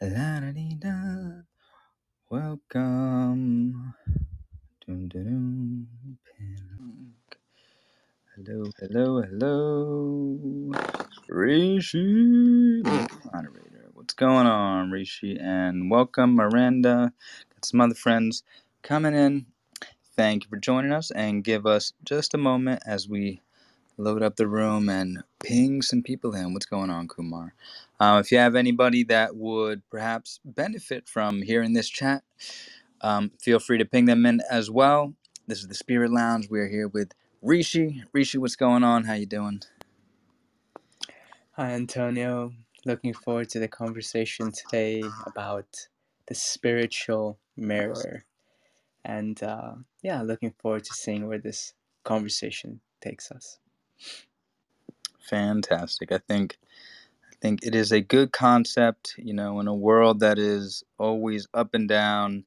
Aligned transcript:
La-da-dee-da. 0.00 1.42
Welcome. 2.30 3.94
Dun-dun-dun. 4.86 5.88
Pin- 6.24 7.14
Hello, 8.36 8.64
hello, 8.80 9.22
hello. 9.22 10.72
Rishi. 11.28 12.82
Moderator. 13.32 13.90
What's 13.94 14.14
going 14.14 14.46
on, 14.46 14.90
Rishi? 14.90 15.38
And 15.40 15.90
welcome, 15.90 16.36
Miranda. 16.36 17.12
Got 17.54 17.64
some 17.66 17.80
other 17.82 17.94
friends 17.94 18.44
coming 18.82 19.14
in. 19.14 19.46
Thank 20.16 20.44
you 20.44 20.50
for 20.50 20.58
joining 20.58 20.92
us 20.92 21.10
and 21.12 21.44
give 21.44 21.66
us 21.66 21.92
just 22.04 22.34
a 22.34 22.38
moment 22.38 22.82
as 22.86 23.08
we 23.08 23.42
load 23.98 24.22
up 24.22 24.36
the 24.36 24.48
room 24.48 24.88
and 24.88 25.24
ping 25.40 25.82
some 25.82 26.02
people 26.02 26.34
in. 26.34 26.54
What's 26.54 26.66
going 26.66 26.90
on, 26.90 27.08
Kumar? 27.08 27.54
Uh, 28.00 28.22
if 28.24 28.32
you 28.32 28.38
have 28.38 28.56
anybody 28.56 29.04
that 29.04 29.36
would 29.36 29.82
perhaps 29.90 30.40
benefit 30.44 31.08
from 31.08 31.42
hearing 31.42 31.74
this 31.74 31.88
chat, 31.90 32.22
um, 33.02 33.32
feel 33.40 33.58
free 33.58 33.78
to 33.78 33.84
ping 33.84 34.06
them 34.06 34.26
in 34.26 34.40
as 34.50 34.70
well. 34.70 35.14
This 35.46 35.60
is 35.60 35.68
the 35.68 35.74
Spirit 35.74 36.12
Lounge. 36.12 36.48
We're 36.50 36.68
here 36.68 36.88
with 36.88 37.12
Rishi. 37.42 38.04
Rishi, 38.12 38.38
what's 38.38 38.56
going 38.56 38.84
on? 38.84 39.04
How 39.04 39.14
you 39.14 39.26
doing? 39.26 39.62
Hi, 41.52 41.72
Antonio. 41.72 42.52
Looking 42.86 43.14
forward 43.14 43.50
to 43.50 43.58
the 43.60 43.68
conversation 43.68 44.52
today 44.52 45.16
about 45.26 45.88
the 46.28 46.34
spiritual 46.34 47.38
mirror. 47.56 48.24
And 49.04 49.42
uh, 49.42 49.74
yeah, 50.02 50.22
looking 50.22 50.52
forward 50.60 50.84
to 50.84 50.94
seeing 50.94 51.26
where 51.28 51.38
this 51.38 51.74
conversation 52.04 52.80
takes 53.00 53.30
us. 53.32 53.58
Fantastic. 55.20 56.12
I 56.12 56.18
think 56.18 56.58
I 57.30 57.34
think 57.42 57.60
it 57.64 57.74
is 57.74 57.92
a 57.92 58.00
good 58.02 58.32
concept. 58.32 59.14
You 59.18 59.34
know, 59.34 59.60
in 59.60 59.68
a 59.68 59.74
world 59.74 60.20
that 60.20 60.38
is 60.38 60.84
always 60.98 61.48
up 61.54 61.74
and 61.74 61.88
down, 61.88 62.44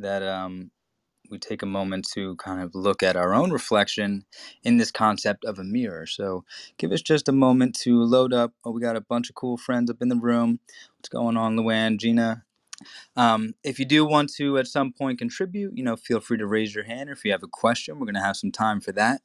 that 0.00 0.22
um, 0.22 0.70
we 1.30 1.38
take 1.38 1.62
a 1.62 1.66
moment 1.66 2.08
to 2.14 2.36
kind 2.36 2.62
of 2.62 2.74
look 2.74 3.02
at 3.02 3.16
our 3.16 3.34
own 3.34 3.50
reflection 3.52 4.26
in 4.64 4.78
this 4.78 4.92
concept 4.92 5.44
of 5.44 5.58
a 5.58 5.64
mirror. 5.64 6.06
So 6.06 6.44
give 6.78 6.92
us 6.92 7.02
just 7.02 7.28
a 7.28 7.32
moment 7.32 7.76
to 7.82 8.02
load 8.02 8.32
up. 8.34 8.52
Oh, 8.64 8.72
we 8.72 8.80
got 8.82 8.96
a 8.96 9.00
bunch 9.02 9.30
of 9.30 9.36
cool 9.36 9.56
friends 9.58 9.90
up 9.90 10.02
in 10.02 10.08
the 10.10 10.16
room. 10.16 10.60
What's 10.98 11.10
going 11.10 11.36
on, 11.36 11.56
Luann, 11.56 11.98
Gina? 11.98 12.44
Um, 13.16 13.54
if 13.64 13.78
you 13.78 13.84
do 13.84 14.04
want 14.06 14.32
to 14.34 14.58
at 14.58 14.66
some 14.68 14.92
point 14.92 15.18
contribute, 15.18 15.76
you 15.76 15.84
know, 15.84 15.96
feel 15.96 16.20
free 16.20 16.38
to 16.38 16.46
raise 16.46 16.74
your 16.74 16.84
hand. 16.84 17.10
Or 17.10 17.12
if 17.14 17.24
you 17.24 17.32
have 17.32 17.42
a 17.42 17.48
question, 17.48 17.98
we're 17.98 18.06
going 18.06 18.14
to 18.14 18.22
have 18.22 18.36
some 18.36 18.52
time 18.52 18.80
for 18.80 18.92
that. 18.92 19.22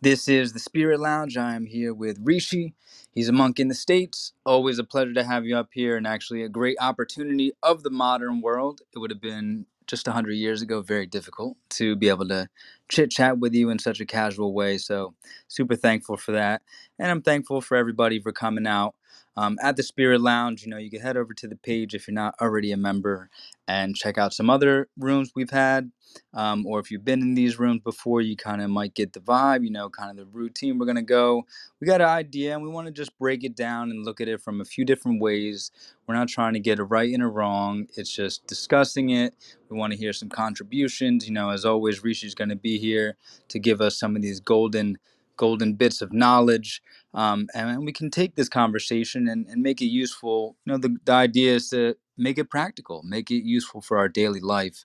This 0.00 0.28
is 0.28 0.52
the 0.52 0.60
Spirit 0.60 1.00
Lounge. 1.00 1.36
I 1.36 1.56
am 1.56 1.66
here 1.66 1.92
with 1.92 2.20
Rishi. 2.22 2.74
He's 3.12 3.28
a 3.28 3.32
monk 3.32 3.60
in 3.60 3.68
the 3.68 3.74
States. 3.74 4.32
Always 4.46 4.78
a 4.78 4.84
pleasure 4.84 5.14
to 5.14 5.24
have 5.24 5.44
you 5.44 5.56
up 5.56 5.70
here 5.72 5.96
and 5.96 6.06
actually 6.06 6.44
a 6.44 6.48
great 6.48 6.76
opportunity 6.80 7.52
of 7.64 7.82
the 7.82 7.90
modern 7.90 8.42
world. 8.42 8.82
It 8.94 9.00
would 9.00 9.10
have 9.10 9.20
been 9.22 9.66
just 9.88 10.06
100 10.06 10.34
years 10.34 10.62
ago 10.62 10.82
very 10.82 11.06
difficult 11.06 11.56
to 11.70 11.96
be 11.96 12.08
able 12.10 12.28
to 12.28 12.48
chit 12.90 13.10
chat 13.10 13.40
with 13.40 13.54
you 13.54 13.70
in 13.70 13.80
such 13.80 14.00
a 14.00 14.06
casual 14.06 14.54
way. 14.54 14.78
So, 14.78 15.14
super 15.48 15.76
thankful 15.76 16.16
for 16.16 16.32
that. 16.32 16.62
And 17.00 17.10
I'm 17.10 17.22
thankful 17.22 17.60
for 17.60 17.76
everybody 17.76 18.20
for 18.20 18.32
coming 18.32 18.68
out. 18.68 18.94
Um, 19.36 19.58
at 19.62 19.76
the 19.76 19.82
Spirit 19.82 20.20
Lounge, 20.20 20.62
you 20.62 20.70
know, 20.70 20.78
you 20.78 20.90
can 20.90 21.00
head 21.00 21.16
over 21.16 21.34
to 21.34 21.48
the 21.48 21.56
page 21.56 21.94
if 21.94 22.06
you're 22.06 22.14
not 22.14 22.34
already 22.40 22.72
a 22.72 22.76
member 22.76 23.30
and 23.66 23.96
check 23.96 24.18
out 24.18 24.32
some 24.32 24.50
other 24.50 24.88
rooms 24.96 25.32
we've 25.34 25.50
had 25.50 25.90
um, 26.32 26.66
or 26.66 26.80
if 26.80 26.90
you've 26.90 27.04
been 27.04 27.22
in 27.22 27.34
these 27.34 27.58
rooms 27.58 27.80
before, 27.82 28.20
you 28.20 28.36
kind 28.36 28.60
of 28.60 28.70
might 28.70 28.94
get 28.94 29.12
the 29.12 29.20
vibe, 29.20 29.64
you 29.64 29.70
know, 29.70 29.88
kind 29.88 30.10
of 30.10 30.16
the 30.16 30.26
routine 30.26 30.78
we're 30.78 30.86
going 30.86 30.96
to 30.96 31.02
go. 31.02 31.44
We 31.80 31.86
got 31.86 32.00
an 32.00 32.08
idea 32.08 32.54
and 32.54 32.62
we 32.62 32.68
want 32.68 32.86
to 32.86 32.92
just 32.92 33.16
break 33.18 33.44
it 33.44 33.56
down 33.56 33.90
and 33.90 34.04
look 34.04 34.20
at 34.20 34.28
it 34.28 34.40
from 34.40 34.60
a 34.60 34.64
few 34.64 34.84
different 34.84 35.20
ways. 35.20 35.70
We're 36.06 36.14
not 36.14 36.28
trying 36.28 36.54
to 36.54 36.60
get 36.60 36.78
a 36.78 36.84
right 36.84 37.12
and 37.12 37.22
a 37.22 37.26
wrong, 37.26 37.86
it's 37.96 38.12
just 38.12 38.46
discussing 38.46 39.10
it. 39.10 39.34
We 39.68 39.78
want 39.78 39.92
to 39.92 39.98
hear 39.98 40.12
some 40.12 40.28
contributions. 40.28 41.26
You 41.26 41.32
know, 41.32 41.50
as 41.50 41.64
always, 41.64 42.04
Rishi's 42.04 42.34
going 42.34 42.50
to 42.50 42.56
be 42.56 42.78
here 42.78 43.16
to 43.48 43.58
give 43.58 43.80
us 43.80 43.98
some 43.98 44.14
of 44.16 44.22
these 44.22 44.40
golden 44.40 44.98
golden 45.36 45.74
bits 45.74 46.02
of 46.02 46.12
knowledge 46.12 46.82
um, 47.14 47.48
and 47.54 47.84
we 47.84 47.92
can 47.92 48.10
take 48.10 48.34
this 48.34 48.48
conversation 48.48 49.28
and, 49.28 49.46
and 49.48 49.62
make 49.62 49.82
it 49.82 49.86
useful 49.86 50.56
you 50.64 50.72
know 50.72 50.78
the, 50.78 50.96
the 51.04 51.12
idea 51.12 51.54
is 51.54 51.68
to 51.70 51.96
make 52.18 52.38
it 52.38 52.50
practical 52.50 53.02
make 53.04 53.30
it 53.30 53.44
useful 53.44 53.80
for 53.80 53.98
our 53.98 54.08
daily 54.08 54.40
life 54.40 54.76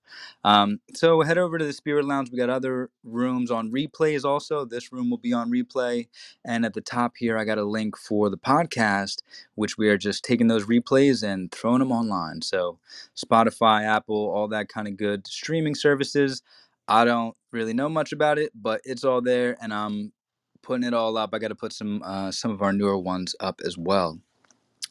um, 0.45 0.81
so 0.95 1.21
head 1.23 1.39
over 1.39 1.59
to 1.59 1.65
the 1.65 1.73
Spirit 1.73 2.05
Lounge. 2.05 2.31
We 2.31 2.39
got 2.39 2.49
other 2.49 2.91
rooms 3.05 3.51
on 3.51 3.71
replays 3.71 4.25
also. 4.25 4.65
This 4.65 4.93
room 4.93 5.11
will 5.11 5.19
be 5.19 5.33
on 5.33 5.51
replay. 5.51 6.09
And 6.45 6.65
at 6.65 6.75
the 6.75 6.81
top 6.81 7.17
here, 7.17 7.37
I 7.37 7.45
got 7.45 7.59
a 7.59 7.65
link 7.65 7.97
for 7.97 8.31
the 8.31 8.39
podcast, 8.39 9.23
which 9.55 9.77
we 9.77 9.89
are 9.89 9.99
just 9.99 10.25
taking 10.25 10.47
those 10.47 10.65
replays 10.67 11.23
and 11.23 11.51
throwing 11.53 11.79
them 11.81 11.93
online. 11.93 12.43
So 12.43 12.79
Spotify, 13.17 13.85
Apple, 13.85 14.31
all 14.31 14.49
that 14.49 14.69
kind 14.69 14.89
of 14.89 14.97
good 14.97 15.27
streaming 15.27 15.75
services. 15.75 16.43
I 16.89 17.05
don't 17.05 17.37
really 17.53 17.73
know 17.73 17.89
much 17.89 18.13
about 18.13 18.39
it, 18.39 18.51
but 18.55 18.81
it's 18.83 19.05
all 19.05 19.21
there, 19.21 19.57
and 19.61 19.73
I'm 19.73 20.11
putting 20.61 20.83
it 20.83 20.93
all 20.93 21.17
up. 21.17 21.31
I 21.33 21.39
got 21.39 21.49
to 21.49 21.55
put 21.55 21.73
some 21.73 22.01
uh, 22.03 22.31
some 22.31 22.51
of 22.51 22.61
our 22.61 22.73
newer 22.73 22.97
ones 22.97 23.35
up 23.39 23.61
as 23.65 23.77
well. 23.77 24.19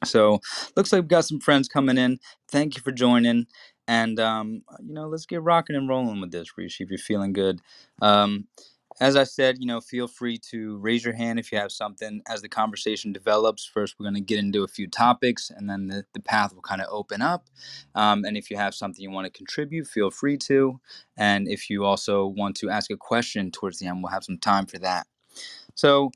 So 0.05 0.41
looks 0.77 0.93
like 0.93 1.03
we've 1.03 1.09
got 1.09 1.25
some 1.25 1.41
friends 1.41 1.69
coming 1.69 1.99
in. 1.99 2.21
Thank 2.49 2.77
you 2.77 2.83
for 2.83 2.93
joining. 2.93 3.47
And 3.87 4.21
um, 4.21 4.63
you 4.81 4.93
know, 4.93 5.09
let's 5.09 5.27
get 5.27 5.43
rocking 5.43 5.77
and 5.77 5.89
rolling 5.89 6.21
with 6.21 6.31
this, 6.31 6.57
Rishi, 6.57 6.85
if 6.85 6.91
you're 6.91 6.99
feeling 6.99 7.33
good. 7.33 7.61
Um, 8.03 8.47
as 9.01 9.15
I 9.17 9.25
said, 9.25 9.59
you 9.61 9.67
know, 9.67 9.81
feel 9.81 10.09
free 10.09 10.39
to 10.51 10.77
raise 10.79 11.05
your 11.05 11.15
hand 11.15 11.39
if 11.39 11.53
you 11.53 11.59
have 11.59 11.71
something 11.71 12.21
as 12.29 12.43
the 12.43 12.49
conversation 12.49 13.13
develops. 13.13 13.65
First, 13.65 13.95
we're 13.99 14.05
going 14.05 14.15
to 14.15 14.21
get 14.21 14.39
into 14.39 14.65
a 14.65 14.69
few 14.69 14.89
topics, 14.89 15.51
and 15.51 15.71
then 15.71 15.87
the, 15.87 16.05
the 16.15 16.21
path 16.21 16.53
will 16.53 16.63
kind 16.63 16.81
of 16.81 16.89
open 16.91 17.23
up. 17.23 17.47
Um, 17.95 18.25
and 18.25 18.37
if 18.37 18.51
you 18.51 18.57
have 18.57 18.75
something 18.75 19.03
you 19.03 19.11
want 19.11 19.27
to 19.27 19.37
contribute, 19.37 19.87
feel 19.87 20.11
free 20.11 20.37
to. 20.39 20.81
And 21.17 21.49
if 21.49 21.71
you 21.71 21.85
also 21.85 22.27
want 22.27 22.57
to 22.57 22.71
ask 22.71 22.91
a 22.91 22.97
question 22.97 23.51
towards 23.51 23.79
the 23.79 23.87
end, 23.87 24.03
we'll 24.03 24.13
have 24.13 24.25
some 24.25 24.39
time 24.39 24.67
for 24.67 24.79
that. 24.79 25.07
So, 25.79 26.11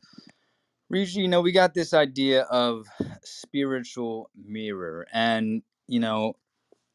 Rishi, 0.91 1.21
you 1.21 1.29
know, 1.29 1.41
we 1.43 1.53
got 1.53 1.75
this 1.75 1.95
idea 1.95 2.43
of 2.45 2.87
spiritual 3.25 4.31
mirror 4.37 5.07
and, 5.13 5.63
you 5.89 6.01
know, 6.01 6.35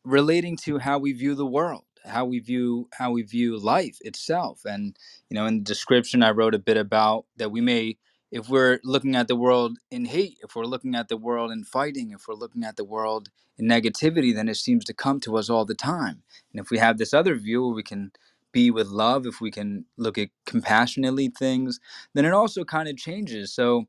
relating 0.04 0.58
to 0.58 0.80
how 0.80 1.00
we 1.00 1.14
view 1.14 1.36
the 1.36 1.46
world, 1.46 1.86
how 2.06 2.26
we 2.26 2.40
view 2.40 2.90
how 2.94 3.12
we 3.12 3.24
view 3.24 3.58
life 3.60 3.98
itself. 4.02 4.62
And, 4.66 4.98
you 5.30 5.36
know, 5.36 5.46
in 5.46 5.60
the 5.60 5.64
description 5.64 6.24
I 6.24 6.32
wrote 6.32 6.56
a 6.56 6.60
bit 6.60 6.78
about 6.78 7.26
that 7.38 7.52
we 7.52 7.62
may 7.62 7.98
if 8.32 8.50
we're 8.50 8.80
looking 8.84 9.16
at 9.16 9.28
the 9.28 9.36
world 9.36 9.78
in 9.92 10.06
hate, 10.06 10.40
if 10.44 10.56
we're 10.56 10.66
looking 10.66 10.96
at 10.96 11.10
the 11.10 11.18
world 11.18 11.52
in 11.52 11.64
fighting, 11.66 12.12
if 12.12 12.28
we're 12.28 12.36
looking 12.36 12.64
at 12.64 12.78
the 12.78 12.86
world 12.86 13.30
in 13.58 13.68
negativity, 13.68 14.34
then 14.34 14.50
it 14.50 14.56
seems 14.56 14.86
to 14.86 14.94
come 14.94 15.20
to 15.22 15.38
us 15.38 15.50
all 15.50 15.66
the 15.66 15.76
time. 15.76 16.24
And 16.54 16.62
if 16.64 16.72
we 16.72 16.78
have 16.80 16.98
this 16.98 17.14
other 17.14 17.36
view 17.36 17.66
where 17.66 17.76
we 17.76 17.84
can 17.84 18.12
be 18.58 18.72
with 18.72 18.88
love, 18.88 19.28
if 19.28 19.40
we 19.40 19.52
can 19.52 19.86
look 19.98 20.18
at 20.18 20.30
compassionately 20.48 21.30
things, 21.30 21.80
then 22.16 22.26
it 22.26 22.34
also 22.34 22.66
kind 22.66 22.90
of 22.90 22.98
changes. 22.98 23.54
So 23.54 23.86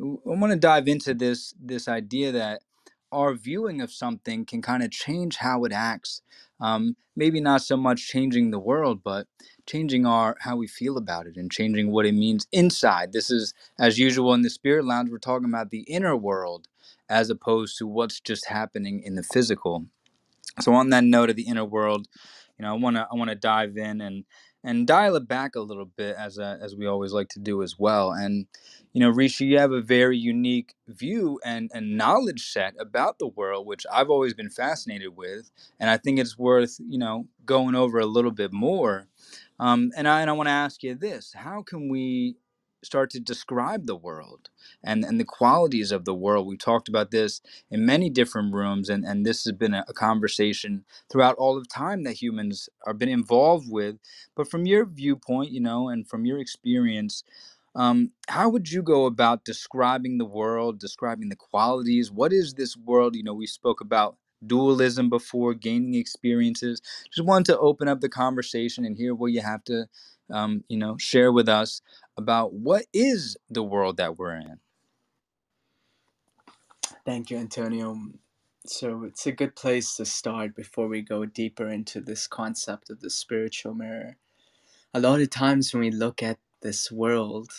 I 0.00 0.36
want 0.40 0.52
to 0.52 0.58
dive 0.58 0.88
into 0.88 1.14
this 1.14 1.54
this 1.58 1.88
idea 1.88 2.30
that 2.32 2.60
our 3.12 3.32
viewing 3.34 3.80
of 3.80 3.90
something 3.92 4.44
can 4.44 4.62
kind 4.62 4.82
of 4.82 4.90
change 4.90 5.36
how 5.38 5.64
it 5.64 5.72
acts. 5.72 6.22
Um, 6.60 6.96
maybe 7.16 7.40
not 7.40 7.62
so 7.62 7.78
much 7.78 8.08
changing 8.08 8.50
the 8.50 8.60
world, 8.60 9.00
but 9.02 9.26
changing 9.66 10.04
our 10.06 10.36
how 10.42 10.56
we 10.56 10.68
feel 10.68 10.98
about 10.98 11.26
it 11.26 11.36
and 11.38 11.50
changing 11.50 11.90
what 11.90 12.06
it 12.06 12.14
means 12.14 12.46
inside. 12.52 13.14
This 13.14 13.30
is 13.30 13.54
as 13.78 13.98
usual 13.98 14.34
in 14.34 14.42
the 14.42 14.50
spirit 14.50 14.84
lounge. 14.84 15.10
We're 15.10 15.18
talking 15.30 15.48
about 15.48 15.70
the 15.70 15.84
inner 15.96 16.16
world 16.16 16.68
as 17.08 17.30
opposed 17.30 17.78
to 17.78 17.86
what's 17.86 18.20
just 18.20 18.48
happening 18.48 19.02
in 19.02 19.14
the 19.16 19.24
physical 19.24 19.86
so 20.60 20.74
on 20.74 20.90
that 20.90 21.04
note 21.04 21.30
of 21.30 21.36
the 21.36 21.48
inner 21.48 21.64
world 21.64 22.08
you 22.60 22.66
know 22.66 22.74
i 22.74 22.76
want 22.76 22.94
to 22.96 23.08
i 23.10 23.14
want 23.14 23.30
to 23.30 23.34
dive 23.34 23.78
in 23.78 24.02
and 24.02 24.24
and 24.62 24.86
dial 24.86 25.16
it 25.16 25.26
back 25.26 25.56
a 25.56 25.60
little 25.60 25.86
bit 25.86 26.14
as 26.16 26.36
a, 26.36 26.58
as 26.60 26.76
we 26.76 26.84
always 26.86 27.14
like 27.14 27.30
to 27.30 27.40
do 27.40 27.62
as 27.62 27.78
well. 27.78 28.12
And 28.12 28.46
you 28.92 29.00
know 29.00 29.08
rishi 29.08 29.46
you 29.46 29.58
have 29.58 29.72
a 29.72 29.80
very 29.80 30.18
unique 30.18 30.74
view 30.86 31.40
and 31.42 31.70
and 31.72 31.96
knowledge 31.96 32.50
set 32.50 32.74
about 32.78 33.20
the 33.20 33.28
world 33.28 33.64
which 33.64 33.86
i've 33.92 34.10
always 34.10 34.34
been 34.34 34.50
fascinated 34.50 35.16
with 35.16 35.52
and 35.78 35.88
i 35.88 35.96
think 35.96 36.18
it's 36.18 36.36
worth 36.36 36.76
you 36.80 36.98
know 36.98 37.28
going 37.46 37.76
over 37.76 38.00
a 38.00 38.06
little 38.06 38.32
bit 38.32 38.52
more. 38.52 39.06
Um, 39.60 39.92
and 39.96 40.08
i 40.08 40.20
and 40.20 40.28
i 40.28 40.32
want 40.32 40.48
to 40.48 40.52
ask 40.52 40.82
you 40.82 40.96
this 40.96 41.32
how 41.32 41.62
can 41.62 41.88
we 41.88 42.34
start 42.84 43.10
to 43.10 43.20
describe 43.20 43.86
the 43.86 43.96
world 43.96 44.50
and 44.82 45.04
and 45.04 45.20
the 45.20 45.24
qualities 45.24 45.92
of 45.92 46.04
the 46.04 46.14
world. 46.14 46.46
We 46.46 46.56
talked 46.56 46.88
about 46.88 47.10
this 47.10 47.40
in 47.70 47.86
many 47.86 48.10
different 48.10 48.54
rooms 48.54 48.88
and, 48.90 49.04
and 49.04 49.26
this 49.26 49.44
has 49.44 49.54
been 49.54 49.74
a, 49.74 49.84
a 49.88 49.94
conversation 49.94 50.84
throughout 51.10 51.36
all 51.36 51.58
of 51.58 51.68
time 51.68 52.04
that 52.04 52.22
humans 52.22 52.68
have 52.86 52.98
been 52.98 53.08
involved 53.08 53.70
with. 53.70 53.96
But 54.36 54.50
from 54.50 54.66
your 54.66 54.86
viewpoint 54.86 55.50
you 55.52 55.60
know 55.60 55.88
and 55.88 56.08
from 56.08 56.24
your 56.24 56.38
experience 56.38 57.24
um, 57.76 58.12
how 58.28 58.48
would 58.50 58.72
you 58.72 58.82
go 58.82 59.06
about 59.06 59.44
describing 59.44 60.18
the 60.18 60.26
world 60.26 60.80
describing 60.80 61.28
the 61.30 61.36
qualities? 61.36 62.10
What 62.12 62.32
is 62.32 62.54
this 62.54 62.76
world? 62.76 63.16
You 63.16 63.24
know 63.24 63.34
we 63.34 63.46
spoke 63.46 63.80
about 63.80 64.16
dualism 64.46 65.10
before 65.10 65.54
gaining 65.54 65.94
experiences 65.94 66.82
just 67.12 67.26
wanted 67.26 67.46
to 67.52 67.58
open 67.60 67.88
up 67.88 68.00
the 68.00 68.08
conversation 68.08 68.84
and 68.84 68.96
hear 68.98 69.14
what 69.14 69.32
you 69.32 69.40
have 69.42 69.64
to 69.64 69.86
um, 70.32 70.64
you 70.68 70.78
know 70.78 70.96
share 70.98 71.32
with 71.32 71.48
us 71.48 71.82
about 72.16 72.54
what 72.54 72.86
is 72.94 73.36
the 73.50 73.62
world 73.64 73.96
that 73.98 74.18
we're 74.18 74.34
in 74.36 74.58
Thank 77.06 77.30
you, 77.30 77.38
Antonio. 77.38 77.98
So 78.66 79.04
it's 79.04 79.26
a 79.26 79.32
good 79.32 79.56
place 79.56 79.96
to 79.96 80.06
start 80.06 80.56
before 80.56 80.88
we 80.88 81.02
go 81.02 81.26
deeper 81.26 81.68
into 81.68 82.00
this 82.00 82.28
concept 82.28 82.90
of 82.90 83.00
the 83.00 83.10
spiritual 83.10 83.74
mirror. 83.74 84.18
A 84.94 85.00
lot 85.00 85.20
of 85.20 85.30
times 85.30 85.74
when 85.74 85.82
we 85.82 85.90
look 85.92 86.22
at 86.22 86.38
this 86.62 86.92
world, 86.92 87.50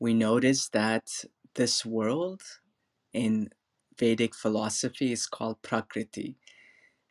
we 0.00 0.14
notice 0.14 0.68
that 0.70 1.24
this 1.54 1.86
world 1.86 2.42
in 3.14 3.50
Vedic 3.98 4.34
philosophy 4.34 5.12
is 5.12 5.26
called 5.26 5.62
Prakriti. 5.62 6.36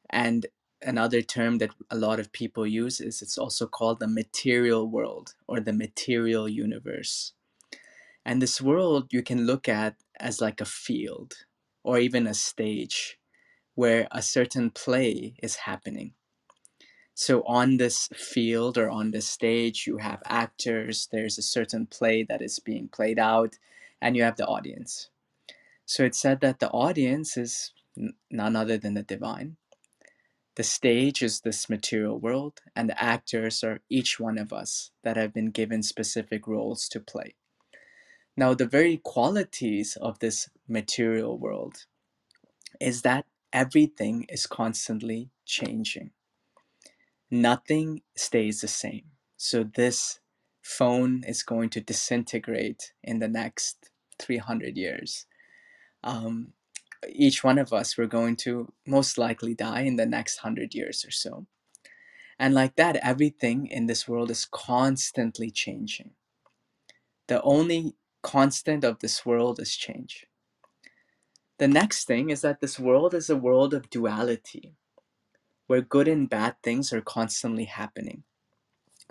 And 0.10 0.48
another 0.82 1.22
term 1.22 1.58
that 1.60 1.72
a 1.90 1.96
lot 1.96 2.20
of 2.20 2.32
people 2.32 2.66
use 2.68 3.00
is 3.00 3.22
it's 3.22 3.38
also 3.38 3.68
called 3.68 4.00
the 4.00 4.08
material 4.08 4.88
world 4.90 5.36
or 5.48 5.60
the 5.60 5.74
material 5.74 6.50
universe. 6.50 7.34
And 8.26 8.42
this 8.42 8.62
world 8.62 9.08
you 9.12 9.24
can 9.24 9.46
look 9.46 9.68
at 9.70 9.96
as 10.20 10.42
like 10.42 10.62
a 10.62 10.66
field 10.66 11.34
or 11.84 12.00
even 12.00 12.28
a 12.28 12.34
stage 12.34 13.20
where 13.76 14.08
a 14.12 14.22
certain 14.22 14.70
play 14.70 15.36
is 15.42 15.56
happening. 15.56 16.14
So, 17.14 17.44
on 17.44 17.78
this 17.78 18.08
field 18.16 18.78
or 18.78 18.90
on 18.90 19.12
this 19.12 19.28
stage, 19.28 19.86
you 19.86 19.98
have 19.98 20.24
actors, 20.26 21.08
there's 21.12 21.38
a 21.38 21.44
certain 21.44 21.86
play 21.86 22.24
that 22.24 22.42
is 22.42 22.60
being 22.60 22.88
played 22.88 23.20
out, 23.20 23.58
and 24.02 24.16
you 24.16 24.24
have 24.24 24.38
the 24.38 24.48
audience. 24.48 25.10
So, 25.94 26.06
it's 26.06 26.22
said 26.22 26.40
that 26.40 26.62
the 26.62 26.70
audience 26.70 27.36
is 27.36 27.74
none 28.32 28.56
other 28.56 28.78
than 28.78 28.94
the 28.94 29.04
divine. 29.04 29.58
The 30.56 30.64
stage 30.64 31.22
is 31.22 31.42
this 31.42 31.70
material 31.70 32.18
world, 32.18 32.62
and 32.74 32.88
the 32.88 33.04
actors 33.04 33.62
are 33.62 33.82
each 33.90 34.18
one 34.18 34.38
of 34.38 34.54
us 34.54 34.92
that 35.04 35.18
have 35.18 35.34
been 35.34 35.52
given 35.52 35.84
specific 35.84 36.48
roles 36.48 36.88
to 36.88 37.02
play. 37.02 37.36
Now, 38.38 38.54
the 38.54 38.66
very 38.66 39.02
qualities 39.04 39.98
of 40.02 40.20
this 40.20 40.50
material 40.66 41.38
world 41.38 41.88
is 42.80 43.02
that 43.02 43.26
everything 43.52 44.26
is 44.30 44.48
constantly 44.48 45.30
changing. 45.46 46.12
Nothing 47.30 48.02
stays 48.16 48.62
the 48.62 48.70
same. 48.70 49.12
So, 49.36 49.66
this 49.66 50.22
phone 50.62 51.26
is 51.28 51.44
going 51.44 51.70
to 51.72 51.82
disintegrate 51.82 52.94
in 53.04 53.20
the 53.20 53.28
next 53.28 53.92
300 54.20 54.78
years. 54.78 55.26
Um, 56.04 56.54
each 57.10 57.44
one 57.44 57.58
of 57.58 57.74
us, 57.74 57.98
we're 57.98 58.08
going 58.08 58.36
to 58.38 58.72
most 58.86 59.18
likely 59.18 59.54
die 59.54 59.82
in 59.82 59.96
the 59.96 60.06
next 60.06 60.44
100 60.44 60.74
years 60.76 61.06
or 61.06 61.12
so. 61.12 61.48
And 62.40 62.54
like 62.54 62.76
that, 62.76 62.96
everything 62.98 63.68
in 63.68 63.86
this 63.86 64.08
world 64.08 64.32
is 64.32 64.46
constantly 64.46 65.52
changing. 65.52 66.12
The 67.28 67.42
only 67.44 67.96
constant 68.24 68.84
of 68.84 69.00
this 69.00 69.26
world 69.26 69.60
is 69.60 69.76
change. 69.76 70.26
The 71.60 71.68
next 71.68 72.06
thing 72.06 72.30
is 72.32 72.42
that 72.42 72.60
this 72.62 72.80
world 72.80 73.14
is 73.14 73.30
a 73.30 73.36
world 73.38 73.74
of 73.74 73.90
duality, 73.90 74.74
where 75.68 75.82
good 75.82 76.08
and 76.08 76.30
bad 76.30 76.56
things 76.64 76.92
are 76.92 77.02
constantly 77.02 77.66
happening. 77.66 78.24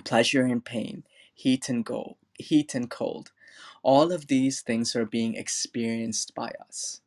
Pleasure 0.04 0.44
and 0.44 0.64
pain, 0.64 1.04
heat 1.34 1.68
and 1.68 1.86
cold, 1.86 2.16
heat 2.34 2.74
and 2.74 2.90
cold. 2.90 3.32
All 3.82 4.12
of 4.12 4.28
these 4.28 4.62
things 4.62 4.96
are 4.96 5.06
being 5.06 5.34
experienced 5.36 6.34
by 6.34 6.52
us. 6.68 7.00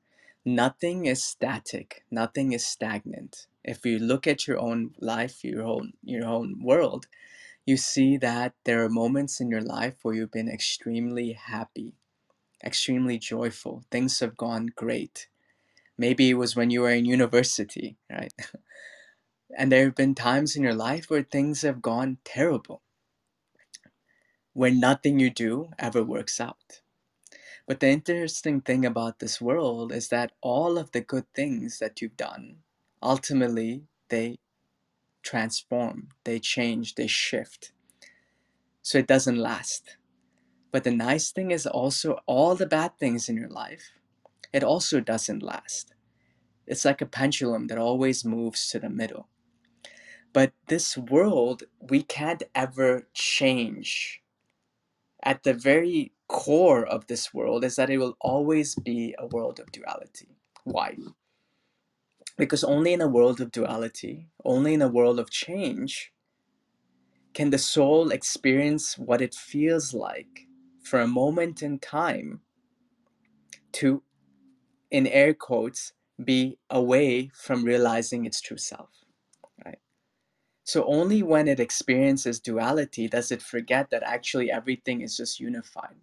Nothing 0.46 1.06
is 1.06 1.24
static, 1.24 2.04
nothing 2.12 2.54
is 2.54 2.66
stagnant. 2.66 3.48
If 3.64 3.86
you 3.86 4.00
look 4.00 4.28
at 4.28 4.48
your 4.48 4.60
own 4.60 4.96
life, 5.00 5.44
your 5.44 5.64
own 5.64 5.94
your 6.04 6.26
own 6.26 6.64
world, 6.64 7.08
you 7.66 7.78
see 7.78 8.18
that 8.18 8.54
there 8.66 8.84
are 8.84 8.90
moments 8.90 9.42
in 9.42 9.50
your 9.50 9.62
life 9.62 9.96
where 10.04 10.16
you've 10.16 10.32
been 10.32 10.50
extremely 10.50 11.34
happy, 11.34 11.94
extremely 12.64 13.20
joyful. 13.20 13.84
Things 13.92 14.20
have 14.22 14.38
gone 14.38 14.68
great. 14.76 15.30
Maybe 15.98 16.32
it 16.32 16.36
was 16.36 16.56
when 16.56 16.72
you 16.72 16.82
were 16.82 16.92
in 16.92 17.06
university, 17.06 17.98
right? 18.12 18.34
and 19.58 19.72
there 19.72 19.86
have 19.86 19.96
been 19.96 20.16
times 20.16 20.56
in 20.56 20.64
your 20.64 20.76
life 20.76 21.10
where 21.10 21.24
things 21.24 21.62
have 21.64 21.82
gone 21.82 22.18
terrible, 22.24 22.82
where 24.54 24.72
nothing 24.72 25.20
you 25.20 25.30
do 25.30 25.70
ever 25.80 26.04
works 26.04 26.40
out. 26.42 26.82
But 27.68 27.80
the 27.80 27.90
interesting 27.90 28.62
thing 28.62 28.86
about 28.86 29.20
this 29.20 29.42
world 29.42 29.92
is 29.92 30.10
that 30.10 30.34
all 30.42 30.78
of 30.78 30.92
the 30.92 31.02
good 31.02 31.26
things 31.34 31.80
that 31.80 32.02
you've 32.02 32.18
done, 32.18 32.58
ultimately, 33.02 33.84
they 34.10 34.40
transform, 35.24 36.10
they 36.26 36.40
change, 36.40 36.96
they 36.96 37.08
shift. 37.08 37.72
So 38.82 38.98
it 38.98 39.08
doesn't 39.08 39.38
last. 39.38 39.98
But 40.72 40.84
the 40.84 40.92
nice 40.92 41.32
thing 41.32 41.52
is 41.52 41.68
also 41.68 42.20
all 42.26 42.56
the 42.56 42.66
bad 42.66 42.98
things 43.00 43.30
in 43.30 43.38
your 43.38 43.50
life, 43.50 43.92
it 44.52 44.64
also 44.64 45.00
doesn't 45.00 45.44
last. 45.44 45.94
It's 46.68 46.86
like 46.86 47.02
a 47.02 47.06
pendulum 47.06 47.68
that 47.68 47.78
always 47.78 48.26
moves 48.26 48.70
to 48.70 48.80
the 48.80 48.90
middle. 48.90 49.28
But 50.34 50.54
this 50.68 50.98
world, 50.98 51.64
we 51.80 52.04
can't 52.04 52.44
ever 52.56 53.08
change. 53.14 54.23
At 55.24 55.44
the 55.44 55.54
very 55.54 56.14
core 56.28 56.86
of 56.86 57.08
this 57.08 57.34
world 57.34 57.64
is 57.64 57.76
that 57.78 57.90
it 57.90 57.98
will 57.98 58.18
always 58.22 58.76
be 58.76 59.16
a 59.18 59.28
world 59.28 59.60
of 59.60 59.72
duality. 59.72 60.38
Why? 60.66 60.98
Because 62.38 62.64
only 62.64 62.94
in 62.94 63.02
a 63.02 63.08
world 63.08 63.42
of 63.42 63.52
duality, 63.52 64.30
only 64.44 64.74
in 64.74 64.82
a 64.82 64.88
world 64.88 65.20
of 65.20 65.30
change, 65.30 66.14
can 67.34 67.50
the 67.50 67.58
soul 67.58 68.12
experience 68.12 68.98
what 68.98 69.22
it 69.22 69.36
feels 69.36 69.94
like 69.94 70.48
for 70.84 71.00
a 71.00 71.08
moment 71.08 71.64
in 71.64 71.80
time 71.80 72.42
to, 73.74 74.04
in 74.92 75.08
air 75.08 75.34
quotes, 75.34 75.94
be 76.24 76.58
away 76.70 77.32
from 77.34 77.64
realizing 77.64 78.26
its 78.26 78.42
true 78.42 78.58
self. 78.58 79.03
So 80.64 80.86
only 80.86 81.24
when 81.24 81.48
it 81.48 81.60
experiences 81.60 82.40
duality 82.40 83.08
does 83.08 83.32
it 83.32 83.42
forget 83.42 83.90
that 83.90 84.04
actually 84.04 84.52
everything 84.52 85.02
is 85.02 85.18
just 85.18 85.40
unified. 85.40 85.96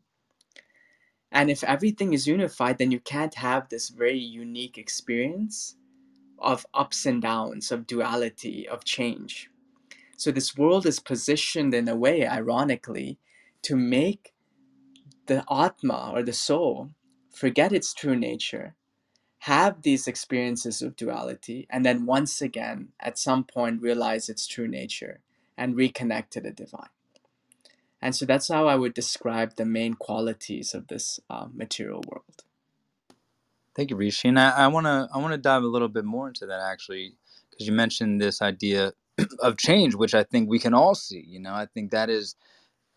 And 1.32 1.50
if 1.50 1.64
everything 1.64 2.12
is 2.12 2.26
unified, 2.26 2.78
then 2.78 2.90
you 2.90 3.00
can't 3.00 3.34
have 3.36 3.68
this 3.68 3.88
very 3.88 4.18
unique 4.18 4.76
experience 4.76 5.76
of 6.38 6.66
ups 6.74 7.06
and 7.06 7.22
downs, 7.22 7.70
of 7.70 7.86
duality, 7.86 8.68
of 8.68 8.84
change. 8.84 9.50
So 10.16 10.30
this 10.30 10.56
world 10.56 10.86
is 10.86 11.00
positioned 11.00 11.72
in 11.72 11.88
a 11.88 11.96
way, 11.96 12.26
ironically, 12.26 13.18
to 13.62 13.76
make 13.76 14.34
the 15.26 15.44
Atma 15.50 16.12
or 16.14 16.22
the 16.22 16.32
soul 16.32 16.90
forget 17.30 17.72
its 17.72 17.94
true 17.94 18.16
nature, 18.16 18.74
have 19.44 19.82
these 19.82 20.06
experiences 20.06 20.82
of 20.82 20.96
duality, 20.96 21.66
and 21.70 21.84
then 21.84 22.06
once 22.06 22.42
again, 22.42 22.88
at 23.00 23.18
some 23.18 23.44
point, 23.44 23.82
realize 23.82 24.28
its 24.28 24.46
true 24.46 24.68
nature 24.68 25.20
and 25.56 25.74
reconnect 25.74 26.30
to 26.30 26.40
the 26.40 26.50
divine. 26.50 26.90
And 28.02 28.14
so 28.14 28.26
that's 28.26 28.48
how 28.48 28.66
I 28.66 28.76
would 28.76 28.94
describe 28.94 29.56
the 29.56 29.64
main 29.64 29.94
qualities 29.94 30.74
of 30.74 30.88
this 30.88 31.20
uh, 31.28 31.48
material 31.52 32.02
world. 32.06 32.44
Thank 33.74 33.90
you, 33.90 33.96
Rishi. 33.96 34.28
And 34.28 34.38
I 34.38 34.66
want 34.68 34.86
to 34.86 35.08
I 35.14 35.18
want 35.18 35.32
to 35.32 35.38
dive 35.38 35.62
a 35.62 35.66
little 35.68 35.88
bit 35.88 36.04
more 36.04 36.28
into 36.28 36.44
that 36.46 36.60
actually, 36.60 37.14
because 37.50 37.66
you 37.66 37.72
mentioned 37.72 38.20
this 38.20 38.42
idea 38.42 38.92
of 39.40 39.56
change, 39.56 39.94
which 39.94 40.14
I 40.14 40.24
think 40.24 40.48
we 40.48 40.58
can 40.58 40.74
all 40.74 40.94
see. 40.94 41.24
You 41.26 41.40
know, 41.40 41.54
I 41.54 41.66
think 41.66 41.92
that 41.92 42.10
is 42.10 42.36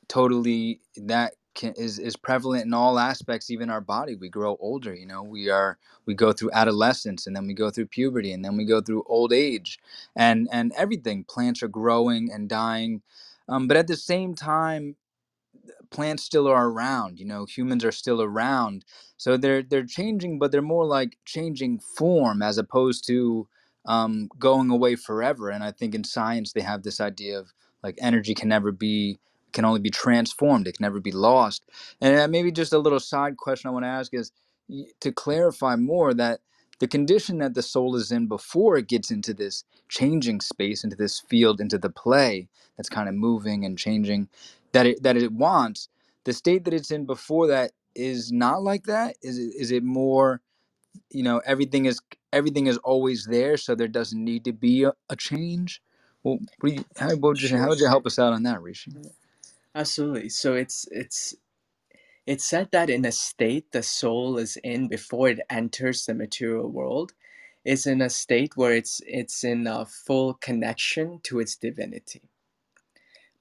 totally 0.08 0.82
that 0.98 1.36
can, 1.55 1.74
is 1.74 2.00
is 2.00 2.15
prevalent 2.15 2.65
in 2.65 2.74
all 2.74 3.00
aspects, 3.00 3.51
even 3.51 3.69
our 3.69 3.81
body. 3.81 4.15
We 4.15 4.29
grow 4.29 4.57
older. 4.60 4.93
You 4.93 5.07
know, 5.07 5.24
we 5.24 5.50
are 5.50 5.77
we 6.05 6.13
go 6.15 6.33
through 6.33 6.51
adolescence, 6.53 7.27
and 7.27 7.36
then 7.36 7.48
we 7.48 7.53
go 7.53 7.69
through 7.69 7.88
puberty, 7.88 8.33
and 8.33 8.43
then 8.43 8.57
we 8.57 8.65
go 8.65 8.81
through 8.81 9.03
old 9.07 9.33
age, 9.33 9.79
and 10.15 10.48
and 10.51 10.74
everything. 10.77 11.24
Plants 11.25 11.63
are 11.63 11.67
growing 11.67 12.31
and 12.31 12.50
dying, 12.50 13.01
um, 13.50 13.67
but 13.67 13.77
at 13.77 13.88
the 13.88 13.98
same 13.98 14.36
time, 14.36 14.95
plants 15.91 16.24
still 16.24 16.48
are 16.48 16.69
around 16.69 17.19
you 17.19 17.25
know 17.25 17.45
humans 17.45 17.86
are 17.86 17.91
still 17.91 18.22
around 18.22 18.83
so 19.17 19.38
they're 19.38 19.62
they're 19.63 19.86
changing 19.86 20.39
but 20.39 20.51
they're 20.51 20.62
more 20.62 20.86
like 20.86 21.17
changing 21.25 21.79
form 21.79 22.41
as 22.41 22.57
opposed 22.57 23.05
to 23.05 23.48
um, 23.86 24.29
going 24.39 24.69
away 24.72 24.95
forever 24.95 25.50
and 25.50 25.63
i 25.63 25.72
think 25.72 25.93
in 25.95 26.03
science 26.03 26.53
they 26.53 26.62
have 26.62 26.83
this 26.83 27.00
idea 27.00 27.39
of 27.39 27.53
like 27.83 27.95
energy 28.00 28.33
can 28.33 28.50
never 28.50 28.72
be 28.72 29.19
can 29.53 29.65
only 29.65 29.79
be 29.79 29.89
transformed 29.91 30.67
it 30.67 30.77
can 30.77 30.83
never 30.83 31.00
be 31.00 31.12
lost. 31.12 31.65
And 32.01 32.19
uh, 32.19 32.27
maybe 32.27 32.51
just 32.51 32.74
a 32.74 32.79
little 32.79 33.00
side 33.00 33.38
question 33.38 33.69
i 33.69 33.72
want 33.72 33.86
to 33.86 33.89
ask 33.89 34.13
is 34.13 34.31
to 35.01 35.12
clarify 35.12 35.75
more 35.75 36.13
that 36.13 36.41
the 36.79 36.88
condition 36.88 37.38
that 37.39 37.53
the 37.53 37.62
soul 37.62 37.95
is 37.95 38.12
in 38.12 38.27
before 38.27 38.77
it 38.77 38.88
gets 38.88 39.12
into 39.12 39.33
this 39.33 39.63
changing 39.89 40.41
space 40.41 40.83
into 40.83 40.95
this 40.95 41.19
field 41.19 41.62
into 41.62 41.77
the 41.77 41.89
play 41.89 42.48
that's 42.77 42.89
kind 42.89 43.10
of 43.10 43.15
moving 43.15 43.65
and 43.65 43.77
changing 43.77 44.27
that 44.74 44.86
it 44.86 45.03
that 45.03 45.17
it 45.17 45.31
wants 45.31 45.89
the 46.24 46.33
state 46.33 46.65
that 46.65 46.74
it's 46.74 46.91
in 46.91 47.05
before 47.05 47.48
that 47.48 47.72
is 47.95 48.31
not 48.31 48.63
like 48.63 48.86
that? 48.86 49.15
Is 49.22 49.38
it, 49.38 49.53
is 49.57 49.72
it 49.72 49.83
more 49.83 50.41
you 51.12 51.24
know 51.24 51.41
everything 51.45 51.86
is 51.86 52.00
everything 52.33 52.67
is 52.67 52.77
always 52.79 53.25
there 53.25 53.57
so 53.57 53.75
there 53.75 53.88
doesn't 53.88 54.24
need 54.24 54.45
to 54.45 54.53
be 54.53 54.83
a, 54.83 54.93
a 55.10 55.15
change? 55.15 55.81
Well 56.24 56.39
what 56.60 56.69
do 56.69 56.75
you, 56.75 56.86
how, 56.98 57.10
what 57.12 57.22
would 57.24 57.41
you, 57.41 57.57
how 57.57 57.69
would 57.69 57.79
you 57.79 57.88
help 57.88 58.05
us 58.05 58.19
out 58.19 58.33
on 58.33 58.43
that 58.43 58.62
rishi 58.62 58.93
Absolutely. 59.75 60.30
So 60.30 60.56
it's 60.56 60.88
it's 60.92 61.36
it's 62.27 62.46
said 62.46 62.70
that 62.72 62.89
in 62.89 63.06
a 63.06 63.12
state 63.12 63.72
the 63.72 63.84
soul 63.84 64.38
is 64.38 64.58
in 64.63 64.88
before 64.89 65.30
it 65.30 65.42
enters 65.50 66.06
the 66.06 66.13
material 66.15 66.70
world, 66.70 67.13
is 67.65 67.86
in 67.88 68.01
a 68.01 68.10
state 68.10 68.58
where 68.58 68.74
it's 68.74 69.01
it's 69.08 69.44
in 69.44 69.68
a 69.68 69.86
full 69.86 70.36
connection 70.36 71.20
to 71.24 71.39
its 71.39 71.56
divinity. 71.56 72.22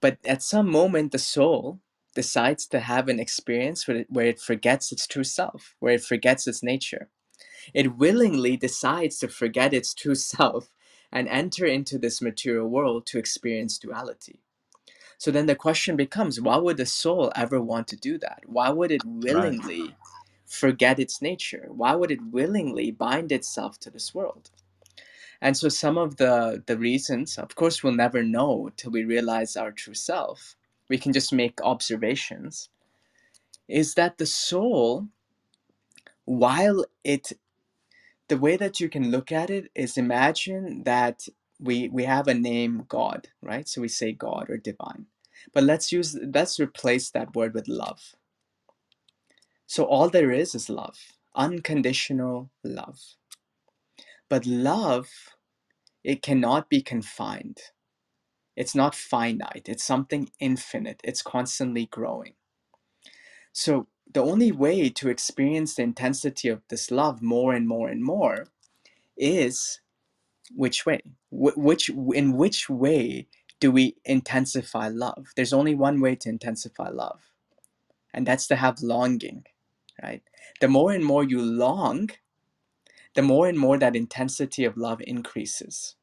But 0.01 0.19
at 0.25 0.43
some 0.43 0.71
moment, 0.71 1.12
the 1.12 1.19
soul 1.19 1.81
decides 2.15 2.67
to 2.69 2.81
have 2.81 3.09
an 3.09 3.21
experience 3.21 3.89
where 3.89 3.99
it, 3.99 4.07
where 4.11 4.27
it 4.27 4.41
forgets 4.41 4.93
its 4.93 5.07
true 5.07 5.25
self, 5.25 5.77
where 5.81 5.95
it 5.95 6.05
forgets 6.05 6.47
its 6.47 6.62
nature. 6.62 7.09
It 7.75 7.97
willingly 7.99 8.57
decides 8.57 9.19
to 9.21 9.29
forget 9.29 9.75
its 9.75 9.95
true 9.95 10.15
self 10.37 10.71
and 11.12 11.29
enter 11.29 11.67
into 11.67 11.99
this 11.99 12.23
material 12.23 12.69
world 12.69 13.07
to 13.09 13.19
experience 13.19 13.79
duality. 13.79 14.41
So 15.23 15.31
then 15.31 15.47
the 15.47 15.57
question 15.57 15.97
becomes 15.97 16.43
why 16.43 16.59
would 16.59 16.79
the 16.79 16.87
soul 16.87 17.33
ever 17.37 17.62
want 17.62 17.88
to 17.91 17.97
do 17.97 18.19
that? 18.19 18.43
Why 18.47 18.71
would 18.71 18.91
it 18.93 19.05
Right. 19.29 19.57
willingly 19.57 19.97
forget 20.47 20.99
its 20.99 21.23
nature? 21.23 21.67
Why 21.71 21.95
would 21.95 22.11
it 22.11 22.33
willingly 22.33 22.91
bind 22.91 23.31
itself 23.33 23.79
to 23.83 23.91
this 23.91 24.12
world? 24.17 24.50
And 25.41 25.57
so 25.57 25.69
some 25.71 25.99
of 25.99 26.17
the 26.19 26.64
the 26.67 26.79
reasons, 26.79 27.38
of 27.38 27.55
course, 27.57 27.83
we'll 27.83 27.95
never 28.07 28.23
know 28.25 28.71
till 28.76 28.93
we 28.93 29.05
realize 29.05 29.57
our 29.57 29.73
true 29.73 29.95
self. 29.95 30.57
We 30.91 30.99
can 30.99 31.12
just 31.14 31.33
make 31.33 31.61
observations. 31.62 32.71
Is 33.69 33.95
that 33.95 34.19
the 34.19 34.26
soul, 34.26 35.09
while 36.26 36.85
it 37.05 37.33
the 38.29 38.38
way 38.38 38.57
that 38.57 38.81
you 38.81 38.88
can 38.88 39.11
look 39.12 39.33
at 39.33 39.50
it 39.50 39.71
is 39.75 39.99
imagine 39.99 40.85
that 40.85 41.29
we 41.61 41.88
we 41.91 42.05
have 42.05 42.29
a 42.29 42.35
name 42.35 42.85
God, 42.88 43.29
right? 43.43 43.69
So 43.69 43.83
we 43.83 43.88
say 43.88 44.12
God 44.12 44.50
or 44.50 44.59
divine. 44.59 45.07
But 45.53 45.65
let's 45.65 45.93
use 45.93 46.17
let's 46.35 46.61
replace 46.61 47.11
that 47.11 47.35
word 47.35 47.55
with 47.55 47.69
love. 47.69 48.15
So 49.67 49.85
all 49.85 50.09
there 50.09 50.31
is 50.31 50.55
is 50.55 50.69
love, 50.69 50.99
unconditional 51.35 52.51
love. 52.63 53.01
But 54.29 54.47
love, 54.47 55.09
it 56.05 56.23
cannot 56.23 56.69
be 56.69 56.83
confined. 56.83 57.59
It's 58.57 58.75
not 58.75 58.95
finite. 58.95 59.69
It's 59.69 59.85
something 59.85 60.31
infinite. 60.41 61.01
It's 61.05 61.23
constantly 61.23 61.87
growing. 61.87 62.35
So 63.53 63.89
the 64.13 64.23
only 64.23 64.53
way 64.53 64.91
to 64.91 65.09
experience 65.09 65.75
the 65.75 65.83
intensity 65.83 66.49
of 66.49 66.63
this 66.69 66.91
love 66.91 67.23
more 67.23 67.55
and 67.55 67.67
more 67.67 67.89
and 67.89 68.03
more 68.05 68.47
is 69.17 69.81
which 70.55 70.85
way? 70.87 71.01
Wh- 71.31 71.57
which 71.57 71.89
in 71.91 72.37
which 72.37 72.69
way 72.69 73.29
do 73.62 73.71
we 73.71 73.95
intensify 74.04 74.88
love? 74.88 75.28
There's 75.37 75.52
only 75.52 75.76
one 75.76 76.00
way 76.00 76.16
to 76.16 76.28
intensify 76.28 76.88
love, 76.88 77.31
and 78.12 78.26
that's 78.26 78.49
to 78.49 78.57
have 78.57 78.83
longing, 78.83 79.45
right? 80.02 80.25
The 80.61 80.66
more 80.66 80.90
and 80.90 81.04
more 81.04 81.23
you 81.23 81.40
long, 81.40 82.11
the 83.14 83.23
more 83.23 83.47
and 83.49 83.57
more 83.57 83.78
that 83.78 83.95
intensity 83.95 84.64
of 84.64 84.76
love 84.76 85.00
increases, 85.07 85.95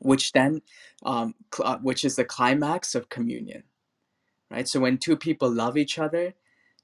which 0.00 0.32
then, 0.32 0.62
um, 1.04 1.34
cl- 1.54 1.68
uh, 1.68 1.78
which 1.80 2.06
is 2.06 2.16
the 2.16 2.24
climax 2.24 2.94
of 2.94 3.10
communion, 3.10 3.64
right? 4.50 4.66
So 4.66 4.80
when 4.80 4.96
two 4.96 5.18
people 5.18 5.50
love 5.52 5.76
each 5.76 5.98
other, 5.98 6.32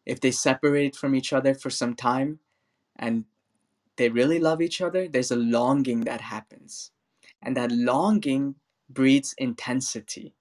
if 0.04 0.20
they 0.20 0.32
separate 0.32 0.96
from 0.96 1.14
each 1.14 1.32
other 1.32 1.54
for 1.54 1.70
some 1.70 1.94
time, 1.94 2.40
and 2.96 3.24
they 3.96 4.10
really 4.10 4.38
love 4.38 4.60
each 4.60 4.82
other, 4.82 5.08
there's 5.08 5.30
a 5.30 5.36
longing 5.58 6.02
that 6.02 6.20
happens. 6.20 6.90
And 7.40 7.56
that 7.56 7.72
longing 7.72 8.56
breeds 8.88 9.34
intensity. 9.38 10.34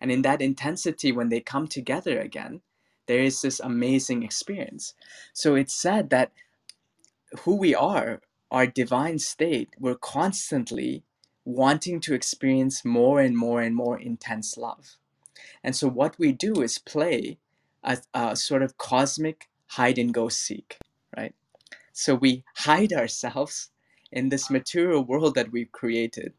And 0.00 0.10
in 0.10 0.22
that 0.22 0.42
intensity, 0.42 1.12
when 1.12 1.28
they 1.28 1.40
come 1.40 1.66
together 1.66 2.18
again, 2.20 2.60
there 3.06 3.20
is 3.20 3.42
this 3.42 3.60
amazing 3.60 4.22
experience. 4.22 4.94
So 5.32 5.54
it's 5.54 5.74
said 5.74 6.10
that 6.10 6.32
who 7.40 7.56
we 7.56 7.74
are, 7.74 8.20
our 8.50 8.66
divine 8.66 9.18
state, 9.18 9.70
we're 9.78 9.96
constantly 9.96 11.02
wanting 11.44 12.00
to 12.00 12.14
experience 12.14 12.84
more 12.84 13.20
and 13.20 13.36
more 13.36 13.60
and 13.60 13.74
more 13.74 13.98
intense 13.98 14.56
love. 14.56 14.96
And 15.62 15.74
so 15.76 15.88
what 15.88 16.18
we 16.18 16.32
do 16.32 16.62
is 16.62 16.78
play 16.78 17.38
a, 17.82 17.98
a 18.14 18.36
sort 18.36 18.62
of 18.62 18.78
cosmic 18.78 19.48
hide 19.68 19.98
and 19.98 20.14
go 20.14 20.28
seek, 20.28 20.78
right? 21.16 21.34
So 21.92 22.14
we 22.14 22.44
hide 22.56 22.92
ourselves 22.92 23.70
in 24.10 24.28
this 24.28 24.50
material 24.50 25.04
world 25.04 25.34
that 25.34 25.52
we've 25.52 25.72
created. 25.72 26.32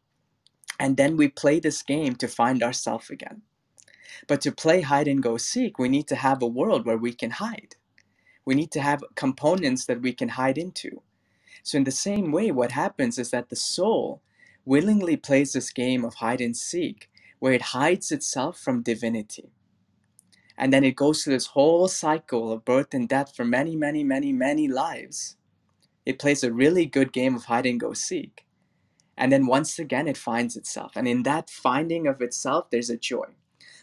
And 0.78 0.96
then 0.96 1.16
we 1.16 1.28
play 1.28 1.60
this 1.60 1.82
game 1.82 2.16
to 2.16 2.28
find 2.28 2.62
ourselves 2.62 3.10
again. 3.10 3.42
But 4.26 4.40
to 4.42 4.52
play 4.52 4.82
hide 4.82 5.08
and 5.08 5.22
go 5.22 5.36
seek, 5.36 5.78
we 5.78 5.88
need 5.88 6.08
to 6.08 6.16
have 6.16 6.42
a 6.42 6.46
world 6.46 6.86
where 6.86 6.96
we 6.98 7.12
can 7.12 7.32
hide. 7.32 7.76
We 8.44 8.54
need 8.54 8.70
to 8.72 8.80
have 8.80 9.04
components 9.14 9.86
that 9.86 10.02
we 10.02 10.12
can 10.12 10.30
hide 10.30 10.58
into. 10.58 11.02
So, 11.62 11.78
in 11.78 11.84
the 11.84 11.90
same 11.90 12.32
way, 12.32 12.50
what 12.52 12.72
happens 12.72 13.18
is 13.18 13.30
that 13.30 13.48
the 13.48 13.56
soul 13.56 14.22
willingly 14.64 15.16
plays 15.16 15.52
this 15.52 15.70
game 15.70 16.04
of 16.04 16.14
hide 16.14 16.40
and 16.40 16.56
seek, 16.56 17.10
where 17.40 17.52
it 17.52 17.62
hides 17.62 18.12
itself 18.12 18.58
from 18.58 18.82
divinity. 18.82 19.50
And 20.56 20.72
then 20.72 20.84
it 20.84 20.96
goes 20.96 21.22
through 21.22 21.34
this 21.34 21.48
whole 21.48 21.88
cycle 21.88 22.52
of 22.52 22.64
birth 22.64 22.94
and 22.94 23.08
death 23.08 23.34
for 23.36 23.44
many, 23.44 23.76
many, 23.76 24.04
many, 24.04 24.32
many 24.32 24.68
lives. 24.68 25.36
It 26.06 26.18
plays 26.18 26.44
a 26.44 26.52
really 26.52 26.86
good 26.86 27.12
game 27.12 27.34
of 27.36 27.46
hide 27.46 27.66
and 27.66 27.80
go 27.80 27.92
seek. 27.92 28.45
And 29.16 29.32
then 29.32 29.46
once 29.46 29.78
again, 29.78 30.08
it 30.08 30.16
finds 30.16 30.56
itself. 30.56 30.92
And 30.96 31.08
in 31.08 31.22
that 31.22 31.50
finding 31.50 32.06
of 32.06 32.20
itself, 32.20 32.70
there's 32.70 32.90
a 32.90 32.96
joy. 32.96 33.26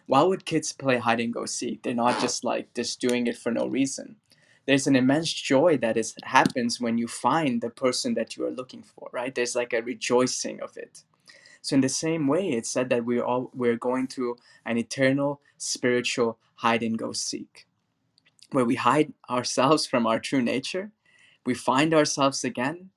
Why 0.06 0.22
would 0.22 0.46
kids 0.46 0.74
play 0.74 0.98
hide 0.98 1.20
and 1.20 1.34
go 1.34 1.46
seek? 1.46 1.84
They're 1.84 1.94
not 1.94 2.20
just 2.20 2.44
like 2.44 2.74
just 2.74 3.00
doing 3.00 3.28
it 3.28 3.38
for 3.38 3.52
no 3.52 3.68
reason. 3.68 4.18
There's 4.66 4.88
an 4.88 4.96
immense 4.96 5.34
joy 5.34 5.78
that 5.78 5.98
is 5.98 6.16
happens 6.24 6.80
when 6.80 6.98
you 6.98 7.08
find 7.08 7.62
the 7.62 7.70
person 7.70 8.14
that 8.14 8.38
you 8.38 8.46
are 8.46 8.52
looking 8.52 8.84
for, 8.84 9.10
right? 9.12 9.34
There's 9.34 9.56
like 9.56 9.74
a 9.74 9.82
rejoicing 9.82 10.62
of 10.62 10.78
it. 10.78 11.04
So 11.62 11.76
in 11.76 11.82
the 11.82 11.90
same 11.90 12.28
way, 12.28 12.50
it's 12.50 12.70
said 12.70 12.90
that 12.90 13.06
we're 13.06 13.24
all 13.24 13.50
we're 13.54 13.78
going 13.78 14.08
through 14.08 14.38
an 14.66 14.78
eternal 14.78 15.42
spiritual 15.58 16.38
hide 16.56 16.84
and 16.84 16.98
go 16.98 17.14
seek, 17.14 17.66
where 18.52 18.66
we 18.66 18.76
hide 18.76 19.14
ourselves 19.30 19.86
from 19.86 20.06
our 20.06 20.20
true 20.20 20.42
nature, 20.42 20.92
we 21.46 21.54
find 21.54 21.94
ourselves 21.94 22.44
again 22.44 22.90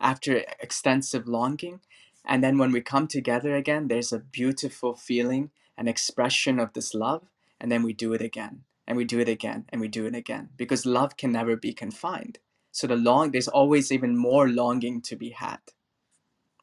after 0.00 0.44
extensive 0.60 1.26
longing, 1.26 1.80
and 2.24 2.42
then 2.42 2.58
when 2.58 2.72
we 2.72 2.80
come 2.80 3.06
together 3.06 3.54
again, 3.54 3.88
there's 3.88 4.12
a 4.12 4.18
beautiful 4.18 4.94
feeling, 4.94 5.50
an 5.76 5.88
expression 5.88 6.58
of 6.58 6.72
this 6.72 6.94
love, 6.94 7.28
and 7.60 7.70
then 7.70 7.82
we 7.82 7.92
do 7.92 8.12
it 8.12 8.22
again, 8.22 8.64
and 8.86 8.96
we 8.96 9.04
do 9.04 9.20
it 9.20 9.28
again, 9.28 9.66
and 9.68 9.80
we 9.80 9.88
do 9.88 10.06
it 10.06 10.14
again, 10.14 10.50
because 10.56 10.86
love 10.86 11.16
can 11.16 11.32
never 11.32 11.56
be 11.56 11.72
confined. 11.72 12.38
So 12.72 12.86
the 12.86 12.96
long 12.96 13.30
there's 13.30 13.48
always 13.48 13.92
even 13.92 14.16
more 14.16 14.48
longing 14.48 15.00
to 15.02 15.16
be 15.16 15.30
had. 15.30 15.60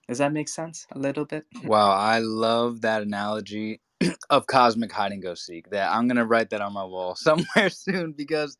Does 0.08 0.18
that 0.18 0.34
make 0.34 0.50
sense 0.50 0.86
a 0.92 1.00
little 1.00 1.26
bit? 1.26 1.46
Wow, 1.64 1.92
I 1.92 2.20
love 2.20 2.82
that 2.82 3.02
analogy 3.02 3.80
of 4.30 4.46
cosmic 4.46 4.92
hide 4.92 5.14
and 5.14 5.22
go 5.22 5.36
seek. 5.36 5.70
That 5.70 5.90
I'm 5.90 6.08
gonna 6.08 6.26
write 6.26 6.50
that 6.50 6.60
on 6.60 6.74
my 6.74 6.84
wall 6.84 7.16
somewhere 7.28 7.70
soon 7.70 8.12
because 8.12 8.58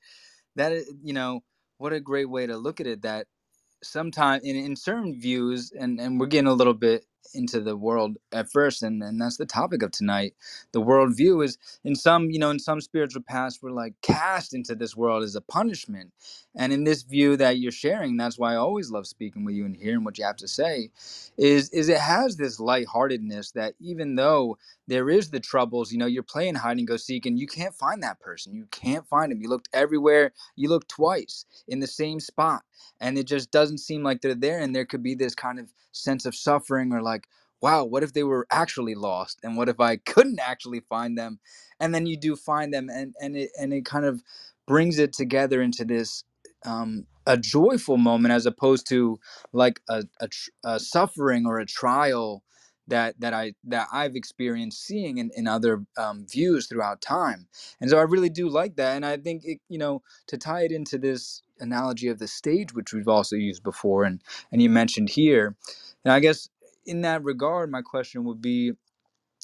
that 0.56 0.72
you 1.04 1.14
know, 1.14 1.44
what 1.78 1.92
a 1.92 2.00
great 2.00 2.30
way 2.30 2.48
to 2.48 2.58
look 2.58 2.80
at 2.80 2.88
it. 2.88 3.02
That 3.02 3.28
sometimes 3.84 4.44
in, 4.44 4.56
in 4.56 4.76
certain 4.76 5.20
views, 5.20 5.72
and 5.80 6.00
and 6.00 6.20
we're 6.20 6.28
getting 6.28 6.48
a 6.48 6.54
little 6.54 6.74
bit 6.76 7.06
into 7.36 7.62
the 7.62 7.78
world 7.78 8.18
at 8.34 8.52
first, 8.52 8.84
and 8.84 9.04
and 9.04 9.22
that's 9.22 9.38
the 9.38 9.46
topic 9.46 9.84
of 9.84 9.92
tonight. 9.92 10.36
The 10.74 10.82
world 10.82 11.16
view 11.18 11.42
is 11.42 11.58
in 11.84 11.96
some, 11.96 12.32
you 12.32 12.40
know, 12.40 12.52
in 12.52 12.60
some 12.60 12.82
spiritual 12.82 13.24
paths, 13.24 13.60
we're 13.62 13.72
like 13.72 13.96
cast 14.04 14.54
into 14.54 14.76
this 14.76 14.96
world 14.96 15.24
as 15.24 15.36
a 15.36 15.42
punishment, 15.42 16.12
and 16.56 16.74
in 16.74 16.84
this 16.84 17.04
view 17.04 17.38
that 17.38 17.60
you're 17.60 17.72
sharing, 17.72 18.18
that's 18.18 18.38
why 18.38 18.54
I 18.54 18.58
always 18.58 18.92
love 18.92 19.08
speaking 19.08 19.46
with 19.46 19.56
you 19.56 19.66
and 19.66 19.76
hearing 19.76 20.04
what 20.04 20.18
you 20.18 20.26
have 20.26 20.38
to 20.38 20.48
say 20.48 20.92
is 21.38 21.70
is 21.70 21.90
it 21.90 22.00
has 22.00 22.38
this 22.38 22.60
lightheartedness 22.60 23.52
that 23.54 23.76
even 23.80 24.16
though 24.16 24.58
there 24.88 25.10
is 25.10 25.30
the 25.30 25.40
troubles, 25.40 25.92
you 25.92 25.98
know, 25.98 26.06
you're 26.06 26.24
playing 26.24 26.56
hide 26.56 26.78
and 26.78 26.88
go 26.88 26.98
seek 26.98 27.26
and 27.26 27.40
you 27.40 27.48
can't 27.48 27.74
find 27.76 28.04
that 28.04 28.20
person. 28.20 28.54
You 28.56 28.68
can't 28.72 29.08
find 29.08 29.32
them. 29.32 29.42
You 29.42 29.50
looked 29.50 29.70
everywhere, 29.74 30.34
you 30.56 30.70
looked 30.70 30.90
twice 30.90 31.46
in 31.68 31.80
the 31.80 31.88
same 31.88 32.20
spot, 32.20 32.64
and 33.00 33.18
it 33.18 33.28
just 33.28 33.52
doesn't 33.52 33.80
seem 33.80 34.04
like 34.04 34.22
they're 34.22 34.36
there. 34.36 34.60
And 34.60 34.76
there 34.76 34.86
could 34.86 35.04
be 35.04 35.16
this 35.16 35.36
kind 35.36 35.60
of 35.60 35.72
sense 35.94 36.26
of 36.26 36.36
suffering 36.36 36.92
or 36.94 37.02
like, 37.02 37.28
wow, 37.62 37.86
what 37.86 38.04
if 38.04 38.14
they 38.14 38.24
were 38.24 38.48
actually 38.52 38.96
lost? 38.96 39.40
And 39.44 39.56
what 39.56 39.70
if 39.70 39.80
I 39.80 39.96
couldn't 40.06 40.40
actually 40.40 40.82
find 40.82 41.18
them? 41.18 41.40
And 41.80 41.96
then 41.96 42.06
you 42.08 42.18
do 42.18 42.36
find 42.36 42.74
them 42.74 42.90
and 42.90 43.16
and 43.22 43.38
it 43.38 43.52
and 43.60 43.74
it 43.74 43.86
kind 43.86 44.06
of 44.06 44.22
brings 44.68 45.00
it 45.00 45.14
together 45.14 45.62
into 45.62 45.86
this 45.86 46.24
um 46.66 47.06
a 47.28 47.38
joyful 47.38 47.98
moment 47.98 48.34
as 48.34 48.46
opposed 48.46 48.88
to 48.90 49.20
like 49.54 49.82
a, 49.90 50.04
a, 50.20 50.30
a 50.66 50.80
suffering 50.80 51.46
or 51.46 51.60
a 51.60 51.66
trial 51.66 52.44
that 52.88 53.16
that 53.20 53.34
I 53.34 53.54
that 53.66 53.88
I've 53.94 54.16
experienced 54.16 54.84
seeing 54.86 55.18
in, 55.20 55.32
in 55.36 55.48
other 55.48 55.86
um, 55.98 56.26
views 56.30 56.68
throughout 56.68 57.02
time, 57.02 57.48
and 57.80 57.90
so 57.90 57.98
I 57.98 58.04
really 58.04 58.30
do 58.30 58.50
like 58.50 58.76
that, 58.78 58.96
and 58.96 59.06
I 59.06 59.18
think 59.18 59.44
it, 59.46 59.60
you 59.70 59.78
know 59.78 60.02
to 60.28 60.38
tie 60.38 60.64
it 60.64 60.72
into 60.72 60.98
this 60.98 61.44
analogy 61.60 62.08
of 62.10 62.20
the 62.20 62.28
stage, 62.28 62.74
which 62.74 62.94
we've 62.94 63.08
also 63.08 63.36
used 63.36 63.64
before, 63.64 64.04
and 64.04 64.22
and 64.52 64.62
you 64.62 64.70
mentioned 64.70 65.10
here, 65.10 65.56
and 66.04 66.12
I 66.14 66.20
guess 66.20 66.50
in 66.86 67.02
that 67.02 67.24
regard, 67.24 67.72
my 67.72 67.82
question 67.82 68.24
would 68.26 68.42
be 68.42 68.74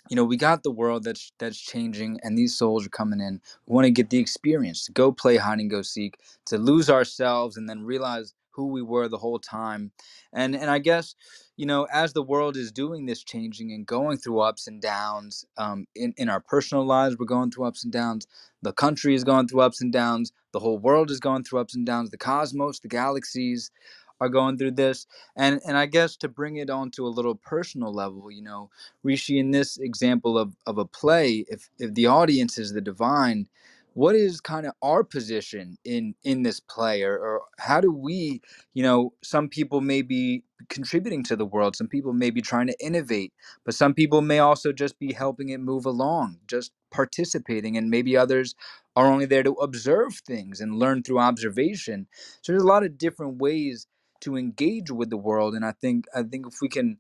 you 0.10 0.16
know 0.16 0.24
we 0.24 0.38
got 0.38 0.64
the 0.64 0.72
world 0.72 1.04
that's 1.04 1.32
that's 1.40 1.60
changing 1.60 2.20
and 2.24 2.38
these 2.38 2.58
souls 2.58 2.86
are 2.86 2.90
coming 2.90 3.20
in. 3.22 3.42
We 3.66 3.74
want 3.74 3.86
to 3.86 3.92
get 3.92 4.10
the 4.10 4.20
experience 4.20 4.86
to 4.86 4.92
go 4.92 5.12
play 5.12 5.38
hide 5.38 5.60
and 5.60 5.70
go 5.70 5.82
seek 5.82 6.20
to 6.46 6.58
lose 6.58 6.90
ourselves 6.90 7.58
and 7.58 7.70
then 7.70 7.84
realize 7.84 8.34
who 8.52 8.68
we 8.68 8.82
were 8.82 9.08
the 9.08 9.18
whole 9.20 9.40
time. 9.40 9.92
And 10.34 10.56
and 10.56 10.70
i 10.70 10.80
guess 10.80 11.16
you 11.58 11.66
know 11.66 11.88
as 11.94 12.14
the 12.14 12.24
world 12.24 12.58
is 12.58 12.72
doing 12.72 13.06
this 13.06 13.24
changing 13.24 13.72
and 13.72 13.86
going 13.86 14.18
through 14.18 14.40
ups 14.42 14.68
and 14.68 14.82
downs 14.82 15.46
um, 15.58 15.88
in, 15.96 16.14
in 16.18 16.30
our 16.30 16.40
personal 16.42 16.86
lives 16.86 17.18
we're 17.18 17.26
going 17.26 17.52
through 17.52 17.66
ups 17.66 17.84
and 17.84 17.94
downs. 17.94 18.28
The 18.64 18.74
country 18.74 19.16
is 19.16 19.24
going 19.24 19.48
through 19.48 19.62
ups 19.62 19.82
and 19.82 19.94
downs. 19.94 20.32
The 20.54 20.60
whole 20.60 20.80
world 20.80 21.12
is 21.12 21.20
going 21.20 21.44
through 21.44 21.60
ups 21.60 21.76
and 21.76 21.86
downs. 21.86 22.10
The 22.12 22.18
cosmos 22.18 22.80
the 22.80 22.88
galaxies 22.88 23.72
are 24.22 24.30
going 24.30 24.58
through 24.58 24.72
this 24.72 25.08
and 25.36 25.60
and 25.68 25.78
i 25.78 25.86
guess 25.86 26.16
to 26.16 26.28
bring 26.28 26.58
it 26.58 26.70
on 26.70 26.92
to 26.92 27.06
a 27.06 27.10
little 27.10 27.36
personal 27.36 27.94
level 27.94 28.32
you 28.32 28.42
know 28.42 28.70
rishi 29.04 29.40
in 29.40 29.52
this 29.52 29.78
example 29.78 30.38
of 30.38 30.56
of 30.66 30.78
a 30.78 30.86
play 30.86 31.46
if 31.50 31.70
if 31.80 31.94
the 31.94 32.06
audience 32.06 32.58
is 32.58 32.74
the 32.74 32.82
divine 32.82 33.48
what 33.94 34.16
is 34.16 34.40
kind 34.40 34.68
of 34.68 34.74
our 34.84 35.04
position 35.04 35.76
in 35.84 36.14
in 36.24 36.44
this 36.44 36.60
play? 36.60 37.02
Or, 37.02 37.18
or 37.18 37.42
how 37.58 37.82
do 37.82 37.92
we 37.92 38.42
you 38.76 38.84
know 38.84 39.14
some 39.24 39.50
people 39.50 39.82
may 39.82 40.04
be 40.04 40.44
contributing 40.70 41.24
to 41.24 41.36
the 41.36 41.46
world 41.46 41.76
some 41.76 41.88
people 41.88 42.14
may 42.14 42.30
be 42.30 42.42
trying 42.42 42.68
to 42.68 42.76
innovate 42.86 43.34
but 43.66 43.76
some 43.76 43.94
people 43.94 44.22
may 44.22 44.40
also 44.40 44.72
just 44.72 45.00
be 45.00 45.14
helping 45.14 45.50
it 45.50 45.60
move 45.60 45.86
along 45.86 46.38
just 46.48 46.72
participating 46.92 47.78
and 47.78 47.90
maybe 47.90 48.18
others 48.18 48.56
are 48.98 49.08
only 49.08 49.26
there 49.26 49.44
to 49.44 49.54
observe 49.54 50.16
things 50.26 50.60
and 50.60 50.80
learn 50.80 51.04
through 51.04 51.20
observation. 51.20 52.08
So 52.42 52.52
there's 52.52 52.64
a 52.64 52.68
lot 52.68 52.84
of 52.84 52.98
different 52.98 53.38
ways 53.40 53.88
to 54.22 54.38
engage 54.38 54.92
with 54.92 55.10
the 55.10 55.18
world 55.18 55.56
and 55.56 55.66
i 55.66 55.74
think 55.74 56.06
i 56.16 56.24
think 56.24 56.48
if 56.48 56.56
we 56.62 56.70
can 56.70 56.98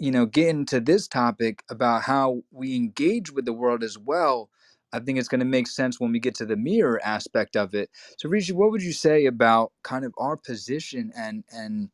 you 0.00 0.12
know, 0.12 0.26
get 0.26 0.50
into 0.50 0.80
this 0.80 1.08
topic 1.08 1.64
about 1.70 2.04
how 2.04 2.42
we 2.52 2.76
engage 2.76 3.32
with 3.32 3.46
the 3.46 3.54
world 3.54 3.84
as 3.84 3.98
well, 3.98 4.50
I 4.92 5.00
think 5.00 5.18
it's 5.18 5.28
going 5.28 5.40
to 5.40 5.46
make 5.46 5.68
sense 5.68 6.00
when 6.00 6.12
we 6.12 6.20
get 6.20 6.36
to 6.36 6.46
the 6.46 6.56
mirror 6.56 7.00
aspect 7.04 7.56
of 7.56 7.74
it. 7.74 7.90
So, 8.18 8.30
Rishi, 8.30 8.54
what 8.54 8.72
would 8.72 8.82
you 8.82 8.94
say 8.94 9.26
about 9.26 9.72
kind 9.84 10.06
of 10.06 10.14
our 10.18 10.38
position 10.38 11.12
and 11.16 11.44
and 11.52 11.90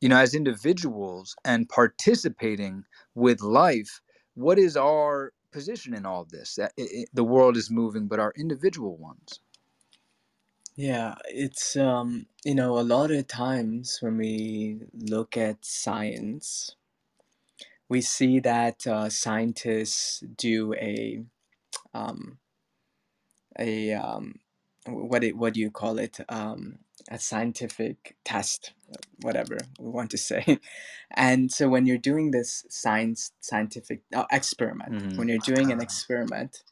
you 0.00 0.08
know, 0.08 0.18
as 0.18 0.34
individuals 0.34 1.36
and 1.44 1.68
participating 1.68 2.84
with 3.14 3.42
life? 3.42 4.00
What 4.34 4.58
is 4.58 4.76
our 4.76 5.32
position 5.52 5.94
in 5.94 6.06
all 6.06 6.26
this? 6.30 6.56
That 6.56 6.72
the 7.12 7.24
world 7.24 7.56
is 7.56 7.70
moving, 7.70 8.08
but 8.08 8.20
our 8.20 8.32
individual 8.38 8.96
ones. 8.98 9.40
Yeah, 10.78 11.16
it's 11.28 11.74
um, 11.74 12.26
you 12.44 12.54
know, 12.54 12.78
a 12.78 12.86
lot 12.86 13.10
of 13.10 13.26
times 13.26 13.98
when 14.00 14.16
we 14.16 14.82
look 14.94 15.36
at 15.36 15.64
science, 15.64 16.76
we 17.88 18.00
see 18.00 18.38
that 18.38 18.86
uh, 18.86 19.08
scientists 19.08 20.22
do 20.36 20.74
a 20.74 21.24
um, 21.92 22.38
a 23.58 23.92
um, 23.92 24.36
what 24.86 25.24
it, 25.24 25.36
what 25.36 25.54
do 25.54 25.60
you 25.60 25.72
call 25.72 25.98
it? 25.98 26.20
Um, 26.28 26.78
a 27.10 27.18
scientific 27.18 28.16
test, 28.24 28.72
whatever 29.22 29.58
we 29.80 29.90
want 29.90 30.10
to 30.12 30.18
say. 30.18 30.60
And 31.10 31.50
so 31.50 31.68
when 31.68 31.86
you're 31.86 31.98
doing 31.98 32.30
this 32.30 32.64
science 32.70 33.32
scientific 33.40 34.02
uh, 34.14 34.26
experiment, 34.30 35.02
hmm 35.02 35.16
when 35.16 35.26
you're 35.26 35.40
doing 35.40 35.72
an 35.72 35.80
experiment, 35.88 36.62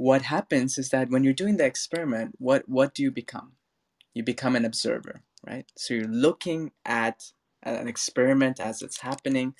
what 0.00 0.22
happens 0.22 0.78
is 0.78 0.88
that 0.88 1.10
when 1.10 1.24
you're 1.24 1.34
doing 1.34 1.58
the 1.58 1.66
experiment, 1.66 2.34
what 2.38 2.66
what 2.66 2.94
do 2.94 3.02
you 3.02 3.10
become? 3.10 3.52
You 4.14 4.22
become 4.22 4.56
an 4.56 4.64
observer, 4.64 5.20
right? 5.46 5.70
So 5.76 5.92
you're 5.92 6.16
looking 6.28 6.72
at 6.86 7.32
an 7.62 7.86
experiment 7.86 8.58
as 8.60 8.80
it's 8.80 9.00
happening. 9.02 9.54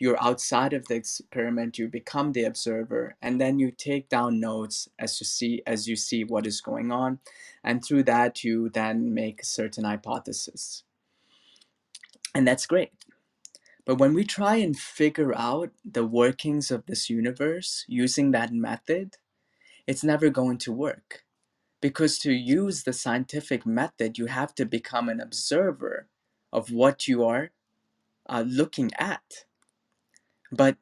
You're 0.00 0.20
outside 0.20 0.72
of 0.72 0.88
the 0.88 0.96
experiment. 0.96 1.78
You 1.78 1.86
become 1.86 2.32
the 2.32 2.42
observer, 2.42 3.14
and 3.22 3.40
then 3.40 3.60
you 3.60 3.70
take 3.70 4.08
down 4.08 4.40
notes 4.40 4.88
as 4.98 5.20
you 5.20 5.26
see 5.26 5.62
as 5.64 5.86
you 5.86 5.94
see 5.94 6.24
what 6.24 6.44
is 6.44 6.60
going 6.60 6.90
on, 6.90 7.20
and 7.62 7.84
through 7.84 8.02
that 8.02 8.42
you 8.42 8.70
then 8.70 9.14
make 9.14 9.44
certain 9.44 9.84
hypothesis, 9.84 10.82
and 12.34 12.48
that's 12.48 12.66
great. 12.66 12.90
But 13.86 13.98
when 13.98 14.12
we 14.12 14.24
try 14.24 14.56
and 14.56 14.76
figure 14.76 15.32
out 15.36 15.70
the 15.84 16.04
workings 16.04 16.72
of 16.72 16.86
this 16.86 17.08
universe 17.08 17.84
using 17.86 18.32
that 18.32 18.52
method, 18.52 19.18
it's 19.86 20.04
never 20.04 20.30
going 20.30 20.58
to 20.58 20.72
work. 20.72 21.24
Because 21.80 22.18
to 22.20 22.32
use 22.32 22.84
the 22.84 22.92
scientific 22.92 23.66
method, 23.66 24.16
you 24.18 24.26
have 24.26 24.54
to 24.54 24.64
become 24.64 25.08
an 25.08 25.20
observer 25.20 26.08
of 26.52 26.70
what 26.70 27.06
you 27.06 27.24
are 27.24 27.50
uh, 28.28 28.44
looking 28.46 28.90
at. 28.98 29.44
But 30.50 30.76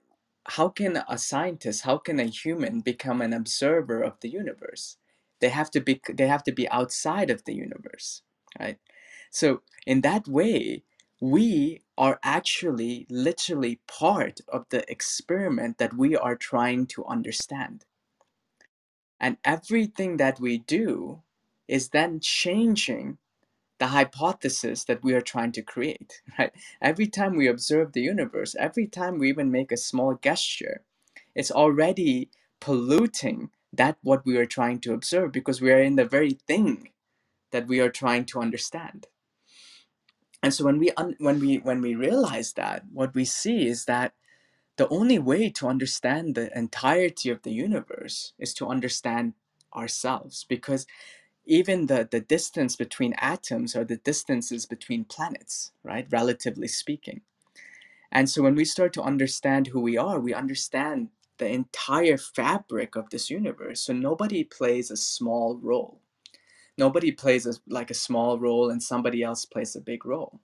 how 0.47 0.69
can 0.69 1.03
a 1.09 1.19
scientist, 1.19 1.83
how 1.83 1.99
can 1.99 2.21
a 2.21 2.25
human 2.25 2.81
become 2.81 3.21
an 3.21 3.33
observer 3.33 4.03
of 4.03 4.21
the 4.21 4.29
universe? 4.29 4.97
They 5.41 5.49
have 5.49 5.71
to 5.73 5.81
be 5.81 6.01
they 6.13 6.29
have 6.29 6.45
to 6.45 6.53
be 6.53 6.69
outside 6.69 7.31
of 7.31 7.45
the 7.45 7.55
universe, 7.55 8.23
right? 8.61 8.79
So 9.31 9.63
in 9.87 10.03
that 10.03 10.29
way, 10.29 10.85
we 11.21 11.83
are 11.97 12.19
actually 12.23 13.07
literally 13.09 13.81
part 13.89 14.41
of 14.49 14.67
the 14.71 14.89
experiment 14.91 15.79
that 15.79 15.95
we 15.95 16.17
are 16.17 16.37
trying 16.37 16.87
to 16.89 17.05
understand. 17.07 17.85
And 19.23 19.39
everything 19.45 20.19
that 20.19 20.41
we 20.41 20.59
do 20.61 21.23
is 21.69 21.91
then 21.91 22.21
changing 22.21 23.19
the 23.81 23.89
hypothesis 23.89 24.85
that 24.87 25.05
we 25.05 25.15
are 25.15 25.23
trying 25.23 25.53
to 25.55 25.63
create, 25.63 26.23
right? 26.41 26.53
Every 26.83 27.09
time 27.09 27.37
we 27.37 27.49
observe 27.49 27.93
the 27.93 28.03
universe, 28.03 28.57
every 28.59 28.89
time 28.89 29.19
we 29.19 29.31
even 29.31 29.53
make 29.53 29.73
a 29.73 29.79
small 29.79 30.17
gesture, 30.23 30.83
it's 31.37 31.53
already 31.53 32.31
polluting 32.61 33.51
that 33.73 33.99
what 34.03 34.27
we 34.27 34.39
are 34.39 34.47
trying 34.47 34.81
to 34.81 34.95
observe 34.95 35.33
because 35.33 35.61
we 35.63 35.73
are 35.73 35.83
in 35.83 35.97
the 35.97 36.07
very 36.07 36.33
thing 36.49 36.91
that 37.53 37.69
we 37.69 37.81
are 37.81 37.91
trying 37.91 38.27
to 38.27 38.41
understand. 38.41 39.09
And 40.43 40.55
so 40.55 40.65
when 40.67 40.79
we 40.79 40.93
un- 40.97 41.17
when 41.21 41.41
we 41.41 41.59
when 41.59 41.83
we 41.83 41.97
realize 41.97 42.55
that, 42.55 42.85
what 42.93 43.15
we 43.15 43.27
see 43.27 43.67
is 43.69 43.87
that 43.87 44.15
the 44.83 44.89
only 44.89 45.21
way 45.21 45.49
to 45.49 45.69
understand 45.69 46.35
the 46.35 46.51
entirety 46.59 47.31
of 47.31 47.41
the 47.43 47.53
universe 47.53 48.33
is 48.41 48.53
to 48.53 48.67
understand 48.67 49.33
ourselves 49.77 50.45
because 50.49 50.89
even 51.45 51.87
the, 51.87 52.09
the 52.11 52.19
distance 52.19 52.75
between 52.75 53.15
atoms 53.19 53.77
are 53.77 53.85
the 53.85 53.99
distances 53.99 54.67
between 54.67 55.05
planets, 55.05 55.71
right? 55.85 56.09
Relatively 56.11 56.67
speaking. 56.67 57.21
And 58.11 58.29
so 58.29 58.43
when 58.43 58.57
we 58.57 58.65
start 58.65 58.93
to 58.95 59.03
understand 59.05 59.69
who 59.69 59.79
we 59.81 59.97
are, 59.97 60.19
we 60.19 60.35
understand 60.35 61.11
the 61.39 61.47
entire 61.47 62.19
fabric 62.19 62.97
of 62.97 63.09
this 63.11 63.31
universe. 63.31 63.83
So 63.83 63.93
nobody 63.93 64.43
plays 64.43 64.91
a 64.91 64.97
small 64.97 65.61
role. 65.63 66.01
Nobody 66.77 67.13
plays 67.13 67.47
a, 67.47 67.53
like 67.69 67.93
a 67.93 68.03
small 68.09 68.37
role 68.41 68.69
and 68.69 68.83
somebody 68.83 69.23
else 69.23 69.45
plays 69.45 69.77
a 69.77 69.81
big 69.81 70.05
role. 70.05 70.41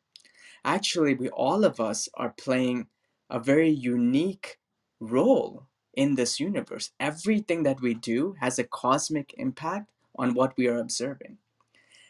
Actually, 0.65 1.15
we 1.15 1.29
all 1.31 1.65
of 1.65 1.81
us 1.81 2.09
are 2.15 2.31
playing 2.39 2.87
a 3.31 3.39
very 3.39 3.71
unique 3.71 4.59
role 5.01 5.67
in 5.95 6.15
this 6.15 6.39
universe. 6.39 6.91
Everything 7.01 7.63
that 7.65 7.81
we 7.81 7.95
do 7.95 8.37
has 8.41 8.59
a 8.59 8.65
cosmic 8.65 9.35
impact 9.37 9.91
on 10.17 10.35
what 10.35 10.57
we 10.57 10.67
are 10.69 10.79
observing. 10.79 11.39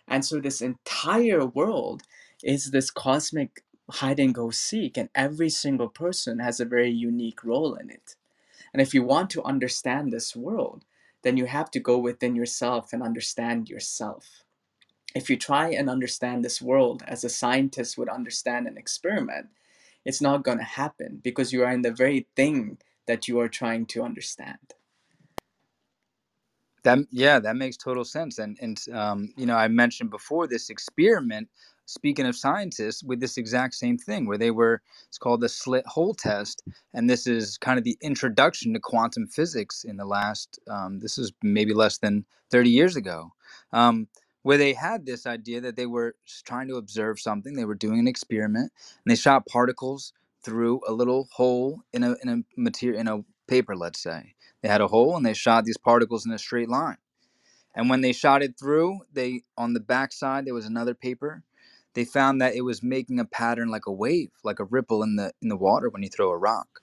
And 0.06 0.24
so 0.24 0.40
this 0.40 0.62
entire 0.62 1.44
world 1.44 2.02
is 2.42 2.70
this 2.70 2.90
cosmic 2.90 3.62
hide 3.90 4.20
and 4.20 4.34
go 4.34 4.50
seek, 4.50 4.96
and 4.96 5.08
every 5.14 5.48
single 5.48 5.88
person 5.88 6.38
has 6.38 6.60
a 6.60 6.64
very 6.64 6.90
unique 6.90 7.42
role 7.44 7.74
in 7.74 7.90
it. 7.90 8.16
And 8.72 8.82
if 8.82 8.92
you 8.92 9.02
want 9.02 9.30
to 9.30 9.42
understand 9.44 10.12
this 10.12 10.36
world, 10.36 10.84
then 11.22 11.36
you 11.36 11.46
have 11.46 11.70
to 11.72 11.80
go 11.80 11.98
within 11.98 12.36
yourself 12.36 12.92
and 12.92 13.02
understand 13.02 13.68
yourself. 13.68 14.44
If 15.14 15.30
you 15.30 15.36
try 15.36 15.70
and 15.70 15.88
understand 15.88 16.44
this 16.44 16.60
world 16.60 17.02
as 17.06 17.24
a 17.24 17.30
scientist 17.30 17.96
would 17.96 18.08
understand 18.08 18.66
an 18.66 18.76
experiment, 18.76 19.48
it's 20.08 20.22
not 20.22 20.42
going 20.42 20.56
to 20.56 20.64
happen 20.64 21.20
because 21.22 21.52
you 21.52 21.62
are 21.62 21.70
in 21.70 21.82
the 21.82 21.92
very 21.92 22.26
thing 22.34 22.78
that 23.06 23.28
you 23.28 23.38
are 23.40 23.48
trying 23.48 23.84
to 23.84 24.02
understand. 24.02 24.56
That 26.82 27.00
yeah, 27.10 27.38
that 27.40 27.56
makes 27.56 27.76
total 27.76 28.06
sense. 28.06 28.38
And 28.38 28.56
and 28.62 28.82
um, 28.94 29.28
you 29.36 29.44
know, 29.44 29.56
I 29.56 29.68
mentioned 29.68 30.10
before 30.10 30.46
this 30.48 30.70
experiment. 30.70 31.48
Speaking 31.84 32.26
of 32.26 32.36
scientists, 32.36 33.02
with 33.02 33.20
this 33.20 33.38
exact 33.38 33.74
same 33.74 33.96
thing, 33.96 34.26
where 34.26 34.36
they 34.36 34.50
were, 34.50 34.82
it's 35.06 35.16
called 35.16 35.40
the 35.40 35.48
slit 35.48 35.86
hole 35.86 36.14
test, 36.14 36.62
and 36.94 37.08
this 37.08 37.26
is 37.26 37.58
kind 37.58 37.78
of 37.78 37.84
the 37.84 37.96
introduction 38.02 38.74
to 38.74 38.80
quantum 38.80 39.26
physics 39.26 39.84
in 39.84 39.96
the 39.96 40.04
last. 40.04 40.58
Um, 40.70 41.00
this 41.00 41.18
is 41.18 41.32
maybe 41.42 41.74
less 41.74 41.98
than 41.98 42.24
thirty 42.50 42.70
years 42.70 42.96
ago, 42.96 43.32
um, 43.72 44.06
where 44.48 44.58
they 44.58 44.72
had 44.72 45.06
this 45.06 45.26
idea 45.26 45.60
that 45.60 45.76
they 45.76 45.86
were 45.86 46.16
trying 46.46 46.68
to 46.68 46.76
observe 46.76 47.20
something. 47.20 47.54
They 47.54 47.66
were 47.66 47.74
doing 47.76 47.98
an 47.98 48.08
experiment, 48.08 48.72
and 49.04 49.12
they 49.12 49.16
shot 49.16 49.46
particles 49.46 50.14
through 50.42 50.80
a 50.88 50.92
little 50.94 51.28
hole 51.32 51.82
in 51.92 52.02
a 52.02 52.16
in 52.22 52.30
a 52.30 52.38
material 52.56 53.00
in 53.00 53.08
a 53.08 53.20
paper, 53.46 53.76
let's 53.76 54.00
say 54.00 54.34
they 54.62 54.70
had 54.70 54.80
a 54.80 54.88
hole 54.88 55.16
and 55.18 55.26
they 55.26 55.34
shot 55.34 55.66
these 55.66 55.76
particles 55.76 56.24
in 56.26 56.32
a 56.32 56.38
straight 56.38 56.70
line. 56.70 56.96
And 57.74 57.90
when 57.90 58.02
they 58.02 58.12
shot 58.12 58.42
it 58.42 58.58
through, 58.58 59.00
they 59.12 59.42
on 59.58 59.74
the 59.74 59.80
back 59.80 60.12
side 60.12 60.46
there 60.46 60.54
was 60.54 60.66
another 60.66 60.94
paper. 60.94 61.44
They 61.94 62.04
found 62.04 62.40
that 62.42 62.54
it 62.56 62.62
was 62.62 62.82
making 62.82 63.20
a 63.20 63.26
pattern 63.26 63.70
like 63.70 63.86
a 63.86 63.92
wave, 63.92 64.30
like 64.44 64.60
a 64.60 64.64
ripple 64.64 65.02
in 65.02 65.16
the 65.16 65.32
in 65.42 65.48
the 65.48 65.56
water 65.58 65.90
when 65.90 66.02
you 66.02 66.10
throw 66.10 66.30
a 66.30 66.38
rock. 66.38 66.80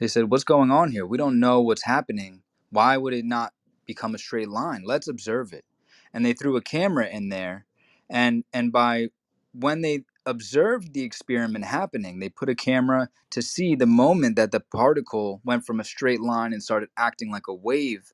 They 0.00 0.08
said, 0.08 0.30
"What's 0.30 0.44
going 0.44 0.70
on 0.72 0.92
here? 0.92 1.06
We 1.06 1.18
don't 1.18 1.40
know 1.40 1.62
what's 1.62 1.84
happening. 1.84 2.42
Why 2.70 2.96
would 2.98 3.14
it 3.14 3.26
not 3.26 3.54
become 3.86 4.14
a 4.14 4.18
straight 4.18 4.50
line? 4.50 4.84
Let's 4.86 5.08
observe 5.08 5.52
it." 5.54 5.64
And 6.12 6.24
they 6.24 6.32
threw 6.32 6.56
a 6.56 6.62
camera 6.62 7.08
in 7.08 7.28
there, 7.30 7.66
and 8.10 8.44
and 8.52 8.72
by 8.72 9.08
when 9.52 9.82
they 9.82 10.04
observed 10.26 10.94
the 10.94 11.02
experiment 11.02 11.64
happening, 11.64 12.18
they 12.20 12.28
put 12.28 12.48
a 12.48 12.54
camera 12.54 13.08
to 13.30 13.42
see 13.42 13.74
the 13.74 13.86
moment 13.86 14.36
that 14.36 14.52
the 14.52 14.60
particle 14.60 15.40
went 15.44 15.66
from 15.66 15.80
a 15.80 15.84
straight 15.84 16.20
line 16.20 16.52
and 16.52 16.62
started 16.62 16.90
acting 16.96 17.30
like 17.30 17.48
a 17.48 17.54
wave 17.54 18.12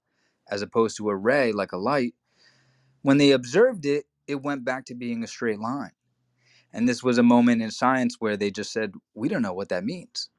as 0.51 0.63
opposed 0.63 0.97
to 0.99 1.09
a 1.11 1.17
ray 1.17 1.53
like 1.53 1.73
a 1.73 1.79
light. 1.79 2.15
When 3.03 3.19
they 3.19 3.33
observed 3.33 3.87
it, 3.87 4.07
it 4.29 4.43
went 4.43 4.65
back 4.65 4.87
to 4.87 4.95
being 4.95 5.25
a 5.25 5.29
straight 5.29 5.61
line 5.61 5.93
and 6.73 6.89
this 6.89 7.03
was 7.03 7.19
a 7.19 7.23
moment 7.23 7.63
in 7.63 7.71
science 7.71 8.17
where 8.21 8.37
they 8.37 8.51
just 8.51 8.73
said 8.73 8.95
we 9.15 9.29
don't 9.29 9.43
know 9.43 9.55
what 9.55 9.71
that 9.71 9.85
means 9.85 10.31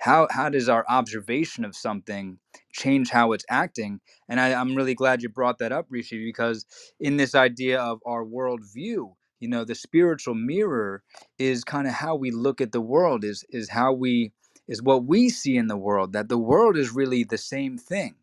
how 0.00 0.28
how 0.32 0.50
does 0.50 0.68
our 0.70 0.86
observation 0.90 1.64
of 1.64 1.76
something 1.76 2.38
change 2.72 3.10
how 3.10 3.32
it's 3.32 3.46
acting? 3.50 4.00
And 4.28 4.40
I, 4.40 4.54
i'm 4.54 4.76
really 4.76 4.94
glad 4.96 5.22
you 5.22 5.30
brought 5.30 5.58
that 5.60 5.72
up 5.72 5.86
rishi 5.90 6.24
because 6.24 6.66
in 7.00 7.18
this 7.18 7.34
idea 7.36 7.80
of 7.80 8.00
our 8.06 8.24
worldview 8.24 9.14
you 9.40 9.48
know 9.48 9.64
the 9.64 9.76
spiritual 9.76 10.36
mirror 10.36 11.04
is 11.38 11.64
kind 11.64 11.88
of 11.88 11.94
how 11.94 12.16
we 12.16 12.32
look 12.32 12.60
at 12.62 12.72
the 12.72 12.82
world 12.82 13.24
is 13.24 13.44
is 13.50 13.70
how 13.70 13.92
we 13.94 14.32
is 14.68 14.82
what 14.82 15.04
we 15.04 15.28
see 15.28 15.56
in 15.56 15.68
the 15.68 15.76
world 15.76 16.12
that 16.12 16.28
the 16.28 16.38
world 16.38 16.76
is 16.76 16.92
really 16.92 17.24
the 17.24 17.38
same 17.38 17.76
thing. 17.78 18.14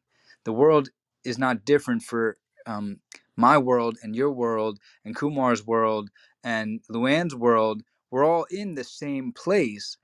The 0.43 0.53
world 0.53 0.89
is 1.23 1.37
not 1.37 1.65
different 1.65 2.03
for 2.03 2.37
um, 2.65 2.99
my 3.37 3.57
world 3.57 3.97
and 4.03 4.15
your 4.15 4.31
world 4.31 4.79
and 5.05 5.15
kumar's 5.15 5.65
world 5.65 6.09
and 6.43 6.81
Luann's 6.91 7.35
world, 7.35 7.83
we're 8.11 8.25
all 8.25 8.45
in 8.51 8.75
the 8.75 8.83
same 8.83 9.31
place, 9.33 9.97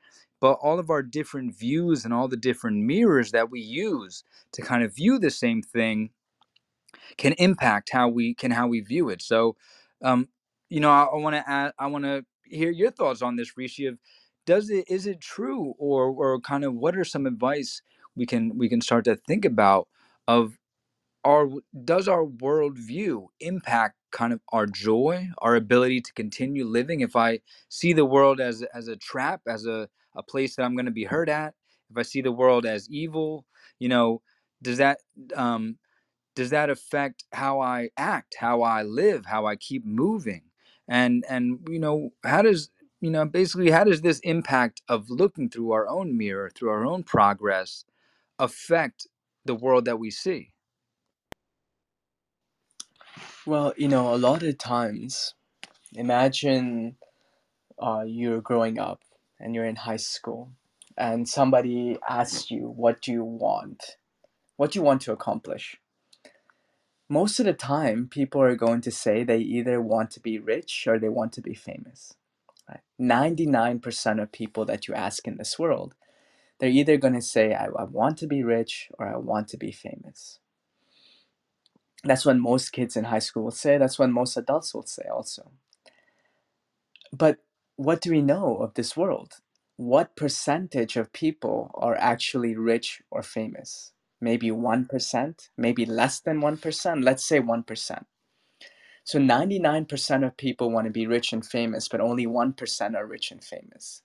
but 0.43 0.59
all 0.61 0.77
of 0.77 0.89
our 0.91 1.01
different 1.01 1.55
views 1.57 2.03
and 2.03 2.13
all 2.13 2.27
the 2.27 2.35
different 2.35 2.77
mirrors 2.79 3.31
that 3.31 3.49
we 3.49 3.61
use 3.61 4.25
to 4.51 4.61
kind 4.61 4.83
of 4.83 4.93
view 4.93 5.17
the 5.17 5.31
same 5.31 5.63
thing 5.63 6.11
can 7.17 7.31
impact 7.39 7.91
how 7.93 8.09
we 8.09 8.33
can 8.35 8.51
how 8.51 8.67
we 8.67 8.81
view 8.81 9.07
it. 9.07 9.21
So, 9.21 9.55
um, 10.03 10.27
you 10.69 10.81
know, 10.81 10.91
I, 10.91 11.15
want 11.15 11.37
to 11.37 11.49
add, 11.49 11.71
I 11.79 11.87
want 11.87 12.03
to 12.03 12.25
hear 12.43 12.71
your 12.71 12.91
thoughts 12.91 13.21
on 13.21 13.37
this, 13.37 13.57
Rishi. 13.57 13.85
Of 13.85 13.99
does 14.45 14.69
it 14.69 14.83
is 14.89 15.07
it 15.07 15.21
true, 15.21 15.75
or 15.79 16.09
or 16.09 16.41
kind 16.41 16.65
of 16.65 16.75
what 16.75 16.97
are 16.97 17.05
some 17.05 17.25
advice 17.25 17.81
we 18.17 18.25
can 18.25 18.57
we 18.57 18.67
can 18.67 18.81
start 18.81 19.05
to 19.05 19.15
think 19.15 19.45
about 19.45 19.87
of 20.27 20.59
our 21.23 21.49
does 21.85 22.07
our 22.07 22.25
worldview 22.25 23.27
impact 23.39 23.95
kind 24.11 24.33
of 24.33 24.41
our 24.51 24.65
joy 24.65 25.27
our 25.39 25.55
ability 25.55 26.01
to 26.01 26.13
continue 26.13 26.65
living 26.65 27.01
if 27.01 27.15
i 27.15 27.39
see 27.69 27.93
the 27.93 28.05
world 28.05 28.39
as 28.39 28.63
as 28.73 28.87
a 28.87 28.95
trap 28.95 29.41
as 29.47 29.65
a, 29.65 29.89
a 30.15 30.23
place 30.23 30.55
that 30.55 30.63
i'm 30.63 30.75
going 30.75 30.85
to 30.85 30.91
be 30.91 31.05
hurt 31.05 31.29
at 31.29 31.53
if 31.91 31.97
i 31.97 32.01
see 32.01 32.21
the 32.21 32.31
world 32.31 32.65
as 32.65 32.89
evil 32.89 33.45
you 33.79 33.89
know 33.89 34.21
does 34.61 34.77
that 34.77 34.99
um 35.35 35.77
does 36.35 36.49
that 36.51 36.69
affect 36.69 37.25
how 37.33 37.59
i 37.61 37.89
act 37.97 38.35
how 38.39 38.61
i 38.61 38.83
live 38.83 39.25
how 39.25 39.45
i 39.45 39.55
keep 39.55 39.85
moving? 39.85 40.43
And 40.87 41.23
and 41.29 41.59
you 41.69 41.79
know 41.79 42.11
how 42.23 42.41
does 42.41 42.69
you 43.01 43.11
know 43.11 43.25
basically 43.25 43.71
how 43.71 43.83
does 43.83 44.01
this 44.01 44.19
impact 44.19 44.81
of 44.89 45.09
looking 45.09 45.49
through 45.49 45.71
our 45.71 45.87
own 45.87 46.17
mirror 46.17 46.51
through 46.53 46.69
our 46.69 46.85
own 46.85 47.03
progress 47.03 47.85
affect 48.39 49.07
the 49.45 49.55
world 49.55 49.85
that 49.85 49.99
we 49.99 50.11
see? 50.11 50.51
Well, 53.45 53.73
you 53.77 53.87
know, 53.87 54.13
a 54.13 54.17
lot 54.17 54.43
of 54.43 54.57
times, 54.57 55.35
imagine 55.93 56.97
uh, 57.79 58.03
you're 58.07 58.41
growing 58.41 58.79
up 58.79 59.01
and 59.43 59.53
you're 59.53 59.65
in 59.65 59.75
high 59.75 59.97
school, 59.97 60.53
and 60.97 61.27
somebody 61.27 61.97
asks 62.09 62.49
you, 62.49 62.61
What 62.69 63.01
do 63.01 63.11
you 63.11 63.23
want? 63.23 63.97
What 64.55 64.71
do 64.71 64.79
you 64.79 64.83
want 64.83 65.01
to 65.01 65.11
accomplish? 65.11 65.77
Most 67.09 67.39
of 67.39 67.45
the 67.45 67.53
time, 67.53 68.07
people 68.07 68.41
are 68.41 68.55
going 68.55 68.79
to 68.81 68.91
say 68.91 69.23
they 69.23 69.39
either 69.39 69.81
want 69.81 70.09
to 70.11 70.21
be 70.21 70.39
rich 70.39 70.85
or 70.87 70.97
they 70.97 71.09
want 71.09 71.33
to 71.33 71.41
be 71.41 71.53
famous. 71.53 72.15
Right? 72.69 72.79
99% 72.99 74.21
of 74.21 74.31
people 74.31 74.63
that 74.65 74.87
you 74.87 74.93
ask 74.93 75.27
in 75.27 75.37
this 75.37 75.59
world, 75.59 75.95
they're 76.59 76.69
either 76.69 76.95
going 76.95 77.13
to 77.13 77.21
say, 77.21 77.53
I, 77.53 77.65
I 77.65 77.83
want 77.83 78.17
to 78.19 78.27
be 78.27 78.43
rich 78.43 78.89
or 78.97 79.07
I 79.07 79.17
want 79.17 79.49
to 79.49 79.57
be 79.57 79.71
famous. 79.71 80.39
That's 82.05 82.25
what 82.25 82.37
most 82.37 82.71
kids 82.71 82.95
in 82.95 83.05
high 83.05 83.19
school 83.19 83.43
will 83.43 83.51
say. 83.51 83.77
That's 83.77 83.99
what 83.99 84.09
most 84.09 84.37
adults 84.37 84.73
will 84.73 84.85
say 84.85 85.03
also. 85.11 85.51
But 87.11 87.39
what 87.75 88.01
do 88.01 88.11
we 88.11 88.21
know 88.21 88.57
of 88.57 88.73
this 88.73 88.95
world? 88.95 89.33
What 89.77 90.15
percentage 90.15 90.95
of 90.97 91.13
people 91.13 91.71
are 91.73 91.95
actually 91.95 92.55
rich 92.55 93.01
or 93.09 93.23
famous? 93.23 93.91
Maybe 94.21 94.49
1%, 94.49 95.49
maybe 95.57 95.85
less 95.85 96.19
than 96.19 96.41
1%. 96.41 97.03
Let's 97.03 97.25
say 97.25 97.39
1%. 97.39 98.05
So 99.03 99.19
99% 99.19 100.25
of 100.25 100.37
people 100.37 100.71
want 100.71 100.85
to 100.85 100.91
be 100.91 101.07
rich 101.07 101.33
and 101.33 101.45
famous, 101.45 101.89
but 101.89 101.99
only 101.99 102.25
1% 102.25 102.95
are 102.95 103.05
rich 103.05 103.31
and 103.31 103.43
famous. 103.43 104.01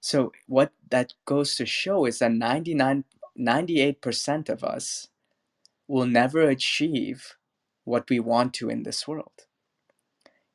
So 0.00 0.32
what 0.46 0.72
that 0.90 1.14
goes 1.24 1.56
to 1.56 1.66
show 1.66 2.04
is 2.04 2.18
that 2.18 2.32
99 2.32 3.04
98% 3.38 4.48
of 4.48 4.64
us 4.64 5.08
will 5.86 6.06
never 6.06 6.42
achieve 6.42 7.36
what 7.84 8.10
we 8.10 8.20
want 8.20 8.52
to 8.54 8.68
in 8.68 8.82
this 8.82 9.06
world. 9.06 9.47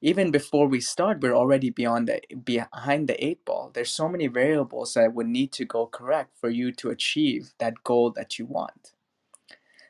Even 0.06 0.32
before 0.32 0.68
we 0.68 0.82
start, 0.82 1.22
we're 1.22 1.34
already 1.34 1.70
beyond 1.70 2.10
the 2.10 2.20
behind 2.36 3.08
the 3.08 3.26
eight 3.26 3.46
ball. 3.46 3.72
There's 3.74 3.90
so 3.90 4.10
many 4.10 4.28
variables 4.28 4.96
that 4.96 5.14
would 5.14 5.28
need 5.28 5.54
to 5.54 5.64
go 5.64 5.88
correct 5.88 6.38
for 6.38 6.50
you 6.50 6.74
to 6.74 6.90
achieve 6.90 7.54
that 7.58 7.86
goal 7.86 8.12
that 8.12 8.38
you 8.38 8.46
want. 8.46 8.92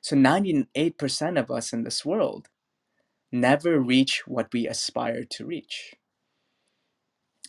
So 0.02 0.15
98% 0.15 1.39
of 1.39 1.49
us 1.49 1.73
in 1.73 1.84
this 1.84 2.06
world 2.06 2.49
never 3.32 3.80
reach 3.80 4.28
what 4.28 4.54
we 4.54 4.67
aspire 4.67 5.23
to 5.23 5.47
reach. 5.47 5.95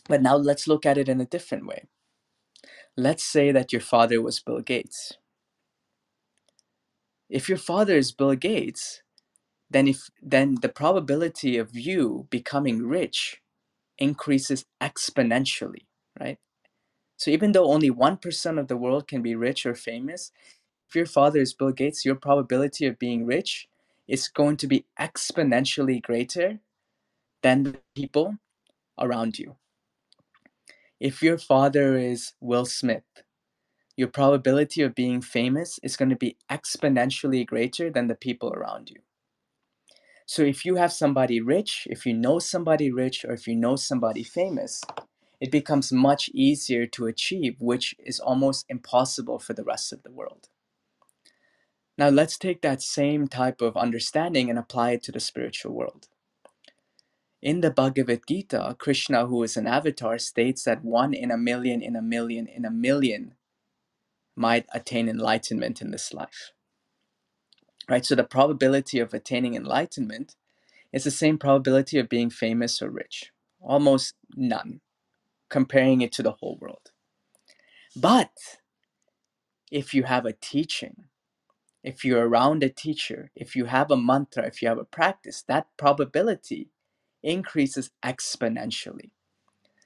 But 0.09 0.23
now 0.23 0.35
let's 0.35 0.67
look 0.67 0.87
at 0.87 0.97
it 0.97 1.07
in 1.07 1.21
a 1.21 1.25
different 1.25 1.67
way. 1.67 1.83
Let's 2.97 3.23
say 3.23 3.51
that 3.51 3.73
your 3.73 3.81
father 3.81 4.23
was 4.23 4.39
Bill 4.39 4.61
Gates. 4.61 5.19
If 7.29 7.47
your 7.47 7.59
father 7.59 7.95
is 7.95 8.11
Bill 8.11 8.33
Gates, 8.33 9.03
then 9.69 9.87
if 9.87 10.09
then 10.21 10.55
the 10.61 10.69
probability 10.69 11.57
of 11.57 11.75
you 11.75 12.27
becoming 12.29 12.87
rich 12.87 13.41
increases 13.97 14.65
exponentially, 14.81 15.85
right? 16.19 16.37
So 17.17 17.31
even 17.31 17.53
though 17.53 17.71
only 17.71 17.89
1% 17.89 18.59
of 18.59 18.67
the 18.67 18.77
world 18.77 19.07
can 19.07 19.21
be 19.21 19.35
rich 19.35 19.65
or 19.65 19.73
famous, 19.73 20.31
if 20.87 20.95
your 20.95 21.05
father 21.05 21.39
is 21.39 21.53
Bill 21.53 21.71
Gates, 21.71 22.05
your 22.05 22.15
probability 22.15 22.85
of 22.85 22.99
being 22.99 23.25
rich 23.25 23.67
is 24.07 24.27
going 24.27 24.57
to 24.57 24.67
be 24.67 24.85
exponentially 24.99 26.01
greater 26.01 26.59
than 27.41 27.63
the 27.63 27.79
people 27.95 28.35
around 28.99 29.39
you. 29.39 29.55
If 30.99 31.21
your 31.23 31.37
father 31.37 31.97
is 31.97 32.33
Will 32.39 32.65
Smith, 32.65 33.03
your 33.97 34.07
probability 34.09 34.81
of 34.81 34.93
being 34.95 35.21
famous 35.21 35.79
is 35.81 35.95
going 35.95 36.09
to 36.09 36.15
be 36.15 36.37
exponentially 36.51 37.45
greater 37.45 37.89
than 37.89 38.07
the 38.07 38.15
people 38.15 38.53
around 38.53 38.89
you. 38.89 39.01
So 40.25 40.41
if 40.41 40.65
you 40.65 40.75
have 40.75 40.91
somebody 40.91 41.39
rich, 41.39 41.87
if 41.89 42.05
you 42.05 42.13
know 42.13 42.39
somebody 42.39 42.91
rich, 42.91 43.23
or 43.25 43.33
if 43.33 43.47
you 43.47 43.55
know 43.55 43.75
somebody 43.75 44.23
famous, 44.23 44.81
it 45.39 45.51
becomes 45.51 45.91
much 45.91 46.29
easier 46.33 46.87
to 46.87 47.05
achieve, 47.05 47.57
which 47.59 47.95
is 47.99 48.19
almost 48.19 48.65
impossible 48.67 49.39
for 49.39 49.53
the 49.53 49.63
rest 49.63 49.93
of 49.93 50.03
the 50.03 50.11
world. 50.11 50.49
Now, 51.97 52.09
let's 52.09 52.37
take 52.37 52.61
that 52.61 52.81
same 52.81 53.27
type 53.27 53.61
of 53.61 53.77
understanding 53.77 54.49
and 54.49 54.59
apply 54.59 54.91
it 54.91 55.03
to 55.03 55.11
the 55.11 55.19
spiritual 55.19 55.73
world. 55.73 56.07
In 57.41 57.61
the 57.61 57.69
Bhagavad 57.69 58.21
Gita, 58.27 58.75
Krishna, 58.79 59.27
who 59.27 59.43
is 59.43 59.55
an 59.55 59.67
avatar, 59.67 60.17
states 60.17 60.63
that 60.63 60.83
one 60.83 61.13
in 61.13 61.29
a 61.29 61.37
million, 61.37 61.81
in 61.81 61.95
a 61.95 62.01
million, 62.01 62.47
in 62.47 62.65
a 62.65 62.71
million 62.71 63.35
might 64.35 64.65
attain 64.73 65.07
enlightenment 65.07 65.81
in 65.81 65.91
this 65.91 66.13
life. 66.13 66.51
Right? 67.87 68.05
So 68.05 68.15
the 68.15 68.23
probability 68.23 68.99
of 68.99 69.13
attaining 69.13 69.55
enlightenment 69.55 70.35
is 70.91 71.03
the 71.03 71.11
same 71.11 71.37
probability 71.37 71.99
of 71.99 72.09
being 72.09 72.29
famous 72.29 72.81
or 72.81 72.89
rich. 72.89 73.31
Almost 73.61 74.15
none, 74.35 74.81
comparing 75.49 76.01
it 76.01 76.11
to 76.13 76.23
the 76.23 76.33
whole 76.33 76.57
world. 76.59 76.91
But 77.95 78.31
if 79.71 79.93
you 79.93 80.03
have 80.03 80.25
a 80.25 80.33
teaching, 80.33 81.05
if 81.83 82.03
you're 82.03 82.27
around 82.27 82.63
a 82.63 82.69
teacher, 82.69 83.31
if 83.35 83.55
you 83.55 83.65
have 83.65 83.91
a 83.91 83.97
mantra, 83.97 84.45
if 84.47 84.61
you 84.61 84.67
have 84.67 84.79
a 84.79 84.85
practice, 84.85 85.43
that 85.47 85.67
probability 85.77 86.69
increases 87.21 87.91
exponentially. 88.03 89.11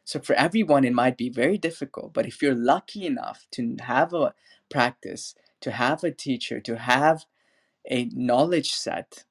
So 0.03 0.19
for 0.19 0.33
everyone, 0.33 0.85
it 0.85 0.93
might 0.93 1.17
be 1.17 1.29
very 1.29 1.57
difficult, 1.57 2.13
but 2.13 2.25
if 2.25 2.41
you're 2.41 2.55
lucky 2.55 3.05
enough 3.05 3.47
to 3.51 3.75
have 3.81 4.13
a 4.13 4.33
practice, 4.69 5.35
to 5.62 5.71
have 5.71 6.03
a 6.03 6.12
teacher, 6.12 6.59
to 6.62 6.77
have 6.77 7.25
a 7.85 8.05
knowledge 8.13 8.71
set, 8.71 9.25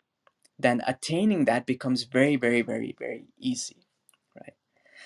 then 0.58 0.82
attaining 0.86 1.44
that 1.44 1.66
becomes 1.66 2.04
very, 2.04 2.36
very, 2.36 2.62
very, 2.62 2.94
very 2.98 3.26
easy, 3.38 3.86
right? 4.34 4.54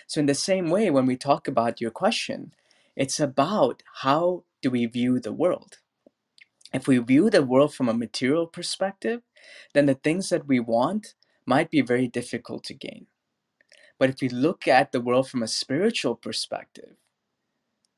So 0.07 0.21
in 0.21 0.27
the 0.27 0.35
same 0.35 0.71
way, 0.71 0.91
when 0.91 1.07
we 1.07 1.17
talk 1.17 1.49
about 1.49 1.81
your 1.81 1.91
question, 1.91 2.55
it's 2.97 3.21
about 3.21 3.83
how 4.03 4.45
do 4.61 4.71
we 4.71 4.87
view 4.87 5.21
the 5.21 5.33
world? 5.33 5.79
If 6.73 6.87
we 6.87 6.99
view 6.99 7.29
the 7.29 7.43
world 7.43 7.75
from 7.75 7.89
a 7.89 7.95
material 7.95 8.47
perspective, 8.47 9.23
then 9.75 9.87
the 9.87 9.95
things 9.95 10.31
that 10.31 10.47
we 10.47 10.61
want 10.61 11.15
might 11.45 11.71
be 11.71 11.81
very 11.81 12.09
difficult 12.09 12.65
to 12.65 12.75
gain. 12.75 13.07
But 13.99 14.11
if 14.11 14.21
we 14.21 14.29
look 14.29 14.67
at 14.67 14.93
the 14.93 15.01
world 15.01 15.29
from 15.29 15.43
a 15.43 15.49
spiritual 15.49 16.17
perspective, 16.17 16.97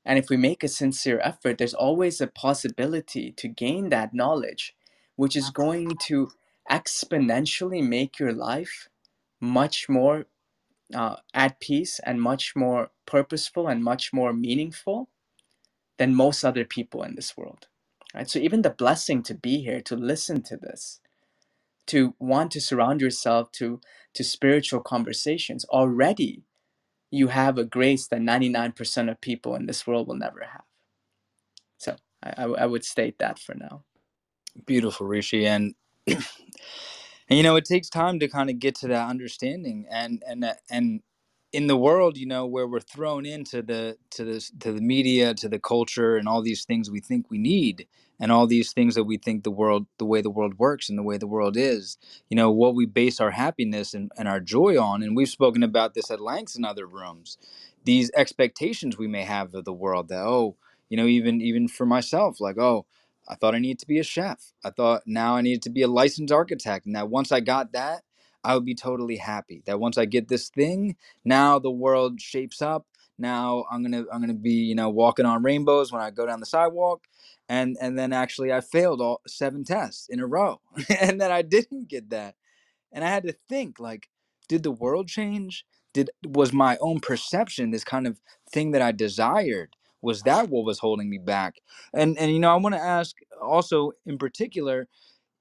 and 0.04 0.18
if 0.18 0.28
we 0.28 0.37
make 0.37 0.62
a 0.62 0.68
sincere 0.68 1.20
effort, 1.22 1.59
there's 1.59 1.74
always 1.74 2.20
a 2.20 2.26
possibility 2.26 3.33
to 3.33 3.48
gain 3.48 3.88
that 3.88 4.12
knowledge, 4.12 4.74
which 5.16 5.37
is 5.37 5.50
going 5.50 5.96
to 6.07 6.31
exponentially 6.70 7.87
make 7.87 8.18
your 8.18 8.33
life 8.33 8.88
much 9.40 9.88
more 9.88 10.27
uh, 10.94 11.16
at 11.35 11.61
peace 11.61 12.00
and 12.05 12.22
much 12.22 12.57
more 12.57 12.90
purposeful 13.07 13.68
and 13.68 13.85
much 13.85 14.12
more 14.12 14.33
meaningful 14.33 15.09
than 15.98 16.14
most 16.14 16.44
other 16.44 16.64
people 16.64 17.03
in 17.03 17.14
this 17.14 17.37
world. 17.37 17.68
Right? 18.14 18.29
So 18.29 18.38
even 18.38 18.62
the 18.62 18.70
blessing 18.70 19.22
to 19.24 19.35
be 19.35 19.62
here, 19.62 19.81
to 19.83 19.96
listen 19.96 20.42
to 20.44 20.57
this, 20.57 21.00
to 21.88 22.14
want 22.18 22.53
to 22.53 22.61
surround 22.61 23.00
yourself 23.00 23.53
to 23.53 23.81
to 24.14 24.24
spiritual 24.24 24.81
conversations, 24.81 25.64
already 25.66 26.42
you 27.11 27.29
have 27.29 27.59
a 27.59 27.64
grace 27.64 28.09
that 28.09 28.20
99% 28.20 29.11
of 29.11 29.20
people 29.20 29.55
in 29.57 29.66
this 29.66 29.87
world 29.87 30.09
will 30.09 30.16
never 30.16 30.40
have. 30.53 30.64
So 31.79 31.96
I, 32.22 32.35
I, 32.38 32.44
I 32.44 32.66
would 32.66 32.85
state 32.85 33.18
that 33.20 33.38
for 33.38 33.55
now. 33.55 33.85
Beautiful, 34.67 35.07
Rishi, 35.07 35.47
and 35.47 35.75
and 36.07 36.19
you 37.31 37.43
know 37.43 37.57
it 37.57 37.64
takes 37.64 37.88
time 37.90 38.21
to 38.21 38.29
kind 38.29 38.51
of 38.51 38.59
get 38.59 38.75
to 38.77 38.88
that 38.88 39.09
understanding, 39.09 39.87
and 39.90 40.23
and 40.27 40.45
uh, 40.45 40.55
and 40.71 41.03
in 41.53 41.67
the 41.69 41.77
world, 41.77 42.17
you 42.19 42.27
know, 42.27 42.47
where 42.47 42.67
we're 42.69 42.81
thrown 42.81 43.27
into 43.27 43.62
the 43.62 43.99
to 44.11 44.25
the 44.25 44.51
to 44.61 44.73
the 44.73 44.81
media, 44.83 45.35
to 45.35 45.49
the 45.49 45.59
culture, 45.61 46.17
and 46.17 46.29
all 46.29 46.43
these 46.43 46.64
things 46.64 46.90
we 46.90 47.01
think 47.01 47.31
we 47.31 47.38
need, 47.38 47.88
and 48.21 48.33
all 48.33 48.47
these 48.47 48.73
things 48.73 48.95
that 48.97 49.05
we 49.05 49.19
think 49.19 49.45
the 49.45 49.51
world, 49.51 49.87
the 49.99 50.07
way 50.07 50.23
the 50.23 50.31
world 50.31 50.59
works, 50.59 50.88
and 50.88 50.99
the 50.99 51.03
way 51.05 51.19
the 51.19 51.27
world 51.29 51.57
is, 51.57 51.99
you 52.31 52.37
know, 52.37 52.51
what 52.53 52.75
we 52.77 52.87
base 52.87 53.21
our 53.21 53.33
happiness 53.33 53.95
and, 53.95 54.12
and 54.19 54.29
our 54.29 54.40
joy 54.40 54.81
on, 54.81 55.03
and 55.03 55.17
we've 55.17 55.29
spoken 55.31 55.64
about 55.64 55.95
this 55.95 56.11
at 56.11 56.21
length 56.21 56.57
in 56.57 56.64
other 56.64 56.87
rooms. 56.87 57.38
These 57.85 58.12
expectations 58.17 58.99
we 58.99 59.09
may 59.09 59.25
have 59.25 59.55
of 59.55 59.64
the 59.67 59.75
world 59.75 60.09
that 60.11 60.23
oh, 60.23 60.57
you 60.90 60.97
know, 60.99 61.07
even 61.07 61.40
even 61.43 61.69
for 61.69 61.87
myself, 61.87 62.40
like 62.40 62.59
oh, 62.59 62.87
I 63.28 63.37
thought 63.37 63.54
I 63.54 63.58
needed 63.58 63.80
to 63.80 63.87
be 63.88 63.98
a 63.98 64.04
chef. 64.04 64.52
I 64.64 64.70
thought 64.70 65.02
now 65.06 65.37
I 65.37 65.42
needed 65.42 65.62
to 65.62 65.70
be 65.70 65.82
a 65.82 65.88
licensed 65.88 66.32
architect, 66.32 66.87
and 66.87 66.96
that 66.96 67.10
once 67.10 67.32
I 67.32 67.40
got 67.40 67.72
that, 67.72 68.02
I 68.44 68.54
would 68.54 68.64
be 68.64 68.74
totally 68.74 69.16
happy. 69.16 69.62
That 69.66 69.80
once 69.80 69.98
I 69.98 70.04
get 70.06 70.28
this 70.28 70.50
thing, 70.50 70.96
now 71.24 71.58
the 71.58 71.70
world 71.70 72.20
shapes 72.20 72.62
up. 72.62 72.87
Now 73.18 73.64
I'm 73.70 73.82
gonna 73.82 74.04
I'm 74.12 74.20
gonna 74.20 74.34
be 74.34 74.52
you 74.54 74.74
know 74.74 74.90
walking 74.90 75.26
on 75.26 75.42
rainbows 75.42 75.92
when 75.92 76.02
I 76.02 76.10
go 76.10 76.26
down 76.26 76.40
the 76.40 76.46
sidewalk, 76.46 77.04
and 77.48 77.76
and 77.80 77.98
then 77.98 78.12
actually 78.12 78.52
I 78.52 78.60
failed 78.60 79.00
all 79.00 79.22
seven 79.26 79.64
tests 79.64 80.08
in 80.10 80.20
a 80.20 80.26
row, 80.26 80.60
and 81.00 81.20
then 81.20 81.32
I 81.32 81.42
didn't 81.42 81.88
get 81.88 82.10
that, 82.10 82.37
and 82.92 83.04
I 83.04 83.08
had 83.08 83.24
to 83.24 83.34
think 83.48 83.80
like, 83.80 84.08
did 84.48 84.62
the 84.64 84.72
world 84.72 85.08
change? 85.08 85.64
Did 85.94 86.10
was 86.26 86.52
my 86.52 86.76
own 86.80 87.00
perception 87.00 87.70
this 87.70 87.84
kind 87.84 88.06
of 88.06 88.20
thing 88.52 88.72
that 88.72 88.82
I 88.82 88.92
desired? 88.92 89.76
Was 90.05 90.23
that 90.25 90.51
what 90.51 90.67
was 90.67 90.81
holding 90.81 91.11
me 91.11 91.19
back? 91.19 91.57
And 91.95 92.19
and 92.19 92.33
you 92.33 92.40
know 92.40 92.53
I 92.53 92.57
want 92.59 92.77
to 92.77 92.83
ask 92.83 93.17
also 93.43 93.93
in 94.07 94.19
particular 94.19 94.87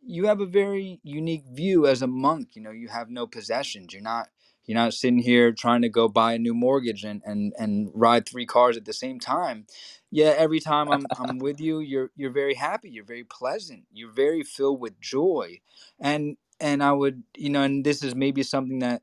you 0.03 0.27
have 0.27 0.41
a 0.41 0.45
very 0.47 0.99
unique 1.03 1.45
view 1.51 1.87
as 1.87 2.01
a 2.03 2.07
monk 2.07 2.49
you 2.55 2.61
know 2.61 2.71
you 2.71 2.87
have 2.89 3.09
no 3.09 3.27
possessions 3.27 3.93
you're 3.93 4.01
not 4.03 4.29
you're 4.65 4.77
not 4.77 4.93
sitting 4.93 5.19
here 5.19 5.51
trying 5.53 5.81
to 5.83 5.89
go 5.89 6.07
buy 6.09 6.33
a 6.33 6.39
new 6.39 6.53
mortgage 6.53 7.03
and 7.03 7.21
and 7.25 7.53
and 7.59 7.91
ride 7.93 8.27
three 8.27 8.45
cars 8.45 8.77
at 8.77 8.85
the 8.85 8.93
same 8.93 9.19
time 9.19 9.65
yeah 10.11 10.33
every 10.37 10.59
time 10.61 10.91
i'm 10.91 11.07
i'm 11.17 11.39
with 11.39 11.59
you 11.59 11.79
you're 11.81 12.11
you're 12.15 12.31
very 12.31 12.55
happy 12.55 12.89
you're 12.89 13.05
very 13.05 13.25
pleasant 13.25 13.83
you're 13.91 14.11
very 14.13 14.43
filled 14.43 14.79
with 14.79 14.99
joy 15.01 15.59
and 15.99 16.37
and 16.61 16.83
i 16.83 16.91
would 16.91 17.23
you 17.37 17.49
know 17.49 17.63
and 17.63 17.85
this 17.85 18.03
is 18.03 18.15
maybe 18.15 18.43
something 18.43 18.79
that 18.79 19.01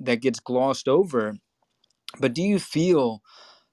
that 0.00 0.22
gets 0.22 0.40
glossed 0.40 0.88
over 0.88 1.36
but 2.20 2.34
do 2.34 2.42
you 2.42 2.58
feel 2.58 3.22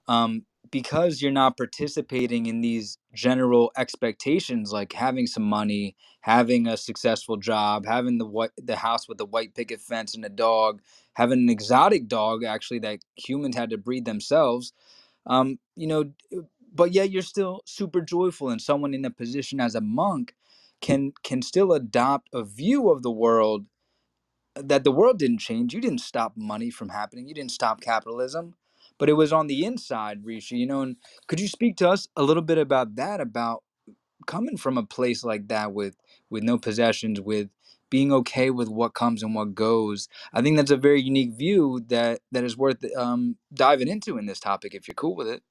um, 0.09 0.46
because 0.71 1.21
you're 1.21 1.31
not 1.31 1.57
participating 1.57 2.45
in 2.47 2.61
these 2.61 2.97
general 3.13 3.71
expectations 3.77 4.71
like 4.71 4.93
having 4.93 5.27
some 5.27 5.43
money 5.43 5.95
having 6.21 6.67
a 6.67 6.77
successful 6.77 7.37
job 7.37 7.85
having 7.85 8.17
the 8.17 8.25
the 8.57 8.77
house 8.77 9.07
with 9.07 9.17
the 9.17 9.25
white 9.25 9.55
picket 9.55 9.81
fence 9.81 10.15
and 10.15 10.25
a 10.25 10.29
dog 10.29 10.81
having 11.13 11.39
an 11.39 11.49
exotic 11.49 12.07
dog 12.07 12.43
actually 12.43 12.79
that 12.79 12.99
humans 13.15 13.55
had 13.55 13.69
to 13.69 13.77
breed 13.77 14.05
themselves 14.05 14.73
um, 15.27 15.59
you 15.75 15.87
know 15.87 16.11
but 16.73 16.93
yet 16.93 17.11
you're 17.11 17.21
still 17.21 17.61
super 17.65 18.01
joyful 18.01 18.49
and 18.49 18.61
someone 18.61 18.93
in 18.93 19.05
a 19.05 19.11
position 19.11 19.59
as 19.59 19.75
a 19.75 19.81
monk 19.81 20.35
can 20.81 21.13
can 21.23 21.41
still 21.41 21.73
adopt 21.73 22.29
a 22.33 22.43
view 22.43 22.89
of 22.89 23.03
the 23.03 23.11
world 23.11 23.65
that 24.55 24.83
the 24.83 24.91
world 24.91 25.19
didn't 25.19 25.39
change. 25.39 25.73
You 25.73 25.81
didn't 25.81 26.01
stop 26.01 26.33
money 26.37 26.69
from 26.69 26.89
happening. 26.89 27.27
You 27.27 27.33
didn't 27.33 27.51
stop 27.51 27.81
capitalism, 27.81 28.55
but 28.99 29.09
it 29.09 29.13
was 29.13 29.33
on 29.33 29.47
the 29.47 29.65
inside, 29.65 30.25
Rishi. 30.25 30.57
You 30.57 30.67
know, 30.67 30.81
and 30.81 30.97
could 31.27 31.39
you 31.39 31.47
speak 31.47 31.77
to 31.77 31.89
us 31.89 32.07
a 32.15 32.23
little 32.23 32.43
bit 32.43 32.57
about 32.57 32.95
that? 32.95 33.21
About 33.21 33.63
coming 34.27 34.57
from 34.57 34.77
a 34.77 34.83
place 34.85 35.23
like 35.23 35.47
that 35.49 35.73
with 35.73 35.97
with 36.29 36.43
no 36.43 36.57
possessions, 36.57 37.21
with 37.21 37.49
being 37.89 38.11
okay 38.13 38.49
with 38.51 38.69
what 38.69 38.93
comes 38.93 39.23
and 39.23 39.35
what 39.35 39.55
goes. 39.55 40.09
I 40.33 40.41
think 40.41 40.57
that's 40.57 40.71
a 40.71 40.77
very 40.77 41.01
unique 41.01 41.33
view 41.33 41.83
that 41.87 42.21
that 42.31 42.43
is 42.43 42.57
worth 42.57 42.83
um, 42.97 43.37
diving 43.53 43.87
into 43.87 44.17
in 44.17 44.25
this 44.27 44.39
topic. 44.39 44.75
If 44.75 44.87
you're 44.87 44.95
cool 44.95 45.15
with 45.15 45.27
it. 45.27 45.43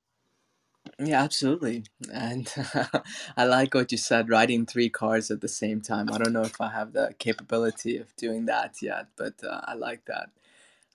Yeah, 0.98 1.22
absolutely. 1.22 1.84
And 2.12 2.52
I 3.36 3.44
like 3.44 3.74
what 3.74 3.92
you 3.92 3.98
said, 3.98 4.30
riding 4.30 4.66
three 4.66 4.88
cars 4.88 5.30
at 5.30 5.42
the 5.42 5.48
same 5.48 5.80
time. 5.82 6.10
I 6.12 6.18
don't 6.18 6.32
know 6.32 6.42
if 6.42 6.60
I 6.60 6.70
have 6.70 6.92
the 6.94 7.14
capability 7.18 7.98
of 7.98 8.16
doing 8.16 8.46
that 8.46 8.76
yet, 8.82 9.08
but 9.16 9.34
uh, 9.44 9.60
I 9.64 9.74
like 9.74 10.06
that. 10.06 10.30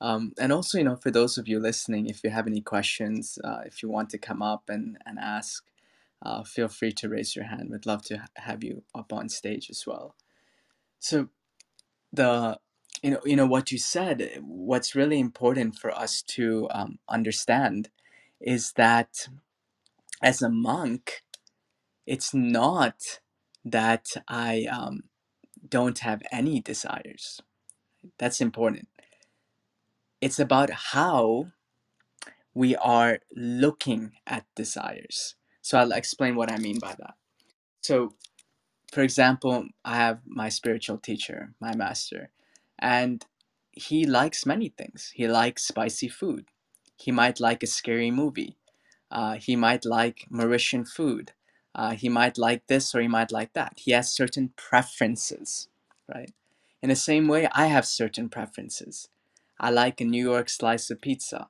Um, 0.01 0.33
and 0.39 0.53
also, 0.53 0.79
you 0.79 0.85
know, 0.85 0.97
for 0.97 1.11
those 1.11 1.39
of 1.39 1.47
you 1.47 1.59
listening, 1.59 2.07
if 2.07 2.23
you 2.23 2.31
have 2.31 2.47
any 2.47 2.61
questions, 2.61 3.39
uh, 3.45 3.61
if 3.65 3.83
you 3.83 3.89
want 3.89 4.11
to 4.11 4.19
come 4.19 4.43
up 4.43 4.65
and, 4.69 4.99
and 5.07 5.19
ask, 5.19 5.65
uh, 6.23 6.43
feel 6.43 6.69
free 6.69 6.93
to 6.93 7.09
raise 7.09 7.35
your 7.35 7.45
hand. 7.45 7.69
We'd 7.71 7.87
love 7.87 8.03
to 8.05 8.19
ha- 8.19 8.27
have 8.37 8.63
you 8.63 8.83
up 8.95 9.13
on 9.13 9.29
stage 9.29 9.69
as 9.71 9.85
well. 9.87 10.15
So, 10.99 11.29
the 12.13 12.59
you 13.03 13.11
know, 13.11 13.21
you 13.25 13.35
know 13.35 13.47
what 13.47 13.71
you 13.71 13.77
said. 13.79 14.39
What's 14.41 14.95
really 14.95 15.19
important 15.19 15.77
for 15.77 15.91
us 15.91 16.21
to 16.23 16.67
um, 16.71 16.99
understand 17.09 17.89
is 18.41 18.73
that 18.73 19.27
as 20.23 20.41
a 20.41 20.49
monk, 20.49 21.23
it's 22.07 22.33
not 22.33 23.21
that 23.65 24.07
I 24.27 24.65
um, 24.71 25.03
don't 25.69 25.99
have 25.99 26.23
any 26.31 26.61
desires. 26.61 27.41
That's 28.19 28.41
important. 28.41 28.87
It's 30.21 30.39
about 30.39 30.69
how 30.69 31.47
we 32.53 32.75
are 32.75 33.19
looking 33.35 34.13
at 34.27 34.45
desires. 34.55 35.35
So 35.61 35.77
I'll 35.79 35.91
explain 35.91 36.35
what 36.35 36.51
I 36.51 36.57
mean 36.57 36.79
by 36.79 36.95
that. 36.99 37.15
So, 37.81 38.13
for 38.91 39.01
example, 39.01 39.67
I 39.85 39.95
have 39.95 40.19
my 40.25 40.49
spiritual 40.49 40.97
teacher, 40.97 41.53
my 41.59 41.75
master, 41.75 42.29
and 42.79 43.25
he 43.71 44.05
likes 44.05 44.45
many 44.45 44.69
things. 44.69 45.11
He 45.15 45.27
likes 45.27 45.63
spicy 45.67 46.09
food. 46.09 46.45
He 46.97 47.11
might 47.11 47.39
like 47.39 47.63
a 47.63 47.67
scary 47.67 48.11
movie. 48.11 48.57
Uh, 49.09 49.35
he 49.35 49.55
might 49.55 49.85
like 49.85 50.27
Mauritian 50.31 50.87
food. 50.87 51.33
Uh, 51.73 51.91
he 51.91 52.09
might 52.09 52.37
like 52.37 52.67
this 52.67 52.93
or 52.93 53.01
he 53.01 53.07
might 53.07 53.31
like 53.31 53.53
that. 53.53 53.73
He 53.77 53.91
has 53.91 54.13
certain 54.13 54.53
preferences, 54.57 55.69
right? 56.13 56.31
In 56.81 56.89
the 56.89 56.95
same 56.95 57.27
way, 57.27 57.47
I 57.53 57.67
have 57.67 57.85
certain 57.85 58.29
preferences. 58.29 59.07
I 59.61 59.69
like 59.69 60.01
a 60.01 60.05
New 60.05 60.23
York 60.23 60.49
slice 60.49 60.89
of 60.89 61.01
pizza. 61.01 61.47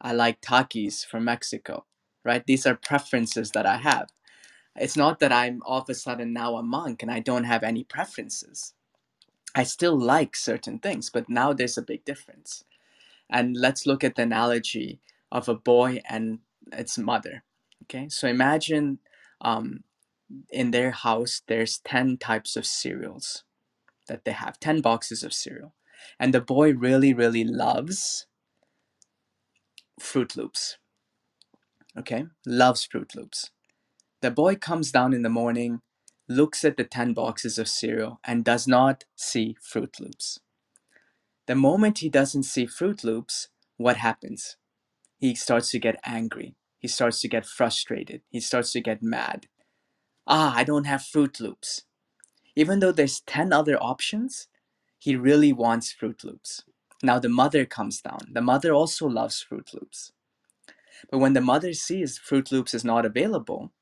I 0.00 0.12
like 0.12 0.40
Takis 0.40 1.04
from 1.04 1.24
Mexico, 1.24 1.84
right? 2.24 2.44
These 2.46 2.64
are 2.64 2.74
preferences 2.74 3.50
that 3.50 3.66
I 3.66 3.76
have. 3.76 4.08
It's 4.74 4.96
not 4.96 5.20
that 5.20 5.30
I'm 5.30 5.60
all 5.66 5.82
of 5.82 5.90
a 5.90 5.94
sudden 5.94 6.32
now 6.32 6.56
a 6.56 6.62
monk 6.62 7.02
and 7.02 7.10
I 7.12 7.20
don't 7.20 7.44
have 7.44 7.62
any 7.62 7.84
preferences. 7.84 8.72
I 9.54 9.64
still 9.64 9.98
like 9.98 10.36
certain 10.36 10.78
things, 10.78 11.10
but 11.10 11.28
now 11.28 11.52
there's 11.52 11.76
a 11.76 11.82
big 11.82 12.06
difference. 12.06 12.64
And 13.28 13.54
let's 13.54 13.84
look 13.84 14.02
at 14.02 14.16
the 14.16 14.22
analogy 14.22 15.00
of 15.30 15.46
a 15.46 15.54
boy 15.54 16.00
and 16.08 16.38
its 16.72 16.96
mother. 16.96 17.44
Okay, 17.82 18.08
so 18.08 18.26
imagine 18.26 19.00
um, 19.42 19.84
in 20.48 20.70
their 20.70 20.92
house 20.92 21.42
there's 21.46 21.80
10 21.80 22.16
types 22.16 22.56
of 22.56 22.64
cereals 22.64 23.44
that 24.08 24.24
they 24.24 24.32
have, 24.32 24.58
10 24.60 24.80
boxes 24.80 25.22
of 25.22 25.34
cereal. 25.34 25.74
And 26.18 26.34
the 26.34 26.40
boy 26.40 26.72
really, 26.72 27.14
really 27.14 27.44
loves 27.44 28.26
Froot 30.00 30.36
Loops. 30.36 30.78
Okay, 31.98 32.26
loves 32.46 32.86
Froot 32.86 33.14
Loops. 33.14 33.50
The 34.22 34.30
boy 34.30 34.56
comes 34.56 34.92
down 34.92 35.12
in 35.12 35.22
the 35.22 35.28
morning, 35.28 35.80
looks 36.28 36.64
at 36.64 36.76
the 36.76 36.84
10 36.84 37.14
boxes 37.14 37.58
of 37.58 37.68
cereal, 37.68 38.20
and 38.24 38.44
does 38.44 38.68
not 38.68 39.04
see 39.16 39.56
Froot 39.60 39.98
Loops. 39.98 40.40
The 41.46 41.54
moment 41.54 41.98
he 41.98 42.08
doesn't 42.08 42.44
see 42.44 42.66
Froot 42.66 43.02
Loops, 43.02 43.48
what 43.76 43.96
happens? 43.96 44.56
He 45.18 45.34
starts 45.34 45.70
to 45.70 45.78
get 45.78 45.98
angry. 46.04 46.54
He 46.78 46.88
starts 46.88 47.20
to 47.22 47.28
get 47.28 47.44
frustrated. 47.44 48.22
He 48.30 48.40
starts 48.40 48.72
to 48.72 48.80
get 48.80 49.02
mad. 49.02 49.46
Ah, 50.26 50.54
I 50.54 50.64
don't 50.64 50.86
have 50.86 51.00
Froot 51.00 51.40
Loops. 51.40 51.82
Even 52.54 52.80
though 52.80 52.92
there's 52.92 53.20
10 53.22 53.52
other 53.52 53.76
options, 53.76 54.48
he 55.00 55.16
really 55.16 55.52
wants 55.52 55.92
Froot 55.92 56.22
Loops. 56.24 56.62
Now 57.02 57.18
the 57.18 57.30
mother 57.30 57.66
comes 57.66 58.00
down. 58.02 58.20
The 58.30 58.42
mother 58.42 58.72
also 58.72 59.08
loves 59.08 59.44
Froot 59.44 59.74
Loops. 59.74 60.12
But 61.10 61.18
when 61.18 61.32
the 61.32 61.40
mother 61.40 61.72
sees 61.72 62.18
Froot 62.20 62.52
Loops 62.52 62.74
is 62.74 62.84
not 62.84 63.06
available, 63.06 63.72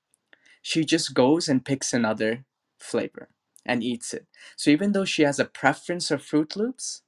she 0.62 0.84
just 0.84 1.14
goes 1.14 1.48
and 1.48 1.64
picks 1.64 1.92
another 1.92 2.44
flavor 2.78 3.28
and 3.66 3.82
eats 3.82 4.14
it. 4.14 4.26
So 4.56 4.70
even 4.70 4.92
though 4.92 5.04
she 5.04 5.22
has 5.22 5.40
a 5.40 5.44
preference 5.44 6.10
of 6.10 6.22
Froot 6.22 6.56
Loops, 6.56 7.02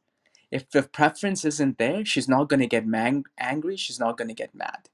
if 0.51 0.68
the 0.68 0.83
preference 0.83 1.44
isn't 1.44 1.79
there, 1.79 2.05
she's 2.05 2.29
not 2.29 2.49
going 2.49 2.61
to 2.61 2.66
get 2.66 2.87
man- 2.87 3.25
angry, 3.38 3.77
she's 3.77 4.01
not 4.01 4.18
going 4.18 4.29
to 4.29 4.35
get 4.35 4.55
mad. 4.55 4.88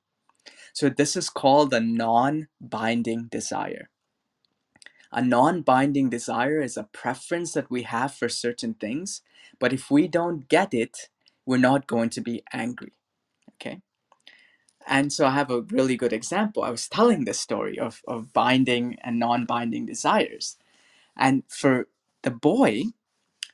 So 0.74 0.90
this 0.90 1.16
is 1.16 1.30
called 1.30 1.72
a 1.72 1.80
non-binding 1.80 3.28
desire. 3.30 3.88
A 5.16 5.22
non-binding 5.22 6.10
desire 6.10 6.60
is 6.60 6.76
a 6.76 6.90
preference 6.92 7.52
that 7.54 7.70
we 7.70 7.84
have 7.84 8.12
for 8.14 8.28
certain 8.28 8.74
things, 8.74 9.22
but 9.58 9.72
if 9.72 9.90
we 9.90 10.08
don't 10.08 10.46
get 10.46 10.74
it, 10.74 11.08
we're 11.46 11.56
not 11.56 11.86
going 11.86 12.10
to 12.10 12.20
be 12.20 12.42
angry. 12.52 12.92
Okay? 13.54 13.80
And 14.86 15.10
so 15.10 15.26
I 15.26 15.30
have 15.30 15.50
a 15.50 15.62
really 15.62 15.96
good 15.96 16.12
example. 16.12 16.62
I 16.62 16.70
was 16.70 16.86
telling 16.86 17.24
this 17.24 17.40
story 17.40 17.78
of, 17.78 18.02
of 18.06 18.34
binding 18.34 18.98
and 19.02 19.18
non-binding 19.18 19.86
desires. 19.86 20.58
And 21.16 21.44
for 21.48 21.88
the 22.22 22.30
boy, 22.30 22.84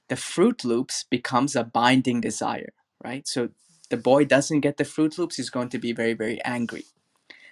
the 0.09 0.17
Froot 0.17 0.65
Loops 0.65 1.05
becomes 1.09 1.55
a 1.55 1.63
binding 1.63 2.21
desire, 2.21 2.73
right? 3.05 3.29
So 3.29 3.51
the 3.89 3.97
boy 3.97 4.25
doesn't 4.25 4.63
get 4.63 4.79
the 4.79 4.85
Froot 4.85 5.17
Loops, 5.17 5.37
he's 5.37 5.49
going 5.49 5.69
to 5.69 5.79
be 5.79 5.93
very, 5.93 6.15
very 6.15 6.43
angry. 6.45 6.87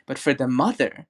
But 0.04 0.18
for 0.18 0.34
the 0.34 0.48
mother, 0.48 1.06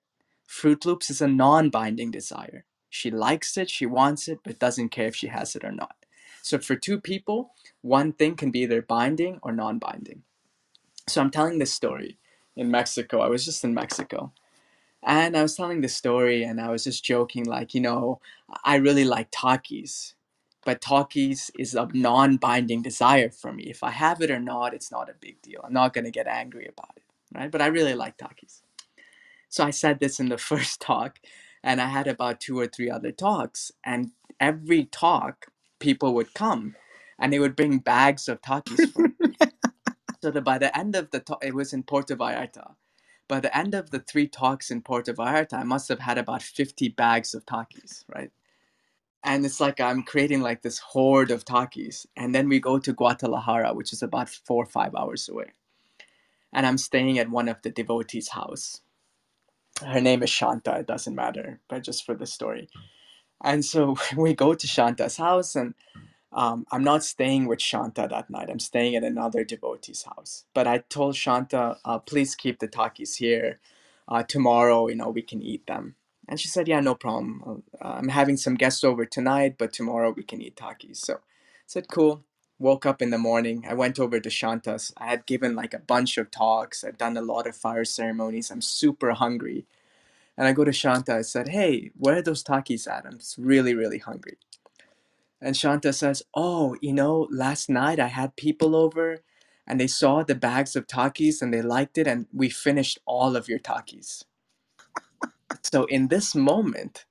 Froot 0.47 0.85
Loops 0.85 1.09
is 1.09 1.23
a 1.23 1.29
non 1.29 1.71
binding 1.71 2.11
desire. 2.11 2.67
She 2.91 3.11
likes 3.11 3.57
it, 3.57 3.71
she 3.71 3.87
wants 3.87 4.29
it, 4.29 4.41
but 4.45 4.59
doesn't 4.59 4.91
care 4.91 5.07
if 5.07 5.17
she 5.17 5.29
has 5.29 5.57
it 5.57 5.65
or 5.65 5.73
not. 5.73 5.97
So 6.43 6.59
for 6.59 6.77
two 6.77 7.01
people, 7.01 7.53
one 7.83 8.13
thing 8.13 8.37
can 8.37 8.51
be 8.51 8.61
either 8.61 8.83
binding 8.83 9.39
or 9.43 9.53
non 9.53 9.79
binding. 9.79 10.23
So 11.09 11.21
I'm 11.21 11.31
telling 11.31 11.59
this 11.59 11.73
story 11.73 12.19
in 12.57 12.71
Mexico. 12.71 13.21
I 13.21 13.29
was 13.29 13.45
just 13.45 13.65
in 13.65 13.75
Mexico. 13.75 14.33
And 15.03 15.37
I 15.37 15.43
was 15.43 15.57
telling 15.57 15.81
this 15.81 15.97
story 15.97 16.43
and 16.45 16.61
I 16.61 16.71
was 16.71 16.85
just 16.85 17.05
joking, 17.05 17.45
like, 17.45 17.75
you 17.75 17.81
know, 17.81 18.21
I 18.65 18.77
really 18.77 19.05
like 19.05 19.31
Takis, 19.31 20.15
but 20.65 20.83
Takis 20.83 21.51
is 21.59 21.75
a 21.75 21.89
non 21.95 22.37
binding 22.37 22.83
desire 22.83 23.31
for 23.31 23.53
me. 23.53 23.65
If 23.65 23.83
I 23.83 23.91
have 23.91 24.21
it 24.21 24.31
or 24.31 24.41
not, 24.41 24.75
it's 24.75 24.93
not 24.93 25.09
a 25.09 25.15
big 25.19 25.41
deal. 25.41 25.63
I'm 25.65 25.73
not 25.73 25.95
going 25.95 26.05
to 26.05 26.11
get 26.11 26.27
angry 26.27 26.67
about 26.67 26.93
it, 26.97 27.05
right? 27.35 27.51
But 27.51 27.63
I 27.63 27.69
really 27.69 27.95
like 27.95 28.19
Takis. 28.19 28.61
So 29.49 29.65
I 29.65 29.71
said 29.71 30.01
this 30.01 30.21
in 30.21 30.29
the 30.29 30.39
first 30.51 30.81
talk, 30.81 31.19
and 31.63 31.81
I 31.81 31.89
had 31.89 32.07
about 32.07 32.41
two 32.41 32.59
or 32.59 32.67
three 32.67 32.91
other 32.91 33.13
talks. 33.13 33.71
And 33.85 34.13
every 34.39 34.85
talk, 34.87 35.47
people 35.79 36.15
would 36.15 36.35
come 36.35 36.77
and 37.19 37.33
they 37.33 37.39
would 37.39 37.57
bring 37.57 37.79
bags 37.79 38.29
of 38.29 38.41
Takis 38.41 38.93
for 38.93 39.09
me. 39.19 39.37
so 40.23 40.31
that 40.31 40.43
by 40.43 40.59
the 40.59 40.77
end 40.77 40.97
of 40.97 41.11
the 41.11 41.21
talk, 41.21 41.45
it 41.45 41.55
was 41.55 41.73
in 41.73 41.83
Puerto 41.83 42.17
Vallarta. 42.17 42.75
By 43.29 43.41
the 43.41 43.57
end 43.57 43.75
of 43.75 43.91
the 43.91 44.01
three 44.01 44.27
talks 44.27 44.71
in 44.71 44.83
Puerto 44.83 45.13
Vallarta, 45.13 45.55
I 45.55 45.63
must 45.63 45.89
have 45.89 46.01
had 46.01 46.19
about 46.19 46.43
50 46.43 46.89
bags 46.91 47.35
of 47.35 47.47
Takis, 47.47 48.05
right? 48.09 48.31
And 49.23 49.45
it's 49.45 49.61
like 49.61 49.81
I'm 49.81 50.03
creating 50.03 50.41
like 50.41 50.63
this 50.63 50.79
horde 50.79 51.31
of 51.31 51.45
Takis. 51.45 52.07
And 52.17 52.35
then 52.35 52.49
we 52.49 52.59
go 52.59 52.79
to 52.79 52.93
Guadalajara, 52.93 53.75
which 53.75 53.93
is 53.93 54.03
about 54.03 54.31
four 54.31 54.65
or 54.65 54.67
five 54.67 54.95
hours 54.95 55.29
away. 55.29 55.53
And 56.53 56.67
I'm 56.67 56.79
staying 56.79 57.19
at 57.19 57.31
one 57.31 57.49
of 57.49 57.61
the 57.63 57.71
devotees' 57.71 58.31
house 58.31 58.81
her 59.87 60.01
name 60.01 60.23
is 60.23 60.31
Shanta. 60.31 60.79
It 60.79 60.87
doesn't 60.87 61.15
matter, 61.15 61.61
but 61.69 61.83
just 61.83 62.07
for 62.07 62.15
the 62.15 62.27
story. 62.27 62.69
And 63.43 63.65
so 63.65 63.97
we 64.17 64.35
go 64.35 64.55
to 64.55 64.67
Shanta's 64.67 65.17
house, 65.17 65.57
and 65.57 65.75
um, 66.33 66.67
I'm 66.73 66.85
not 66.85 67.05
staying 67.05 67.47
with 67.47 67.61
Shanta 67.63 68.07
that 68.11 68.31
night. 68.31 68.49
I'm 68.51 68.61
staying 68.61 68.97
at 68.97 69.05
another 69.05 69.45
devotee's 69.45 70.05
house. 70.05 70.45
But 70.55 70.67
I 70.67 70.79
told 70.79 71.17
Shanta, 71.17 71.79
uh, 71.85 71.99
please 71.99 72.35
keep 72.35 72.61
the 72.61 72.69
takis 72.69 73.17
here. 73.17 73.61
Uh, 74.09 74.23
tomorrow, 74.23 74.89
you 74.89 74.97
know, 74.97 75.11
we 75.11 75.23
can 75.23 75.43
eat 75.43 75.67
them. 75.67 75.97
And 76.29 76.39
she 76.41 76.49
said, 76.49 76.69
yeah, 76.69 76.81
no 76.81 76.95
problem. 76.95 77.65
Uh, 77.81 77.89
I'm 77.89 78.09
having 78.09 78.37
some 78.37 78.55
guests 78.55 78.85
over 78.85 79.05
tonight, 79.05 79.57
but 79.59 79.73
tomorrow 79.73 80.13
we 80.17 80.23
can 80.23 80.41
eat 80.43 80.57
takis. 80.57 80.99
So 80.99 81.15
I 81.15 81.19
said, 81.67 81.89
cool. 81.89 82.25
Woke 82.61 82.85
up 82.85 83.01
in 83.01 83.09
the 83.09 83.19
morning. 83.19 83.65
I 83.67 83.73
went 83.73 83.99
over 83.99 84.21
to 84.21 84.31
Shanta's. 84.31 84.93
I 84.99 85.07
had 85.07 85.25
given 85.25 85.57
like 85.57 85.75
a 85.75 85.79
bunch 85.79 86.19
of 86.19 86.31
talks. 86.31 86.85
I've 86.85 86.99
done 86.99 87.17
a 87.17 87.23
lot 87.23 87.47
of 87.47 87.57
fire 87.57 87.87
ceremonies. 87.87 88.51
I'm 88.51 88.61
super 88.61 89.13
hungry. 89.13 89.65
And 90.37 90.47
I 90.47 90.53
go 90.53 90.65
to 90.65 90.73
Shanta. 90.73 91.15
I 91.17 91.23
said, 91.23 91.49
hey, 91.49 91.91
where 91.97 92.17
are 92.19 92.23
those 92.23 92.45
takis 92.45 92.87
at? 92.87 93.07
I'm 93.07 93.19
really, 93.39 93.75
really 93.75 93.99
hungry. 93.99 94.37
And 95.41 95.57
Shanta 95.57 95.93
says, 95.95 96.23
oh, 96.35 96.77
you 96.83 96.93
know, 96.93 97.27
last 97.31 97.71
night 97.71 97.99
I 97.99 98.09
had 98.09 98.37
people 98.37 98.77
over 98.77 99.21
and 99.67 99.81
they 99.81 99.87
saw 99.87 100.23
the 100.23 100.35
bags 100.35 100.77
of 100.77 100.87
takis 100.87 101.41
and 101.41 101.55
they 101.55 101.63
liked 101.63 101.97
it 101.97 102.07
and 102.07 102.27
we 102.33 102.51
finished 102.51 102.99
all 103.07 103.37
of 103.37 103.49
your 103.49 103.59
takis. 103.59 104.25
so 105.63 105.87
in 105.87 106.09
this 106.09 106.35
moment, 106.35 107.07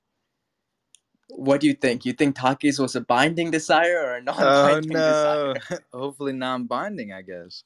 what 1.30 1.62
do 1.62 1.68
you 1.68 1.74
think? 1.74 2.06
You 2.06 2.14
think 2.14 2.36
takis 2.36 2.80
was 2.80 2.96
a 2.96 3.02
binding 3.02 3.52
desire 3.52 4.00
or 4.02 4.16
a 4.16 4.22
non-binding 4.22 4.96
oh, 4.98 5.00
no. 5.00 5.54
desire? 5.56 5.82
Hopefully 5.94 6.34
non-binding, 6.34 7.12
I 7.14 7.22
guess. 7.22 7.64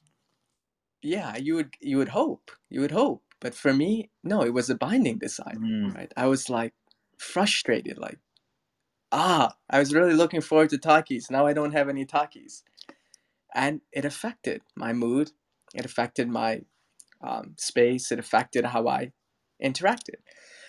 Yeah, 1.02 1.36
you 1.36 1.54
would 1.56 1.74
you 1.80 1.98
would 1.98 2.08
hope. 2.10 2.50
You 2.70 2.80
would 2.80 2.90
hope. 2.92 3.22
But 3.40 3.54
for 3.54 3.74
me, 3.74 4.10
no, 4.22 4.42
it 4.42 4.54
was 4.54 4.70
a 4.70 4.74
binding 4.74 5.18
desire, 5.18 5.56
Mm. 5.56 5.94
right? 5.94 6.12
I 6.16 6.26
was 6.26 6.48
like 6.48 6.72
frustrated, 7.18 7.98
like, 7.98 8.18
ah, 9.12 9.54
I 9.68 9.78
was 9.78 9.92
really 9.94 10.14
looking 10.14 10.40
forward 10.40 10.70
to 10.70 10.78
Takis. 10.78 11.30
Now 11.30 11.46
I 11.46 11.52
don't 11.52 11.72
have 11.72 11.88
any 11.88 12.06
Takis. 12.06 12.62
And 13.54 13.82
it 13.92 14.04
affected 14.04 14.62
my 14.76 14.92
mood. 14.92 15.32
It 15.74 15.84
affected 15.84 16.28
my 16.28 16.62
um, 17.20 17.54
space. 17.58 18.10
It 18.10 18.18
affected 18.18 18.64
how 18.66 18.88
I 18.88 19.12
interacted. 19.62 20.20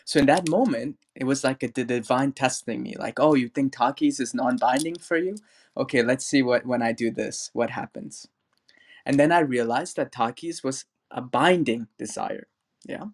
So 0.06 0.20
in 0.20 0.28
that 0.28 0.48
moment, 0.48 0.98
it 1.16 1.26
was 1.26 1.44
like 1.44 1.64
a, 1.64 1.68
the 1.68 1.84
divine 1.84 2.32
testing 2.32 2.84
me, 2.84 2.96
like, 2.98 3.20
oh, 3.20 3.34
you 3.34 3.50
think 3.50 3.74
Takis 3.74 4.22
is 4.22 4.34
non-binding 4.34 5.00
for 5.00 5.18
you? 5.18 5.36
Okay, 5.76 6.04
let's 6.04 6.26
see 6.26 6.44
what 6.44 6.66
when 6.66 6.82
I 6.82 6.94
do 6.94 7.12
this, 7.12 7.50
what 7.54 7.72
happens. 7.72 8.28
And 9.06 9.20
then 9.20 9.32
I 9.32 9.40
realized 9.40 9.98
that 9.98 10.14
Takis 10.14 10.64
was 10.64 10.86
a 11.12 11.22
binding 11.22 11.88
desire. 11.98 12.48
Yeah. 12.88 13.06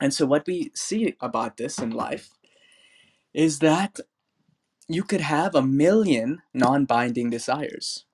And 0.00 0.14
so 0.14 0.26
what 0.26 0.46
we 0.46 0.70
see 0.74 1.16
about 1.20 1.56
this 1.56 1.78
in 1.78 1.90
life 1.90 2.30
is 3.34 3.58
that 3.60 3.98
you 4.88 5.02
could 5.04 5.20
have 5.20 5.54
a 5.54 5.62
million 5.62 6.42
non-binding 6.52 7.30
desires. 7.30 8.04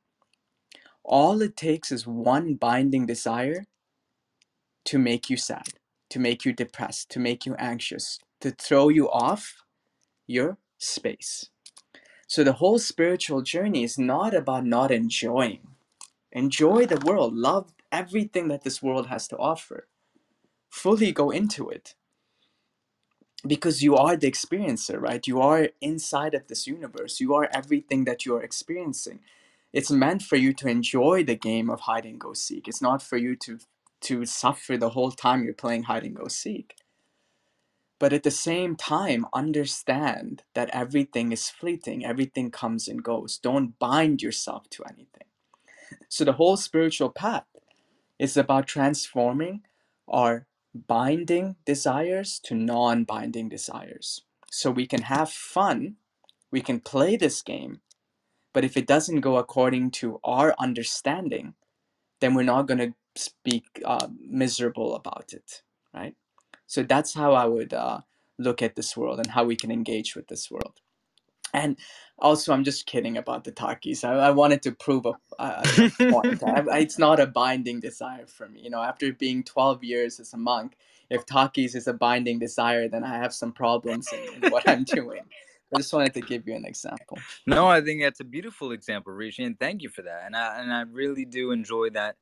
All 1.05 1.42
it 1.42 1.57
takes 1.57 1.90
is 1.90 2.07
one 2.07 2.55
binding 2.55 3.07
desire 3.07 3.66
to 4.85 4.99
make 4.99 5.31
you 5.31 5.37
sad, 5.37 5.69
to 6.17 6.21
make 6.21 6.47
you 6.47 6.53
depressed, 6.55 7.11
to 7.11 7.21
make 7.21 7.45
you 7.45 7.55
anxious, 7.57 8.19
to 8.41 8.51
throw 8.51 8.89
you 8.89 9.07
off 9.11 9.63
your 10.27 10.57
space. 10.79 11.51
So 12.27 12.43
the 12.43 12.55
whole 12.55 12.79
spiritual 12.79 13.43
journey 13.43 13.85
is 13.85 13.99
not 13.99 14.33
about 14.33 14.65
not 14.65 14.91
enjoying. 14.91 15.69
Enjoy 16.33 16.87
the 16.87 17.05
world, 17.05 17.35
love 17.35 17.75
everything 17.93 18.49
that 18.49 18.65
this 18.65 18.83
world 18.83 19.09
has 19.09 19.29
to 19.29 19.37
offer. 19.37 19.89
Fully 20.71 21.13
go 21.13 21.29
into 21.29 21.69
it. 21.69 21.95
Because 23.47 23.83
you 23.83 23.95
are 23.95 24.17
the 24.17 24.31
experiencer, 24.31 24.99
right? 24.99 25.27
You 25.27 25.43
are 25.43 25.69
inside 25.83 26.33
of 26.33 26.47
this 26.47 26.67
universe. 26.67 27.21
You 27.21 27.35
are 27.35 27.51
everything 27.53 28.05
that 28.05 28.25
you 28.25 28.35
are 28.37 28.43
experiencing. 28.43 29.21
It's 29.71 29.91
meant 29.91 30.23
for 30.23 30.37
you 30.37 30.55
to 30.55 30.69
enjoy 30.69 31.25
the 31.25 31.37
game 31.37 31.69
of 31.69 31.81
hide 31.81 32.07
and 32.07 32.19
go 32.19 32.33
seek. 32.33 32.69
It's 32.69 32.81
not 32.81 33.03
for 33.03 33.19
you 33.19 33.37
to 33.37 33.59
to 34.07 34.27
suffer 34.27 34.77
the 34.77 34.90
whole 34.90 35.12
time 35.12 35.45
you're 35.45 35.55
playing 35.55 35.85
hide 35.85 36.05
and 36.05 36.16
go 36.16 36.29
seek. 36.29 36.77
But 37.99 38.12
at 38.12 38.25
the 38.25 38.31
same 38.31 38.77
time, 38.77 39.27
understand 39.35 40.42
that 40.55 40.71
everything 40.73 41.33
is 41.33 41.49
fleeting, 41.49 42.05
everything 42.05 42.51
comes 42.51 42.88
and 42.88 43.03
goes. 43.03 43.38
Don't 43.38 43.79
bind 43.79 44.23
yourself 44.23 44.69
to 44.71 44.85
anything. 44.85 45.29
So, 46.09 46.24
the 46.24 46.35
whole 46.35 46.57
spiritual 46.57 47.11
path 47.11 47.47
is 48.18 48.37
about 48.37 48.66
transforming 48.66 49.62
our 50.09 50.47
binding 50.74 51.57
desires 51.64 52.41
to 52.45 52.55
non 52.55 53.05
binding 53.05 53.49
desires. 53.49 54.22
So, 54.51 54.70
we 54.70 54.87
can 54.87 55.03
have 55.03 55.31
fun, 55.31 55.97
we 56.51 56.61
can 56.61 56.81
play 56.81 57.16
this 57.16 57.43
game, 57.43 57.81
but 58.53 58.64
if 58.64 58.76
it 58.76 58.87
doesn't 58.87 59.20
go 59.20 59.37
according 59.37 59.91
to 59.93 60.20
our 60.24 60.55
understanding, 60.59 61.55
then 62.20 62.35
we're 62.35 62.43
not 62.43 62.66
going 62.68 62.78
to 62.78 62.95
speak 63.19 63.64
uh, 63.85 64.09
miserable 64.21 64.95
about 64.95 65.33
it, 65.33 65.62
right? 65.95 66.14
So 66.67 66.83
that's 66.83 67.14
how 67.14 67.33
I 67.33 67.47
would 67.47 67.73
uh, 67.73 68.01
look 68.39 68.62
at 68.62 68.77
this 68.77 68.97
world 68.97 69.19
and 69.19 69.29
how 69.29 69.45
we 69.45 69.57
can 69.57 69.71
engage 69.71 70.17
with 70.17 70.29
this 70.29 70.51
world. 70.51 70.81
And 71.55 71.79
also, 72.19 72.53
I'm 72.53 72.64
just 72.64 72.87
kidding 72.87 73.17
about 73.17 73.45
the 73.45 73.53
Takis. 73.53 74.05
I, 74.05 74.14
I 74.14 74.31
wanted 74.31 74.62
to 74.62 74.73
prove 74.73 75.07
a, 75.07 75.12
a, 75.39 75.62
point. 76.11 76.43
I, 76.43 76.81
it's 76.81 76.99
not 76.99 77.21
a 77.21 77.27
binding 77.27 77.81
desire 77.81 78.27
for 78.27 78.49
me. 78.49 78.61
You 78.61 78.71
know, 78.71 78.83
after 78.83 79.12
being 79.12 79.43
12 79.43 79.85
years 79.85 80.21
as 80.21 80.33
a 80.35 80.37
monk, 80.37 80.77
if 81.09 81.25
Takis 81.25 81.75
is 81.75 81.87
a 81.87 81.95
binding 81.95 82.39
desire, 82.39 82.89
then 82.89 83.05
I 83.05 83.17
have 83.17 83.33
some 83.33 83.53
problems 83.53 84.09
in, 84.12 84.45
in 84.45 84.51
what 84.51 84.69
I'm 84.69 84.85
doing. 84.85 85.23
I 85.75 85.79
just 85.79 85.93
wanted 85.93 86.14
to 86.14 86.21
give 86.21 86.47
you 86.47 86.55
an 86.55 86.64
example. 86.64 87.19
No, 87.47 87.67
I 87.67 87.81
think 87.81 88.03
that's 88.03 88.21
a 88.21 88.25
beautiful 88.25 88.73
example, 88.73 89.12
Rishi, 89.12 89.45
and 89.45 89.59
thank 89.59 89.83
you 89.83 89.89
for 89.89 90.03
that. 90.03 90.23
And 90.25 90.37
I 90.37 90.61
and 90.61 90.73
I 90.73 90.83
really 90.83 91.25
do 91.25 91.51
enjoy 91.51 91.91
that 91.91 92.17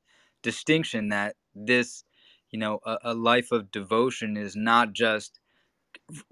distinction 0.44 1.08
that 1.08 1.34
this, 1.56 2.04
you 2.52 2.60
know, 2.60 2.78
a, 2.86 2.98
a 3.02 3.14
life 3.14 3.50
of 3.50 3.72
devotion 3.72 4.36
is 4.36 4.54
not 4.54 4.92
just 4.92 5.40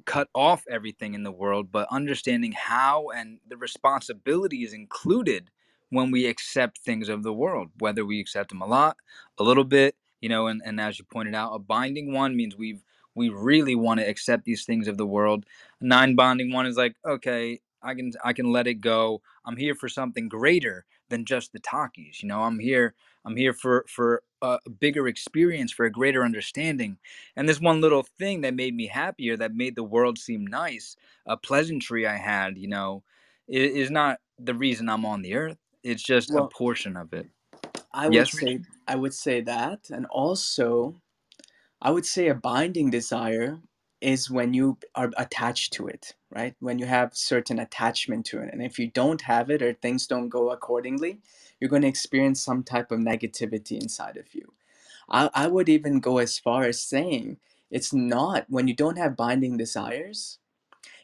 cut 0.05 0.29
off 0.35 0.65
everything 0.71 1.15
in 1.15 1.25
the 1.25 1.33
world, 1.33 1.73
but 1.73 1.89
understanding 1.91 2.53
how 2.53 3.09
and 3.09 3.39
the 3.49 3.57
responsibility 3.57 4.63
is 4.63 4.73
included 4.73 5.51
when 5.91 6.11
we 6.11 6.27
accept 6.27 6.79
things 6.79 7.09
of 7.09 7.23
the 7.23 7.33
world, 7.33 7.71
whether 7.79 8.05
we 8.05 8.21
accept 8.21 8.51
them 8.51 8.63
a 8.63 8.67
lot, 8.67 8.97
a 9.39 9.43
little 9.43 9.65
bit, 9.65 9.97
you 10.21 10.29
know, 10.29 10.47
and, 10.47 10.63
and 10.65 10.81
as 10.81 10.99
you 10.99 11.05
pointed 11.05 11.35
out, 11.35 11.53
a 11.53 11.59
binding 11.59 12.13
one 12.13 12.37
means 12.37 12.57
we've 12.57 12.85
we 13.15 13.29
really 13.29 13.75
want 13.75 14.01
to 14.01 14.09
accept 14.09 14.45
these 14.45 14.65
things 14.65 14.89
of 14.89 14.97
the 14.97 15.07
world. 15.07 15.45
A 15.83 15.85
non-bonding 15.85 16.51
one 16.51 16.65
is 16.65 16.79
like, 16.79 16.97
okay, 17.05 17.61
I 17.83 17.95
can 17.95 18.13
I 18.25 18.33
can 18.33 18.53
let 18.53 18.67
it 18.67 18.81
go. 18.81 19.21
I'm 19.45 19.57
here 19.57 19.75
for 19.75 19.89
something 19.89 20.29
greater 20.29 20.87
than 21.13 21.27
just 21.27 21.53
the 21.55 21.61
Takis. 21.61 22.23
You 22.25 22.29
know, 22.31 22.43
I'm 22.43 22.59
here 22.61 22.97
I'm 23.25 23.37
here 23.37 23.55
for 23.55 23.87
for 23.89 24.25
a 24.43 24.59
bigger 24.81 25.09
experience, 25.09 25.73
for 25.73 25.87
a 25.87 25.93
greater 25.93 26.25
understanding. 26.25 26.99
And 27.37 27.49
this 27.49 27.61
one 27.61 27.83
little 27.83 28.05
thing 28.05 28.43
that 28.43 28.55
made 28.57 28.75
me 28.77 28.89
happier, 28.89 29.39
that 29.39 29.55
made 29.55 29.77
the 29.77 29.85
world 29.85 30.19
seem 30.19 30.47
nice, 30.47 30.97
a 31.27 31.39
pleasantry 31.39 32.09
I 32.09 32.17
had, 32.19 32.59
you 32.59 32.69
know, 32.69 33.05
is 33.49 33.93
not 33.93 34.21
the 34.41 34.57
reason 34.57 34.91
I'm 34.91 35.07
on 35.07 35.23
the 35.23 35.37
earth. 35.37 35.59
It's 35.85 36.05
just 36.05 36.37
a 36.37 36.45
portion 36.45 36.99
of 36.99 37.15
it. 37.15 37.29
I 37.93 38.09
would 38.11 38.29
Yes, 38.29 38.31
say 38.31 38.61
I 38.89 38.97
would 38.97 39.15
say 39.15 39.43
that, 39.43 39.91
and 39.91 40.07
also 40.07 41.01
I 41.83 41.91
would 41.93 42.07
say 42.07 42.29
a 42.29 42.35
binding 42.35 42.91
desire 42.91 43.61
is 44.03 44.31
when 44.31 44.55
you 44.55 44.79
are 44.95 45.11
attached 45.17 45.73
to 45.75 45.87
it, 45.89 46.15
right? 46.31 46.55
When 46.61 46.79
you 46.79 46.87
have 46.87 47.17
certain 47.17 47.59
attachment 47.59 48.27
to 48.27 48.41
it. 48.41 48.53
And 48.53 48.63
if 48.63 48.79
you 48.79 48.89
don't 48.89 49.23
have 49.23 49.51
it 49.51 49.63
or 49.63 49.73
things 49.75 50.07
don't 50.07 50.29
go 50.29 50.51
accordingly, 50.51 51.21
you're 51.61 51.71
going 51.71 51.83
to 51.83 51.89
experience 51.89 52.41
some 52.43 52.65
type 52.65 52.91
of 52.91 53.01
negativity 53.01 53.81
inside 53.81 54.17
of 54.17 54.35
you. 54.35 54.53
I, 55.09 55.31
I 55.35 55.47
would 55.49 55.69
even 55.69 56.01
go 56.01 56.19
as 56.19 56.39
far 56.39 56.65
as 56.65 56.83
saying 56.83 57.39
it's 57.71 57.93
not 57.93 58.47
when 58.49 58.69
you 58.69 58.75
don't 58.75 58.99
have 58.99 59.17
binding 59.17 59.57
desires, 59.57 60.39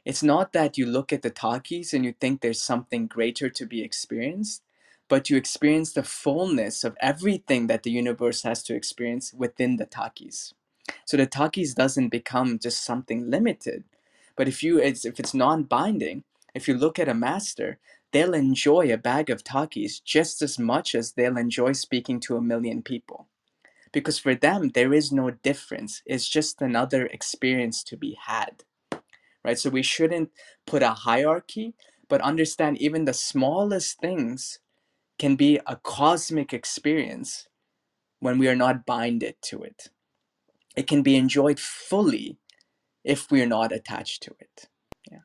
it's 0.05 0.23
not 0.23 0.53
that 0.53 0.79
you 0.79 0.87
look 0.87 1.13
at 1.13 1.23
the 1.23 1.31
Takis 1.31 1.93
and 1.93 2.05
you 2.05 2.13
think 2.13 2.41
there's 2.41 2.63
something 2.63 3.07
greater 3.07 3.51
to 3.51 3.67
be 3.67 3.83
experienced, 3.83 4.63
but 5.09 5.31
you 5.31 5.37
experience 5.37 5.93
the 5.93 6.03
fullness 6.03 6.85
of 6.85 6.97
everything 7.01 7.67
that 7.69 7.83
the 7.83 7.91
universe 7.91 8.43
has 8.43 8.63
to 8.65 8.75
experience 8.75 9.33
within 9.35 9.77
the 9.77 9.87
Takis. 9.87 10.55
So 11.09 11.17
the 11.17 11.27
Takis 11.27 11.75
doesn't 11.75 12.11
become 12.11 12.59
just 12.59 12.85
something 12.85 13.31
limited. 13.31 13.85
But 14.37 14.49
if 14.49 14.63
you 14.63 14.79
it's, 14.79 15.07
if 15.07 15.19
it's 15.19 15.33
non-binding, 15.33 16.25
if 16.55 16.69
you 16.69 16.75
look 16.75 16.99
at 16.99 17.09
a 17.09 17.15
master, 17.15 17.79
they'll 18.13 18.35
enjoy 18.35 18.93
a 18.93 18.99
bag 18.99 19.31
of 19.31 19.43
Takis 19.43 20.05
just 20.05 20.43
as 20.43 20.59
much 20.59 20.95
as 20.95 21.13
they'll 21.13 21.39
enjoy 21.39 21.73
speaking 21.73 22.21
to 22.21 22.37
a 22.37 22.43
million 22.43 22.83
people. 22.83 23.27
Because 23.91 24.19
for 24.19 24.35
them, 24.35 24.69
there 24.75 24.93
is 24.93 25.11
no 25.11 25.31
difference. 25.31 26.03
It's 26.05 26.29
just 26.29 26.61
another 26.61 27.07
experience 27.07 27.83
to 27.85 27.97
be 27.97 28.19
had 28.27 28.65
right? 29.45 29.59
So 29.59 29.71
we 29.71 29.83
shouldn't 29.83 30.31
put 30.67 30.83
a 30.83 30.91
hierarchy, 30.91 31.75
but 32.09 32.21
understand 32.21 32.79
even 32.79 33.07
the 33.07 33.15
smallest 33.15 33.99
things 33.99 34.59
can 35.19 35.37
be 35.37 35.59
a 35.67 35.77
cosmic 35.77 36.53
experience 36.53 37.49
when 38.21 38.39
we 38.39 38.49
are 38.49 38.57
not 38.57 38.85
binded 38.85 39.37
to 39.43 39.63
it. 39.63 39.89
It 40.79 40.87
can 40.87 41.03
be 41.03 41.17
enjoyed 41.17 41.59
fully 41.59 42.39
if 43.05 43.31
we 43.31 43.43
are 43.43 43.47
not 43.47 43.73
attached 43.73 44.23
to 44.23 44.35
it. 44.39 44.69
Yeah. 45.11 45.19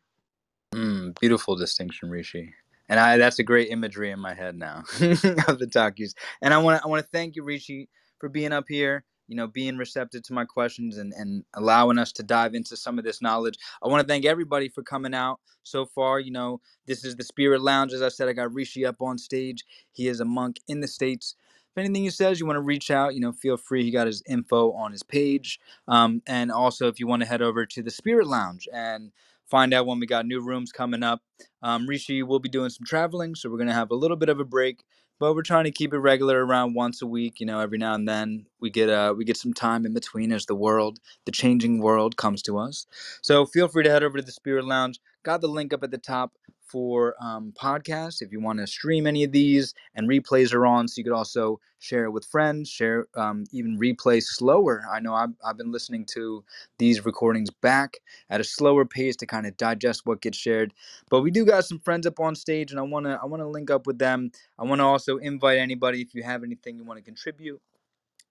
Mm, 0.73 1.19
beautiful 1.19 1.55
distinction, 1.55 2.09
Rishi. 2.09 2.53
And 2.89 2.99
I 2.99 3.17
that's 3.17 3.39
a 3.39 3.43
great 3.43 3.69
imagery 3.69 4.11
in 4.11 4.19
my 4.19 4.33
head 4.33 4.55
now 4.55 4.79
of 5.47 5.59
the 5.59 5.69
Takis. 5.71 6.13
And 6.41 6.53
I 6.53 6.57
want 6.57 6.79
to 6.79 6.83
I 6.83 6.87
want 6.87 7.03
to 7.03 7.09
thank 7.11 7.35
you, 7.35 7.43
Rishi, 7.43 7.87
for 8.19 8.29
being 8.29 8.51
up 8.51 8.65
here 8.67 9.05
you 9.27 9.35
know, 9.35 9.47
being 9.47 9.77
receptive 9.77 10.21
to 10.23 10.33
my 10.33 10.45
questions 10.45 10.97
and, 10.97 11.13
and 11.13 11.43
allowing 11.53 11.97
us 11.97 12.11
to 12.13 12.23
dive 12.23 12.53
into 12.53 12.75
some 12.75 12.99
of 12.99 13.05
this 13.05 13.21
knowledge. 13.21 13.57
I 13.81 13.87
want 13.87 14.01
to 14.01 14.07
thank 14.07 14.25
everybody 14.25 14.69
for 14.69 14.83
coming 14.83 15.13
out 15.13 15.39
so 15.63 15.85
far. 15.85 16.19
You 16.19 16.31
know, 16.31 16.61
this 16.85 17.05
is 17.05 17.15
the 17.15 17.23
Spirit 17.23 17.61
Lounge. 17.61 17.93
As 17.93 18.01
I 18.01 18.09
said, 18.09 18.27
I 18.27 18.33
got 18.33 18.53
Rishi 18.53 18.85
up 18.85 19.01
on 19.01 19.17
stage. 19.17 19.63
He 19.91 20.07
is 20.07 20.19
a 20.19 20.25
monk 20.25 20.59
in 20.67 20.81
the 20.81 20.87
States. 20.87 21.35
If 21.75 21.79
anything 21.79 22.03
he 22.03 22.09
says, 22.11 22.39
you 22.39 22.45
want 22.45 22.57
to 22.57 22.61
reach 22.61 22.91
out, 22.91 23.15
you 23.15 23.19
know, 23.19 23.31
feel 23.31 23.57
free. 23.57 23.83
He 23.83 23.91
got 23.91 24.07
his 24.07 24.23
info 24.27 24.73
on 24.73 24.91
his 24.91 25.03
page. 25.03 25.59
Um, 25.87 26.21
and 26.27 26.51
also, 26.51 26.87
if 26.87 26.99
you 26.99 27.07
want 27.07 27.21
to 27.23 27.27
head 27.27 27.41
over 27.41 27.65
to 27.65 27.83
the 27.83 27.91
Spirit 27.91 28.27
Lounge 28.27 28.67
and 28.73 29.11
find 29.49 29.73
out 29.73 29.85
when 29.85 29.99
we 29.99 30.07
got 30.07 30.25
new 30.25 30.41
rooms 30.41 30.71
coming 30.71 31.03
up. 31.03 31.21
Um, 31.61 31.87
Rishi 31.87 32.23
will 32.23 32.39
be 32.39 32.49
doing 32.49 32.69
some 32.69 32.85
traveling, 32.85 33.35
so 33.35 33.49
we're 33.49 33.57
going 33.57 33.67
to 33.67 33.73
have 33.73 33.91
a 33.91 33.95
little 33.95 34.17
bit 34.17 34.29
of 34.29 34.39
a 34.39 34.45
break 34.45 34.83
but 35.19 35.35
we're 35.35 35.41
trying 35.41 35.63
to 35.63 35.71
keep 35.71 35.93
it 35.93 35.99
regular 35.99 36.45
around 36.45 36.73
once 36.73 37.01
a 37.01 37.07
week 37.07 37.39
you 37.39 37.45
know 37.45 37.59
every 37.59 37.77
now 37.77 37.93
and 37.93 38.07
then 38.07 38.45
we 38.59 38.69
get 38.69 38.89
uh 38.89 39.13
we 39.17 39.23
get 39.25 39.37
some 39.37 39.53
time 39.53 39.85
in 39.85 39.93
between 39.93 40.31
as 40.31 40.45
the 40.45 40.55
world 40.55 40.99
the 41.25 41.31
changing 41.31 41.79
world 41.79 42.17
comes 42.17 42.41
to 42.41 42.57
us 42.57 42.85
so 43.21 43.45
feel 43.45 43.67
free 43.67 43.83
to 43.83 43.89
head 43.89 44.03
over 44.03 44.17
to 44.17 44.23
the 44.23 44.31
spirit 44.31 44.65
lounge 44.65 44.99
got 45.23 45.41
the 45.41 45.47
link 45.47 45.73
up 45.73 45.83
at 45.83 45.91
the 45.91 45.97
top 45.97 46.33
for 46.73 47.15
um, 47.21 47.53
podcasts 47.55 48.23
if 48.23 48.31
you 48.33 48.41
want 48.41 48.59
to 48.59 48.67
stream 48.67 49.05
any 49.05 49.23
of 49.23 49.31
these 49.31 49.75
and 49.95 50.09
replays 50.09 50.53
are 50.53 50.65
on 50.65 50.87
so 50.87 50.95
you 50.97 51.03
could 51.03 51.13
also 51.13 51.59
share 51.79 52.05
it 52.05 52.11
with 52.11 52.25
friends 52.25 52.67
share 52.69 53.07
um, 53.15 53.43
even 53.51 53.79
replay 53.79 54.23
slower. 54.23 54.83
I 54.91 54.99
know 54.99 55.13
I've, 55.13 55.33
I've 55.45 55.57
been 55.57 55.71
listening 55.71 56.05
to 56.15 56.43
these 56.79 57.05
recordings 57.05 57.51
back 57.51 57.97
at 58.31 58.41
a 58.41 58.43
slower 58.43 58.85
pace 58.85 59.15
to 59.17 59.27
kind 59.27 59.45
of 59.45 59.55
digest 59.57 60.07
what 60.07 60.21
gets 60.21 60.39
shared 60.39 60.73
but 61.11 61.21
we 61.21 61.31
do 61.31 61.45
got 61.45 61.65
some 61.65 61.79
friends 61.79 62.07
up 62.07 62.19
on 62.19 62.35
stage 62.35 62.71
and 62.71 62.79
i 62.79 62.83
want 62.83 63.05
to 63.05 63.19
i 63.21 63.25
want 63.25 63.41
to 63.41 63.47
link 63.47 63.69
up 63.69 63.85
with 63.87 63.99
them. 63.99 64.31
I 64.59 64.63
want 64.63 64.79
to 64.79 64.85
also 64.85 65.17
invite 65.17 65.59
anybody 65.59 66.01
if 66.01 66.15
you 66.15 66.23
have 66.23 66.43
anything 66.43 66.77
you 66.77 66.85
want 66.85 66.97
to 66.97 67.03
contribute, 67.03 67.61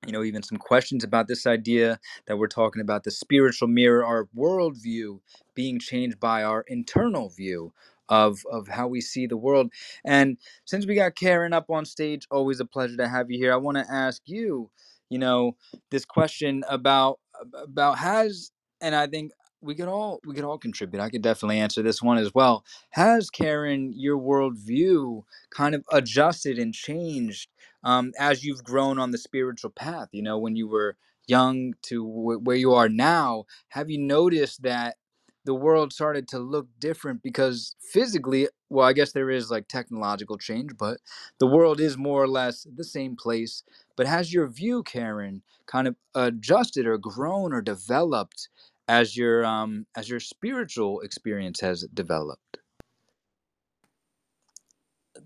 you 0.07 0.13
know, 0.13 0.23
even 0.23 0.43
some 0.43 0.59
questions 0.59 1.05
about 1.05 1.29
this 1.29 1.47
idea 1.47 2.01
that 2.27 2.37
we're 2.37 2.49
talking 2.49 2.83
about 2.83 3.05
the 3.05 3.11
spiritual 3.11 3.69
mirror, 3.69 4.05
our 4.05 4.29
worldview 4.37 5.21
being 5.55 5.79
changed 5.79 6.19
by 6.21 6.43
our 6.43 6.65
internal 6.69 7.29
view 7.29 7.73
of 8.13 8.41
of 8.53 8.69
how 8.69 8.89
we 8.89 9.01
see 9.03 9.27
the 9.27 9.39
world. 9.39 9.73
And 10.05 10.39
since 10.67 10.87
we 10.87 10.97
got 10.97 11.17
Karen 11.17 11.55
up 11.55 11.71
on 11.71 11.87
stage, 11.87 12.29
always 12.31 12.61
a 12.61 12.67
pleasure 12.67 12.99
to 12.99 13.09
have 13.09 13.31
you 13.31 13.39
here. 13.39 13.55
I 13.55 13.59
want 13.59 13.79
to 13.79 13.87
ask 13.91 14.23
you, 14.27 14.71
you 15.11 15.19
know, 15.19 15.57
this 15.93 16.05
question 16.07 16.65
about 16.69 17.21
about 17.55 17.99
has 17.99 18.53
and 18.83 18.95
I 18.95 19.09
think 19.09 19.33
we 19.63 19.75
could 19.77 19.89
all 19.89 20.21
we 20.27 20.35
could 20.35 20.45
all 20.45 20.59
contribute. 20.59 21.03
I 21.03 21.11
could 21.11 21.23
definitely 21.23 21.61
answer 21.61 21.83
this 21.83 22.03
one 22.03 22.19
as 22.19 22.35
well. 22.35 22.65
Has 22.93 23.31
Karen 23.31 23.95
your 23.97 24.19
worldview 24.19 25.25
kind 25.55 25.75
of 25.77 25.85
adjusted 25.93 26.59
and 26.59 26.75
changed 26.75 27.49
um, 27.85 28.13
as 28.21 28.45
you've 28.45 28.65
grown 28.65 28.99
on 29.01 29.13
the 29.13 29.19
spiritual 29.19 29.71
path? 29.71 30.11
You 30.13 30.23
know, 30.23 30.39
when 30.39 30.57
you 30.57 30.69
were 30.69 30.97
young 31.29 31.75
to 31.85 32.07
w- 32.07 32.41
where 32.41 32.57
you 32.57 32.75
are 32.75 32.91
now, 32.91 33.47
have 33.71 33.91
you 33.91 33.99
noticed 33.99 34.63
that 34.65 34.97
the 35.45 35.55
world 35.55 35.93
started 35.93 36.29
to 36.29 36.39
look 36.39 36.69
different 36.79 37.23
because 37.23 37.77
physically, 37.81 38.49
well, 38.71 38.87
I 38.87 38.93
guess 38.93 39.13
there 39.13 39.31
is 39.31 39.51
like 39.51 39.69
technological 39.69 40.39
change, 40.39 40.73
but 40.79 40.99
the 41.41 41.47
world 41.47 41.81
is 41.81 41.97
more 41.97 42.23
or 42.23 42.29
less 42.29 42.67
the 42.77 42.85
same 42.85 43.17
place. 43.17 43.63
But 43.97 44.07
has 44.07 44.33
your 44.33 44.49
view, 44.49 44.83
Karen, 44.85 45.43
kind 45.67 45.89
of 45.89 45.97
adjusted 46.15 46.87
or 46.87 46.99
grown 46.99 47.53
or 47.53 47.63
developed 47.63 48.49
as 48.89 49.17
your 49.17 49.45
um 49.45 49.87
as 49.97 50.09
your 50.09 50.21
spiritual 50.21 51.01
experience 51.01 51.61
has 51.61 51.87
developed? 51.95 52.59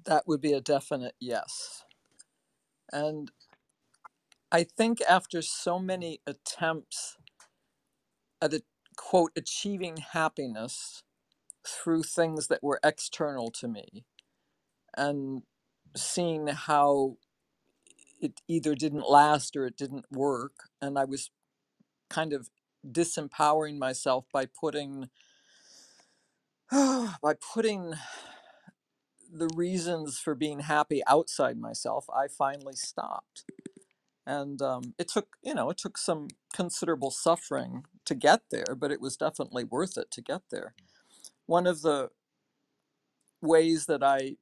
That 0.07 0.27
would 0.29 0.41
be 0.41 0.53
a 0.53 0.61
definite 0.61 1.15
yes. 1.21 1.85
And 2.93 3.31
I 4.53 4.65
think 4.65 5.01
after 5.03 5.43
so 5.43 5.79
many 5.79 6.21
attempts 6.27 7.17
at 8.43 8.55
a 8.55 8.63
quote 8.97 9.33
achieving 9.37 9.99
happiness 9.99 11.03
through 11.67 12.03
things 12.05 12.49
that 12.49 12.63
were 12.63 12.81
external 12.85 13.51
to 13.51 13.69
me 13.69 14.05
and 14.97 15.43
seeing 15.97 16.49
how 16.49 17.17
it 18.21 18.41
either 18.49 18.75
didn't 18.75 19.09
last 19.09 19.57
or 19.57 19.67
it 19.67 19.77
didn't 19.77 20.07
work 20.11 20.71
and 20.83 20.99
I 20.99 21.05
was 21.05 21.31
kind 22.11 22.33
of 22.33 22.51
disempowering 22.87 23.79
myself 23.79 24.27
by 24.33 24.47
putting 24.47 25.09
by 26.73 27.35
putting 27.55 27.95
the 29.33 29.49
reasons 29.55 30.19
for 30.19 30.35
being 30.35 30.61
happy 30.61 31.03
outside 31.07 31.59
myself, 31.59 32.07
I 32.11 32.29
finally 32.29 32.75
stopped. 32.77 33.45
And 34.27 34.61
um, 34.63 34.95
it 34.99 35.09
took, 35.09 35.37
you 35.43 35.55
know, 35.55 35.71
it 35.71 35.79
took 35.79 35.99
some 35.99 36.29
considerable 36.55 37.11
suffering 37.13 37.85
to 38.07 38.15
get 38.15 38.43
there, 38.51 38.75
but 38.77 38.93
it 38.93 39.01
was 39.01 39.17
definitely 39.17 39.65
worth 39.65 39.97
it 39.97 40.11
to 40.13 40.23
get 40.23 40.43
there. 40.51 40.75
One 41.47 41.67
of 41.67 41.83
the 41.83 42.11
ways 43.43 43.87
that 43.87 44.03
I 44.03 44.37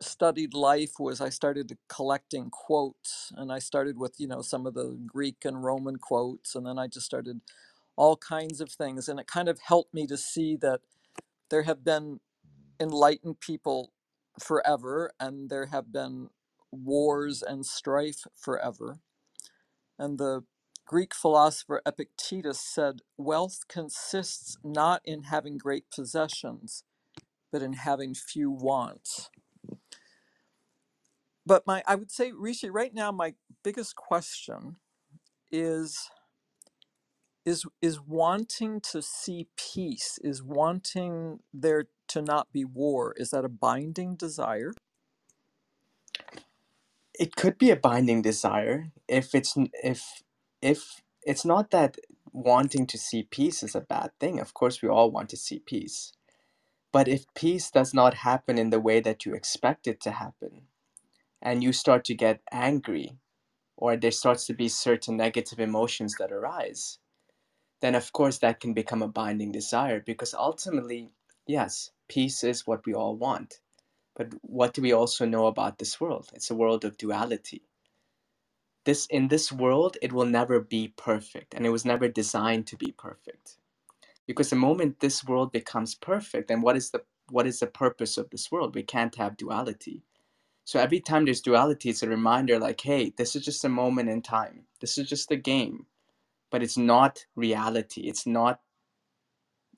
studied 0.00 0.54
life 0.54 0.92
was 0.98 1.20
I 1.20 1.30
started 1.30 1.78
collecting 1.88 2.50
quotes, 2.50 3.32
and 3.36 3.52
I 3.52 3.58
started 3.60 3.98
with, 3.98 4.14
you 4.18 4.28
know, 4.28 4.42
some 4.42 4.66
of 4.66 4.74
the 4.74 4.98
Greek 5.06 5.44
and 5.44 5.64
Roman 5.64 5.96
quotes, 5.96 6.54
and 6.54 6.66
then 6.66 6.78
I 6.78 6.88
just 6.88 7.06
started 7.06 7.40
all 7.96 8.16
kinds 8.16 8.60
of 8.60 8.70
things, 8.70 9.08
and 9.08 9.20
it 9.20 9.26
kind 9.26 9.48
of 9.48 9.60
helped 9.60 9.94
me 9.94 10.06
to 10.08 10.16
see 10.18 10.56
that 10.56 10.80
there 11.50 11.64
have 11.64 11.84
been 11.84 12.20
enlightened 12.80 13.40
people 13.40 13.92
forever, 14.40 15.12
and 15.20 15.50
there 15.50 15.66
have 15.66 15.92
been 15.92 16.30
wars 16.72 17.42
and 17.42 17.66
strife 17.66 18.22
forever. 18.36 18.98
And 19.98 20.18
the 20.18 20.44
Greek 20.86 21.14
philosopher 21.14 21.82
Epictetus 21.86 22.60
said, 22.60 23.00
Wealth 23.18 23.60
consists 23.68 24.58
not 24.64 25.02
in 25.04 25.24
having 25.24 25.58
great 25.58 25.86
possessions, 25.94 26.84
but 27.52 27.62
in 27.62 27.74
having 27.74 28.14
few 28.14 28.50
wants. 28.50 29.30
But 31.46 31.66
my, 31.66 31.82
I 31.86 31.96
would 31.96 32.10
say, 32.12 32.32
Rishi, 32.32 32.70
right 32.70 32.94
now, 32.94 33.12
my 33.12 33.34
biggest 33.64 33.96
question 33.96 34.76
is 35.52 35.98
is 37.44 37.64
is 37.82 38.00
wanting 38.00 38.80
to 38.80 39.02
see 39.02 39.48
peace 39.56 40.18
is 40.22 40.42
wanting 40.42 41.40
there 41.52 41.86
to 42.08 42.22
not 42.22 42.52
be 42.52 42.64
war 42.64 43.14
is 43.16 43.30
that 43.30 43.44
a 43.44 43.48
binding 43.48 44.16
desire 44.16 44.72
It 47.18 47.36
could 47.36 47.58
be 47.58 47.70
a 47.70 47.76
binding 47.76 48.22
desire 48.22 48.92
if 49.08 49.34
it's 49.34 49.56
if 49.84 50.22
if 50.62 51.02
it's 51.24 51.44
not 51.44 51.70
that 51.72 51.98
wanting 52.32 52.86
to 52.88 52.98
see 52.98 53.24
peace 53.24 53.62
is 53.62 53.74
a 53.76 53.82
bad 53.82 54.10
thing. 54.20 54.40
Of 54.40 54.54
course, 54.54 54.82
we 54.82 54.88
all 54.88 55.10
want 55.10 55.30
to 55.30 55.36
see 55.38 55.60
peace. 55.60 56.12
But 56.92 57.08
if 57.08 57.26
peace 57.34 57.70
does 57.70 57.94
not 57.94 58.14
happen 58.14 58.58
in 58.58 58.70
the 58.70 58.80
way 58.80 59.00
that 59.00 59.26
you 59.26 59.34
expect 59.34 59.86
it 59.88 60.00
to 60.02 60.12
happen, 60.12 60.62
and 61.42 61.62
you 61.64 61.72
start 61.72 62.04
to 62.06 62.14
get 62.14 62.40
angry, 62.52 63.18
or 63.76 63.96
there 63.96 64.12
starts 64.12 64.46
to 64.46 64.54
be 64.54 64.68
certain 64.68 65.16
negative 65.16 65.60
emotions 65.60 66.16
that 66.18 66.32
arise, 66.32 66.98
then 67.82 67.96
of 67.96 68.12
course 68.12 68.38
that 68.40 68.60
can 68.60 68.74
become 68.74 69.02
a 69.02 69.08
binding 69.08 69.52
desire 69.52 70.00
because 70.00 70.34
ultimately, 70.34 71.12
yes, 71.48 71.92
peace 72.08 72.44
is 72.44 72.66
what 72.68 72.86
we 72.86 72.94
all 72.94 73.16
want. 73.16 73.61
But 74.30 74.38
what 74.42 74.74
do 74.74 74.82
we 74.82 74.92
also 74.92 75.26
know 75.26 75.46
about 75.46 75.78
this 75.78 76.00
world? 76.00 76.30
It's 76.34 76.50
a 76.50 76.54
world 76.54 76.84
of 76.84 76.96
duality. 76.96 77.62
This 78.84 79.06
in 79.06 79.28
this 79.28 79.50
world, 79.50 79.96
it 80.02 80.12
will 80.12 80.26
never 80.26 80.60
be 80.60 80.92
perfect, 80.96 81.54
and 81.54 81.66
it 81.66 81.70
was 81.70 81.84
never 81.84 82.08
designed 82.08 82.66
to 82.68 82.76
be 82.76 82.92
perfect. 82.92 83.58
Because 84.26 84.50
the 84.50 84.56
moment 84.56 85.00
this 85.00 85.24
world 85.24 85.50
becomes 85.52 85.94
perfect, 85.96 86.48
then 86.48 86.60
what 86.62 86.76
is 86.76 86.90
the 86.90 87.02
what 87.30 87.46
is 87.46 87.60
the 87.60 87.66
purpose 87.66 88.16
of 88.16 88.30
this 88.30 88.50
world? 88.52 88.74
We 88.74 88.82
can't 88.84 89.16
have 89.16 89.36
duality. 89.36 90.02
So 90.64 90.78
every 90.78 91.00
time 91.00 91.24
there's 91.24 91.40
duality, 91.40 91.90
it's 91.90 92.04
a 92.04 92.08
reminder 92.08 92.58
like, 92.58 92.80
hey, 92.80 93.12
this 93.16 93.34
is 93.34 93.44
just 93.44 93.64
a 93.64 93.68
moment 93.68 94.08
in 94.08 94.22
time. 94.22 94.66
This 94.80 94.98
is 94.98 95.08
just 95.08 95.32
a 95.32 95.36
game, 95.36 95.86
but 96.50 96.62
it's 96.62 96.78
not 96.78 97.26
reality. 97.34 98.02
It's 98.02 98.26
not 98.26 98.60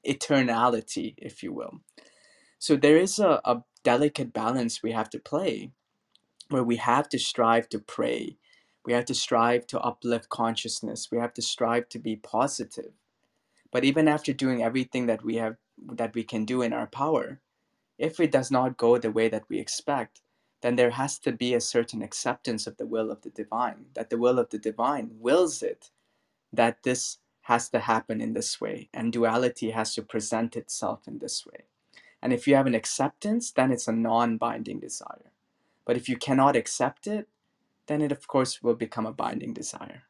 eternality, 0.07 1.15
if 1.17 1.43
you 1.43 1.55
will. 1.55 1.81
So 2.59 2.77
there 2.77 2.99
is 2.99 3.19
a, 3.19 3.41
a 3.45 3.65
delicate 3.85 4.33
balance 4.33 4.83
we 4.83 4.93
have 4.93 5.11
to 5.11 5.21
play 5.21 5.71
where 6.51 6.65
we 6.65 6.77
have 6.77 7.09
to 7.11 7.19
strive 7.19 7.69
to 7.71 7.79
pray. 7.79 8.37
We 8.85 8.93
have 8.93 9.07
to 9.07 9.15
strive 9.15 9.67
to 9.69 9.81
uplift 9.81 10.29
consciousness. 10.29 11.09
We 11.11 11.19
have 11.19 11.33
to 11.35 11.43
strive 11.43 11.89
to 11.91 11.99
be 11.99 12.17
positive. 12.17 12.93
But 13.73 13.85
even 13.85 14.09
after 14.09 14.33
doing 14.33 14.63
everything 14.63 15.07
that 15.07 15.25
we 15.25 15.37
have 15.37 15.57
that 15.93 16.15
we 16.15 16.23
can 16.23 16.45
do 16.45 16.63
in 16.63 16.73
our 16.73 16.87
power, 16.87 17.41
if 17.99 18.21
it 18.21 18.31
does 18.31 18.51
not 18.51 18.77
go 18.77 18.99
the 18.99 19.11
way 19.11 19.29
that 19.29 19.45
we 19.49 19.59
expect, 19.59 20.23
then 20.63 20.77
there 20.77 20.91
has 20.91 21.19
to 21.21 21.33
be 21.33 21.55
a 21.55 21.61
certain 21.61 22.03
acceptance 22.03 22.67
of 22.67 22.77
the 22.77 22.87
will 22.87 23.11
of 23.11 23.23
the 23.23 23.31
divine, 23.31 23.87
that 23.95 24.11
the 24.11 24.19
will 24.19 24.39
of 24.39 24.51
the 24.51 24.59
divine 24.59 25.11
wills 25.19 25.63
it, 25.63 25.91
that 26.53 26.85
this 26.85 27.19
has 27.43 27.69
to 27.71 27.81
happen 27.81 28.21
in 28.21 28.33
this 28.33 28.61
way, 28.61 28.89
and 28.95 29.13
duality 29.13 29.71
has 29.71 29.95
to 29.95 30.03
present 30.03 30.57
itself 30.57 31.09
in 31.09 31.19
this 31.19 31.45
way. 31.45 31.65
And 32.25 32.35
if 32.35 32.49
you 32.49 32.57
have 32.57 32.69
an 32.69 32.77
acceptance, 32.77 33.53
then 33.53 33.73
it's 33.73 33.89
a 33.89 33.93
non 33.93 34.39
binding 34.39 34.81
desire. 34.81 35.33
But 35.87 35.99
if 35.99 36.09
you 36.11 36.19
cannot 36.19 36.57
accept 36.57 37.09
it, 37.09 37.29
then 37.89 38.03
it, 38.03 38.13
of 38.13 38.29
course, 38.29 38.63
will 38.63 38.75
become 38.77 39.07
a 39.07 39.13
binding 39.13 39.55
desire. 39.55 40.05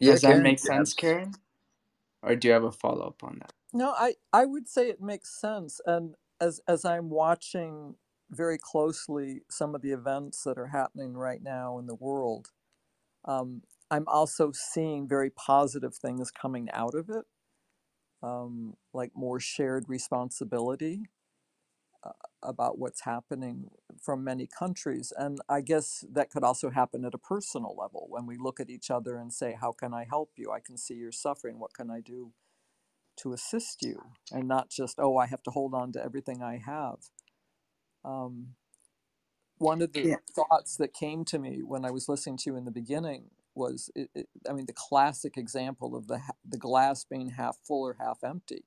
Yeah, 0.00 0.16
Does 0.16 0.22
that 0.22 0.38
Karen, 0.38 0.42
make 0.42 0.60
sense, 0.60 0.94
have- 0.94 0.94
Karen? 0.94 1.34
Or 2.22 2.36
do 2.36 2.48
you 2.48 2.54
have 2.54 2.64
a 2.64 2.72
follow 2.72 3.06
up 3.08 3.24
on 3.24 3.38
that? 3.40 3.52
no 3.72 3.92
i 3.98 4.14
i 4.32 4.44
would 4.46 4.68
say 4.68 4.88
it 4.90 5.02
makes 5.02 5.30
sense 5.40 5.80
and 5.86 6.16
as 6.40 6.60
as 6.68 6.84
i'm 6.84 7.10
watching 7.10 7.96
very 8.30 8.58
closely 8.58 9.42
some 9.50 9.74
of 9.74 9.82
the 9.82 9.92
events 9.92 10.42
that 10.44 10.58
are 10.58 10.68
happening 10.68 11.14
right 11.14 11.42
now 11.42 11.78
in 11.78 11.86
the 11.86 11.94
world 11.96 12.48
um, 13.26 13.62
i'm 13.90 14.06
also 14.08 14.52
seeing 14.52 15.08
very 15.08 15.30
positive 15.30 15.94
things 15.96 16.30
coming 16.30 16.70
out 16.72 16.94
of 16.94 17.10
it 17.10 17.24
um, 18.24 18.74
like 18.94 19.12
more 19.16 19.40
shared 19.40 19.86
responsibility 19.88 21.02
uh, 22.04 22.12
about 22.42 22.78
what's 22.78 23.02
happening 23.02 23.70
from 24.02 24.24
many 24.24 24.48
countries. 24.48 25.12
And 25.16 25.40
I 25.48 25.60
guess 25.60 26.04
that 26.12 26.30
could 26.30 26.44
also 26.44 26.70
happen 26.70 27.04
at 27.04 27.14
a 27.14 27.18
personal 27.18 27.76
level 27.78 28.06
when 28.10 28.26
we 28.26 28.36
look 28.38 28.60
at 28.60 28.70
each 28.70 28.90
other 28.90 29.16
and 29.18 29.32
say, 29.32 29.56
How 29.60 29.72
can 29.72 29.94
I 29.94 30.06
help 30.08 30.32
you? 30.36 30.52
I 30.52 30.60
can 30.60 30.78
see 30.78 30.94
you're 30.94 31.12
suffering. 31.12 31.58
What 31.58 31.74
can 31.74 31.90
I 31.90 32.00
do 32.00 32.32
to 33.18 33.32
assist 33.34 33.82
you? 33.82 34.02
And 34.32 34.48
not 34.48 34.70
just, 34.70 34.98
Oh, 34.98 35.16
I 35.18 35.26
have 35.26 35.42
to 35.44 35.52
hold 35.52 35.74
on 35.74 35.92
to 35.92 36.04
everything 36.04 36.42
I 36.42 36.58
have. 36.64 36.98
Um, 38.04 38.54
one 39.58 39.82
of 39.82 39.92
the 39.94 40.10
Yeah. 40.10 40.16
thoughts 40.34 40.76
that 40.78 40.94
came 40.94 41.24
to 41.26 41.38
me 41.38 41.62
when 41.64 41.84
I 41.84 41.90
was 41.92 42.08
listening 42.08 42.38
to 42.38 42.50
you 42.50 42.56
in 42.56 42.64
the 42.66 42.70
beginning 42.72 43.30
was, 43.54 43.90
it, 43.94 44.10
it, 44.14 44.28
I 44.48 44.52
mean, 44.52 44.66
the 44.66 44.74
classic 44.74 45.36
example 45.36 45.96
of 45.96 46.06
the 46.08 46.20
the 46.48 46.58
glass 46.58 47.04
being 47.04 47.30
half 47.30 47.56
full 47.66 47.86
or 47.86 47.96
half 48.00 48.18
empty 48.24 48.64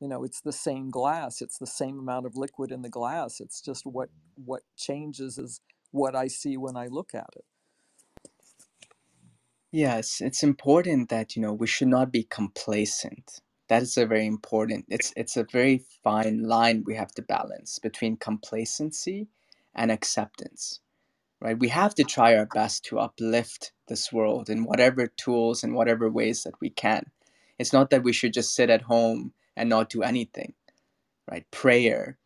you 0.00 0.08
know 0.08 0.24
it's 0.24 0.40
the 0.40 0.52
same 0.52 0.90
glass 0.90 1.40
it's 1.40 1.58
the 1.58 1.66
same 1.66 1.98
amount 1.98 2.26
of 2.26 2.36
liquid 2.36 2.72
in 2.72 2.82
the 2.82 2.88
glass 2.88 3.40
it's 3.40 3.60
just 3.60 3.84
what 3.86 4.08
what 4.34 4.62
changes 4.76 5.38
is 5.38 5.60
what 5.92 6.16
i 6.16 6.26
see 6.26 6.56
when 6.56 6.76
i 6.76 6.86
look 6.86 7.14
at 7.14 7.28
it 7.36 7.44
Yes, 9.72 10.20
it's 10.20 10.42
important 10.42 11.10
that 11.10 11.36
you 11.36 11.42
know 11.42 11.52
we 11.52 11.66
should 11.66 11.88
not 11.88 12.10
be 12.10 12.24
complacent. 12.24 13.40
That 13.68 13.82
is 13.82 13.96
a 13.96 14.06
very 14.06 14.26
important. 14.26 14.86
It's 14.88 15.12
it's 15.16 15.36
a 15.36 15.44
very 15.44 15.84
fine 16.02 16.42
line 16.42 16.82
we 16.86 16.96
have 16.96 17.12
to 17.12 17.22
balance 17.22 17.78
between 17.78 18.16
complacency 18.16 19.28
and 19.74 19.92
acceptance. 19.92 20.80
Right? 21.40 21.58
We 21.58 21.68
have 21.68 21.94
to 21.96 22.04
try 22.04 22.36
our 22.36 22.46
best 22.46 22.84
to 22.86 22.98
uplift 22.98 23.72
this 23.90 24.12
world 24.14 24.50
in 24.50 24.64
whatever 24.64 25.08
tools 25.08 25.64
and 25.64 25.74
whatever 25.74 26.10
ways 26.10 26.44
that 26.44 26.60
we 26.62 26.70
can. 26.70 27.12
It's 27.60 27.74
not 27.74 27.90
that 27.90 28.04
we 28.04 28.14
should 28.14 28.34
just 28.34 28.56
sit 28.56 28.70
at 28.70 28.84
home 28.84 29.34
and 29.58 29.68
not 29.68 29.90
do 29.90 30.02
anything. 30.04 30.54
Right? 31.30 31.50
Prayer, 31.52 32.18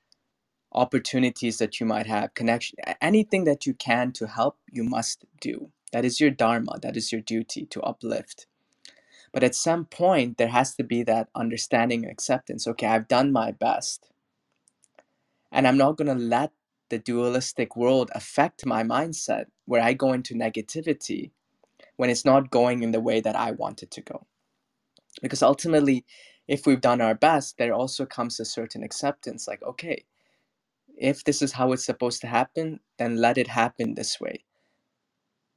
opportunities 0.73 1.59
that 1.59 1.81
you 1.81 1.87
might 1.87 2.07
have, 2.07 2.35
connection, 2.35 2.79
anything 3.03 3.45
that 3.45 3.67
you 3.67 3.75
can 3.75 4.13
to 4.13 4.29
help, 4.29 4.59
you 4.71 4.85
must 4.85 5.25
do. 5.41 5.71
That 5.93 6.05
is 6.07 6.21
your 6.21 6.31
dharma, 6.31 6.79
that 6.83 6.97
is 6.97 7.13
your 7.13 7.23
duty 7.23 7.67
to 7.67 7.83
uplift. 7.83 8.47
But 9.33 9.45
at 9.45 9.55
some 9.57 9.87
point, 9.87 10.39
there 10.39 10.49
has 10.49 10.77
to 10.77 10.85
be 10.85 11.03
that 11.05 11.29
understanding 11.35 12.05
and 12.05 12.13
acceptance. 12.13 12.69
Okay, 12.69 12.87
I've 12.87 13.09
done 13.09 13.33
my 13.33 13.53
best, 13.53 14.11
and 15.53 15.67
I'm 15.69 15.79
not 15.79 15.97
going 15.97 16.09
to 16.17 16.25
let 16.25 16.53
the 16.91 16.99
dualistic 16.99 17.77
world 17.77 18.11
affect 18.15 18.67
my 18.67 18.85
mindset 18.85 19.47
where 19.67 19.83
I 19.83 19.95
go 19.95 20.13
into 20.13 20.35
negativity 20.35 21.33
when 21.97 22.11
it's 22.11 22.25
not 22.25 22.51
going 22.51 22.83
in 22.83 22.93
the 22.93 23.01
way 23.01 23.21
that 23.21 23.37
I 23.37 23.53
want 23.53 23.83
it 23.83 23.91
to 23.93 24.01
go. 24.01 24.27
Because 25.23 25.43
ultimately, 25.43 26.05
if 26.49 26.67
we've 26.67 26.81
done 26.81 27.01
our 27.01 27.15
best, 27.15 27.57
there 27.59 27.73
also 27.73 28.05
comes 28.05 28.39
a 28.41 28.45
certain 28.45 28.83
acceptance 28.83 29.47
like, 29.47 29.63
okay, 29.63 30.05
if 30.97 31.25
this 31.25 31.43
is 31.43 31.53
how 31.53 31.73
it's 31.73 31.85
supposed 31.85 32.21
to 32.21 32.27
happen, 32.27 32.81
then 32.99 33.17
let 33.17 33.39
it 33.39 33.49
happen 33.49 33.95
this 33.95 34.21
way. 34.21 34.45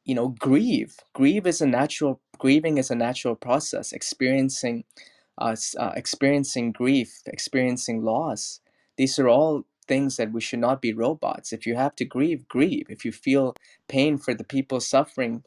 You 0.05 0.15
know, 0.15 0.29
grieve. 0.29 0.97
Grieve 1.13 1.45
is 1.45 1.61
a 1.61 1.67
natural. 1.67 2.21
Grieving 2.37 2.77
is 2.77 2.89
a 2.89 2.95
natural 2.95 3.35
process. 3.35 3.91
Experiencing, 3.91 4.85
uh, 5.37 5.55
uh, 5.77 5.91
experiencing 5.95 6.71
grief, 6.71 7.21
experiencing 7.25 8.03
loss. 8.03 8.61
These 8.95 9.19
are 9.19 9.27
all 9.27 9.65
things 9.87 10.17
that 10.17 10.31
we 10.31 10.41
should 10.41 10.59
not 10.59 10.81
be 10.81 10.93
robots. 10.93 11.51
If 11.51 11.65
you 11.65 11.75
have 11.75 11.95
to 11.97 12.05
grieve, 12.05 12.47
grieve. 12.47 12.87
If 12.89 13.05
you 13.05 13.11
feel 13.11 13.53
pain 13.87 14.17
for 14.17 14.33
the 14.33 14.43
people 14.43 14.79
suffering, 14.79 15.43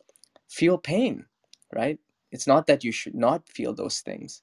feel 0.50 0.78
pain. 0.78 1.26
Right? 1.74 2.00
It's 2.32 2.48
not 2.48 2.68
that 2.68 2.84
you 2.84 2.92
should 2.92 3.16
not 3.16 3.48
feel 3.48 3.74
those 3.74 4.00
things, 4.00 4.42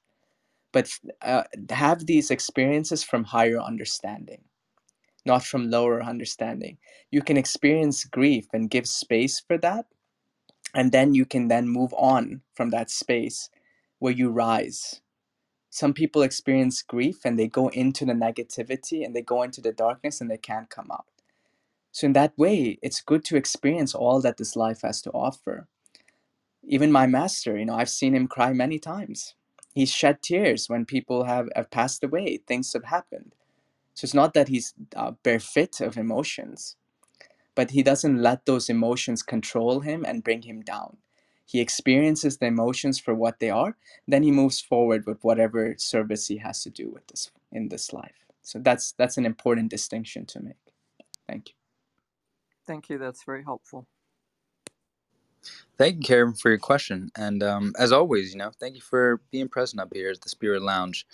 but 0.73 0.91
uh, 1.21 1.43
have 1.71 2.07
these 2.07 2.31
experiences 2.31 3.03
from 3.03 3.25
higher 3.25 3.59
understanding 3.61 4.41
not 5.27 5.43
from 5.43 5.69
lower 5.69 6.01
understanding. 6.01 6.77
You 7.11 7.21
can 7.21 7.37
experience 7.37 8.05
grief 8.05 8.47
and 8.53 8.69
give 8.69 8.87
space 8.87 9.39
for 9.39 9.57
that, 9.59 9.85
and 10.73 10.91
then 10.91 11.13
you 11.13 11.25
can 11.25 11.49
then 11.49 11.67
move 11.69 11.93
on 11.93 12.41
from 12.55 12.71
that 12.71 12.89
space 12.89 13.49
where 13.99 14.13
you 14.13 14.29
rise. 14.29 15.01
Some 15.69 15.93
people 15.93 16.23
experience 16.23 16.81
grief 16.81 17.25
and 17.25 17.37
they 17.37 17.47
go 17.47 17.67
into 17.69 18.05
the 18.05 18.13
negativity 18.13 19.05
and 19.05 19.15
they 19.15 19.21
go 19.21 19.43
into 19.43 19.61
the 19.61 19.73
darkness 19.73 20.21
and 20.21 20.31
they 20.31 20.37
can't 20.37 20.69
come 20.69 20.89
out. 20.91 21.05
So, 21.91 22.07
in 22.07 22.13
that 22.13 22.37
way, 22.37 22.79
it's 22.81 23.01
good 23.01 23.25
to 23.25 23.37
experience 23.37 23.95
all 23.95 24.21
that 24.21 24.37
this 24.37 24.55
life 24.55 24.81
has 24.83 25.01
to 25.03 25.11
offer. 25.11 25.67
Even 26.67 26.91
my 26.93 27.07
master, 27.07 27.57
you 27.57 27.65
know, 27.65 27.75
I've 27.75 27.89
seen 27.89 28.15
him 28.15 28.27
cry 28.27 28.53
many 28.53 28.79
times. 28.79 29.35
he's 29.75 29.91
shed 29.93 30.21
tears 30.23 30.69
when 30.69 30.85
people 30.85 31.25
have, 31.25 31.49
have 31.55 31.71
passed 31.71 32.03
away 32.03 32.27
things 32.47 32.73
have 32.73 32.85
happened 32.85 33.33
so 33.95 34.05
it's 34.05 34.15
not 34.21 34.33
that 34.35 34.49
he's 34.49 34.73
uh, 34.95 35.13
bereft 35.23 35.81
of 35.81 35.97
emotions 35.97 36.61
but 37.55 37.71
he 37.71 37.83
doesn't 37.83 38.21
let 38.21 38.45
those 38.45 38.69
emotions 38.69 39.23
control 39.23 39.81
him 39.81 40.05
and 40.05 40.23
bring 40.23 40.43
him 40.43 40.61
down. 40.61 40.97
He 41.45 41.59
experiences 41.59 42.37
the 42.37 42.47
emotions 42.47 42.99
for 42.99 43.13
what 43.13 43.39
they 43.39 43.49
are, 43.49 43.77
then 44.07 44.23
he 44.23 44.31
moves 44.31 44.61
forward 44.61 45.05
with 45.05 45.23
whatever 45.23 45.75
service 45.77 46.27
he 46.27 46.37
has 46.37 46.63
to 46.63 46.69
do 46.69 46.89
with 46.89 47.07
this 47.07 47.31
in 47.51 47.69
this 47.69 47.91
life. 47.93 48.25
So 48.43 48.59
that's 48.59 48.93
that's 48.93 49.17
an 49.17 49.25
important 49.25 49.69
distinction 49.69 50.25
to 50.27 50.41
make. 50.41 50.57
Thank 51.27 51.49
you. 51.49 51.55
Thank 52.67 52.89
you. 52.89 52.97
That's 52.99 53.23
very 53.25 53.43
helpful. 53.43 53.87
Thank 55.77 55.97
you, 55.97 56.01
Karen, 56.03 56.33
for 56.33 56.49
your 56.49 56.59
question. 56.59 57.11
And 57.17 57.43
um, 57.43 57.73
as 57.79 57.91
always, 57.91 58.31
you 58.33 58.39
know, 58.39 58.51
thank 58.59 58.75
you 58.75 58.81
for 58.81 59.21
being 59.31 59.49
present 59.49 59.81
up 59.81 59.89
here 59.93 60.09
at 60.09 60.21
the 60.21 60.29
Spirit 60.29 60.61
Lounge. 60.63 61.05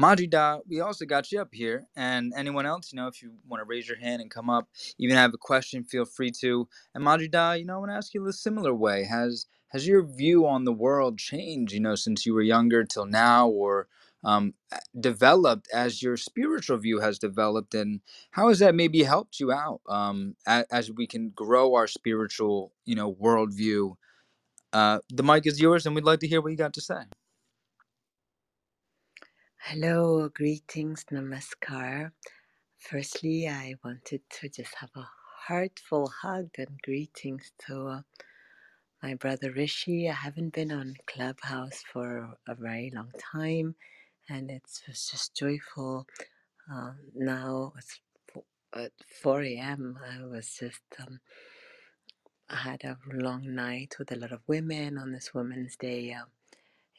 Majida, 0.00 0.60
we 0.68 0.80
also 0.80 1.04
got 1.04 1.32
you 1.32 1.40
up 1.40 1.50
here. 1.52 1.86
And 1.96 2.32
anyone 2.36 2.66
else, 2.66 2.92
you 2.92 2.96
know, 2.96 3.08
if 3.08 3.22
you 3.22 3.32
want 3.48 3.60
to 3.60 3.64
raise 3.66 3.88
your 3.88 3.98
hand 3.98 4.22
and 4.22 4.30
come 4.30 4.50
up, 4.50 4.68
even 4.98 5.16
have 5.16 5.34
a 5.34 5.38
question, 5.38 5.84
feel 5.84 6.04
free 6.04 6.30
to. 6.40 6.68
And 6.94 7.04
Majida, 7.04 7.58
you 7.58 7.66
know, 7.66 7.76
I 7.76 7.78
want 7.78 7.90
to 7.92 7.96
ask 7.96 8.14
you 8.14 8.26
a 8.26 8.32
similar 8.32 8.74
way. 8.74 9.04
Has 9.04 9.46
has 9.68 9.86
your 9.86 10.02
view 10.02 10.46
on 10.46 10.64
the 10.64 10.72
world 10.72 11.18
changed, 11.18 11.74
you 11.74 11.80
know, 11.80 11.96
since 11.96 12.24
you 12.24 12.34
were 12.34 12.42
younger 12.42 12.84
till 12.84 13.06
now, 13.06 13.48
or 13.48 13.88
um, 14.24 14.54
developed 15.00 15.68
as 15.74 16.02
your 16.02 16.16
spiritual 16.16 16.78
view 16.78 17.00
has 17.00 17.18
developed? 17.18 17.74
And 17.74 18.00
how 18.32 18.48
has 18.48 18.60
that 18.60 18.74
maybe 18.74 19.02
helped 19.04 19.40
you 19.40 19.52
out 19.52 19.80
um, 19.88 20.36
as, 20.46 20.66
as 20.72 20.92
we 20.92 21.06
can 21.06 21.30
grow 21.30 21.74
our 21.76 21.88
spiritual, 21.88 22.72
you 22.84 22.96
know, 22.96 23.14
worldview? 23.14 23.96
Uh, 24.72 25.00
the 25.10 25.24
mic 25.24 25.46
is 25.46 25.60
yours, 25.60 25.86
and 25.86 25.94
we'd 25.96 26.04
like 26.04 26.20
to 26.20 26.28
hear 26.28 26.40
what 26.42 26.50
you 26.52 26.58
got 26.58 26.74
to 26.74 26.82
say. 26.82 27.02
Hello, 29.60 30.28
greetings, 30.28 31.06
namaskar. 31.12 32.12
Firstly, 32.78 33.48
I 33.48 33.74
wanted 33.84 34.22
to 34.40 34.48
just 34.50 34.74
have 34.76 34.90
a 34.96 35.08
heartful 35.48 36.08
hug 36.22 36.50
and 36.58 36.80
greetings 36.84 37.52
to 37.66 37.88
uh, 37.88 38.02
my 39.02 39.14
brother 39.14 39.52
Rishi. 39.52 40.08
I 40.08 40.14
haven't 40.14 40.54
been 40.54 40.72
on 40.72 40.94
Clubhouse 41.06 41.82
for 41.92 42.36
a 42.48 42.54
very 42.56 42.92
long 42.94 43.12
time, 43.18 43.76
and 44.28 44.50
it's, 44.50 44.82
it's 44.88 45.10
just 45.10 45.36
joyful. 45.36 46.06
Uh, 46.72 46.92
now 47.14 47.72
it's 47.78 48.00
at 48.76 48.92
4 49.22 49.42
a.m. 49.44 49.98
I 50.04 50.24
was 50.26 50.56
just, 50.60 50.80
um, 51.00 51.20
I 52.50 52.56
had 52.56 52.84
a 52.84 52.98
long 53.12 53.54
night 53.54 53.96
with 53.98 54.12
a 54.12 54.16
lot 54.16 54.32
of 54.32 54.40
women 54.48 54.98
on 54.98 55.12
this 55.12 55.34
Women's 55.34 55.76
Day. 55.76 56.12
Um, 56.14 56.26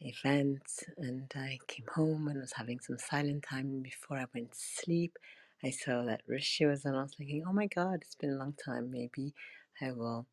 events 0.02 0.84
and 0.98 1.32
I 1.36 1.60
came 1.68 1.86
home 1.96 2.30
and 2.30 2.42
was 2.42 2.54
having 2.54 2.80
some 2.82 3.00
silent 3.00 3.46
time 3.50 3.82
before 3.82 4.18
I 4.20 4.26
went 4.36 4.52
to 4.54 4.60
sleep. 4.60 5.18
I 5.64 5.72
saw 5.72 6.04
that 6.06 6.22
Rishi 6.28 6.66
was 6.68 6.86
on. 6.86 6.96
I 6.96 7.04
was 7.04 7.16
thinking, 7.18 7.44
oh 7.48 7.54
my 7.54 7.68
god, 7.68 8.00
it's 8.04 8.16
been 8.16 8.32
a 8.34 8.38
long 8.38 8.56
time. 8.64 8.92
Maybe 8.92 9.34
I 9.82 9.92
will 9.94 10.28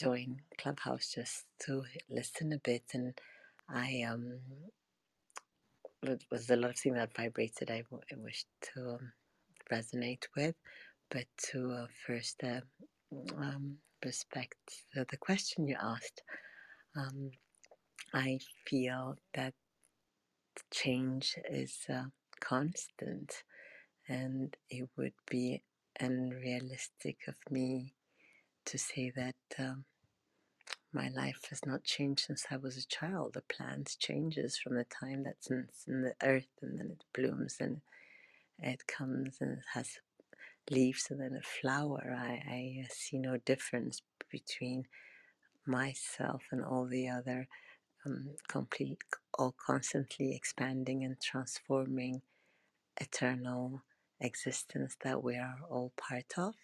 join 0.00 0.38
Clubhouse 0.58 1.12
just 1.14 1.44
to 1.66 1.84
listen 2.10 2.52
a 2.52 2.58
bit. 2.58 2.84
And 2.94 3.14
I 3.68 4.04
um, 4.10 4.40
it 6.02 6.24
was 6.30 6.50
a 6.50 6.56
lot 6.56 6.70
of 6.70 6.78
things 6.78 6.96
that 6.96 7.16
vibrated. 7.16 7.70
I, 7.70 7.84
wished 8.16 8.46
to 8.74 8.92
um, 8.92 9.12
resonate 9.72 10.24
with, 10.36 10.54
but 11.10 11.26
to 11.50 11.72
uh, 11.72 11.86
first 12.06 12.42
uh, 12.44 12.60
um, 13.36 13.76
respect 14.04 14.56
the, 14.94 15.06
the 15.10 15.16
question 15.16 15.68
you 15.68 15.76
asked. 15.80 16.22
Um, 16.96 17.30
I 18.14 18.38
feel 18.66 19.16
that 19.34 19.54
change 20.72 21.36
is 21.50 21.78
uh, 21.88 22.04
constant, 22.40 23.42
and 24.08 24.54
it 24.68 24.88
would 24.96 25.14
be 25.30 25.62
unrealistic 26.00 27.18
of 27.28 27.36
me 27.50 27.94
to 28.66 28.78
say 28.78 29.12
that 29.14 29.36
um, 29.58 29.84
my 30.92 31.08
life 31.08 31.46
has 31.50 31.64
not 31.66 31.84
changed 31.84 32.24
since 32.26 32.46
I 32.50 32.56
was 32.56 32.76
a 32.76 32.86
child. 32.86 33.34
The 33.34 33.42
plant 33.42 33.96
changes 33.98 34.58
from 34.58 34.74
the 34.76 34.84
time 34.84 35.24
that's 35.24 35.50
in, 35.50 35.68
in 35.86 36.02
the 36.02 36.14
earth, 36.22 36.48
and 36.60 36.78
then 36.78 36.90
it 36.92 37.04
blooms, 37.14 37.56
and 37.60 37.80
it 38.58 38.86
comes 38.86 39.38
and 39.40 39.58
it 39.58 39.64
has 39.74 39.98
leaves, 40.70 41.08
and 41.10 41.20
then 41.20 41.38
a 41.38 41.42
flower. 41.42 42.16
I, 42.18 42.42
I 42.50 42.86
see 42.90 43.18
no 43.18 43.38
difference 43.38 44.02
between 44.30 44.86
myself 45.66 46.42
and 46.50 46.64
all 46.64 46.86
the 46.86 47.08
other 47.08 47.48
um, 48.04 48.30
complete, 48.48 48.98
all 49.38 49.54
constantly 49.64 50.34
expanding 50.34 51.04
and 51.04 51.20
transforming 51.20 52.22
eternal 53.00 53.82
existence 54.20 54.96
that 55.02 55.22
we 55.22 55.36
are 55.36 55.56
all 55.70 55.92
part 55.96 56.32
of. 56.36 56.54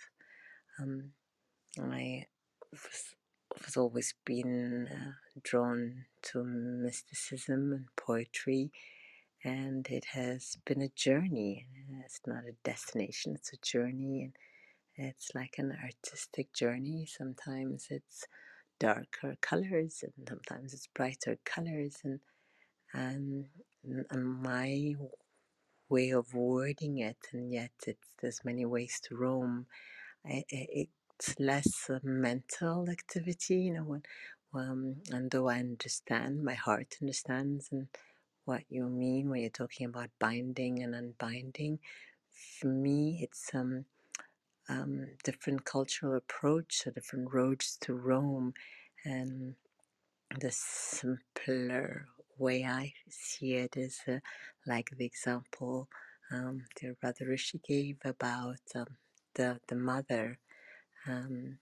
Um, 0.81 1.11
I 1.81 2.26
was, 2.72 3.14
was 3.64 3.76
always 3.76 4.14
been 4.24 4.88
uh, 4.90 5.12
drawn 5.42 6.07
to 6.22 6.44
mysticism 6.44 7.72
and 7.72 7.86
poetry, 7.96 8.70
and 9.44 9.86
it 9.88 10.07
has 10.12 10.59
been 10.66 10.82
a 10.82 10.88
journey. 10.90 11.66
It's 12.05 12.20
not 12.26 12.44
a 12.44 12.53
destination; 12.64 13.34
it's 13.34 13.53
a 13.53 13.59
journey, 13.59 14.22
and 14.96 15.09
it's 15.09 15.30
like 15.34 15.57
an 15.59 15.76
artistic 15.84 16.53
journey. 16.53 17.07
Sometimes 17.07 17.88
it's 17.90 18.26
darker 18.78 19.36
colors, 19.40 20.05
and 20.05 20.28
sometimes 20.28 20.74
it's 20.74 20.88
brighter 20.88 21.38
colors, 21.44 21.96
and 22.05 22.20
and, 22.92 23.46
and 24.11 24.42
my 24.42 24.94
way 25.88 26.11
of 26.11 26.34
wording 26.34 26.99
it, 26.99 27.18
and 27.32 27.53
yet 27.53 27.72
it's 27.86 28.09
there's 28.20 28.44
many 28.44 28.66
ways 28.66 29.01
to 29.05 29.16
roam. 29.16 29.66
I, 30.26 30.44
it's 30.51 30.92
less 31.38 31.90
mental 32.02 32.88
activity, 32.90 33.56
you 33.66 33.74
know. 33.74 33.84
When, 33.84 34.02
um, 34.54 34.96
and 35.12 35.30
though 35.30 35.48
I 35.48 35.58
understand, 35.60 36.44
my 36.44 36.54
heart 36.54 36.96
understands, 37.02 37.68
and 37.72 37.88
what 38.44 38.62
you 38.70 38.84
mean 38.88 39.30
when 39.30 39.40
you're 39.42 39.50
talking 39.62 39.86
about 39.86 40.10
binding 40.20 40.82
and 40.82 40.94
unbinding. 40.94 41.78
For 42.60 42.68
me, 42.68 43.20
it's 43.22 43.54
um, 43.54 43.86
um 44.68 45.06
different 45.24 45.64
cultural 45.64 46.16
approach, 46.16 46.70
so 46.84 46.90
different 46.92 47.32
roads 47.34 47.78
to 47.82 47.94
Rome, 47.94 48.54
and 49.04 49.54
the 50.40 50.52
simpler 50.52 52.06
way 52.38 52.64
I 52.64 52.92
see 53.10 53.54
it 53.54 53.76
is 53.76 54.00
uh, 54.08 54.18
like 54.66 54.90
the 54.96 55.04
example 55.06 55.88
um, 56.32 56.64
dear 56.80 56.96
brother 57.00 57.26
Rishi 57.28 57.60
gave 57.66 57.98
about 58.04 58.60
um, 58.76 58.86
the 59.34 59.60
the 59.68 59.76
mother. 59.76 60.38
Um, 61.07 61.59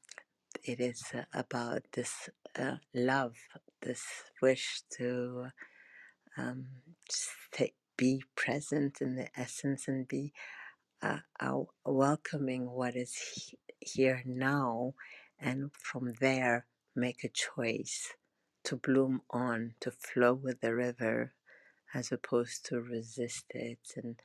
it 0.64 0.80
is 0.80 1.04
uh, 1.14 1.22
about 1.34 1.82
this 1.92 2.30
uh, 2.58 2.76
love, 2.94 3.36
this 3.82 4.04
wish 4.42 4.82
to 4.98 5.48
um, 6.38 6.66
be 7.96 8.22
present 8.36 9.00
in 9.02 9.16
the 9.16 9.28
essence 9.38 9.88
and 9.88 10.08
be 10.08 10.32
uh, 11.02 11.18
uh, 11.40 11.60
welcoming 11.84 12.70
what 12.70 12.96
is 12.96 13.14
he- 13.16 13.58
here 13.80 14.22
now, 14.26 14.94
and 15.40 15.70
from 15.74 16.14
there 16.20 16.66
make 16.96 17.24
a 17.24 17.28
choice 17.30 18.14
to 18.64 18.76
bloom 18.76 19.22
on, 19.30 19.74
to 19.80 19.90
flow 19.90 20.34
with 20.34 20.60
the 20.60 20.74
river, 20.74 21.32
as 21.94 22.12
opposed 22.12 22.66
to 22.66 22.80
resist 22.80 23.46
it. 23.50 23.80
And 23.96 24.16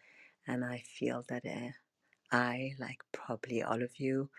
and 0.47 0.65
I 0.65 0.83
feel 0.99 1.23
that 1.29 1.45
uh, 1.45 1.71
I, 2.31 2.71
like 2.79 2.99
probably 3.13 3.63
all 3.63 3.83
of 3.83 3.99
you, 3.99 4.29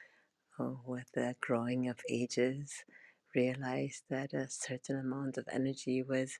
uh, 0.58 0.74
with 0.84 1.06
the 1.14 1.34
growing 1.40 1.88
of 1.88 1.98
ages, 2.08 2.84
realized 3.34 4.04
that 4.10 4.32
a 4.32 4.48
certain 4.48 4.98
amount 4.98 5.38
of 5.38 5.48
energy 5.52 6.02
was 6.02 6.38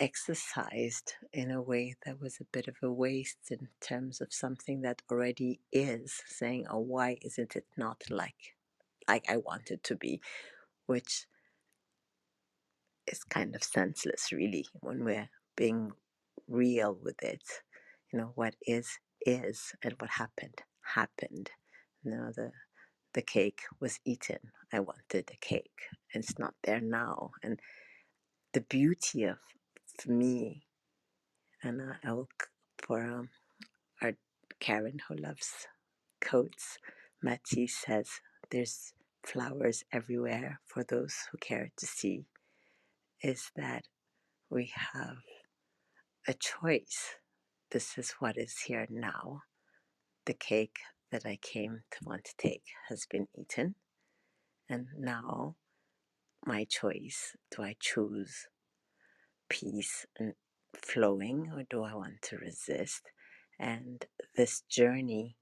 exercised 0.00 1.14
in 1.32 1.50
a 1.50 1.62
way 1.62 1.94
that 2.04 2.20
was 2.20 2.38
a 2.40 2.44
bit 2.52 2.68
of 2.68 2.76
a 2.82 2.90
waste 2.90 3.50
in 3.50 3.68
terms 3.80 4.20
of 4.20 4.32
something 4.32 4.82
that 4.82 5.02
already 5.10 5.60
is 5.72 6.22
saying 6.26 6.64
oh 6.70 6.78
why 6.78 7.16
isn't 7.22 7.56
it 7.56 7.66
not 7.76 8.02
like 8.10 8.56
like 9.08 9.24
i 9.28 9.36
want 9.36 9.70
it 9.70 9.82
to 9.84 9.96
be? 9.96 10.20
Which 10.86 11.26
is 13.06 13.24
kind 13.24 13.54
of 13.54 13.62
senseless 13.62 14.32
really 14.32 14.66
when 14.80 15.04
we're 15.04 15.28
being 15.56 15.92
real 16.48 16.98
with 17.02 17.22
it. 17.22 17.42
You 18.12 18.18
know 18.18 18.32
what 18.34 18.56
is 18.66 18.98
is 19.26 19.72
and 19.82 19.94
what 19.98 20.10
happened 20.10 20.62
happened 20.94 21.50
know 22.04 22.30
the 22.34 22.50
the 23.14 23.22
cake 23.22 23.60
was 23.80 24.00
eaten 24.04 24.38
i 24.72 24.80
wanted 24.80 25.26
the 25.26 25.36
cake 25.40 25.88
and 26.12 26.24
it's 26.24 26.38
not 26.38 26.54
there 26.64 26.80
now 26.80 27.30
and 27.42 27.60
the 28.52 28.60
beauty 28.60 29.24
of 29.24 29.38
for 29.98 30.10
me 30.12 30.64
and 31.64 31.80
I 32.04 32.12
will 32.12 32.28
for 32.78 33.02
um, 33.02 33.30
our 34.02 34.12
Karen 34.60 35.00
who 35.08 35.16
loves 35.16 35.66
coats. 36.20 36.78
Matisse 37.22 37.76
says 37.86 38.08
there's 38.50 38.92
flowers 39.24 39.82
everywhere 39.90 40.60
for 40.66 40.84
those 40.84 41.14
who 41.32 41.38
care 41.38 41.70
to 41.78 41.86
see. 41.86 42.26
Is 43.22 43.50
that 43.56 43.84
we 44.50 44.70
have 44.92 45.16
a 46.28 46.34
choice. 46.34 47.16
This 47.70 47.96
is 47.96 48.14
what 48.18 48.36
is 48.36 48.58
here 48.66 48.86
now. 48.90 49.42
The 50.26 50.34
cake 50.34 50.78
that 51.14 51.24
I 51.24 51.38
came 51.40 51.82
to 51.92 51.98
want 52.04 52.24
to 52.24 52.34
take 52.36 52.64
has 52.88 53.06
been 53.08 53.28
eaten, 53.38 53.76
and 54.68 54.88
now 54.98 55.54
my 56.44 56.66
choice 56.68 57.36
do 57.54 57.62
I 57.62 57.76
choose 57.78 58.48
peace 59.48 60.06
and 60.18 60.32
flowing 60.74 61.52
or 61.54 61.62
do 61.70 61.84
I 61.84 61.94
want 61.94 62.20
to 62.22 62.36
resist? 62.38 63.12
And 63.60 64.04
this 64.36 64.62
journey 64.68 65.36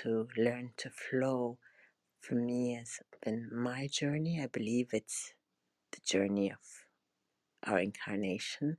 to 0.00 0.26
learn 0.38 0.70
to 0.78 0.88
flow 0.88 1.58
for 2.22 2.36
me 2.36 2.76
has 2.78 3.00
been 3.22 3.50
my 3.52 3.88
journey. 3.92 4.40
I 4.42 4.46
believe 4.46 4.88
it's 4.94 5.34
the 5.92 6.00
journey 6.02 6.50
of 6.50 7.70
our 7.70 7.78
incarnation, 7.78 8.78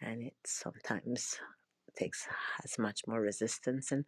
and 0.00 0.22
it 0.22 0.36
sometimes 0.46 1.36
takes 1.98 2.26
has 2.62 2.78
much 2.78 3.02
more 3.06 3.20
resistance. 3.20 3.92
And 3.92 4.06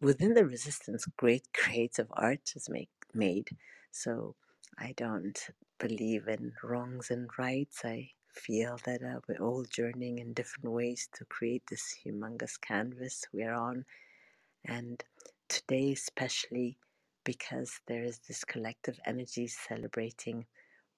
within 0.00 0.34
the 0.34 0.44
resistance, 0.44 1.06
great 1.16 1.46
creative 1.54 2.08
art 2.12 2.52
is 2.54 2.68
make, 2.68 2.90
made. 3.14 3.48
So 3.90 4.34
I 4.78 4.94
don't 4.96 5.38
believe 5.78 6.28
in 6.28 6.52
wrongs 6.62 7.10
and 7.10 7.28
rights. 7.38 7.82
I 7.84 8.10
feel 8.32 8.78
that 8.84 9.02
uh, 9.02 9.20
we're 9.28 9.44
all 9.44 9.64
journeying 9.64 10.18
in 10.18 10.32
different 10.32 10.70
ways 10.70 11.08
to 11.14 11.24
create 11.24 11.62
this 11.70 11.96
humongous 12.04 12.60
canvas 12.60 13.24
we're 13.32 13.54
on. 13.54 13.84
And 14.64 15.02
today, 15.48 15.92
especially 15.92 16.78
because 17.24 17.80
there 17.86 18.04
is 18.04 18.20
this 18.28 18.44
collective 18.44 18.98
energy 19.06 19.46
celebrating 19.46 20.46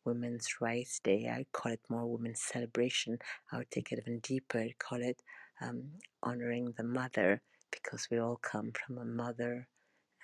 Women's 0.04 0.60
Rights 0.60 1.00
Day. 1.00 1.28
I 1.28 1.46
call 1.52 1.72
it 1.72 1.80
more 1.88 2.06
Women's 2.06 2.42
Celebration. 2.42 3.18
I 3.52 3.58
would 3.58 3.70
take 3.70 3.92
it 3.92 4.00
even 4.00 4.20
deeper. 4.20 4.66
Call 4.78 5.02
it 5.02 5.22
um, 5.60 5.84
honoring 6.22 6.72
the 6.76 6.84
mother 6.84 7.40
because 7.70 8.08
we 8.10 8.18
all 8.18 8.38
come 8.42 8.72
from 8.72 8.98
a 8.98 9.04
mother, 9.04 9.68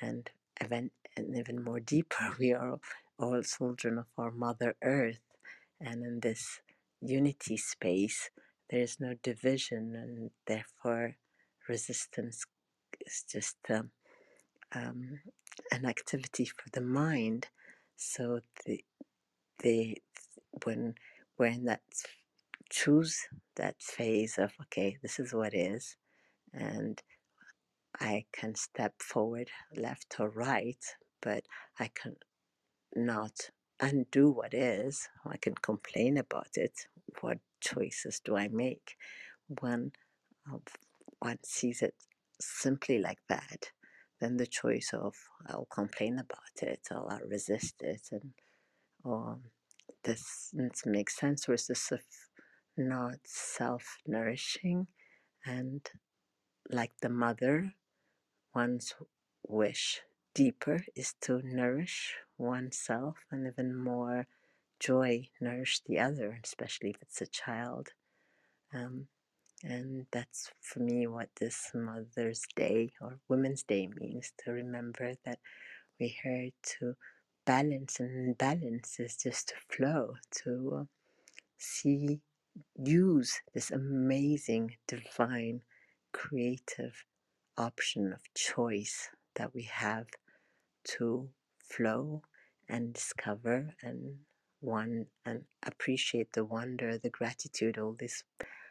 and 0.00 0.30
event 0.60 0.92
and 1.16 1.36
even 1.36 1.62
more 1.64 1.80
deeper, 1.80 2.34
we 2.38 2.52
are 2.52 2.78
all 3.18 3.42
children 3.42 3.98
of 3.98 4.06
our 4.18 4.30
Mother 4.30 4.76
Earth, 4.82 5.20
and 5.80 6.04
in 6.04 6.20
this 6.20 6.60
unity 7.00 7.56
space, 7.56 8.30
there 8.70 8.80
is 8.80 8.98
no 9.00 9.14
division, 9.22 9.94
and 9.96 10.30
therefore 10.46 11.16
resistance 11.68 12.44
is 13.06 13.24
just 13.30 13.56
um, 13.70 13.90
um, 14.74 15.20
an 15.72 15.86
activity 15.86 16.44
for 16.46 16.70
the 16.72 16.80
mind. 16.80 17.48
So 17.96 18.40
the 18.66 18.84
the 19.60 19.98
when 20.64 20.94
in 21.40 21.64
that 21.64 21.82
choose 22.70 23.18
that 23.56 23.76
phase 23.82 24.38
of 24.38 24.52
okay 24.62 24.96
this 25.02 25.18
is 25.18 25.32
what 25.34 25.54
is 25.54 25.96
and 26.52 27.02
i 28.00 28.24
can 28.32 28.54
step 28.54 28.94
forward 29.00 29.48
left 29.76 30.16
or 30.18 30.28
right 30.30 30.84
but 31.22 31.44
i 31.78 31.88
can 31.94 32.16
not 32.96 33.50
undo 33.80 34.30
what 34.30 34.54
is. 34.54 35.08
I 35.26 35.36
can 35.36 35.54
complain 35.56 36.16
about 36.16 36.50
it. 36.54 36.72
What 37.20 37.38
choices 37.60 38.20
do 38.24 38.36
i 38.36 38.48
make 38.48 38.96
when 39.60 39.92
uh, 40.52 40.58
one 41.18 41.38
sees 41.44 41.82
it 41.82 41.94
simply 42.40 42.98
like 42.98 43.20
that? 43.28 43.70
Then 44.20 44.36
the 44.36 44.46
choice 44.46 44.90
of 44.92 45.14
i'll 45.48 45.66
complain 45.66 46.18
about 46.18 46.62
it 46.62 46.80
or 46.90 47.12
i'll 47.12 47.28
resist 47.28 47.82
it 47.82 48.02
and 48.12 48.32
or 49.04 49.38
this 50.04 50.54
makes 50.86 51.16
sense, 51.16 51.48
or 51.48 51.54
is 51.54 51.66
this 51.66 51.92
not 52.76 53.16
self 53.24 53.98
nourishing? 54.06 54.86
And 55.46 55.86
like 56.70 56.92
the 57.02 57.08
mother, 57.08 57.74
one's 58.54 58.94
wish 59.46 60.02
deeper 60.34 60.84
is 60.96 61.14
to 61.20 61.40
nourish 61.44 62.14
oneself 62.38 63.16
and 63.30 63.46
even 63.46 63.76
more 63.76 64.26
joy 64.80 65.28
nourish 65.40 65.80
the 65.86 65.98
other, 65.98 66.38
especially 66.42 66.90
if 66.90 67.02
it's 67.02 67.20
a 67.20 67.26
child. 67.26 67.88
Um, 68.72 69.06
and 69.62 70.06
that's 70.10 70.50
for 70.60 70.80
me 70.80 71.06
what 71.06 71.28
this 71.40 71.70
Mother's 71.74 72.42
Day 72.54 72.92
or 73.00 73.18
Women's 73.28 73.62
Day 73.62 73.88
means 73.98 74.32
to 74.44 74.52
remember 74.52 75.14
that 75.24 75.38
we're 75.98 76.10
here 76.22 76.50
to 76.80 76.94
balance, 77.46 78.00
and 78.00 78.36
balance 78.36 78.98
is 78.98 79.16
just 79.16 79.48
to 79.48 79.54
flow, 79.68 80.14
to 80.42 80.80
uh, 80.80 80.84
see 81.56 82.20
use 82.76 83.40
this 83.52 83.70
amazing, 83.70 84.76
divine, 84.86 85.62
creative 86.12 87.04
option 87.56 88.12
of 88.12 88.20
choice 88.34 89.10
that 89.34 89.54
we 89.54 89.62
have 89.62 90.06
to 90.84 91.28
flow 91.58 92.22
and 92.68 92.94
discover 92.94 93.74
and 93.82 94.16
one 94.60 95.06
and 95.26 95.44
appreciate 95.62 96.32
the 96.32 96.44
wonder, 96.44 96.98
the 96.98 97.10
gratitude, 97.10 97.78
all 97.78 97.94
these 97.98 98.24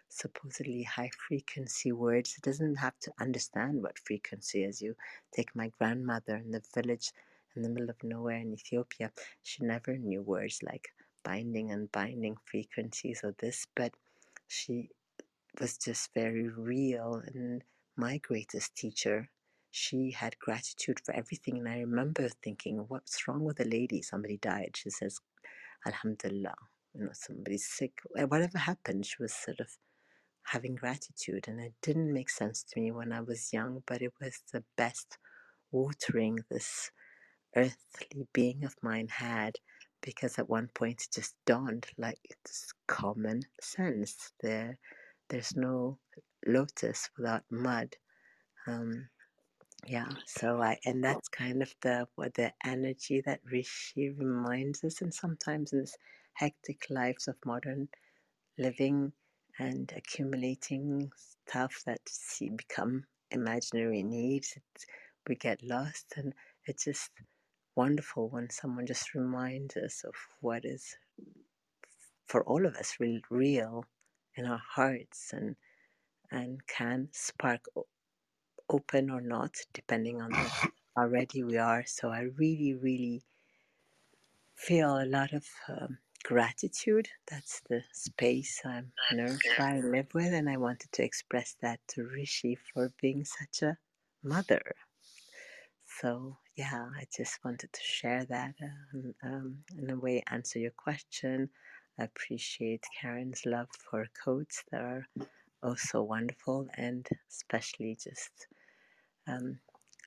supposedly 0.10 0.84
high 0.84 1.10
frequency 1.28 1.92
words. 1.92 2.36
It 2.38 2.44
doesn't 2.44 2.76
have 2.76 2.98
to 3.02 3.12
understand 3.20 3.82
what 3.82 4.00
frequency 4.00 4.64
is. 4.64 4.82
You 4.82 4.96
take 5.36 5.56
my 5.56 5.72
grandmother 5.78 6.38
in 6.38 6.52
the 6.52 6.62
village 6.74 7.12
in 7.56 7.62
the 7.62 7.70
middle 7.70 7.90
of 7.90 8.04
nowhere 8.04 8.38
in 8.38 8.54
Ethiopia, 8.54 9.12
she 9.44 9.64
never 9.64 9.98
knew 9.98 10.22
words 10.22 10.62
like 10.64 10.90
binding 11.24 11.72
and 11.72 11.92
binding 11.92 12.36
frequencies 12.46 13.22
or 13.24 13.36
this, 13.40 13.68
but 13.76 13.94
she 14.48 14.90
was 15.60 15.78
just 15.78 16.14
very 16.14 16.48
real. 16.48 17.22
And 17.34 17.64
my 17.96 18.18
greatest 18.18 18.76
teacher, 18.76 19.30
she 19.72 20.12
had 20.12 20.38
gratitude 20.40 21.00
for 21.04 21.14
everything. 21.16 21.58
And 21.58 21.68
I 21.68 21.80
remember 21.80 22.30
thinking, 22.44 22.86
what's 22.88 23.28
wrong 23.28 23.44
with 23.44 23.58
the 23.58 23.66
lady? 23.66 24.02
Somebody 24.02 24.38
died. 24.38 24.72
She 24.76 24.90
says, 24.90 25.20
Alhamdulillah. 25.86 26.56
You 26.94 27.06
know, 27.06 27.12
somebody's 27.14 27.68
sick. 27.68 27.94
Eh, 28.18 28.24
whatever 28.24 28.60
happened, 28.60 29.06
she 29.06 29.16
was 29.20 29.34
sort 29.34 29.60
of 29.60 29.68
having 30.44 30.76
gratitude. 30.76 31.46
And 31.48 31.60
it 31.60 31.74
didn't 31.82 32.14
make 32.14 32.30
sense 32.30 32.64
to 32.64 32.80
me 32.80 32.92
when 32.92 33.12
I 33.12 33.22
was 33.22 33.52
young, 33.52 33.82
but 33.88 34.02
it 34.02 34.14
was 34.22 34.40
the 34.52 34.64
best 34.78 35.18
watering 35.72 36.40
this 36.52 36.92
earthly 37.56 38.28
being 38.34 38.64
of 38.64 38.76
mine 38.82 39.08
had 39.08 39.56
because 40.02 40.38
at 40.38 40.50
one 40.50 40.70
point 40.76 41.02
it 41.02 41.14
just 41.14 41.36
dawned 41.46 41.88
like 41.98 42.20
it's 42.30 42.74
common 42.88 43.42
sense. 43.62 44.32
There, 44.42 44.78
there's 45.30 45.56
no 45.56 45.98
lotus 46.48 47.10
without 47.18 47.44
mud. 47.52 47.96
Um, 48.68 49.10
yeah, 49.88 50.10
so 50.26 50.62
I 50.62 50.78
and 50.86 51.04
that's 51.04 51.28
kind 51.30 51.62
of 51.62 51.74
the 51.82 52.08
what 52.16 52.36
the 52.36 52.54
energy 52.66 53.22
that 53.26 53.42
Rishi 53.52 54.12
reminds 54.12 54.84
us, 54.84 55.02
and 55.02 55.14
sometimes 55.14 55.74
in 55.74 55.82
this 55.82 55.98
hectic 56.34 56.86
lives 56.90 57.28
of 57.28 57.36
modern 57.46 57.90
living 58.58 59.14
and 59.60 59.92
accumulating 59.96 61.12
stuff 61.48 61.82
that 61.86 62.00
see, 62.08 62.50
become 62.50 63.04
imaginary 63.32 64.04
needs. 64.04 64.54
It, 64.56 64.64
we 65.28 65.36
get 65.36 65.64
lost, 65.64 66.14
and 66.18 66.34
it's 66.66 66.86
just 66.86 67.12
wonderful 67.76 68.30
when 68.30 68.50
someone 68.50 68.86
just 68.86 69.14
reminds 69.16 69.78
us 69.78 70.04
of 70.06 70.14
what 70.42 70.66
is 70.66 70.96
for 72.28 72.44
all 72.46 72.66
of 72.66 72.76
us 72.76 72.96
real, 73.00 73.20
real 73.30 73.86
in 74.36 74.46
our 74.46 74.62
hearts 74.76 75.32
and 75.34 75.56
and 76.34 76.60
can 76.68 77.10
spark 77.14 77.66
open 78.70 79.10
or 79.12 79.22
not 79.22 79.56
depending 79.74 80.22
on 80.22 80.32
how 80.98 81.08
ready 81.08 81.44
we 81.44 81.58
are. 81.58 81.84
So 81.88 82.10
I 82.10 82.28
really, 82.38 82.74
really 82.76 83.24
feel 84.56 84.98
a 85.00 85.06
lot 85.06 85.34
of 85.34 85.46
um, 85.70 85.98
gratitude. 86.24 87.08
That's 87.30 87.62
the 87.70 87.84
space 87.94 88.62
I'm 88.66 88.92
nourished 89.14 89.50
by 89.58 89.72
and 89.72 89.92
live 89.92 90.08
with, 90.14 90.34
and 90.34 90.50
I 90.50 90.58
wanted 90.58 90.92
to 90.94 91.04
express 91.04 91.56
that 91.62 91.80
to 91.90 92.04
Rishi 92.04 92.58
for 92.74 92.92
being 93.02 93.26
such 93.26 93.64
a 93.64 93.78
mother. 94.24 94.64
So 96.02 96.38
yeah, 96.58 96.88
I 97.00 97.06
just 97.16 97.40
wanted 97.44 97.74
to 97.74 97.82
share 97.84 98.26
that 98.26 98.56
and 98.94 99.14
um, 99.24 99.58
in 99.78 99.90
a 99.92 99.98
way 100.00 100.24
answer 100.32 100.60
your 100.60 100.72
question. 100.78 101.50
I 102.00 102.06
appreciate 102.06 102.84
Karen's 103.00 103.46
love 103.46 103.68
for 103.90 104.08
codes 104.24 104.64
that 104.72 104.82
are 104.82 105.08
also 105.64 106.04
wonderful, 106.04 106.68
and 106.78 107.08
especially 107.32 107.98
just 108.04 108.48
um, 109.28 109.60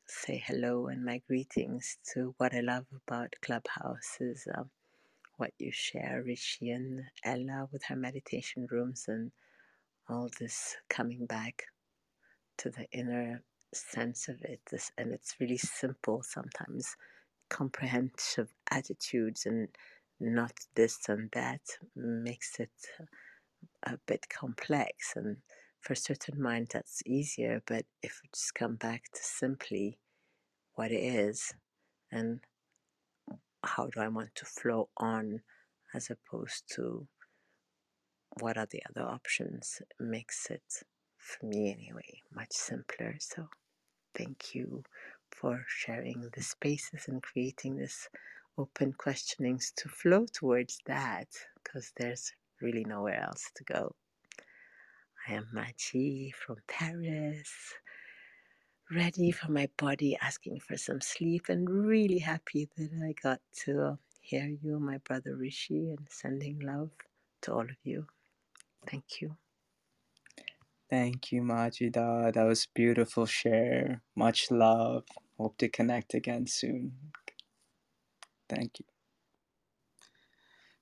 say 0.08 0.42
hello 0.46 0.88
and 0.88 1.04
my 1.04 1.22
greetings 1.28 1.98
to 2.14 2.34
what 2.38 2.54
I 2.54 2.60
love 2.60 2.86
about 3.08 3.34
Clubhouse 3.44 4.18
is. 4.20 4.46
Um, 4.56 4.64
what 5.38 5.52
you 5.58 5.72
share, 5.72 6.22
Rishi 6.26 6.70
and 6.70 7.02
Ella, 7.24 7.68
with 7.72 7.84
her 7.86 7.96
meditation 7.96 8.68
rooms 8.70 9.06
and 9.08 9.32
all 10.08 10.30
this 10.40 10.76
coming 10.90 11.26
back 11.26 11.64
to 12.58 12.70
the 12.70 12.86
inner 12.92 13.42
sense 13.74 14.28
of 14.28 14.42
it. 14.42 14.60
This, 14.70 14.92
and 14.98 15.12
it's 15.12 15.36
really 15.40 15.58
simple 15.58 16.22
sometimes, 16.24 16.96
comprehensive 17.50 18.50
attitudes 18.70 19.46
and 19.46 19.68
not 20.20 20.52
this 20.76 20.98
and 21.08 21.30
that 21.32 21.60
makes 21.96 22.60
it 22.60 22.70
a 23.84 23.98
bit 24.06 24.26
complex 24.28 25.12
and 25.16 25.36
for 25.80 25.94
certain 25.94 26.40
minds 26.40 26.70
that's 26.72 27.02
easier 27.06 27.62
but 27.66 27.84
if 28.02 28.20
we 28.22 28.28
just 28.34 28.54
come 28.54 28.76
back 28.76 29.04
to 29.14 29.22
simply 29.22 29.98
what 30.74 30.90
it 30.90 31.02
is 31.02 31.52
and 32.10 32.40
how 33.64 33.86
do 33.86 34.00
i 34.00 34.08
want 34.08 34.34
to 34.34 34.44
flow 34.44 34.88
on 34.96 35.40
as 35.94 36.10
opposed 36.10 36.64
to 36.68 37.06
what 38.40 38.58
are 38.58 38.66
the 38.70 38.82
other 38.90 39.06
options 39.06 39.80
makes 39.98 40.50
it 40.50 40.82
for 41.26 41.46
me 41.46 41.72
anyway 41.72 42.20
much 42.34 42.52
simpler. 42.52 43.16
So 43.18 43.48
thank 44.14 44.54
you 44.54 44.84
for 45.30 45.64
sharing 45.68 46.28
the 46.34 46.42
spaces 46.42 47.08
and 47.08 47.22
creating 47.22 47.76
this 47.76 48.08
open 48.58 48.92
questionings 48.92 49.72
to 49.76 49.88
flow 49.88 50.26
towards 50.32 50.78
that 50.86 51.28
because 51.56 51.92
there's 51.96 52.32
really 52.62 52.84
nowhere 52.84 53.20
else 53.22 53.50
to 53.56 53.64
go 53.64 53.92
I 55.28 55.34
am 55.34 55.48
Machi 55.52 56.32
from 56.36 56.56
Paris, 56.68 57.50
ready 58.90 59.32
for 59.32 59.50
my 59.52 59.68
body, 59.78 60.16
asking 60.22 60.60
for 60.60 60.76
some 60.76 61.00
sleep, 61.00 61.46
and 61.48 61.68
really 61.68 62.18
happy 62.20 62.68
that 62.76 62.90
I 63.04 63.14
got 63.22 63.40
to 63.64 63.98
hear 64.20 64.48
you, 64.62 64.80
my 64.80 64.98
brother 64.98 65.36
Rishi, 65.36 65.90
and 65.90 66.06
sending 66.10 66.60
love 66.60 66.90
to 67.42 67.52
all 67.54 67.62
of 67.62 67.76
you. 67.84 68.06
Thank 68.86 69.20
you. 69.22 69.36
Thank 70.90 71.32
you, 71.32 71.42
Majida. 71.42 72.32
That 72.34 72.44
was 72.44 72.66
beautiful 72.74 73.26
share. 73.26 74.02
Much 74.16 74.50
love. 74.50 75.04
Hope 75.38 75.58
to 75.58 75.68
connect 75.68 76.14
again 76.14 76.46
soon. 76.46 76.92
Thank 78.48 78.80
you. 78.80 78.95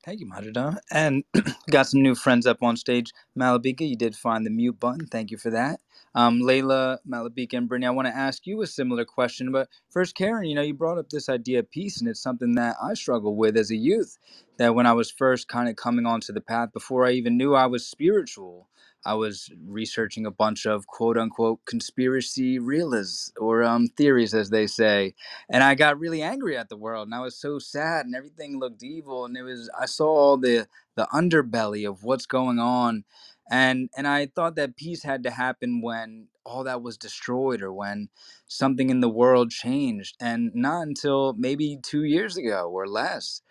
Thank 0.05 0.21
you, 0.21 0.27
Majida. 0.27 0.79
And 0.93 1.25
got 1.71 1.89
some 1.89 2.03
new 2.03 2.15
friends 2.17 2.47
up 2.47 2.63
on 2.63 2.77
stage. 2.77 3.13
Malabika, 3.39 3.89
you 3.89 3.97
did 3.97 4.17
find 4.17 4.47
the 4.47 4.51
mute 4.51 4.81
button. 4.81 5.07
Thank 5.07 5.31
you 5.33 5.39
for 5.39 5.51
that. 5.51 5.81
Um, 6.15 6.41
Layla, 6.43 6.99
Malabika, 7.09 7.55
and 7.55 7.69
Brittany, 7.69 7.87
I 7.87 7.91
want 7.91 8.09
to 8.09 8.17
ask 8.17 8.47
you 8.47 8.63
a 8.63 8.69
similar 8.69 9.05
question. 9.05 9.53
But 9.53 9.69
first, 9.91 10.17
Karen, 10.17 10.47
you 10.47 10.57
know, 10.57 10.63
you 10.63 10.75
brought 10.75 10.99
up 10.99 11.11
this 11.11 11.29
idea 11.29 11.61
of 11.61 11.71
peace, 11.71 12.01
and 12.01 12.09
it's 12.11 12.23
something 12.23 12.55
that 12.57 12.77
I 12.83 12.95
struggle 12.95 13.37
with 13.37 13.57
as 13.57 13.71
a 13.71 13.77
youth. 13.77 14.19
That 14.59 14.75
when 14.75 14.87
I 14.87 14.93
was 14.95 15.11
first 15.11 15.49
kind 15.49 15.69
of 15.69 15.77
coming 15.77 16.07
onto 16.07 16.33
the 16.33 16.41
path, 16.43 16.73
before 16.73 17.07
I 17.07 17.13
even 17.13 17.39
knew 17.39 17.55
I 17.55 17.67
was 17.67 17.87
spiritual, 17.87 18.69
I 19.07 19.15
was 19.15 19.51
researching 19.67 20.27
a 20.27 20.33
bunch 20.33 20.67
of 20.67 20.87
quote 20.89 21.19
unquote 21.19 21.61
conspiracy 21.67 22.59
realists 22.59 23.33
or 23.41 23.65
um, 23.65 23.89
theories, 23.89 24.35
as 24.35 24.51
they 24.51 24.67
say 24.69 25.07
and 25.49 25.63
I 25.63 25.75
got 25.75 25.99
really 26.01 26.23
angry 26.23 26.57
at 26.57 26.69
the 26.69 26.77
world, 26.77 27.07
and 27.09 27.15
I 27.15 27.21
was 27.21 27.37
so 27.37 27.59
sad, 27.59 28.07
and 28.07 28.15
everything 28.15 28.59
looked 28.59 28.83
evil, 28.83 29.25
and 29.25 29.37
it 29.37 29.43
was 29.43 29.71
I 29.79 29.87
saw 29.87 30.09
all 30.09 30.37
the 30.37 30.67
the 30.97 31.07
underbelly 31.13 31.89
of 31.89 32.03
what's 32.03 32.27
going 32.27 32.59
on, 32.59 33.05
and 33.51 33.89
and 33.97 34.09
I 34.09 34.27
thought 34.27 34.57
that 34.57 34.77
peace 34.77 35.03
had 35.05 35.23
to 35.25 35.31
happen 35.31 35.81
when 35.83 36.29
all 36.45 36.65
that 36.65 36.83
was 36.83 36.97
destroyed 36.97 37.61
or 37.63 37.73
when 37.73 38.09
something 38.49 38.91
in 38.91 39.01
the 39.01 39.09
world 39.09 39.51
changed, 39.51 40.17
and 40.21 40.51
not 40.55 40.83
until 40.89 41.35
maybe 41.35 41.79
two 41.83 42.05
years 42.05 42.37
ago 42.37 42.69
or 42.73 42.89
less 42.89 43.43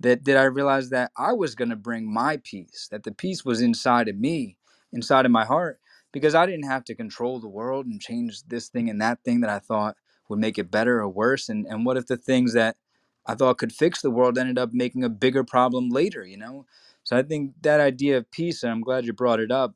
that 0.00 0.24
did 0.24 0.36
I 0.36 0.44
realize 0.44 0.90
that 0.90 1.12
I 1.16 1.32
was 1.32 1.54
going 1.54 1.70
to 1.70 1.76
bring 1.76 2.12
my 2.12 2.38
peace, 2.38 2.88
that 2.90 3.04
the 3.04 3.12
peace 3.12 3.44
was 3.44 3.60
inside 3.60 4.08
of 4.08 4.18
me, 4.18 4.56
inside 4.92 5.26
of 5.26 5.32
my 5.32 5.44
heart, 5.44 5.80
because 6.12 6.34
I 6.34 6.46
didn't 6.46 6.66
have 6.66 6.84
to 6.84 6.94
control 6.94 7.38
the 7.40 7.48
world 7.48 7.86
and 7.86 8.00
change 8.00 8.42
this 8.44 8.68
thing 8.68 8.90
and 8.90 9.00
that 9.00 9.22
thing 9.24 9.40
that 9.40 9.50
I 9.50 9.58
thought 9.58 9.96
would 10.28 10.38
make 10.38 10.58
it 10.58 10.70
better 10.70 11.00
or 11.00 11.08
worse. 11.08 11.48
And 11.48 11.66
and 11.66 11.84
what 11.86 11.96
if 11.96 12.06
the 12.06 12.16
things 12.16 12.54
that 12.54 12.76
I 13.26 13.34
thought 13.34 13.58
could 13.58 13.72
fix 13.72 14.00
the 14.02 14.10
world 14.10 14.38
ended 14.38 14.58
up 14.58 14.72
making 14.72 15.04
a 15.04 15.08
bigger 15.10 15.44
problem 15.44 15.90
later, 15.90 16.24
you 16.26 16.36
know? 16.36 16.66
So 17.04 17.16
I 17.16 17.22
think 17.22 17.54
that 17.62 17.80
idea 17.80 18.16
of 18.18 18.30
peace, 18.30 18.62
and 18.62 18.72
I'm 18.72 18.82
glad 18.82 19.04
you 19.04 19.12
brought 19.12 19.40
it 19.40 19.50
up, 19.50 19.74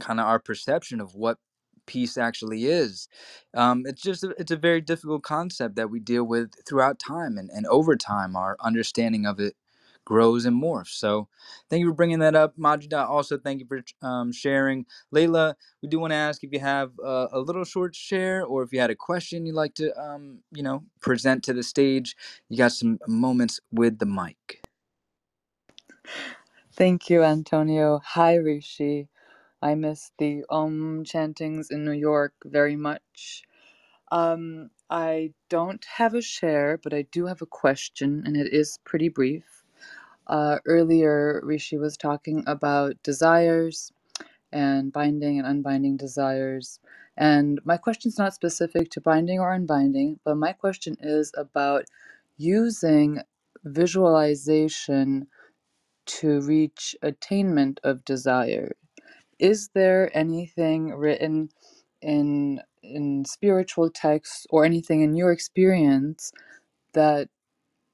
kind 0.00 0.20
of 0.20 0.26
our 0.26 0.38
perception 0.38 1.00
of 1.00 1.14
what 1.14 1.38
peace 1.86 2.18
actually 2.18 2.66
is. 2.66 3.08
Um, 3.54 3.84
it's 3.86 4.02
just 4.02 4.24
a, 4.24 4.34
it's 4.38 4.52
a 4.52 4.56
very 4.56 4.80
difficult 4.80 5.22
concept 5.24 5.76
that 5.76 5.90
we 5.90 6.00
deal 6.00 6.24
with 6.24 6.52
throughout 6.68 6.98
time 6.98 7.38
and, 7.38 7.50
and 7.50 7.66
over 7.68 7.96
time 7.96 8.36
our 8.36 8.56
understanding 8.60 9.26
of 9.26 9.40
it 9.40 9.56
grows 10.04 10.46
and 10.46 10.60
morphs. 10.62 10.88
So 10.88 11.28
thank 11.70 11.80
you 11.80 11.88
for 11.88 11.94
bringing 11.94 12.20
that 12.20 12.36
up. 12.36 12.56
Majida 12.58 13.08
also 13.08 13.38
thank 13.38 13.60
you 13.60 13.66
for 13.66 13.82
um, 14.06 14.32
sharing. 14.32 14.86
Layla 15.14 15.54
we 15.82 15.88
do 15.88 15.98
want 16.00 16.12
to 16.12 16.16
ask 16.16 16.44
if 16.44 16.52
you 16.52 16.60
have 16.60 16.92
a 17.34 17.40
little 17.40 17.64
short 17.64 17.94
share 17.96 18.44
or 18.44 18.62
if 18.62 18.72
you 18.72 18.80
had 18.80 18.90
a 18.90 18.96
question 18.96 19.46
you'd 19.46 19.54
like 19.54 19.74
to 19.76 19.96
um, 20.00 20.40
you 20.52 20.62
know 20.62 20.84
present 21.00 21.44
to 21.44 21.52
the 21.52 21.62
stage. 21.62 22.16
You 22.48 22.58
got 22.58 22.72
some 22.72 22.98
moments 23.06 23.60
with 23.72 23.98
the 23.98 24.06
mic. 24.06 24.62
Thank 26.74 27.10
you, 27.10 27.24
Antonio. 27.24 28.00
Hi, 28.04 28.36
Rishi. 28.36 29.08
I 29.64 29.76
miss 29.76 30.12
the 30.18 30.44
Om 30.50 31.04
chantings 31.04 31.70
in 31.72 31.86
New 31.86 31.92
York 31.92 32.34
very 32.46 32.76
much. 32.76 33.44
Um, 34.12 34.70
I 34.90 35.34
don't 35.50 35.84
have 35.96 36.14
a 36.14 36.22
share, 36.22 36.78
but 36.82 36.94
I 36.94 37.02
do 37.12 37.26
have 37.26 37.42
a 37.42 37.46
question, 37.46 38.22
and 38.26 38.36
it 38.36 38.52
is 38.52 38.78
pretty 38.84 39.08
brief. 39.10 39.64
Uh, 40.28 40.58
earlier, 40.66 41.40
Rishi 41.44 41.78
was 41.78 41.96
talking 41.96 42.44
about 42.46 43.02
desires 43.02 43.92
and 44.52 44.92
binding 44.92 45.38
and 45.38 45.46
unbinding 45.48 45.96
desires. 45.98 46.80
And 47.16 47.60
my 47.64 47.76
question's 47.76 48.18
not 48.18 48.34
specific 48.34 48.90
to 48.92 49.00
binding 49.00 49.40
or 49.40 49.52
unbinding, 49.52 50.20
but 50.24 50.36
my 50.36 50.52
question 50.52 50.96
is 51.00 51.32
about 51.36 51.84
using 52.38 53.20
visualization 53.64 55.28
to 56.06 56.40
reach 56.42 56.96
attainment 57.02 57.80
of 57.84 58.04
desire. 58.04 58.72
Is 59.38 59.70
there 59.74 60.10
anything 60.16 60.90
written 60.94 61.50
in 62.02 62.62
in 62.82 63.24
spiritual 63.26 63.90
texts 63.90 64.46
or 64.50 64.64
anything 64.64 65.02
in 65.02 65.14
your 65.16 65.32
experience 65.32 66.32
that 66.94 67.28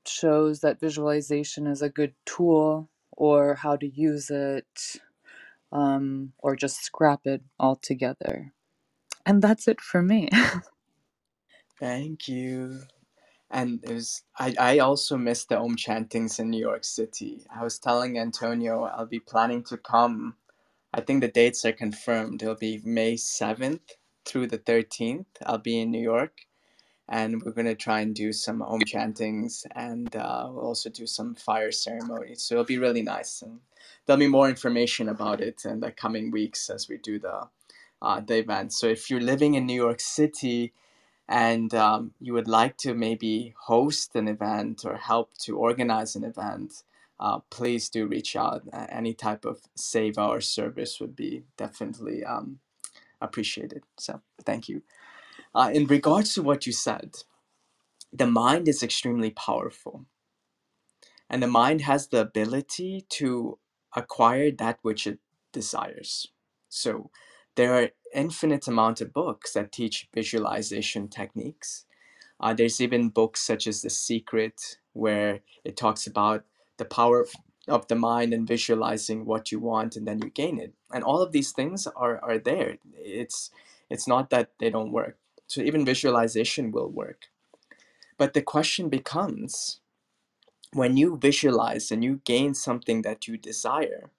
shows 0.06 0.60
that 0.60 0.80
visualization 0.80 1.66
is 1.66 1.82
a 1.82 1.90
good 1.90 2.14
tool 2.26 2.90
or 3.12 3.56
how 3.56 3.76
to 3.76 3.88
use 3.88 4.30
it 4.30 5.00
um, 5.72 6.32
or 6.38 6.56
just 6.56 6.82
scrap 6.84 7.22
it 7.26 7.42
altogether? 7.60 8.52
And 9.26 9.42
that's 9.42 9.68
it 9.68 9.80
for 9.80 10.02
me. 10.02 10.28
Thank 11.80 12.28
you. 12.28 12.82
And 13.50 13.80
it 13.84 13.92
was 13.94 14.24
I, 14.38 14.54
I 14.58 14.78
also 14.80 15.16
missed 15.16 15.50
the 15.50 15.58
Om 15.58 15.76
chantings 15.76 16.40
in 16.40 16.50
New 16.50 16.60
York 16.60 16.84
City. 16.84 17.46
I 17.54 17.64
was 17.64 17.78
telling 17.78 18.18
Antonio 18.18 18.84
I'll 18.84 19.06
be 19.06 19.20
planning 19.20 19.64
to 19.64 19.78
come. 19.78 20.36
I 20.92 21.00
think 21.00 21.20
the 21.20 21.28
dates 21.28 21.64
are 21.64 21.72
confirmed. 21.72 22.42
It'll 22.42 22.54
be 22.54 22.80
May 22.84 23.14
7th 23.14 23.92
through 24.24 24.48
the 24.48 24.58
13th. 24.58 25.26
I'll 25.46 25.58
be 25.58 25.80
in 25.80 25.90
New 25.90 26.02
York 26.02 26.46
and 27.08 27.42
we're 27.42 27.52
going 27.52 27.66
to 27.66 27.74
try 27.74 28.00
and 28.00 28.14
do 28.14 28.32
some 28.32 28.62
Om 28.62 28.80
chantings 28.86 29.66
and 29.74 30.14
uh, 30.14 30.48
we'll 30.50 30.66
also 30.66 30.90
do 30.90 31.06
some 31.06 31.34
fire 31.34 31.72
ceremonies. 31.72 32.42
So 32.42 32.54
it'll 32.54 32.64
be 32.64 32.78
really 32.78 33.02
nice. 33.02 33.42
And 33.42 33.60
there'll 34.06 34.20
be 34.20 34.28
more 34.28 34.48
information 34.48 35.08
about 35.08 35.40
it 35.40 35.64
in 35.64 35.80
the 35.80 35.90
coming 35.90 36.30
weeks 36.30 36.70
as 36.70 36.88
we 36.88 36.98
do 36.98 37.18
the, 37.18 37.48
uh, 38.00 38.20
the 38.20 38.38
event. 38.38 38.72
So 38.72 38.86
if 38.86 39.10
you're 39.10 39.20
living 39.20 39.54
in 39.54 39.66
New 39.66 39.74
York 39.74 40.00
City, 40.00 40.72
and 41.30 41.72
um, 41.74 42.12
you 42.20 42.32
would 42.32 42.48
like 42.48 42.76
to 42.76 42.92
maybe 42.92 43.54
host 43.56 44.16
an 44.16 44.26
event 44.26 44.84
or 44.84 44.96
help 44.96 45.38
to 45.38 45.56
organize 45.56 46.16
an 46.16 46.24
event, 46.24 46.82
uh, 47.20 47.40
please 47.50 47.90
do 47.90 48.06
reach 48.06 48.36
out. 48.36 48.62
Uh, 48.72 48.86
any 48.90 49.14
type 49.14 49.46
of 49.46 49.62
save 49.76 50.18
our 50.18 50.40
service 50.42 51.00
would 51.00 51.16
be 51.16 51.44
definitely 51.58 52.24
um, 52.24 52.60
appreciated. 53.20 53.84
So, 53.98 54.22
thank 54.46 54.68
you. 54.68 54.82
Uh, 55.54 55.70
in 55.74 55.86
regards 55.86 56.34
to 56.34 56.42
what 56.42 56.66
you 56.66 56.72
said, 56.72 57.16
the 58.12 58.26
mind 58.26 58.68
is 58.68 58.82
extremely 58.82 59.30
powerful, 59.30 60.06
and 61.30 61.42
the 61.42 61.48
mind 61.48 61.82
has 61.82 62.08
the 62.08 62.22
ability 62.22 63.06
to 63.10 63.58
acquire 63.96 64.50
that 64.52 64.78
which 64.82 65.06
it 65.06 65.20
desires. 65.52 66.28
So, 66.68 67.10
there 67.56 67.74
are 67.74 67.90
infinite 68.14 68.68
amount 68.68 69.00
of 69.00 69.12
books 69.12 69.52
that 69.54 69.72
teach 69.72 70.08
visualization 70.14 71.08
techniques 71.08 71.82
uh, 72.40 72.54
there's 72.54 72.80
even 72.80 73.08
books 73.10 73.40
such 73.40 73.66
as 73.66 73.82
The 73.82 73.90
Secret, 73.90 74.78
where 74.92 75.40
it 75.64 75.76
talks 75.76 76.06
about 76.06 76.44
the 76.80 76.86
power 76.86 77.20
of 77.20 77.30
of 77.68 77.86
the 77.88 77.94
mind 77.94 78.34
and 78.34 78.48
visualizing 78.48 79.24
what 79.26 79.52
you 79.52 79.60
want 79.60 79.94
and 79.96 80.08
then 80.08 80.18
you 80.20 80.30
gain 80.30 80.58
it. 80.58 80.74
And 80.92 81.04
all 81.04 81.22
of 81.22 81.32
these 81.32 81.52
things 81.52 81.86
are, 81.86 82.18
are 82.24 82.38
there. 82.38 82.78
It's 82.96 83.52
it's 83.90 84.08
not 84.08 84.30
that 84.30 84.50
they 84.58 84.70
don't 84.70 84.92
work. 84.92 85.16
So 85.46 85.60
even 85.62 85.84
visualization 85.84 86.72
will 86.72 86.90
work. 86.90 87.26
But 88.18 88.34
the 88.34 88.42
question 88.42 88.88
becomes 88.88 89.80
when 90.72 90.96
you 90.96 91.16
visualize 91.16 91.90
and 91.92 92.02
you 92.04 92.20
gain 92.24 92.54
something 92.54 93.02
that 93.02 93.28
you 93.28 93.36
desire, 93.36 94.10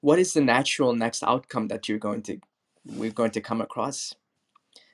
what 0.00 0.18
is 0.18 0.32
the 0.32 0.40
natural 0.40 0.94
next 0.94 1.22
outcome 1.22 1.68
that 1.68 1.88
you're 1.88 1.98
going 2.08 2.22
to 2.22 2.40
we're 2.84 3.12
going 3.20 3.32
to 3.32 3.40
come 3.40 3.60
across? 3.60 4.14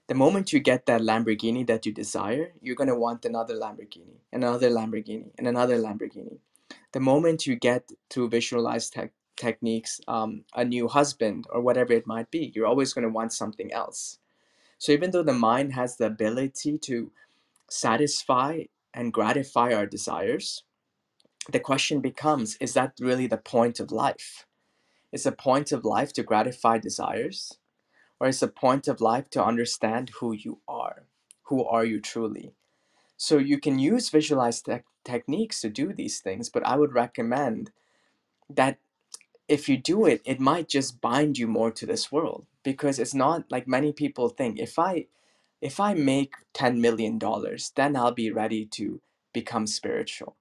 The 0.08 0.14
moment 0.14 0.52
you 0.52 0.60
get 0.60 0.86
that 0.86 1.00
Lamborghini 1.00 1.66
that 1.66 1.84
you 1.84 1.92
desire, 1.92 2.52
you're 2.60 2.76
going 2.76 2.88
to 2.88 2.94
want 2.94 3.24
another 3.24 3.54
Lamborghini, 3.54 4.18
another 4.32 4.70
Lamborghini, 4.70 5.30
and 5.36 5.48
another 5.48 5.78
Lamborghini. 5.78 6.38
The 6.92 7.00
moment 7.00 7.46
you 7.46 7.56
get 7.56 7.90
to 8.10 8.28
visualize 8.28 8.88
tech, 8.88 9.12
techniques, 9.36 10.00
um, 10.08 10.44
a 10.54 10.64
new 10.64 10.88
husband, 10.88 11.46
or 11.50 11.60
whatever 11.60 11.92
it 11.92 12.06
might 12.06 12.30
be. 12.30 12.52
You're 12.54 12.66
always 12.66 12.92
going 12.92 13.02
to 13.02 13.10
want 13.10 13.32
something 13.32 13.72
else. 13.72 14.18
So 14.78 14.92
even 14.92 15.10
though 15.10 15.22
the 15.22 15.32
mind 15.32 15.72
has 15.72 15.96
the 15.96 16.06
ability 16.06 16.78
to 16.78 17.10
satisfy 17.68 18.64
and 18.94 19.12
gratify 19.12 19.72
our 19.72 19.86
desires, 19.86 20.64
the 21.50 21.60
question 21.60 22.00
becomes 22.00 22.56
is 22.60 22.74
that 22.74 22.94
really 23.00 23.26
the 23.26 23.38
point 23.38 23.80
of 23.80 23.92
life? 23.92 24.46
Is 25.12 25.24
the 25.24 25.32
point 25.32 25.72
of 25.72 25.84
life 25.84 26.12
to 26.14 26.22
gratify 26.22 26.78
desires? 26.78 27.58
Or 28.20 28.28
it's 28.28 28.42
a 28.42 28.48
point 28.48 28.88
of 28.88 29.00
life 29.00 29.30
to 29.30 29.44
understand 29.44 30.10
who 30.20 30.32
you 30.32 30.60
are? 30.68 31.06
Who 31.44 31.64
are 31.64 31.84
you 31.84 32.00
truly? 32.00 32.54
So 33.16 33.38
you 33.38 33.60
can 33.60 33.78
use 33.78 34.10
visualized 34.10 34.66
tech 34.66 34.84
techniques 35.04 35.60
to 35.62 35.70
do 35.70 35.92
these 35.92 36.20
things, 36.20 36.48
but 36.50 36.66
I 36.66 36.76
would 36.76 36.94
recommend 36.94 37.70
that 38.50 38.78
if 39.48 39.68
you 39.68 39.76
do 39.76 40.06
it, 40.06 40.22
it 40.24 40.40
might 40.40 40.68
just 40.68 41.00
bind 41.00 41.38
you 41.38 41.46
more 41.46 41.70
to 41.72 41.86
this 41.86 42.10
world 42.10 42.46
because 42.64 42.98
it's 42.98 43.14
not 43.14 43.44
like 43.50 43.68
many 43.68 43.92
people 43.92 44.28
think. 44.28 44.58
If 44.58 44.78
I 44.78 45.06
if 45.62 45.80
I 45.80 45.94
make 45.94 46.34
10 46.54 46.80
million 46.80 47.18
dollars, 47.18 47.72
then 47.76 47.96
I'll 47.96 48.12
be 48.12 48.30
ready 48.30 48.66
to 48.72 49.00
become 49.32 49.66
spiritual, 49.66 50.36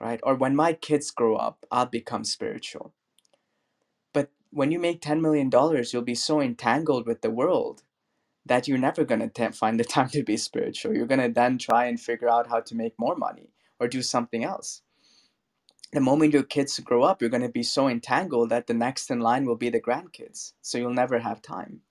right? 0.00 0.20
Or 0.22 0.34
when 0.34 0.56
my 0.56 0.72
kids 0.74 1.10
grow 1.10 1.36
up, 1.36 1.66
I'll 1.70 1.86
become 1.86 2.24
spiritual. 2.24 2.94
When 4.52 4.72
you 4.72 4.80
make 4.80 5.02
10 5.02 5.22
million 5.22 5.50
dollars, 5.50 5.92
you'll 5.94 6.02
be 6.02 6.16
so 6.16 6.40
entangled 6.42 7.06
with 7.06 7.22
the 7.22 7.30
world 7.32 7.84
that 8.46 8.68
you're 8.68 8.78
never 8.78 9.04
going 9.04 9.28
to 9.28 9.52
find 9.52 9.80
the 9.80 9.84
time 9.96 10.10
to 10.10 10.22
be 10.24 10.36
spiritual. 10.36 10.94
You're 10.94 11.06
going 11.06 11.20
to 11.22 11.28
then 11.32 11.58
try 11.58 11.86
and 11.86 12.00
figure 12.00 12.30
out 12.30 12.48
how 12.48 12.60
to 12.60 12.76
make 12.76 12.94
more 12.98 13.16
money 13.16 13.50
or 13.80 13.88
do 13.88 14.02
something 14.02 14.44
else. 14.44 14.82
The 15.92 16.00
moment 16.00 16.34
your 16.34 16.44
kids 16.44 16.78
grow 16.80 17.02
up, 17.04 17.20
you're 17.22 17.30
going 17.30 17.42
to 17.42 17.50
be 17.50 17.64
so 17.64 17.88
entangled 17.88 18.50
that 18.50 18.66
the 18.68 18.74
next 18.74 19.10
in 19.10 19.20
line 19.20 19.46
will 19.46 19.56
be 19.56 19.70
the 19.70 19.80
grandkids. 19.80 20.52
So 20.62 20.78
you'll 20.78 20.94
never 20.94 21.20
have 21.20 21.42
time. 21.42 21.82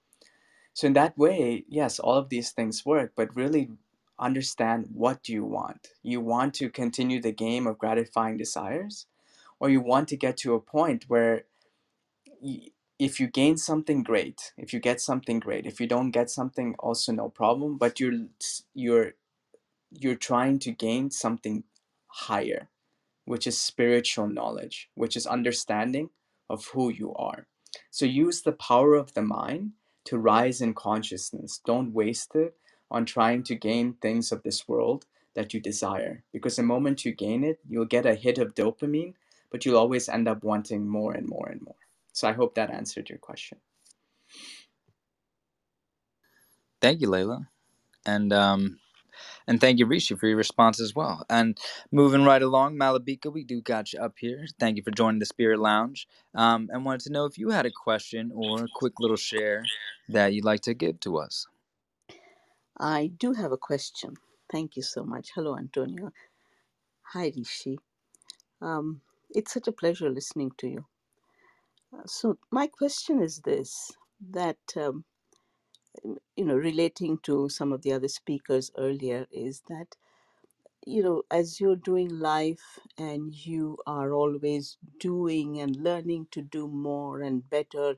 So 0.73 0.87
in 0.87 0.93
that 0.93 1.17
way, 1.17 1.65
yes, 1.69 1.99
all 1.99 2.15
of 2.17 2.29
these 2.29 2.51
things 2.51 2.85
work, 2.85 3.13
but 3.15 3.35
really 3.35 3.71
understand 4.19 4.87
what 4.93 5.23
do 5.23 5.33
you 5.33 5.45
want? 5.45 5.89
You 6.03 6.21
want 6.21 6.53
to 6.55 6.69
continue 6.69 7.21
the 7.21 7.33
game 7.33 7.67
of 7.67 7.79
gratifying 7.79 8.37
desires 8.37 9.07
or 9.59 9.69
you 9.69 9.81
want 9.81 10.09
to 10.09 10.17
get 10.17 10.37
to 10.37 10.55
a 10.55 10.61
point 10.61 11.05
where 11.09 11.43
if 12.99 13.19
you 13.19 13.27
gain 13.27 13.57
something 13.57 14.03
great. 14.03 14.53
If 14.57 14.73
you 14.73 14.79
get 14.79 15.01
something 15.01 15.39
great. 15.39 15.65
If 15.65 15.81
you 15.81 15.87
don't 15.87 16.11
get 16.11 16.29
something 16.29 16.75
also 16.79 17.11
no 17.11 17.29
problem 17.29 17.77
but 17.77 17.99
you're 17.99 18.27
you're 18.73 19.13
you're 19.91 20.15
trying 20.15 20.59
to 20.59 20.71
gain 20.71 21.11
something 21.11 21.63
higher 22.07 22.69
which 23.25 23.47
is 23.47 23.59
spiritual 23.59 24.27
knowledge 24.27 24.89
which 24.95 25.17
is 25.17 25.25
understanding 25.27 26.09
of 26.49 26.67
who 26.73 26.91
you 26.91 27.13
are. 27.15 27.47
So 27.89 28.05
use 28.05 28.41
the 28.41 28.51
power 28.51 28.95
of 28.95 29.13
the 29.13 29.21
mind 29.21 29.71
to 30.05 30.17
rise 30.17 30.61
in 30.61 30.73
consciousness. 30.73 31.61
Don't 31.65 31.93
waste 31.93 32.35
it 32.35 32.55
on 32.91 33.05
trying 33.05 33.43
to 33.43 33.55
gain 33.55 33.93
things 33.93 34.31
of 34.31 34.43
this 34.43 34.67
world 34.67 35.05
that 35.33 35.53
you 35.53 35.59
desire 35.59 36.23
because 36.33 36.57
the 36.57 36.63
moment 36.63 37.05
you 37.05 37.13
gain 37.13 37.43
it 37.43 37.59
you'll 37.67 37.85
get 37.85 38.05
a 38.05 38.15
hit 38.15 38.37
of 38.37 38.53
dopamine 38.53 39.13
but 39.49 39.65
you'll 39.65 39.77
always 39.77 40.09
end 40.09 40.27
up 40.27 40.43
wanting 40.43 40.87
more 40.87 41.13
and 41.13 41.27
more 41.27 41.49
and 41.49 41.61
more 41.61 41.80
so 42.13 42.27
I 42.29 42.33
hope 42.33 42.55
that 42.55 42.71
answered 42.71 43.09
your 43.09 43.19
question. 43.19 43.59
Thank 46.81 47.01
you, 47.01 47.09
Layla. 47.09 47.47
And 48.05 48.33
um 48.33 48.79
and 49.47 49.61
thank 49.61 49.79
you, 49.79 49.85
Rishi, 49.87 50.15
for 50.15 50.27
your 50.27 50.37
response 50.37 50.81
as 50.81 50.95
well. 50.95 51.25
And 51.29 51.57
moving 51.91 52.23
right 52.25 52.41
along, 52.41 52.77
Malabika, 52.77 53.31
we 53.33 53.43
do 53.45 53.61
got 53.61 53.93
you 53.93 53.99
up 53.99 54.15
here. 54.19 54.47
Thank 54.59 54.77
you 54.77 54.83
for 54.83 54.91
joining 54.91 55.19
the 55.19 55.25
Spirit 55.27 55.59
Lounge. 55.59 56.07
Um, 56.35 56.69
and 56.73 56.85
wanted 56.85 57.01
to 57.01 57.13
know 57.13 57.25
if 57.25 57.37
you 57.37 57.49
had 57.51 57.65
a 57.65 57.71
question 57.71 58.31
or 58.33 58.65
a 58.65 58.69
quick 58.69 58.99
little 58.99 59.17
share 59.17 59.71
that 60.09 60.33
you'd 60.33 60.45
like 60.45 60.61
to 60.63 60.73
give 60.75 60.99
to 61.01 61.17
us. 61.19 61.47
I 62.79 63.07
do 63.17 63.33
have 63.33 63.51
a 63.51 63.57
question. 63.57 64.15
Thank 64.51 64.75
you 64.77 64.83
so 64.83 65.03
much. 65.03 65.31
Hello, 65.35 65.57
Antonio. 65.57 66.11
Hi, 67.13 67.31
Rishi. 67.35 67.79
Um, 68.61 69.01
it's 69.31 69.53
such 69.53 69.67
a 69.67 69.73
pleasure 69.73 70.09
listening 70.09 70.51
to 70.59 70.67
you. 70.67 70.85
So 72.07 72.37
my 72.51 72.67
question 72.67 73.21
is 73.21 73.39
this: 73.41 73.91
that 74.31 74.59
um, 74.77 75.05
you 76.35 76.45
know, 76.45 76.55
relating 76.55 77.19
to 77.23 77.49
some 77.49 77.73
of 77.73 77.83
the 77.83 77.93
other 77.93 78.09
speakers 78.09 78.71
earlier, 78.77 79.27
is 79.31 79.63
that 79.69 79.87
you 80.85 81.03
know, 81.03 81.23
as 81.31 81.59
you're 81.61 81.75
doing 81.75 82.09
life 82.19 82.79
and 82.97 83.33
you 83.35 83.77
are 83.87 84.13
always 84.13 84.77
doing 84.99 85.59
and 85.61 85.75
learning 85.77 86.27
to 86.31 86.41
do 86.41 86.67
more 86.67 87.21
and 87.21 87.49
better, 87.49 87.95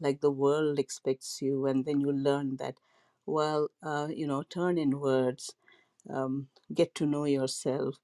like 0.00 0.20
the 0.20 0.30
world 0.30 0.78
expects 0.78 1.40
you, 1.42 1.66
and 1.66 1.84
then 1.86 2.00
you 2.00 2.12
learn 2.12 2.56
that, 2.58 2.76
well, 3.26 3.70
uh, 3.82 4.08
you 4.10 4.26
know, 4.26 4.42
turn 4.42 4.78
inwards, 4.78 5.54
um, 6.10 6.48
get 6.74 6.94
to 6.96 7.06
know 7.06 7.24
yourself. 7.24 7.96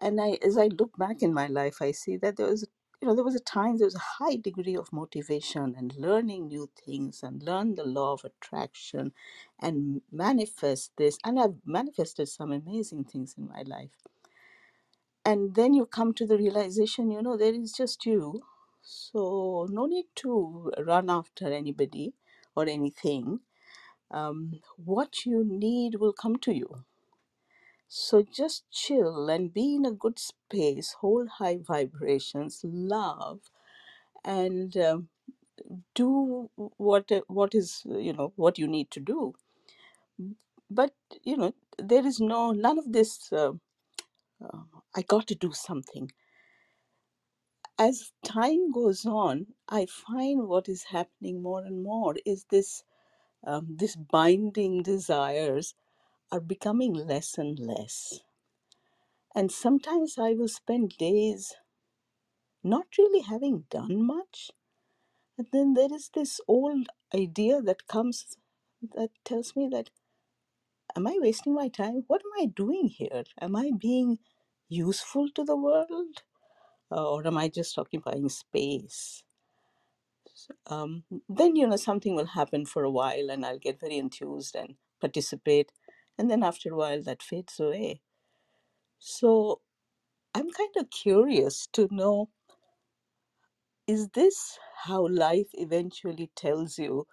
And 0.00 0.20
I, 0.20 0.38
as 0.46 0.58
I 0.58 0.66
look 0.68 0.96
back 0.98 1.22
in 1.22 1.34
my 1.34 1.48
life, 1.48 1.78
I 1.82 1.92
see 1.92 2.16
that 2.18 2.36
there 2.38 2.48
was, 2.48 2.66
you 3.00 3.08
know, 3.08 3.14
there 3.14 3.24
was 3.24 3.36
a 3.36 3.40
time 3.40 3.78
there 3.78 3.86
was 3.86 3.94
a 3.96 4.24
high 4.24 4.36
degree 4.36 4.76
of 4.76 4.92
motivation 4.92 5.74
and 5.78 5.94
learning 5.96 6.48
new 6.48 6.70
things 6.84 7.22
and 7.22 7.42
learn 7.42 7.76
the 7.76 7.84
law 7.84 8.12
of 8.14 8.24
attraction, 8.24 9.12
and 9.60 10.02
manifest 10.12 10.92
this. 10.98 11.18
And 11.24 11.40
I've 11.40 11.56
manifested 11.64 12.28
some 12.28 12.52
amazing 12.52 13.04
things 13.04 13.34
in 13.38 13.48
my 13.48 13.62
life. 13.66 13.90
And 15.24 15.54
then 15.54 15.74
you 15.74 15.86
come 15.86 16.14
to 16.14 16.26
the 16.26 16.38
realization, 16.38 17.10
you 17.10 17.22
know, 17.22 17.36
there 17.36 17.54
is 17.54 17.72
just 17.72 18.06
you, 18.06 18.42
so 18.82 19.66
no 19.70 19.86
need 19.86 20.06
to 20.16 20.72
run 20.86 21.10
after 21.10 21.52
anybody 21.52 22.14
or 22.56 22.68
anything. 22.68 23.40
Um, 24.10 24.60
what 24.76 25.26
you 25.26 25.44
need 25.46 25.96
will 25.96 26.12
come 26.12 26.36
to 26.38 26.52
you 26.54 26.84
so 27.90 28.22
just 28.22 28.64
chill 28.72 29.30
and 29.30 29.54
be 29.54 29.76
in 29.76 29.86
a 29.86 29.92
good 29.92 30.20
space, 30.20 30.96
hold 31.02 31.28
high 31.40 31.58
vibrations, 31.62 32.62
love, 32.64 33.40
and 34.24 34.76
um, 34.78 35.10
do 35.94 36.50
what 36.78 37.10
what 37.28 37.54
is 37.54 37.82
you 37.86 38.12
know 38.12 38.32
what 38.36 38.58
you 38.58 38.68
need 38.68 38.90
to 38.92 39.00
do. 39.00 39.34
But 40.70 40.94
you 41.24 41.36
know 41.36 41.54
there 41.78 42.06
is 42.06 42.20
no 42.20 42.52
none 42.52 42.78
of 42.78 42.92
this. 42.92 43.32
Uh, 43.32 43.52
uh, 44.44 44.62
I 44.96 45.02
got 45.02 45.28
to 45.28 45.36
do 45.36 45.52
something. 45.52 46.12
As 47.78 48.12
time 48.24 48.72
goes 48.72 49.06
on, 49.06 49.48
I 49.68 49.86
find 49.86 50.48
what 50.48 50.68
is 50.68 50.84
happening 50.84 51.42
more 51.42 51.60
and 51.64 51.82
more 51.82 52.16
is 52.26 52.46
this 52.50 52.84
um, 53.46 53.66
this 53.78 53.96
binding 53.96 54.82
desires 54.84 55.74
are 56.32 56.40
becoming 56.40 56.94
less 56.94 57.38
and 57.38 57.58
less. 57.58 58.20
And 59.34 59.52
sometimes 59.52 60.18
I 60.18 60.32
will 60.34 60.48
spend 60.48 60.96
days 60.98 61.54
not 62.64 62.86
really 62.98 63.22
having 63.22 63.64
done 63.70 64.04
much. 64.06 64.50
And 65.38 65.48
then 65.52 65.74
there 65.74 65.92
is 65.94 66.10
this 66.14 66.40
old 66.48 66.88
idea 67.14 67.62
that 67.62 67.86
comes 67.86 68.36
that 68.94 69.10
tells 69.24 69.56
me 69.56 69.68
that, 69.72 69.90
am 70.96 71.06
I 71.06 71.18
wasting 71.20 71.54
my 71.54 71.68
time? 71.68 72.04
What 72.06 72.22
am 72.24 72.42
I 72.42 72.46
doing 72.46 72.88
here? 72.88 73.24
Am 73.40 73.56
I 73.56 73.72
being 73.78 74.18
useful 74.68 75.28
to 75.30 75.44
the 75.44 75.56
world? 75.56 76.22
Uh, 76.90 77.10
or 77.10 77.26
am 77.26 77.38
I 77.38 77.48
just 77.48 77.78
occupying 77.78 78.28
space? 78.28 79.24
Um, 80.66 81.04
then, 81.28 81.56
you 81.56 81.66
know, 81.68 81.76
something 81.76 82.14
will 82.16 82.26
happen 82.26 82.66
for 82.66 82.84
a 82.84 82.90
while 82.90 83.30
and 83.30 83.44
I'll 83.46 83.58
get 83.58 83.80
very 83.80 83.98
enthused 83.98 84.56
and 84.56 84.76
participate. 85.00 85.72
And 86.20 86.30
then 86.30 86.44
after 86.44 86.74
a 86.74 86.76
while, 86.76 87.02
that 87.04 87.22
fades 87.24 87.58
away. 87.58 88.02
So 88.98 89.62
I'm 90.34 90.50
kind 90.50 90.76
of 90.76 90.90
curious 90.90 91.66
to 91.72 91.88
know 91.90 92.30
is 93.86 94.08
this 94.10 94.58
how 94.84 95.08
life 95.08 95.48
eventually 95.54 96.30
tells 96.36 96.78
you 96.78 97.06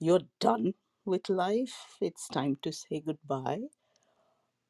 you're 0.00 0.28
done 0.40 0.74
with 1.04 1.28
life? 1.30 1.96
It's 2.00 2.28
time 2.28 2.58
to 2.62 2.72
say 2.72 3.00
goodbye. 3.00 3.62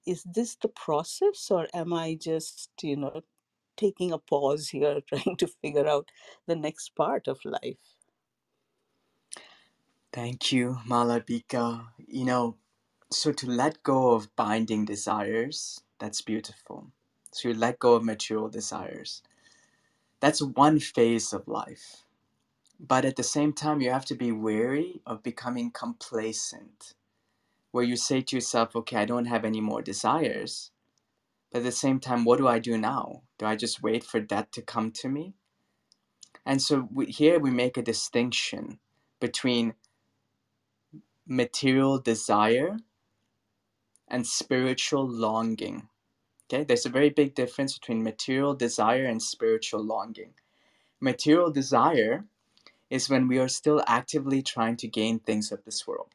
Is 0.07 0.23
this 0.25 0.57
the 0.57 0.69
process, 0.69 1.51
or 1.51 1.69
am 1.75 1.93
I 1.93 2.15
just, 2.15 2.71
you 2.83 2.97
know, 2.97 3.23
taking 3.77 4.13
a 4.13 4.19
pause 4.19 4.71
here, 4.71 5.01
trying 5.09 5.37
to 5.39 5.49
figure 5.49 5.87
out 5.89 6.11
the 6.47 6.57
next 6.57 6.95
part 6.97 7.29
of 7.29 7.45
life? 7.45 7.97
Thank 10.13 10.53
you, 10.53 10.79
Malabika. 10.87 11.89
You 11.99 12.25
know, 12.25 12.57
so 13.15 13.33
to 13.33 13.51
let 13.51 13.83
go 13.83 14.13
of 14.13 14.35
binding 14.37 14.85
desires, 14.85 15.81
that's 15.99 16.21
beautiful. 16.21 16.89
So 17.33 17.49
you 17.49 17.55
let 17.55 17.79
go 17.79 17.95
of 17.95 18.05
material 18.05 18.49
desires. 18.49 19.23
That's 20.21 20.43
one 20.43 20.81
phase 20.81 21.33
of 21.33 21.49
life. 21.49 22.05
But 22.79 23.05
at 23.05 23.17
the 23.17 23.23
same 23.23 23.53
time, 23.53 23.81
you 23.81 23.91
have 23.91 24.05
to 24.07 24.15
be 24.15 24.33
wary 24.33 25.01
of 25.07 25.23
becoming 25.23 25.71
complacent, 25.71 26.95
where 27.71 27.85
you 27.85 27.97
say 27.97 28.21
to 28.21 28.37
yourself, 28.37 28.75
okay, 28.77 28.97
I 28.97 29.05
don't 29.05 29.27
have 29.27 29.45
any 29.45 29.61
more 29.61 29.83
desires. 29.83 30.71
But 31.51 31.59
at 31.59 31.65
the 31.65 31.73
same 31.73 32.01
time, 32.01 32.25
what 32.25 32.39
do 32.39 32.49
I 32.49 32.59
do 32.59 32.77
now? 32.77 33.23
Do 33.39 33.47
I 33.47 33.57
just 33.57 33.83
wait 33.83 34.05
for 34.05 34.21
death 34.21 34.51
to 34.53 34.63
come 34.63 34.91
to 34.93 35.09
me? 35.09 35.35
And 36.45 36.61
so 36.61 36.89
we, 36.93 37.07
here 37.07 37.39
we 37.39 37.51
make 37.51 37.77
a 37.77 37.83
distinction 37.83 38.79
between 39.21 39.75
material 41.27 41.99
desire 41.99 42.77
and 44.09 44.27
spiritual 44.27 45.09
longing. 45.09 45.89
Okay, 46.47 46.65
there's 46.65 46.87
a 46.87 46.91
very 46.91 47.11
big 47.11 47.35
difference 47.35 47.79
between 47.79 48.03
material 48.03 48.55
desire 48.55 49.07
and 49.07 49.23
spiritual 49.23 49.83
longing. 49.83 50.35
Material 51.01 51.51
desire 51.51 52.25
is 52.91 53.09
when 53.09 53.29
we 53.29 53.39
are 53.39 53.49
still 53.49 53.83
actively 53.87 54.43
trying 54.43 54.77
to 54.77 54.89
gain 54.89 55.19
things 55.19 55.51
of 55.51 55.65
this 55.65 55.87
world. 55.87 56.15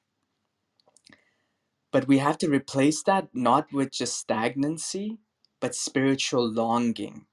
But 1.92 2.08
we 2.08 2.20
have 2.20 2.38
to 2.40 2.50
replace 2.50 3.02
that 3.04 3.30
not 3.34 3.74
with 3.74 3.92
just 3.92 4.18
stagnancy, 4.18 5.18
but 5.60 5.76
spiritual 5.76 6.48
longing. 6.48 7.26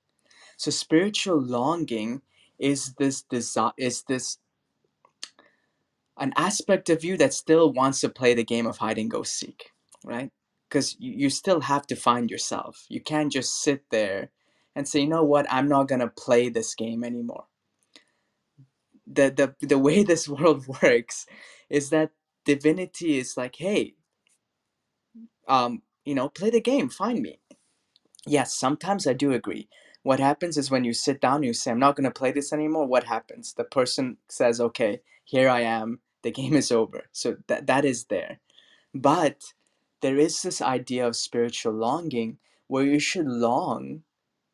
So 0.57 0.71
spiritual 0.71 1.41
longing 1.41 2.23
is 2.59 2.95
this 2.95 3.23
desire 3.23 3.73
is 3.77 4.05
this 4.09 4.39
an 6.19 6.33
aspect 6.37 6.89
of 6.89 7.05
you 7.05 7.19
that 7.19 7.35
still 7.35 7.73
wants 7.73 8.01
to 8.01 8.09
play 8.09 8.33
the 8.33 8.45
game 8.45 8.67
of 8.67 8.79
hide 8.79 8.97
and 8.97 9.11
go 9.11 9.23
seek, 9.23 9.73
right? 10.03 10.31
Because 10.69 10.97
you, 11.01 11.13
still 11.31 11.63
have 11.63 11.87
to 11.89 11.97
find 11.97 12.31
yourself. 12.31 12.87
You 12.89 13.01
can't 13.01 13.33
just 13.33 13.63
sit 13.63 13.85
there 13.91 14.31
and 14.77 14.89
say, 14.89 15.01
you 15.03 15.09
know 15.09 15.25
what, 15.25 15.47
I'm 15.53 15.69
not 15.69 15.89
gonna 15.89 16.09
play 16.09 16.49
this 16.51 16.75
game 16.75 17.05
anymore. 17.05 17.47
The 19.07 19.31
the 19.61 19.67
the 19.67 19.79
way 19.89 20.03
this 20.05 20.29
world 20.29 20.67
works 20.83 21.27
is 21.71 21.91
that 21.91 22.13
divinity 22.45 23.19
is 23.19 23.37
like, 23.37 23.57
hey, 23.57 23.95
um, 25.49 25.83
you 26.05 26.15
know, 26.15 26.29
play 26.29 26.51
the 26.51 26.61
game, 26.61 26.89
find 26.91 27.21
me. 27.23 27.41
Yes, 28.27 28.57
sometimes 28.57 29.07
I 29.07 29.15
do 29.15 29.33
agree. 29.33 29.69
What 30.05 30.21
happens 30.21 30.57
is 30.59 30.71
when 30.71 30.85
you 30.85 30.95
sit 30.95 31.21
down 31.21 31.43
you 31.45 31.55
say, 31.55 31.71
I'm 31.73 31.81
not 31.81 31.97
gonna 31.97 32.11
play 32.13 32.33
this 32.33 32.53
anymore, 32.53 32.87
what 32.87 33.05
happens? 33.05 33.55
The 33.55 33.65
person 33.65 34.19
says, 34.29 34.61
Okay, 34.61 35.01
here 35.25 35.49
I 35.51 35.63
am, 35.63 36.01
the 36.23 36.33
game 36.41 36.55
is 36.55 36.73
over. 36.73 37.07
So 37.13 37.37
that 37.49 37.67
that 37.69 37.85
is 37.87 38.07
there 38.07 38.39
But 38.95 39.55
there 40.07 40.19
is 40.19 40.43
this 40.43 40.63
idea 40.63 41.05
of 41.05 41.17
spiritual 41.17 41.73
longing 41.73 42.39
where 42.69 42.85
you 42.85 43.01
should 43.01 43.27
long 43.27 44.05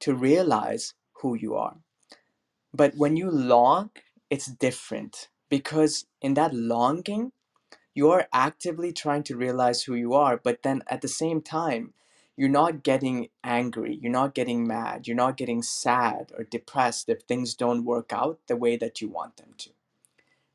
to 0.00 0.14
realize 0.14 0.94
who 1.20 1.34
you 1.34 1.54
are. 1.54 1.76
But 2.72 2.94
when 2.96 3.18
you 3.18 3.30
long, 3.30 3.90
it's 4.30 4.46
different 4.46 5.28
because 5.50 6.06
in 6.22 6.32
that 6.34 6.54
longing, 6.54 7.32
you 7.94 8.10
are 8.10 8.28
actively 8.32 8.94
trying 8.94 9.24
to 9.24 9.36
realize 9.36 9.82
who 9.82 9.94
you 9.94 10.14
are, 10.14 10.38
but 10.42 10.62
then 10.62 10.82
at 10.86 11.02
the 11.02 11.08
same 11.08 11.42
time, 11.42 11.92
you're 12.34 12.48
not 12.48 12.82
getting 12.82 13.28
angry, 13.44 13.98
you're 14.00 14.10
not 14.10 14.34
getting 14.34 14.66
mad, 14.66 15.06
you're 15.06 15.14
not 15.14 15.36
getting 15.36 15.62
sad 15.62 16.32
or 16.38 16.44
depressed 16.44 17.10
if 17.10 17.20
things 17.20 17.54
don't 17.54 17.84
work 17.84 18.10
out 18.10 18.38
the 18.46 18.56
way 18.56 18.78
that 18.78 19.02
you 19.02 19.08
want 19.08 19.36
them 19.36 19.52
to 19.58 19.70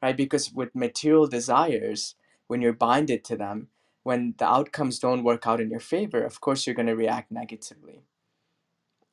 right? 0.02 0.18
Because 0.18 0.52
with 0.52 0.76
material 0.76 1.28
desires, 1.28 2.16
when 2.48 2.62
you're 2.62 2.74
binded 2.74 3.24
to 3.26 3.36
them, 3.38 3.70
when 4.08 4.36
the 4.38 4.48
outcomes 4.48 5.00
don't 5.00 5.26
work 5.26 5.46
out 5.46 5.60
in 5.60 5.70
your 5.70 5.82
favor, 5.82 6.24
of 6.24 6.40
course 6.40 6.66
you're 6.66 6.80
going 6.80 6.94
to 6.94 6.96
react 6.96 7.30
negatively. 7.30 8.04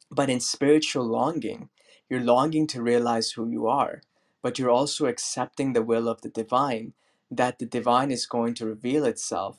But 0.09 0.31
in 0.31 0.39
spiritual 0.39 1.05
longing, 1.05 1.69
you're 2.09 2.21
longing 2.35 2.69
to 2.69 2.81
realize 2.81 3.33
who 3.33 3.49
you 3.51 3.67
are, 3.67 4.03
but 4.41 4.57
you're 4.57 4.71
also 4.71 5.07
accepting 5.07 5.73
the 5.73 5.83
will 5.83 6.09
of 6.09 6.21
the 6.23 6.29
divine, 6.29 6.93
that 7.29 7.59
the 7.59 7.67
divine 7.67 8.13
is 8.13 8.25
going 8.25 8.55
to 8.55 8.67
reveal 8.67 9.05
itself 9.05 9.59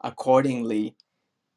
accordingly 0.00 0.94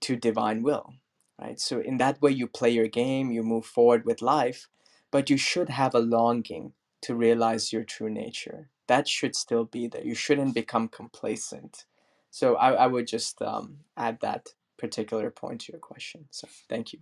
to 0.01 0.15
divine 0.15 0.63
will 0.63 0.95
right? 1.39 1.59
So 1.59 1.80
in 1.80 1.97
that 1.97 2.22
way 2.24 2.32
you 2.32 2.47
play 2.47 2.72
your 2.72 2.88
game 2.88 3.32
you 3.32 3.43
move 3.43 3.67
forward 3.67 4.03
with 4.03 4.24
life 4.24 4.67
but 5.11 5.30
you 5.30 5.38
should 5.38 5.69
have 5.69 5.93
a 5.93 5.99
longing 5.99 6.74
to 7.03 7.13
realize 7.15 7.72
your 7.72 7.84
true 7.84 8.09
nature. 8.09 8.69
That 8.88 9.07
should 9.07 9.36
still 9.36 9.65
be 9.65 9.88
there. 9.88 10.03
You 10.03 10.15
shouldn't 10.15 10.55
become 10.55 10.88
complacent 10.88 11.86
so 12.32 12.55
i, 12.57 12.73
I 12.73 12.88
would 12.88 13.07
just 13.07 13.41
um, 13.43 13.79
add 13.97 14.19
that 14.21 14.49
particular 14.79 15.32
point 15.32 15.61
to 15.63 15.73
your 15.73 15.82
question 15.82 16.27
so 16.32 16.49
thank 16.69 16.93
you 16.93 16.99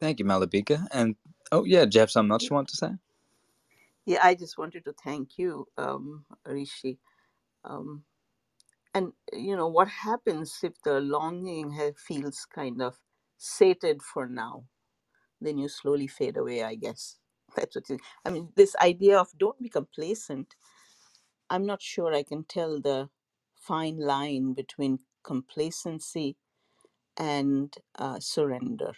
Thank 0.00 0.18
you, 0.20 0.26
Malabika. 0.26 0.86
And 0.92 1.16
oh 1.52 1.64
yeah, 1.64 1.86
Jeff, 1.86 2.10
something 2.10 2.32
else 2.32 2.50
you 2.50 2.54
want 2.54 2.68
to 2.68 2.76
say? 2.76 2.90
Yeah, 4.06 4.20
I 4.22 4.34
just 4.34 4.58
wanted 4.58 4.84
to 4.86 4.94
thank 5.04 5.38
you, 5.38 5.66
um, 5.78 6.24
Rishi. 6.46 6.98
Um, 7.64 8.04
and 8.94 9.12
you 9.32 9.56
know 9.56 9.68
what 9.68 9.88
happens 9.88 10.58
if 10.62 10.74
the 10.84 11.00
longing 11.00 11.72
ha- 11.72 11.92
feels 11.96 12.46
kind 12.54 12.82
of 12.82 12.96
sated 13.38 14.02
for 14.02 14.28
now? 14.28 14.64
Then 15.40 15.58
you 15.58 15.68
slowly 15.68 16.08
fade 16.08 16.38
away. 16.38 16.64
I 16.64 16.76
guess 16.76 17.18
that's 17.56 17.76
what. 17.76 17.90
It, 17.90 18.00
I 18.24 18.30
mean, 18.30 18.50
this 18.56 18.76
idea 18.82 19.18
of 19.20 19.28
don't 19.38 19.60
be 19.62 19.70
complacent. 19.70 20.56
I'm 21.52 21.66
not 21.66 21.82
sure 21.82 22.14
I 22.14 22.22
can 22.22 22.44
tell 22.44 22.80
the 22.80 23.10
fine 23.54 23.98
line 23.98 24.54
between 24.54 25.00
complacency 25.22 26.36
and 27.18 27.76
uh, 27.94 28.20
surrender. 28.20 28.94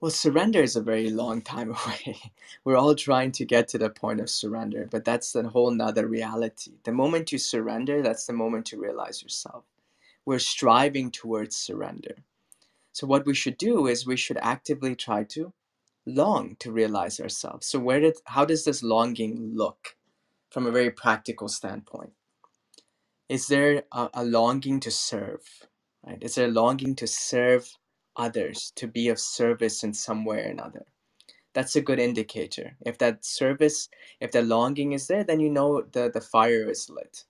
well 0.00 0.12
surrender 0.12 0.62
is 0.62 0.76
a 0.76 0.80
very 0.80 1.10
long 1.10 1.42
time 1.42 1.70
away. 1.86 2.16
We're 2.64 2.76
all 2.76 2.94
trying 2.94 3.32
to 3.32 3.44
get 3.44 3.66
to 3.68 3.78
the 3.78 3.90
point 3.90 4.20
of 4.20 4.30
surrender 4.30 4.86
but 4.88 5.04
that's 5.04 5.34
a 5.34 5.48
whole 5.48 5.72
nother 5.72 6.06
reality. 6.06 6.74
The 6.84 6.92
moment 6.92 7.32
you 7.32 7.38
surrender 7.38 8.00
that's 8.00 8.26
the 8.26 8.32
moment 8.32 8.70
you 8.70 8.80
realize 8.80 9.24
yourself. 9.24 9.64
We're 10.24 10.38
striving 10.38 11.10
towards 11.10 11.56
surrender. 11.56 12.18
So 12.92 13.08
what 13.08 13.26
we 13.26 13.34
should 13.34 13.58
do 13.58 13.88
is 13.88 14.06
we 14.06 14.16
should 14.16 14.38
actively 14.40 14.94
try 14.94 15.24
to 15.24 15.52
long 16.06 16.56
to 16.60 16.70
realize 16.70 17.18
ourselves. 17.18 17.66
So 17.66 17.80
where 17.80 17.98
did 17.98 18.18
how 18.26 18.44
does 18.44 18.64
this 18.64 18.84
longing 18.84 19.56
look 19.56 19.96
from 20.50 20.66
a 20.66 20.70
very 20.70 20.90
practical 20.90 21.48
standpoint? 21.48 22.12
Is 23.28 23.46
there 23.48 23.84
a, 23.92 24.10
a 24.14 24.24
longing 24.24 24.80
to 24.80 24.90
serve? 24.90 25.42
Right? 26.06 26.18
Is 26.22 26.36
there 26.36 26.48
a 26.48 26.52
longing 26.52 26.94
to 26.96 27.06
serve 27.06 27.68
others, 28.16 28.72
to 28.76 28.86
be 28.86 29.08
of 29.08 29.20
service 29.20 29.84
in 29.84 29.94
some 29.94 30.24
way 30.24 30.38
or 30.38 30.50
another? 30.50 30.86
That's 31.54 31.76
a 31.76 31.80
good 31.82 31.98
indicator. 31.98 32.76
If 32.86 32.98
that 32.98 33.24
service, 33.24 33.88
if 34.20 34.32
that 34.32 34.46
longing 34.46 34.92
is 34.92 35.06
there, 35.08 35.24
then 35.24 35.40
you 35.40 35.50
know 35.50 35.82
the, 35.92 36.10
the 36.12 36.20
fire 36.20 36.70
is 36.70 36.88
lit 36.90 37.24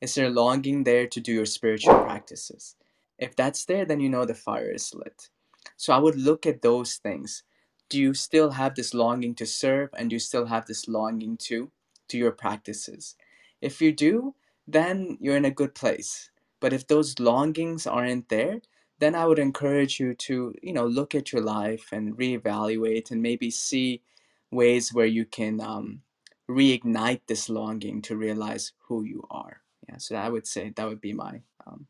is 0.00 0.14
there 0.14 0.26
a 0.26 0.30
longing 0.30 0.84
there 0.84 1.06
to 1.06 1.20
do 1.20 1.32
your 1.32 1.46
spiritual 1.46 1.94
practices? 1.94 2.76
If 3.18 3.36
that's 3.36 3.64
there, 3.66 3.84
then 3.84 4.00
you 4.00 4.08
know 4.08 4.24
the 4.24 4.34
fire 4.34 4.70
is 4.70 4.94
lit. 4.94 5.28
So 5.76 5.92
I 5.92 5.98
would 5.98 6.16
look 6.16 6.46
at 6.46 6.62
those 6.62 6.96
things. 6.96 7.42
Do 7.90 7.98
you 8.00 8.14
still 8.14 8.52
have 8.52 8.74
this 8.74 8.94
longing 8.94 9.34
to 9.36 9.46
serve 9.46 9.90
and 9.96 10.10
do 10.10 10.16
you 10.16 10.20
still 10.20 10.46
have 10.46 10.66
this 10.66 10.88
longing 10.88 11.36
to 11.48 11.70
do 12.10 12.18
your 12.18 12.32
practices? 12.32 13.16
If 13.60 13.80
you 13.80 13.92
do, 13.92 14.34
then 14.66 15.16
you're 15.20 15.36
in 15.36 15.44
a 15.44 15.50
good 15.50 15.74
place. 15.74 16.30
But 16.60 16.72
if 16.72 16.86
those 16.86 17.18
longings 17.18 17.86
aren't 17.86 18.28
there, 18.28 18.60
then 18.98 19.14
I 19.14 19.26
would 19.26 19.38
encourage 19.38 19.98
you 19.98 20.14
to, 20.14 20.54
you 20.62 20.72
know, 20.72 20.86
look 20.86 21.14
at 21.14 21.32
your 21.32 21.42
life 21.42 21.88
and 21.92 22.16
reevaluate 22.16 23.10
and 23.10 23.22
maybe 23.22 23.50
see 23.50 24.02
ways 24.50 24.92
where 24.92 25.06
you 25.06 25.24
can 25.24 25.60
um, 25.60 26.02
reignite 26.48 27.22
this 27.26 27.48
longing 27.48 28.02
to 28.02 28.16
realize 28.16 28.72
who 28.88 29.04
you 29.04 29.26
are. 29.30 29.62
Yeah, 29.88 29.98
so 29.98 30.16
I 30.16 30.28
would 30.28 30.46
say 30.46 30.72
that 30.76 30.88
would 30.88 31.00
be 31.00 31.14
my 31.14 31.40
um, 31.66 31.86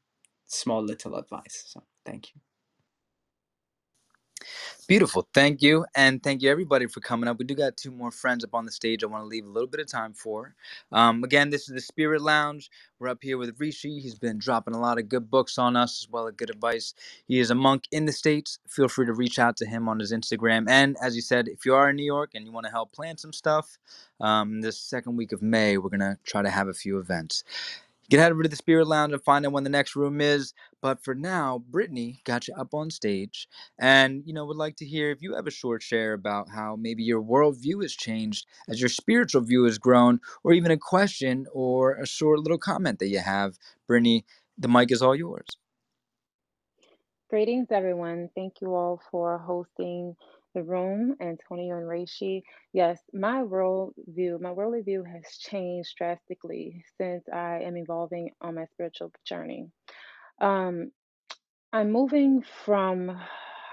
small 0.46 0.82
little 0.82 1.16
advice. 1.16 1.64
So 1.66 1.82
thank 2.04 2.34
you. 2.34 2.40
Beautiful. 4.86 5.26
Thank 5.32 5.62
you. 5.62 5.86
And 5.94 6.22
thank 6.22 6.42
you, 6.42 6.50
everybody, 6.50 6.86
for 6.86 7.00
coming 7.00 7.26
up. 7.28 7.38
We 7.38 7.46
do 7.46 7.54
got 7.54 7.76
two 7.78 7.90
more 7.90 8.10
friends 8.10 8.44
up 8.44 8.54
on 8.54 8.66
the 8.66 8.72
stage 8.72 9.02
I 9.02 9.06
want 9.06 9.22
to 9.24 9.28
leave 9.28 9.46
a 9.46 9.48
little 9.50 9.68
bit 9.68 9.80
of 9.80 9.86
time 9.86 10.12
for. 10.12 10.54
Um, 10.92 11.24
again, 11.24 11.48
this 11.50 11.68
is 11.68 11.74
the 11.74 11.80
Spirit 11.80 12.20
Lounge. 12.20 12.70
We're 12.98 13.08
up 13.08 13.20
here 13.22 13.38
with 13.38 13.58
Rishi. 13.58 13.98
He's 13.98 14.14
been 14.18 14.38
dropping 14.38 14.74
a 14.74 14.80
lot 14.80 14.98
of 14.98 15.08
good 15.08 15.30
books 15.30 15.56
on 15.58 15.74
us, 15.74 16.04
as 16.04 16.10
well 16.10 16.28
as 16.28 16.34
good 16.36 16.50
advice. 16.50 16.92
He 17.26 17.40
is 17.40 17.50
a 17.50 17.54
monk 17.54 17.84
in 17.92 18.04
the 18.04 18.12
States. 18.12 18.58
Feel 18.68 18.88
free 18.88 19.06
to 19.06 19.14
reach 19.14 19.38
out 19.38 19.56
to 19.58 19.66
him 19.66 19.88
on 19.88 19.98
his 19.98 20.12
Instagram. 20.12 20.68
And 20.68 20.96
as 21.02 21.16
you 21.16 21.22
said, 21.22 21.48
if 21.48 21.64
you 21.64 21.74
are 21.74 21.88
in 21.90 21.96
New 21.96 22.04
York 22.04 22.32
and 22.34 22.44
you 22.44 22.52
want 22.52 22.66
to 22.66 22.72
help 22.72 22.92
plan 22.92 23.16
some 23.16 23.32
stuff, 23.32 23.78
um, 24.20 24.60
this 24.60 24.78
second 24.78 25.16
week 25.16 25.32
of 25.32 25.40
May, 25.40 25.78
we're 25.78 25.88
going 25.88 26.00
to 26.00 26.18
try 26.26 26.42
to 26.42 26.50
have 26.50 26.68
a 26.68 26.74
few 26.74 26.98
events. 26.98 27.42
Head 28.18 28.32
over 28.32 28.42
to 28.42 28.48
the 28.48 28.56
Spirit 28.56 28.86
Lounge 28.88 29.12
and 29.12 29.22
find 29.22 29.46
out 29.46 29.52
when 29.52 29.64
the 29.64 29.70
next 29.70 29.96
room 29.96 30.20
is. 30.20 30.54
But 30.82 31.04
for 31.04 31.14
now, 31.14 31.60
Brittany 31.70 32.20
got 32.24 32.48
you 32.48 32.54
up 32.54 32.74
on 32.74 32.90
stage 32.90 33.44
and 33.78 34.22
you 34.26 34.32
know 34.32 34.44
would 34.44 34.56
like 34.56 34.76
to 34.76 34.86
hear 34.86 35.10
if 35.10 35.22
you 35.22 35.34
have 35.34 35.46
a 35.46 35.50
short 35.50 35.82
share 35.82 36.12
about 36.12 36.48
how 36.50 36.76
maybe 36.76 37.02
your 37.02 37.22
worldview 37.22 37.82
has 37.82 37.94
changed 37.94 38.46
as 38.68 38.80
your 38.80 38.88
spiritual 38.88 39.42
view 39.42 39.64
has 39.64 39.78
grown 39.78 40.20
or 40.44 40.52
even 40.52 40.70
a 40.70 40.76
question 40.78 41.46
or 41.52 41.96
a 41.96 42.06
short 42.06 42.40
little 42.40 42.58
comment 42.58 42.98
that 43.00 43.08
you 43.08 43.18
have 43.20 43.58
brittany 43.86 44.24
the 44.58 44.68
mic 44.68 44.92
is 44.92 45.02
all 45.02 45.16
yours 45.16 45.46
Greetings, 47.28 47.68
everyone. 47.72 48.30
Thank 48.36 48.62
you 48.62 48.76
all 48.76 49.02
for 49.10 49.40
hosting 49.40 50.16
the 50.54 50.62
room, 50.62 51.16
Antonio 51.20 51.76
and 51.78 51.88
Rishi. 51.88 52.44
Yes, 52.72 53.00
my 53.12 53.42
world 53.42 53.94
view, 54.06 54.38
my 54.40 54.52
worldly 54.52 54.82
view 54.82 55.04
has 55.04 55.36
changed 55.38 55.96
drastically 55.96 56.84
since 56.98 57.24
I 57.32 57.60
am 57.60 57.76
evolving 57.76 58.30
on 58.40 58.56
my 58.56 58.66
spiritual 58.66 59.12
journey. 59.24 59.68
Um, 60.40 60.92
I'm 61.72 61.92
moving 61.92 62.42
from, 62.64 63.16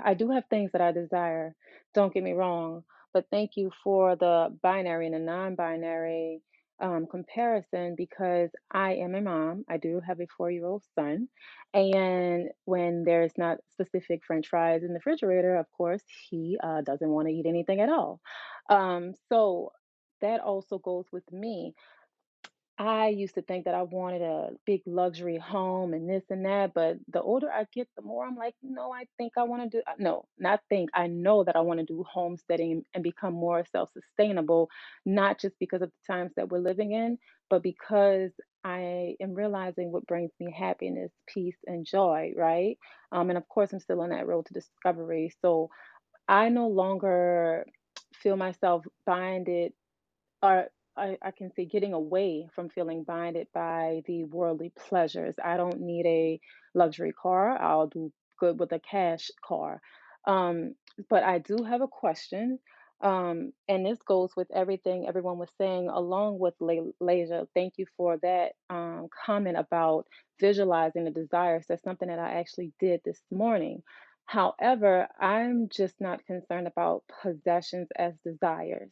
I 0.04 0.14
do 0.14 0.32
have 0.32 0.46
things 0.50 0.72
that 0.74 0.82
I 0.82 0.92
desire, 0.92 1.56
don't 1.96 2.14
get 2.14 2.24
me 2.24 2.34
wrong, 2.34 2.84
but 3.14 3.26
thank 3.32 3.58
you 3.58 3.72
for 3.84 4.16
the 4.16 4.56
binary 4.62 5.08
and 5.08 5.16
the 5.16 5.20
non-binary 5.20 6.42
um, 6.80 7.08
comparison 7.08 7.96
because 7.96 8.50
I 8.72 8.96
am 8.96 9.16
a 9.16 9.22
mom. 9.22 9.66
I 9.70 9.78
do 9.78 10.02
have 10.06 10.20
a 10.20 10.28
four-year-old 10.38 10.84
son, 10.96 11.28
and 11.74 12.50
when 12.66 13.04
there's 13.04 13.38
not 13.38 13.58
specific 13.72 14.24
French 14.26 14.48
fries 14.48 14.84
in 14.84 14.90
the 14.90 14.96
refrigerator, 14.96 15.56
of 15.56 15.66
course, 15.72 16.04
he 16.30 16.58
uh, 16.62 16.82
doesn't 16.82 17.10
want 17.10 17.28
to 17.28 17.34
eat 17.34 17.46
anything 17.46 17.82
at 17.82 17.90
all. 17.90 18.20
Um, 18.70 19.14
so 19.30 19.72
that 20.22 20.40
also 20.42 20.78
goes 20.78 21.06
with 21.12 21.32
me. 21.32 21.74
I 22.80 23.08
used 23.08 23.36
to 23.36 23.42
think 23.42 23.66
that 23.66 23.74
I 23.74 23.82
wanted 23.82 24.22
a 24.22 24.50
big 24.66 24.82
luxury 24.86 25.38
home 25.38 25.94
and 25.94 26.08
this 26.08 26.24
and 26.30 26.46
that, 26.46 26.74
but 26.76 26.98
the 27.08 27.22
older 27.22 27.50
I 27.52 27.66
get, 27.74 27.88
the 27.96 28.04
more 28.04 28.26
I'm 28.26 28.36
like, 28.36 28.54
no, 28.62 28.92
I 28.92 29.06
think 29.18 29.34
I 29.36 29.44
want 29.44 29.64
to 29.64 29.78
do, 29.78 29.84
uh, 29.88 29.94
no, 29.98 30.26
not 30.38 30.62
think, 30.70 30.92
I 30.94 31.08
know 31.08 31.44
that 31.44 31.56
I 31.56 31.62
want 31.62 31.80
to 31.80 31.86
do 31.86 32.04
homesteading 32.08 32.84
and 32.94 33.04
become 33.04 33.34
more 33.34 33.66
self-sustainable, 33.72 34.70
not 35.06 35.40
just 35.40 35.56
because 35.60 35.82
of 35.82 35.90
the 35.90 36.14
times 36.14 36.34
that 36.36 36.50
we're 36.50 36.60
living 36.60 36.92
in, 36.92 37.18
but 37.50 37.64
because 37.64 38.32
I 38.64 39.16
am 39.22 39.34
realizing 39.34 39.92
what 39.92 40.06
brings 40.06 40.32
me 40.40 40.54
happiness, 40.56 41.12
peace, 41.34 41.58
and 41.66 41.84
joy, 41.86 42.34
right? 42.36 42.78
Um, 43.12 43.30
and 43.30 43.38
of 43.38 43.48
course, 43.48 43.74
I'm 43.74 43.80
still 43.80 44.02
on 44.02 44.10
that 44.10 44.28
road 44.28 44.46
to 44.48 44.54
discovery. 44.54 45.32
So 45.42 45.70
I 46.28 46.50
no 46.50 46.68
longer 46.68 47.66
feel 48.14 48.38
myself 48.38 48.86
binded 49.06 49.74
or 50.44 50.68
I, 50.98 51.18
I 51.22 51.32
can 51.32 51.52
say 51.54 51.66
getting 51.66 51.94
away 51.94 52.48
from 52.54 52.70
feeling 52.70 53.04
blinded 53.04 53.48
by 53.54 54.02
the 54.06 54.24
worldly 54.26 54.72
pleasures. 54.88 55.36
I 55.44 55.58
don't 55.58 55.82
need 55.82 56.06
a 56.06 56.40
luxury 56.74 57.14
car. 57.14 57.62
I'll 57.62 57.88
do 57.88 58.12
good 58.40 58.60
with 58.60 58.72
a 58.72 58.80
cash 58.80 59.30
car. 59.46 59.82
Um, 60.26 60.76
but 61.10 61.24
I 61.24 61.40
do 61.40 61.64
have 61.64 61.82
a 61.82 61.88
question. 61.88 62.60
Um, 63.02 63.54
and 63.68 63.86
this 63.86 64.00
goes 64.02 64.32
with 64.36 64.48
everything 64.52 65.08
everyone 65.08 65.38
was 65.38 65.52
saying, 65.60 65.88
along 65.88 66.40
with 66.40 66.56
Le-. 66.60 67.46
Thank 67.54 67.74
you 67.78 67.86
for 67.96 68.18
that 68.18 68.54
um, 68.70 69.08
comment 69.26 69.58
about 69.58 70.08
visualizing 70.40 71.06
the 71.06 71.12
desires. 71.12 71.66
That's 71.70 71.84
something 71.84 72.08
that 72.08 72.20
I 72.20 72.40
actually 72.40 72.74
did 72.80 73.02
this 73.06 73.22
morning. 73.32 73.84
However, 74.26 75.08
I'm 75.20 75.70
just 75.70 76.02
not 76.02 76.26
concerned 76.26 76.68
about 76.68 77.04
possessions 77.22 77.88
as 77.96 78.14
desires. 78.26 78.92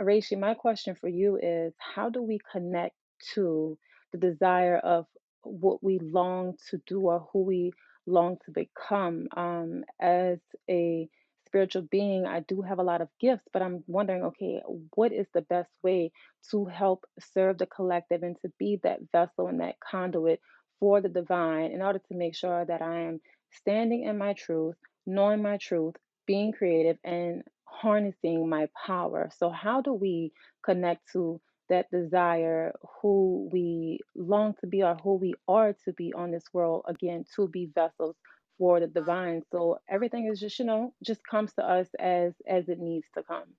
Rishi, 0.00 0.36
my 0.36 0.54
question 0.54 0.94
for 0.94 1.08
you 1.08 1.38
is 1.42 1.74
how 1.78 2.10
do 2.10 2.22
we 2.22 2.38
connect 2.52 2.96
to 3.34 3.78
the 4.12 4.18
desire 4.18 4.78
of 4.78 5.06
what 5.42 5.82
we 5.82 5.98
long 5.98 6.54
to 6.70 6.80
do 6.86 7.00
or 7.02 7.28
who 7.32 7.42
we 7.42 7.72
long 8.06 8.36
to 8.44 8.50
become? 8.52 9.28
Um, 9.36 9.84
as 10.00 10.38
a 10.70 11.08
spiritual 11.46 11.82
being, 11.90 12.26
I 12.26 12.40
do 12.40 12.62
have 12.62 12.78
a 12.78 12.84
lot 12.84 13.00
of 13.00 13.08
gifts, 13.20 13.46
but 13.52 13.62
I'm 13.62 13.84
wondering, 13.86 14.24
okay, 14.24 14.62
what 14.94 15.12
is 15.12 15.26
the 15.34 15.42
best 15.42 15.70
way 15.82 16.12
to 16.50 16.66
help 16.66 17.04
serve 17.18 17.58
the 17.58 17.66
collective 17.66 18.22
and 18.22 18.36
to 18.42 18.52
be 18.58 18.80
that 18.82 19.00
vessel 19.12 19.48
and 19.48 19.60
that 19.60 19.80
conduit 19.80 20.40
for 20.80 21.00
the 21.00 21.08
divine 21.08 21.72
in 21.72 21.82
order 21.82 21.98
to 21.98 22.14
make 22.14 22.36
sure 22.36 22.64
that 22.64 22.82
I 22.82 23.00
am 23.02 23.20
standing 23.52 24.04
in 24.04 24.18
my 24.18 24.34
truth, 24.34 24.76
knowing 25.06 25.42
my 25.42 25.56
truth, 25.56 25.96
being 26.26 26.52
creative, 26.52 26.98
and 27.04 27.42
harnessing 27.80 28.48
my 28.48 28.68
power. 28.86 29.30
So, 29.36 29.50
how 29.50 29.80
do 29.80 29.92
we 29.92 30.32
connect 30.64 31.12
to 31.12 31.40
that 31.68 31.90
desire, 31.90 32.72
who 33.02 33.48
we 33.52 34.00
long 34.16 34.54
to 34.60 34.66
be 34.66 34.82
or 34.82 34.96
who 34.96 35.14
we 35.14 35.34
are 35.46 35.74
to 35.84 35.92
be 35.92 36.12
on 36.14 36.30
this 36.30 36.44
world, 36.52 36.84
again, 36.88 37.24
to 37.36 37.48
be 37.48 37.70
vessels 37.74 38.16
for 38.58 38.80
the 38.80 38.86
divine? 38.86 39.42
So, 39.52 39.78
everything 39.88 40.28
is 40.32 40.40
just, 40.40 40.58
you 40.58 40.64
know, 40.64 40.94
just 41.04 41.20
comes 41.30 41.52
to 41.54 41.62
us 41.64 41.88
as 41.98 42.34
as 42.48 42.68
it 42.68 42.78
needs 42.78 43.06
to 43.16 43.22
come. 43.22 43.54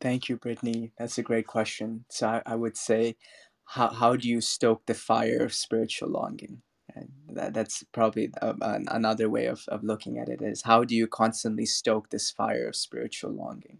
Thank 0.00 0.28
you, 0.28 0.36
Brittany. 0.36 0.92
That's 0.98 1.18
a 1.18 1.22
great 1.22 1.46
question. 1.46 2.04
So 2.10 2.28
I, 2.28 2.42
I 2.46 2.54
would 2.54 2.76
say, 2.76 3.16
how, 3.64 3.88
how 3.88 4.16
do 4.16 4.28
you 4.28 4.40
stoke 4.40 4.86
the 4.86 4.94
fire 4.94 5.38
of 5.44 5.52
spiritual 5.54 6.10
longing? 6.10 6.62
That, 7.30 7.54
that's 7.54 7.84
probably 7.92 8.30
a, 8.42 8.54
an, 8.60 8.86
another 8.90 9.30
way 9.30 9.46
of, 9.46 9.64
of 9.68 9.84
looking 9.84 10.18
at 10.18 10.28
it 10.28 10.42
is 10.42 10.62
how 10.62 10.84
do 10.84 10.94
you 10.94 11.06
constantly 11.06 11.66
stoke 11.66 12.10
this 12.10 12.30
fire 12.30 12.68
of 12.68 12.76
spiritual 12.76 13.32
longing? 13.32 13.78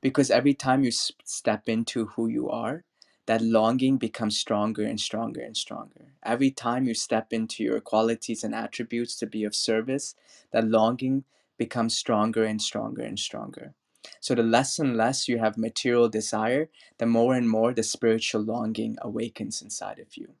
Because 0.00 0.30
every 0.30 0.54
time 0.54 0.82
you 0.82 0.88
s- 0.88 1.12
step 1.24 1.68
into 1.68 2.06
who 2.06 2.28
you 2.28 2.48
are, 2.50 2.84
that 3.26 3.42
longing 3.42 3.98
becomes 3.98 4.38
stronger 4.38 4.84
and 4.84 5.00
stronger 5.00 5.40
and 5.40 5.56
stronger. 5.56 6.14
Every 6.24 6.50
time 6.50 6.86
you 6.86 6.94
step 6.94 7.32
into 7.32 7.64
your 7.64 7.80
qualities 7.80 8.44
and 8.44 8.54
attributes 8.54 9.16
to 9.16 9.26
be 9.26 9.44
of 9.44 9.54
service, 9.54 10.14
that 10.52 10.68
longing 10.68 11.24
becomes 11.58 11.96
stronger 11.96 12.44
and 12.44 12.62
stronger 12.62 13.02
and 13.02 13.18
stronger. 13.18 13.74
So, 14.20 14.34
the 14.36 14.44
less 14.44 14.78
and 14.78 14.96
less 14.96 15.28
you 15.28 15.38
have 15.38 15.58
material 15.58 16.08
desire, 16.08 16.70
the 16.98 17.06
more 17.06 17.34
and 17.34 17.50
more 17.50 17.74
the 17.74 17.82
spiritual 17.82 18.42
longing 18.42 18.96
awakens 19.02 19.62
inside 19.62 19.98
of 19.98 20.16
you. 20.16 20.34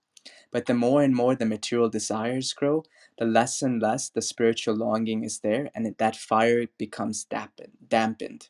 But 0.50 0.66
the 0.66 0.74
more 0.74 1.02
and 1.02 1.14
more 1.14 1.34
the 1.34 1.46
material 1.46 1.88
desires 1.88 2.52
grow, 2.52 2.84
the 3.18 3.24
less 3.24 3.62
and 3.62 3.80
less 3.80 4.08
the 4.08 4.22
spiritual 4.22 4.74
longing 4.76 5.24
is 5.24 5.40
there, 5.40 5.70
and 5.74 5.94
that 5.98 6.16
fire 6.16 6.66
becomes 6.78 7.24
dampened. 7.24 8.48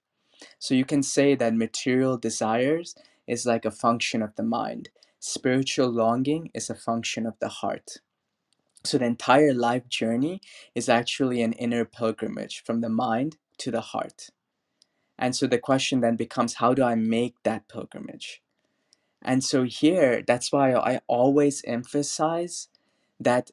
So 0.59 0.74
you 0.74 0.85
can 0.85 1.03
say 1.03 1.35
that 1.35 1.55
material 1.55 2.16
desires 2.19 2.94
is 3.27 3.47
like 3.47 3.65
a 3.65 3.70
function 3.70 4.23
of 4.23 4.35
the 4.36 4.43
mind. 4.43 4.90
Spiritual 5.19 5.89
longing 5.89 6.51
is 6.55 6.70
a 6.70 6.74
function 6.74 7.27
of 7.27 7.39
the 7.40 7.48
heart. 7.48 7.98
So 8.85 8.98
the 8.98 9.07
entire 9.07 9.53
life 9.53 9.89
journey 9.89 10.40
is 10.74 10.89
actually 10.89 11.43
an 11.43 11.55
inner 11.55 11.85
pilgrimage 11.85 12.62
from 12.65 12.81
the 12.81 12.89
mind 12.89 13.36
to 13.59 13.70
the 13.70 13.81
heart. 13.81 14.31
And 15.19 15.35
so 15.35 15.47
the 15.47 15.59
question 15.59 16.01
then 16.01 16.16
becomes 16.16 16.55
how 16.55 16.74
do 16.74 16.85
I 16.85 16.94
make 16.94 17.35
that 17.43 17.69
pilgrimage? 17.69 18.43
And 19.23 19.43
so 19.45 19.65
here, 19.65 20.23
that's 20.27 20.53
why 20.53 20.75
I 20.75 21.01
always 21.09 21.63
emphasize 21.67 22.69
that 23.21 23.51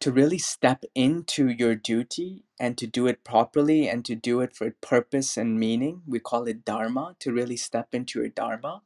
to 0.00 0.12
really 0.12 0.38
step 0.38 0.84
into 0.94 1.48
your 1.48 1.74
duty 1.74 2.44
and 2.58 2.76
to 2.78 2.86
do 2.86 3.06
it 3.06 3.24
properly 3.24 3.88
and 3.88 4.04
to 4.06 4.14
do 4.14 4.40
it 4.40 4.54
for 4.54 4.70
purpose 4.80 5.36
and 5.36 5.58
meaning, 5.58 6.02
we 6.06 6.18
call 6.18 6.44
it 6.44 6.64
dharma, 6.64 7.16
to 7.20 7.32
really 7.32 7.56
step 7.56 7.94
into 7.94 8.20
your 8.20 8.28
dharma, 8.28 8.82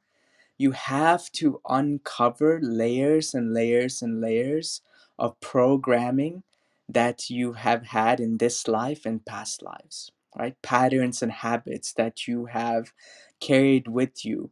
you 0.59 0.73
have 0.73 1.31
to 1.33 1.61
uncover 1.69 2.61
layers 2.63 3.35
and 3.35 3.53
layers 3.55 4.03
and 4.03 4.21
layers 4.21 4.83
of 5.19 5.39
programming 5.41 6.43
that 6.89 7.31
you 7.31 7.55
have 7.55 7.87
had 7.87 8.21
in 8.21 8.39
this 8.39 8.69
life 8.69 9.07
and 9.07 9.25
past 9.25 9.63
lives, 9.63 10.13
right? 10.39 10.61
Patterns 10.63 11.23
and 11.23 11.33
habits 11.33 11.93
that 11.95 12.29
you 12.29 12.47
have 12.47 12.93
carried 13.41 13.89
with 13.89 14.25
you 14.25 14.51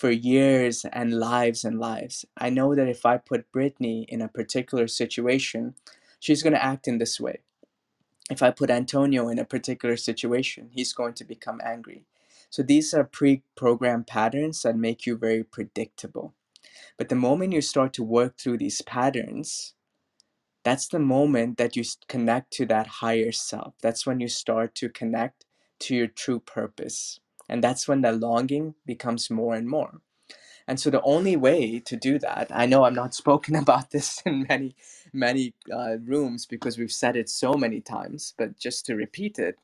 for 0.00 0.10
years 0.10 0.86
and 0.94 1.20
lives 1.20 1.62
and 1.62 1.78
lives. 1.78 2.24
I 2.38 2.48
know 2.48 2.74
that 2.74 2.88
if 2.88 3.04
I 3.04 3.18
put 3.18 3.52
Brittany 3.52 4.06
in 4.08 4.22
a 4.22 4.28
particular 4.28 4.88
situation, 4.88 5.74
she's 6.18 6.42
going 6.42 6.54
to 6.54 6.64
act 6.64 6.88
in 6.88 6.96
this 6.96 7.20
way. 7.20 7.40
If 8.30 8.42
I 8.42 8.50
put 8.50 8.70
Antonio 8.70 9.28
in 9.28 9.38
a 9.38 9.44
particular 9.44 9.98
situation, 9.98 10.70
he's 10.72 10.94
going 10.94 11.12
to 11.14 11.24
become 11.24 11.60
angry. 11.62 12.06
So 12.48 12.62
these 12.62 12.94
are 12.94 13.04
pre 13.04 13.42
programmed 13.56 14.06
patterns 14.06 14.62
that 14.62 14.74
make 14.74 15.04
you 15.04 15.18
very 15.18 15.44
predictable. 15.44 16.32
But 16.96 17.10
the 17.10 17.14
moment 17.14 17.52
you 17.52 17.60
start 17.60 17.92
to 17.94 18.02
work 18.02 18.38
through 18.38 18.56
these 18.56 18.80
patterns, 18.80 19.74
that's 20.64 20.88
the 20.88 20.98
moment 20.98 21.58
that 21.58 21.76
you 21.76 21.84
connect 22.08 22.52
to 22.54 22.64
that 22.66 22.86
higher 22.86 23.32
self. 23.32 23.74
That's 23.82 24.06
when 24.06 24.18
you 24.18 24.28
start 24.28 24.74
to 24.76 24.88
connect 24.88 25.44
to 25.80 25.94
your 25.94 26.06
true 26.06 26.40
purpose. 26.40 27.20
And 27.50 27.64
that's 27.64 27.88
when 27.88 28.02
the 28.02 28.12
longing 28.12 28.76
becomes 28.86 29.30
more 29.30 29.56
and 29.56 29.68
more. 29.68 30.00
And 30.68 30.80
so 30.80 30.88
the 30.90 31.02
only 31.02 31.36
way 31.36 31.80
to 31.80 31.96
do 31.96 32.18
that, 32.20 32.48
I 32.54 32.66
know 32.66 32.84
I'm 32.84 32.94
not 32.94 33.14
spoken 33.22 33.56
about 33.56 33.90
this 33.90 34.22
in 34.24 34.46
many, 34.48 34.76
many 35.12 35.54
uh, 35.72 35.98
rooms 35.98 36.46
because 36.46 36.78
we've 36.78 36.92
said 36.92 37.16
it 37.16 37.28
so 37.28 37.54
many 37.54 37.80
times, 37.80 38.34
but 38.38 38.58
just 38.58 38.86
to 38.86 38.94
repeat 38.94 39.38
it, 39.38 39.56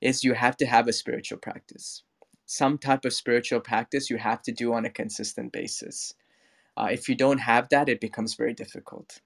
is 0.00 0.24
you 0.24 0.34
have 0.34 0.56
to 0.58 0.66
have 0.66 0.88
a 0.88 0.92
spiritual 0.92 1.38
practice. 1.38 2.04
Some 2.46 2.78
type 2.78 3.04
of 3.04 3.12
spiritual 3.12 3.60
practice 3.60 4.10
you 4.10 4.18
have 4.18 4.42
to 4.42 4.52
do 4.52 4.72
on 4.72 4.86
a 4.86 4.90
consistent 4.90 5.52
basis. 5.52 6.14
Uh, 6.76 6.88
if 6.92 7.08
you 7.08 7.16
don't 7.16 7.38
have 7.40 7.68
that, 7.70 7.88
it 7.88 8.00
becomes 8.00 8.34
very 8.36 8.54
difficult. 8.54 9.20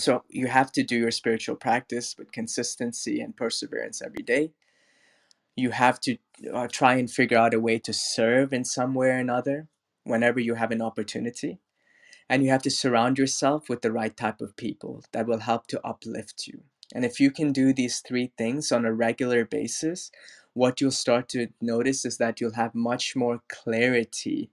So 0.00 0.24
you 0.28 0.48
have 0.48 0.72
to 0.72 0.82
do 0.82 0.96
your 0.96 1.12
spiritual 1.12 1.56
practice 1.56 2.16
with 2.18 2.32
consistency 2.32 3.20
and 3.20 3.36
perseverance 3.36 4.02
every 4.02 4.24
day. 4.24 4.52
You 5.56 5.70
have 5.70 6.00
to 6.02 6.18
uh, 6.52 6.68
try 6.70 6.94
and 6.94 7.10
figure 7.10 7.38
out 7.38 7.54
a 7.54 7.60
way 7.60 7.78
to 7.80 7.92
serve 7.92 8.52
in 8.52 8.64
some 8.64 8.94
way 8.94 9.08
or 9.08 9.18
another 9.18 9.68
whenever 10.04 10.40
you 10.40 10.54
have 10.54 10.70
an 10.72 10.82
opportunity. 10.82 11.58
And 12.28 12.44
you 12.44 12.50
have 12.50 12.62
to 12.62 12.70
surround 12.70 13.18
yourself 13.18 13.68
with 13.68 13.82
the 13.82 13.92
right 13.92 14.16
type 14.16 14.40
of 14.40 14.56
people 14.56 15.04
that 15.12 15.26
will 15.26 15.40
help 15.40 15.66
to 15.68 15.86
uplift 15.86 16.46
you. 16.46 16.62
And 16.94 17.04
if 17.04 17.20
you 17.20 17.30
can 17.30 17.52
do 17.52 17.72
these 17.72 18.00
three 18.00 18.32
things 18.38 18.72
on 18.72 18.84
a 18.84 18.94
regular 18.94 19.44
basis, 19.44 20.10
what 20.54 20.80
you'll 20.80 20.90
start 20.92 21.28
to 21.30 21.48
notice 21.60 22.04
is 22.04 22.18
that 22.18 22.40
you'll 22.40 22.54
have 22.54 22.74
much 22.74 23.16
more 23.16 23.42
clarity 23.48 24.50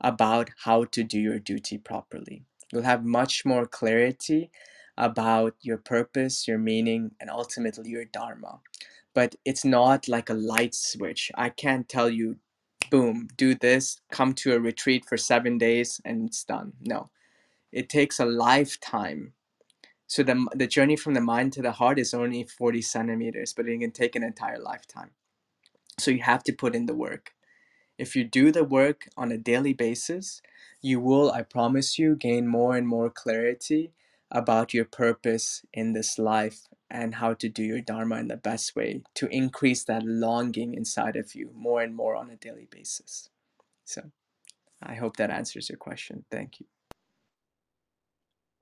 about 0.00 0.50
how 0.64 0.84
to 0.86 1.04
do 1.04 1.20
your 1.20 1.40
duty 1.40 1.78
properly. 1.78 2.44
You'll 2.72 2.84
have 2.84 3.04
much 3.04 3.46
more 3.46 3.66
clarity 3.66 4.50
about 4.98 5.56
your 5.62 5.78
purpose, 5.78 6.48
your 6.48 6.58
meaning, 6.58 7.12
and 7.20 7.30
ultimately 7.30 7.90
your 7.90 8.06
dharma. 8.06 8.60
But 9.14 9.36
it's 9.44 9.64
not 9.64 10.08
like 10.08 10.30
a 10.30 10.34
light 10.34 10.74
switch. 10.74 11.32
I 11.36 11.50
can't 11.50 11.88
tell 11.88 12.10
you, 12.10 12.36
boom, 12.90 13.28
do 13.36 13.54
this, 13.54 14.00
come 14.12 14.34
to 14.34 14.54
a 14.54 14.60
retreat 14.60 15.04
for 15.06 15.16
seven 15.16 15.58
days, 15.58 16.00
and 16.04 16.28
it's 16.28 16.44
done. 16.44 16.74
No, 16.80 17.10
it 17.72 17.88
takes 17.88 18.20
a 18.20 18.26
lifetime. 18.26 19.34
So 20.06 20.22
the 20.22 20.46
the 20.54 20.66
journey 20.68 20.96
from 20.96 21.14
the 21.14 21.20
mind 21.22 21.54
to 21.54 21.62
the 21.62 21.72
heart 21.72 21.98
is 21.98 22.14
only 22.14 22.44
forty 22.44 22.82
centimeters, 22.82 23.54
but 23.54 23.68
it 23.68 23.80
can 23.80 23.92
take 23.92 24.16
an 24.16 24.24
entire 24.24 24.60
lifetime. 24.60 25.12
So 25.98 26.10
you 26.12 26.22
have 26.22 26.44
to 26.44 26.52
put 26.52 26.74
in 26.76 26.86
the 26.86 26.94
work. 26.94 27.32
If 27.98 28.16
you 28.16 28.24
do 28.24 28.50
the 28.52 28.64
work 28.64 29.08
on 29.16 29.30
a 29.32 29.38
daily 29.38 29.72
basis, 29.72 30.42
you 30.82 31.00
will, 31.00 31.30
I 31.30 31.42
promise 31.42 31.98
you, 31.98 32.16
gain 32.16 32.48
more 32.48 32.76
and 32.76 32.88
more 32.88 33.10
clarity 33.10 33.92
about 34.30 34.74
your 34.74 34.84
purpose 34.84 35.64
in 35.72 35.92
this 35.92 36.18
life 36.18 36.62
and 36.90 37.14
how 37.16 37.34
to 37.34 37.48
do 37.48 37.62
your 37.62 37.80
Dharma 37.80 38.16
in 38.16 38.28
the 38.28 38.36
best 38.36 38.76
way 38.76 39.02
to 39.14 39.26
increase 39.28 39.84
that 39.84 40.04
longing 40.04 40.74
inside 40.74 41.16
of 41.16 41.34
you 41.34 41.50
more 41.54 41.82
and 41.82 41.94
more 41.94 42.14
on 42.16 42.30
a 42.30 42.36
daily 42.36 42.68
basis. 42.70 43.30
So 43.84 44.10
I 44.82 44.94
hope 44.94 45.16
that 45.16 45.30
answers 45.30 45.68
your 45.68 45.78
question. 45.78 46.24
Thank 46.30 46.60
you. 46.60 46.66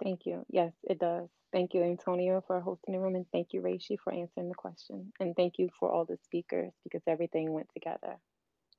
Thank 0.02 0.26
you. 0.26 0.44
Yes, 0.50 0.72
it 0.84 0.98
does. 0.98 1.28
Thank 1.52 1.74
you, 1.74 1.82
Antonio, 1.82 2.42
for 2.46 2.60
hosting 2.60 2.94
the 2.94 3.00
room, 3.00 3.14
and 3.14 3.26
thank 3.30 3.48
you, 3.52 3.60
Rishi, 3.60 3.98
for 4.02 4.12
answering 4.12 4.48
the 4.48 4.54
question. 4.54 5.12
And 5.20 5.36
thank 5.36 5.58
you 5.58 5.68
for 5.78 5.90
all 5.90 6.06
the 6.06 6.16
speakers 6.24 6.72
because 6.82 7.02
everything 7.06 7.52
went 7.52 7.68
together. 7.74 8.16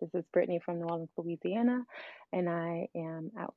This 0.01 0.09
is 0.15 0.25
Brittany 0.33 0.59
from 0.65 0.79
New 0.79 0.85
Orleans, 0.85 1.09
Louisiana, 1.15 1.83
and 2.33 2.49
I 2.49 2.87
am 2.95 3.31
out. 3.37 3.53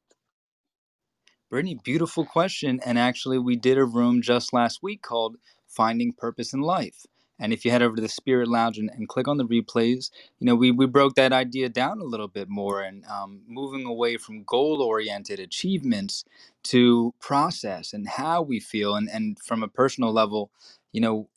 Brittany, 1.51 1.79
beautiful 1.85 2.27
question. 2.27 2.81
And 2.85 2.99
actually, 2.99 3.39
we 3.39 3.57
did 3.57 3.79
a 3.79 3.85
room 3.85 4.21
just 4.23 4.53
last 4.53 4.83
week 4.83 5.03
called 5.03 5.37
Finding 5.69 6.13
Purpose 6.13 6.53
in 6.53 6.61
Life. 6.61 7.07
And 7.39 7.53
if 7.53 7.65
you 7.65 7.71
head 7.71 7.83
over 7.83 7.97
to 7.97 8.03
the 8.03 8.09
Spirit 8.09 8.49
Lounge 8.49 8.79
and, 8.79 8.91
and 8.91 9.09
click 9.09 9.29
on 9.29 9.37
the 9.37 9.47
replays, 9.47 10.11
you 10.41 10.47
know, 10.47 10.57
we, 10.57 10.73
we 10.73 10.87
broke 10.87 11.15
that 11.17 11.33
idea 11.33 11.69
down 11.69 12.01
a 12.01 12.05
little 12.05 12.29
bit 12.29 12.49
more 12.49 12.83
and 12.83 13.05
um, 13.07 13.43
moving 13.47 13.87
away 13.87 14.17
from 14.17 14.43
goal 14.45 14.83
oriented 14.83 15.39
achievements 15.39 16.25
to 16.65 17.15
process 17.21 17.93
and 17.93 18.09
how 18.09 18.43
we 18.43 18.59
feel. 18.59 18.97
And, 18.97 19.09
and 19.11 19.39
from 19.45 19.63
a 19.63 19.69
personal 19.69 20.13
level, 20.13 20.51
you 20.93 21.01
know, 21.01 21.29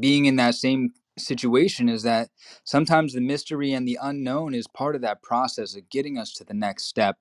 being 0.00 0.26
in 0.26 0.36
that 0.36 0.54
same 0.54 0.92
situation 1.18 1.88
is 1.88 2.02
that 2.02 2.28
sometimes 2.64 3.14
the 3.14 3.20
mystery 3.20 3.72
and 3.72 3.88
the 3.88 3.98
unknown 4.02 4.54
is 4.54 4.66
part 4.68 4.94
of 4.94 5.02
that 5.02 5.22
process 5.22 5.76
of 5.76 5.88
getting 5.88 6.18
us 6.18 6.32
to 6.34 6.44
the 6.44 6.54
next 6.54 6.84
step 6.84 7.18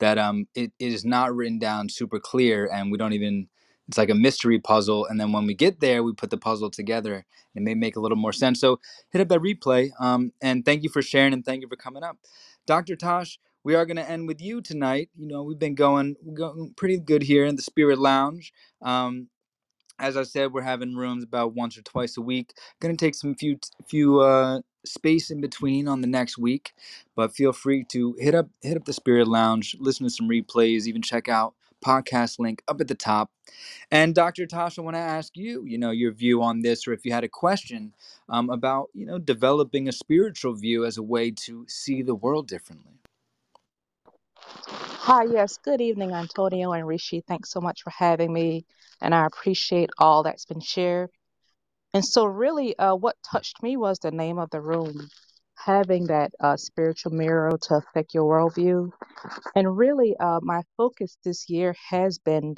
that 0.00 0.18
um 0.18 0.46
it, 0.54 0.72
it 0.78 0.92
is 0.92 1.04
not 1.04 1.34
written 1.34 1.58
down 1.58 1.88
super 1.88 2.20
clear 2.20 2.68
and 2.72 2.92
we 2.92 2.98
don't 2.98 3.14
even 3.14 3.48
it's 3.88 3.98
like 3.98 4.10
a 4.10 4.14
mystery 4.16 4.58
puzzle 4.60 5.06
and 5.06 5.20
then 5.20 5.32
when 5.32 5.46
we 5.46 5.54
get 5.54 5.80
there 5.80 6.02
we 6.02 6.12
put 6.12 6.30
the 6.30 6.38
puzzle 6.38 6.70
together 6.70 7.24
it 7.56 7.62
may 7.62 7.74
make 7.74 7.96
a 7.96 8.00
little 8.00 8.18
more 8.18 8.32
sense. 8.32 8.60
So 8.60 8.80
hit 9.10 9.20
up 9.22 9.28
that 9.28 9.40
replay 9.40 9.90
um 10.00 10.32
and 10.42 10.64
thank 10.64 10.82
you 10.82 10.90
for 10.90 11.02
sharing 11.02 11.32
and 11.34 11.44
thank 11.44 11.62
you 11.62 11.68
for 11.68 11.76
coming 11.76 12.04
up. 12.04 12.18
Dr 12.66 12.96
tosh 12.96 13.38
we 13.64 13.74
are 13.74 13.86
going 13.86 13.96
to 13.98 14.10
end 14.10 14.28
with 14.28 14.40
you 14.40 14.62
tonight. 14.62 15.10
You 15.16 15.28
know 15.28 15.42
we've 15.42 15.58
been 15.58 15.74
going, 15.74 16.16
going 16.34 16.74
pretty 16.76 16.98
good 16.98 17.22
here 17.24 17.46
in 17.46 17.56
the 17.56 17.62
spirit 17.62 17.98
lounge 17.98 18.52
um 18.82 19.28
as 19.98 20.16
I 20.16 20.22
said, 20.22 20.52
we're 20.52 20.62
having 20.62 20.94
rooms 20.94 21.24
about 21.24 21.54
once 21.54 21.76
or 21.76 21.82
twice 21.82 22.16
a 22.16 22.22
week. 22.22 22.54
Going 22.80 22.96
to 22.96 23.04
take 23.04 23.14
some 23.14 23.34
few 23.34 23.58
few 23.88 24.20
uh, 24.20 24.60
space 24.84 25.30
in 25.30 25.40
between 25.40 25.88
on 25.88 26.00
the 26.00 26.06
next 26.06 26.38
week, 26.38 26.72
but 27.16 27.34
feel 27.34 27.52
free 27.52 27.84
to 27.92 28.14
hit 28.18 28.34
up 28.34 28.48
hit 28.62 28.76
up 28.76 28.84
the 28.84 28.92
Spirit 28.92 29.28
Lounge, 29.28 29.76
listen 29.78 30.06
to 30.06 30.10
some 30.10 30.28
replays, 30.28 30.86
even 30.86 31.02
check 31.02 31.28
out 31.28 31.54
podcast 31.84 32.38
link 32.38 32.62
up 32.68 32.80
at 32.80 32.88
the 32.88 32.94
top. 32.94 33.30
And 33.90 34.14
Dr. 34.14 34.46
Tasha, 34.46 34.80
I 34.80 34.82
want 34.82 34.96
to 34.96 35.00
ask 35.00 35.36
you, 35.36 35.64
you 35.64 35.78
know, 35.78 35.90
your 35.90 36.12
view 36.12 36.42
on 36.42 36.60
this, 36.60 36.86
or 36.86 36.92
if 36.92 37.04
you 37.04 37.12
had 37.12 37.24
a 37.24 37.28
question 37.28 37.94
um, 38.28 38.50
about, 38.50 38.88
you 38.94 39.06
know, 39.06 39.18
developing 39.18 39.88
a 39.88 39.92
spiritual 39.92 40.54
view 40.54 40.84
as 40.84 40.98
a 40.98 41.02
way 41.02 41.30
to 41.30 41.64
see 41.68 42.02
the 42.02 42.14
world 42.14 42.48
differently. 42.48 42.98
Hi, 44.48 45.24
yes. 45.24 45.58
Good 45.58 45.80
evening, 45.80 46.12
Antonio 46.12 46.72
and 46.72 46.86
Rishi. 46.86 47.22
Thanks 47.26 47.50
so 47.52 47.60
much 47.60 47.82
for 47.82 47.90
having 47.90 48.32
me, 48.32 48.66
and 49.00 49.14
I 49.14 49.26
appreciate 49.26 49.90
all 49.98 50.22
that's 50.22 50.44
been 50.46 50.60
shared. 50.60 51.10
And 51.94 52.04
so, 52.04 52.24
really, 52.26 52.78
uh, 52.78 52.94
what 52.94 53.16
touched 53.24 53.62
me 53.62 53.76
was 53.76 53.98
the 53.98 54.10
name 54.10 54.38
of 54.38 54.50
the 54.50 54.60
room, 54.60 55.08
having 55.56 56.06
that 56.08 56.32
uh, 56.40 56.56
spiritual 56.56 57.12
mirror 57.12 57.58
to 57.62 57.76
affect 57.76 58.14
your 58.14 58.24
worldview. 58.24 58.90
And 59.56 59.76
really, 59.76 60.16
uh, 60.18 60.40
my 60.42 60.62
focus 60.76 61.16
this 61.24 61.48
year 61.50 61.74
has 61.90 62.18
been 62.18 62.56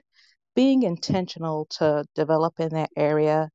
being 0.55 0.83
intentional 0.85 1.67
to 1.79 2.05
develop 2.15 2.61
in 2.61 2.71
that 2.71 2.91
area 2.97 3.51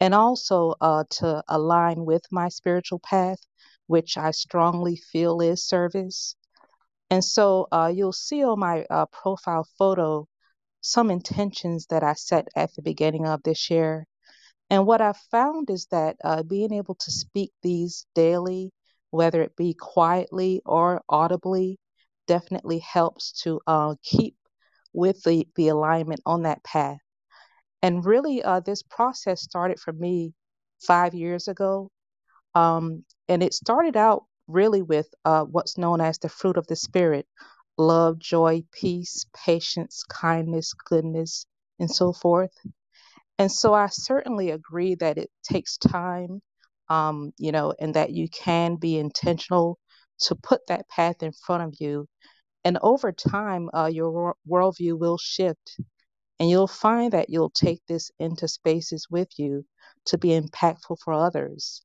and 0.00 0.14
also 0.14 0.74
uh, 0.80 1.04
to 1.10 1.42
align 1.48 2.04
with 2.04 2.22
my 2.30 2.48
spiritual 2.48 3.00
path, 3.00 3.38
which 3.86 4.16
I 4.18 4.32
strongly 4.32 4.96
feel 4.96 5.40
is 5.40 5.64
service. 5.64 6.36
And 7.10 7.24
so 7.24 7.66
uh, 7.72 7.92
you'll 7.94 8.12
see 8.12 8.44
on 8.44 8.58
my 8.60 8.84
uh, 8.90 9.06
profile 9.06 9.66
photo 9.78 10.26
some 10.80 11.10
intentions 11.10 11.86
that 11.86 12.02
I 12.02 12.14
set 12.14 12.48
at 12.56 12.74
the 12.74 12.82
beginning 12.82 13.26
of 13.26 13.42
this 13.42 13.70
year. 13.70 14.06
And 14.70 14.86
what 14.86 15.00
I've 15.00 15.18
found 15.30 15.70
is 15.70 15.86
that 15.90 16.16
uh, 16.22 16.42
being 16.44 16.72
able 16.72 16.94
to 16.94 17.10
speak 17.10 17.52
these 17.62 18.06
daily, 18.14 18.72
whether 19.10 19.42
it 19.42 19.56
be 19.56 19.74
quietly 19.74 20.62
or 20.64 21.02
audibly, 21.08 21.78
definitely 22.26 22.78
helps 22.78 23.32
to 23.42 23.60
uh, 23.66 23.96
keep 24.04 24.36
with 24.92 25.22
the, 25.24 25.46
the 25.56 25.68
alignment 25.68 26.20
on 26.24 26.42
that 26.42 26.62
path. 26.62 26.98
And 27.82 28.04
really, 28.04 28.42
uh, 28.42 28.60
this 28.60 28.82
process 28.82 29.42
started 29.42 29.80
for 29.80 29.92
me 29.92 30.34
five 30.80 31.14
years 31.14 31.48
ago 31.48 31.90
um, 32.54 33.04
and 33.28 33.42
it 33.42 33.54
started 33.54 33.96
out 33.96 34.24
really 34.52 34.82
with 34.82 35.08
uh, 35.24 35.44
what's 35.44 35.78
known 35.78 36.00
as 36.00 36.18
the 36.18 36.28
fruit 36.28 36.56
of 36.56 36.66
the 36.66 36.76
Spirit 36.76 37.26
love, 37.78 38.18
joy, 38.18 38.62
peace, 38.72 39.26
patience, 39.34 40.04
kindness, 40.04 40.74
goodness, 40.74 41.46
and 41.78 41.90
so 41.90 42.12
forth. 42.12 42.52
And 43.38 43.50
so 43.50 43.74
I 43.74 43.86
certainly 43.88 44.50
agree 44.50 44.96
that 44.96 45.18
it 45.18 45.30
takes 45.42 45.78
time, 45.78 46.42
um, 46.90 47.32
you 47.38 47.52
know, 47.52 47.74
and 47.80 47.94
that 47.94 48.12
you 48.12 48.28
can 48.28 48.76
be 48.76 48.98
intentional 48.98 49.78
to 50.22 50.36
put 50.36 50.66
that 50.68 50.88
path 50.88 51.22
in 51.22 51.32
front 51.32 51.64
of 51.64 51.74
you. 51.80 52.06
And 52.64 52.78
over 52.82 53.12
time, 53.12 53.70
uh, 53.74 53.90
your 53.92 54.34
worldview 54.48 54.98
will 54.98 55.18
shift 55.18 55.78
and 56.38 56.50
you'll 56.50 56.66
find 56.66 57.12
that 57.12 57.30
you'll 57.30 57.50
take 57.50 57.80
this 57.86 58.10
into 58.18 58.48
spaces 58.48 59.06
with 59.10 59.28
you 59.38 59.64
to 60.06 60.18
be 60.18 60.30
impactful 60.38 60.98
for 61.04 61.14
others. 61.14 61.82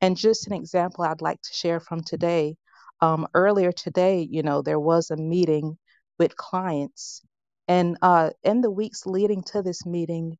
And 0.00 0.16
just 0.16 0.46
an 0.46 0.52
example 0.52 1.04
I'd 1.04 1.20
like 1.20 1.40
to 1.42 1.52
share 1.52 1.80
from 1.80 2.02
today. 2.02 2.56
Um, 3.00 3.28
earlier 3.34 3.72
today, 3.72 4.26
you 4.28 4.42
know, 4.42 4.62
there 4.62 4.80
was 4.80 5.10
a 5.10 5.16
meeting 5.16 5.78
with 6.18 6.36
clients. 6.36 7.22
And 7.68 7.96
uh, 8.02 8.30
in 8.42 8.60
the 8.60 8.70
weeks 8.70 9.06
leading 9.06 9.42
to 9.52 9.62
this 9.62 9.86
meeting, 9.86 10.36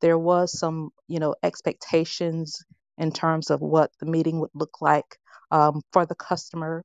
there 0.00 0.18
was 0.18 0.58
some, 0.58 0.90
you 1.08 1.20
know, 1.20 1.34
expectations 1.42 2.64
in 2.98 3.12
terms 3.12 3.50
of 3.50 3.60
what 3.60 3.90
the 4.00 4.06
meeting 4.06 4.40
would 4.40 4.50
look 4.54 4.80
like 4.80 5.16
um, 5.50 5.80
for 5.92 6.04
the 6.06 6.14
customer. 6.14 6.84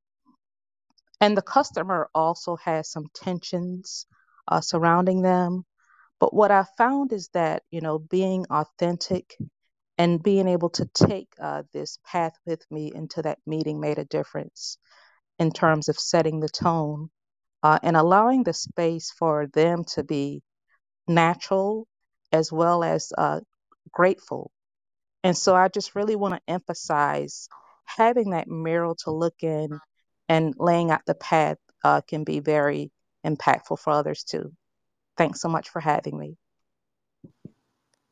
And 1.20 1.36
the 1.36 1.42
customer 1.42 2.10
also 2.14 2.58
has 2.58 2.90
some 2.92 3.08
tensions 3.14 4.06
uh, 4.48 4.62
surrounding 4.62 5.22
them 5.22 5.66
but 6.20 6.34
what 6.34 6.52
I 6.52 6.64
found 6.78 7.14
is 7.14 7.30
that, 7.34 7.64
you 7.70 7.82
know, 7.82 8.00
being 8.00 8.46
authentic 8.50 9.38
and 9.98 10.22
being 10.22 10.48
able 10.48 10.70
to 10.70 10.86
take 10.94 11.28
uh, 11.42 11.64
this 11.74 12.00
path 12.06 12.34
with 12.46 12.64
me 12.70 12.92
into 12.94 13.22
that 13.24 13.40
meeting 13.46 13.80
made 13.80 13.98
a 13.98 14.06
difference 14.06 14.78
in 15.40 15.52
terms 15.52 15.90
of 15.90 16.00
setting 16.00 16.40
the 16.40 16.50
tone 16.50 17.10
uh, 17.64 17.80
and 17.84 17.98
allowing 17.98 18.44
the 18.44 18.54
space 18.54 19.12
for 19.12 19.48
them 19.48 19.84
to 19.84 20.04
be 20.04 20.42
natural 21.08 21.88
as 22.32 22.52
well 22.52 22.84
as 22.84 23.12
uh, 23.18 23.40
grateful. 23.92 24.52
And 25.24 25.36
so 25.36 25.56
I 25.56 25.68
just 25.68 25.96
really 25.96 26.16
want 26.16 26.36
to 26.36 26.54
emphasize 26.54 27.50
having 27.86 28.32
that 28.32 28.48
mirror 28.48 28.94
to 29.04 29.12
look 29.12 29.36
in 29.42 29.80
and 30.30 30.54
laying 30.58 30.92
out 30.92 31.06
the 31.06 31.16
path 31.16 31.58
uh, 31.84 32.02
can 32.02 32.24
be 32.24 32.40
very 32.40 32.92
impactful 33.26 33.80
for 33.80 33.92
others 33.92 34.24
too. 34.24 34.52
Thanks 35.18 35.42
so 35.42 35.50
much 35.50 35.70
for 35.70 35.80
having 35.80 36.18
me. 36.18 36.38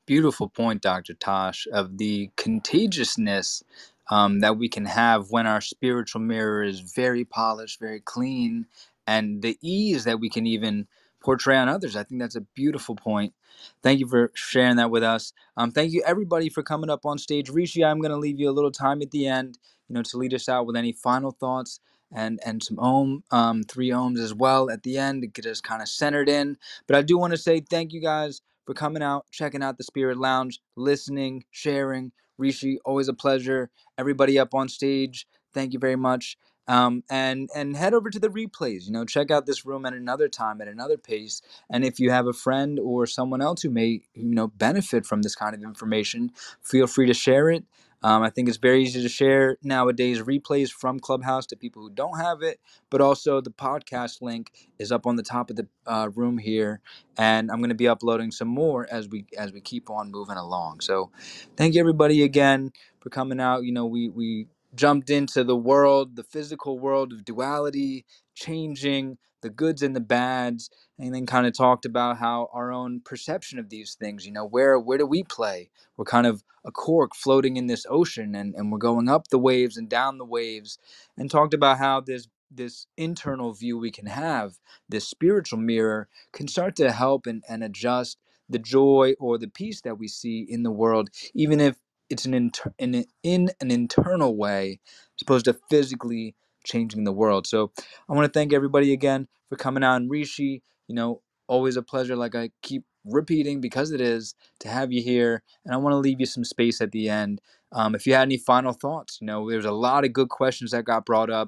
Beautiful 0.06 0.49
point, 0.49 0.82
Dr. 0.82 1.14
Tosh, 1.14 1.65
of 1.72 1.98
the 1.98 2.30
contagiousness 2.36 3.64
um, 4.11 4.41
that 4.41 4.57
we 4.57 4.68
can 4.68 4.86
have 4.86 5.32
when 5.32 5.48
our 5.48 5.61
spiritual 5.61 6.19
mirror 6.22 6.61
is 6.61 6.82
very 6.82 7.23
polished, 7.23 7.80
very 7.80 8.02
clean, 8.02 8.68
and 9.07 9.41
the 9.41 9.57
ease 9.61 10.03
that 10.03 10.19
we 10.19 10.30
can 10.30 10.45
even 10.45 10.88
portray 11.23 11.56
on 11.57 11.69
others. 11.69 11.95
I 11.95 12.03
think 12.03 12.19
that's 12.19 12.36
a 12.36 12.41
beautiful 12.41 12.95
point. 12.98 13.34
Thank 13.82 14.02
you 14.02 14.07
for 14.10 14.30
sharing 14.36 14.76
that 14.76 14.91
with 14.91 15.03
us. 15.03 15.32
Um, 15.56 15.72
thank 15.72 15.94
you, 15.94 16.03
everybody, 16.06 16.49
for 16.49 16.64
coming 16.64 16.90
up 16.90 17.06
on 17.06 17.18
stage. 17.18 17.49
Rishi, 17.49 17.86
I'm 17.86 18.02
going 18.02 18.11
to 18.11 18.18
leave 18.18 18.41
you 18.41 18.49
a 18.49 18.52
little 18.52 18.72
time 18.73 19.02
at 19.02 19.11
the 19.11 19.26
end, 19.27 19.57
you 19.88 19.94
know, 19.95 20.03
to 20.03 20.18
lead 20.18 20.34
us 20.34 20.49
out 20.49 20.65
with 20.65 20.76
any 20.76 20.91
final 20.91 21.32
thoughts 21.32 21.80
and 22.14 22.40
and 22.45 22.61
some 22.61 22.77
ohm, 22.80 23.23
um, 23.32 23.64
three 23.64 23.90
ohms 23.90 24.19
as 24.19 24.34
well 24.34 24.69
at 24.69 24.84
the 24.84 24.98
end 24.99 25.23
to 25.23 25.27
get 25.27 25.48
us 25.48 25.61
kind 25.61 25.82
of 25.82 25.88
centered 25.88 26.30
in. 26.30 26.57
But 26.88 26.98
I 26.98 27.02
do 27.02 27.18
want 27.18 27.32
to 27.32 27.38
say 27.38 27.61
thank 27.61 27.94
you 27.94 28.02
guys 28.02 28.32
for 28.66 28.74
coming 28.74 29.04
out, 29.04 29.26
checking 29.32 29.64
out 29.64 29.78
the 29.78 29.84
Spirit 29.84 30.18
Lounge, 30.18 30.60
listening, 30.76 31.44
sharing, 31.52 32.12
Rishi, 32.38 32.80
always 32.86 33.08
a 33.08 33.14
pleasure. 33.14 33.70
Everybody 33.98 34.38
up 34.40 34.54
on 34.54 34.70
stage, 34.70 35.28
thank 35.54 35.74
you 35.74 35.80
very 35.80 35.96
much. 35.96 36.38
Um, 36.68 37.04
and 37.10 37.50
and 37.56 37.78
head 37.78 37.94
over 37.94 38.10
to 38.10 38.20
the 38.20 38.30
replays. 38.30 38.88
You 38.88 38.92
know, 38.94 39.06
check 39.06 39.32
out 39.32 39.46
this 39.46 39.66
room 39.66 39.86
at 39.86 39.94
another 39.94 40.28
time, 40.28 40.62
at 40.62 40.68
another 40.68 40.98
pace. 40.98 41.42
And 41.70 41.86
if 41.86 42.00
you 42.00 42.10
have 42.12 42.28
a 42.28 42.34
friend 42.34 42.80
or 42.80 43.06
someone 43.06 43.42
else 43.42 43.62
who 43.62 43.70
may 43.70 44.02
you 44.16 44.36
know 44.36 44.48
benefit 44.48 45.06
from 45.06 45.22
this 45.22 45.36
kind 45.36 45.54
of 45.56 45.62
information, 45.64 46.32
feel 46.64 46.88
free 46.88 47.08
to 47.08 47.14
share 47.14 47.50
it. 47.52 47.66
Um, 48.06 48.23
I 48.23 48.32
think 48.32 48.49
it's 48.49 48.60
very 48.60 48.84
easy 48.84 49.03
to 49.03 49.10
share 49.10 49.57
nowadays 49.64 50.22
replays 50.22 50.72
from 50.72 51.02
Clubhouse 51.02 51.48
to 51.48 51.57
people 51.57 51.84
who 51.84 51.91
don't 51.91 52.19
have 52.19 52.44
it, 52.44 52.61
but 52.91 53.02
also 53.02 53.41
the 53.41 53.52
podcast 53.52 54.22
link 54.22 54.52
is 54.80 54.94
up 54.94 55.07
on 55.07 55.18
the 55.18 55.23
top 55.23 55.52
of 55.52 55.57
the 55.57 55.68
uh, 55.88 56.10
room 56.15 56.40
here, 56.40 56.82
and 57.18 57.52
I'm 57.52 57.60
going 57.60 57.69
to 57.72 57.76
be 57.76 57.90
uploading 57.90 58.32
some 58.32 58.49
more 58.49 58.88
as 58.91 59.10
we 59.10 59.26
as 59.38 59.53
we 59.53 59.61
keep 59.61 59.90
on 59.91 60.11
moving 60.11 60.38
along. 60.38 60.82
So, 60.82 61.11
thank 61.57 61.76
you 61.76 61.82
everybody 61.82 62.23
again 62.23 62.72
for 63.02 63.11
coming 63.11 63.41
out. 63.41 63.65
You 63.65 63.73
know, 63.73 63.88
we 63.88 64.10
we 64.10 64.48
jumped 64.76 65.10
into 65.10 65.44
the 65.44 65.56
world, 65.58 66.16
the 66.16 66.24
physical 66.24 66.80
world 66.80 67.14
of 67.14 67.26
duality, 67.26 68.06
changing 68.36 69.18
the 69.42 69.50
goods 69.50 69.84
and 69.84 69.96
the 69.96 70.02
bads, 70.02 70.70
and 71.00 71.14
then 71.16 71.26
kind 71.26 71.48
of 71.48 71.54
talked 71.56 71.86
about 71.86 72.18
how 72.18 72.50
our 72.54 72.72
own 72.72 73.02
perception 73.02 73.60
of 73.60 73.70
these 73.70 73.96
things. 73.96 74.26
You 74.26 74.34
know, 74.34 74.46
where 74.46 74.80
where 74.80 74.98
do 74.98 75.06
we 75.06 75.24
play? 75.24 75.70
We're 75.98 76.06
kind 76.06 76.28
of 76.28 76.44
a 76.66 76.72
cork 76.72 77.16
floating 77.16 77.58
in 77.58 77.68
this 77.68 77.86
ocean, 77.90 78.36
and 78.36 78.56
and 78.56 78.72
we're 78.72 78.80
going 78.80 79.10
up 79.10 79.30
the 79.30 79.40
waves 79.40 79.78
and 79.78 79.90
down 79.90 80.18
the 80.18 80.26
waves, 80.26 80.80
and 81.18 81.32
talked 81.32 81.54
about 81.54 81.80
how 81.80 82.02
this 82.02 82.28
this 82.52 82.88
internal 82.98 83.54
view 83.54 83.78
we 83.78 83.92
can 83.92 84.08
have, 84.08 84.60
this 84.90 85.08
spiritual 85.08 85.60
mirror, 85.60 86.08
can 86.34 86.48
start 86.48 86.76
to 86.78 86.92
help 86.92 87.28
and, 87.28 87.44
and 87.50 87.64
adjust 87.64 88.18
the 88.50 88.60
joy 88.60 89.14
or 89.20 89.38
the 89.38 89.48
peace 89.48 89.82
that 89.82 90.00
we 90.00 90.08
see 90.08 90.46
in 90.48 90.64
the 90.64 90.72
world, 90.72 91.10
even 91.34 91.60
if 91.60 91.78
it's 92.10 92.26
an 92.26 92.36
inter- 92.36 92.73
in, 92.80 93.06
in 93.23 93.52
an 93.61 93.72
internal 93.72 94.38
way, 94.38 94.80
as 95.18 95.23
opposed 95.23 95.45
to 95.45 95.57
physically 95.69 96.36
changing 96.65 97.06
the 97.06 97.14
world. 97.14 97.48
So 97.48 97.72
I 98.10 98.14
want 98.14 98.32
to 98.32 98.40
thank 98.40 98.53
everybody 98.53 98.94
again 98.94 99.27
for 99.49 99.57
coming 99.57 99.84
out. 99.84 99.98
And 99.98 100.11
Rishi, 100.11 100.64
you 100.88 100.95
know, 100.95 101.22
always 101.48 101.77
a 101.77 101.84
pleasure, 101.84 102.15
like 102.18 102.36
I 102.36 102.52
keep 102.64 102.86
repeating 103.06 103.61
because 103.61 103.91
it 103.91 104.02
is, 104.02 104.36
to 104.61 104.69
have 104.69 104.91
you 104.94 105.03
here. 105.03 105.44
And 105.65 105.73
I 105.73 105.77
want 105.77 105.94
to 105.94 105.98
leave 105.99 106.19
you 106.22 106.27
some 106.27 106.45
space 106.45 106.82
at 106.82 106.91
the 106.94 107.10
end. 107.10 107.41
Um, 107.73 107.95
if 107.95 108.07
you 108.07 108.14
had 108.14 108.23
any 108.23 108.38
final 108.38 108.73
thoughts, 108.73 109.19
you 109.22 109.27
know, 109.27 109.49
there's 109.49 109.65
a 109.65 109.72
lot 109.72 110.06
of 110.06 110.14
good 110.14 110.30
questions 110.30 110.72
that 110.72 110.86
got 110.86 111.06
brought 111.06 111.30
up 111.32 111.44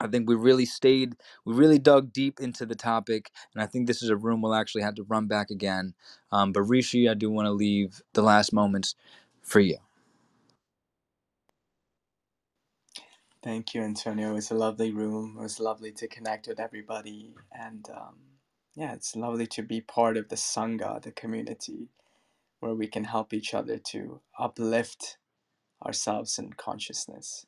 I 0.00 0.08
think 0.08 0.30
we 0.30 0.36
really 0.36 0.66
stayed, 0.66 1.16
we 1.46 1.54
really 1.56 1.80
dug 1.80 2.14
deep 2.14 2.40
into 2.40 2.66
the 2.66 2.76
topic, 2.76 3.32
and 3.54 3.64
I 3.64 3.66
think 3.66 3.88
this 3.88 4.04
is 4.04 4.10
a 4.10 4.16
room 4.16 4.42
we'll 4.42 4.54
actually 4.54 4.84
have 4.84 4.96
to 4.96 5.04
run 5.04 5.28
back 5.28 5.50
again. 5.50 5.94
Um, 6.32 6.52
but 6.52 6.62
Rishi, 6.64 7.10
I 7.10 7.16
do 7.16 7.32
want 7.32 7.48
to 7.48 7.52
leave 7.52 8.02
the 8.14 8.22
last 8.22 8.54
moments 8.54 8.96
for 9.42 9.60
you. 9.60 9.78
Thank 13.42 13.74
you, 13.74 13.82
Antonio. 13.82 14.30
It 14.32 14.34
was 14.34 14.50
a 14.50 14.54
lovely 14.56 14.92
room. 14.92 15.36
It 15.38 15.42
was 15.42 15.60
lovely 15.60 15.92
to 15.92 16.08
connect 16.08 16.48
with 16.48 16.60
everybody. 16.60 17.34
And 17.52 17.88
um, 17.90 18.16
yeah, 18.74 18.94
it's 18.94 19.16
lovely 19.16 19.46
to 19.48 19.62
be 19.62 19.80
part 19.80 20.16
of 20.16 20.28
the 20.28 20.36
Sangha, 20.36 21.00
the 21.02 21.12
community, 21.12 21.88
where 22.60 22.74
we 22.74 22.88
can 22.88 23.04
help 23.04 23.32
each 23.34 23.54
other 23.54 23.78
to 23.78 24.20
uplift 24.38 25.18
ourselves 25.86 26.38
in 26.38 26.54
consciousness. 26.54 27.46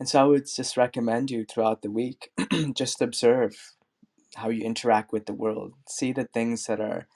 And 0.00 0.08
so 0.08 0.20
I 0.20 0.24
would 0.24 0.46
just 0.54 0.76
recommend 0.76 1.30
you 1.30 1.44
throughout 1.44 1.82
the 1.82 1.90
week, 1.90 2.30
just 2.74 3.02
observe 3.02 3.56
how 4.36 4.50
you 4.50 4.64
interact 4.64 5.12
with 5.12 5.26
the 5.26 5.34
world. 5.34 5.74
See 5.88 6.12
the 6.12 6.24
things 6.26 6.66
that 6.66 6.80
are 6.80 7.08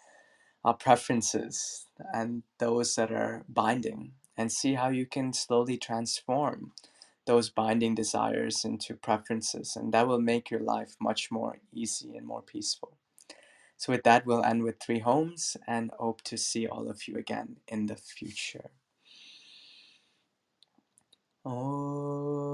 our 0.64 0.74
preferences 0.74 1.86
and 2.12 2.43
those 2.59 2.94
that 2.97 3.12
are 3.12 3.44
binding, 3.48 4.12
and 4.36 4.52
see 4.52 4.74
how 4.74 4.89
you 4.89 5.06
can 5.06 5.32
slowly 5.32 5.76
transform 5.76 6.72
those 7.26 7.51
binding 7.51 7.94
desires 7.94 8.64
into 8.64 8.94
preferences. 8.94 9.76
And 9.76 9.93
that 9.93 10.09
will 10.09 10.20
make 10.20 10.51
your 10.51 10.60
life 10.60 10.97
much 11.01 11.30
more 11.30 11.59
easy 11.72 12.16
and 12.16 12.26
more 12.26 12.43
peaceful. 12.43 12.97
So, 13.76 13.93
with 13.93 14.02
that, 14.05 14.26
we'll 14.26 14.44
end 14.44 14.64
with 14.64 14.80
three 14.80 15.01
Oms 15.01 15.56
and 15.66 15.93
hope 15.98 16.22
to 16.22 16.36
see 16.36 16.66
all 16.66 16.90
of 16.90 17.06
you 17.06 17.16
again 17.16 17.59
in 17.68 17.86
the 17.86 17.97
future. 17.97 18.70
Om. 21.44 22.48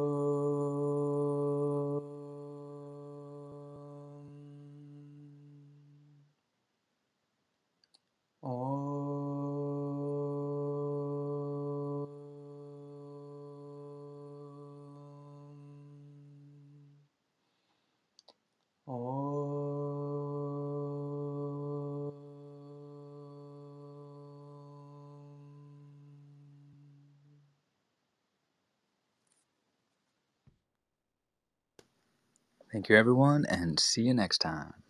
Thank 32.85 32.91
you, 32.91 32.99
everyone, 32.99 33.47
and 33.49 33.81
see 33.81 34.03
you 34.03 34.13
next 34.13 34.41
time. 34.41 34.84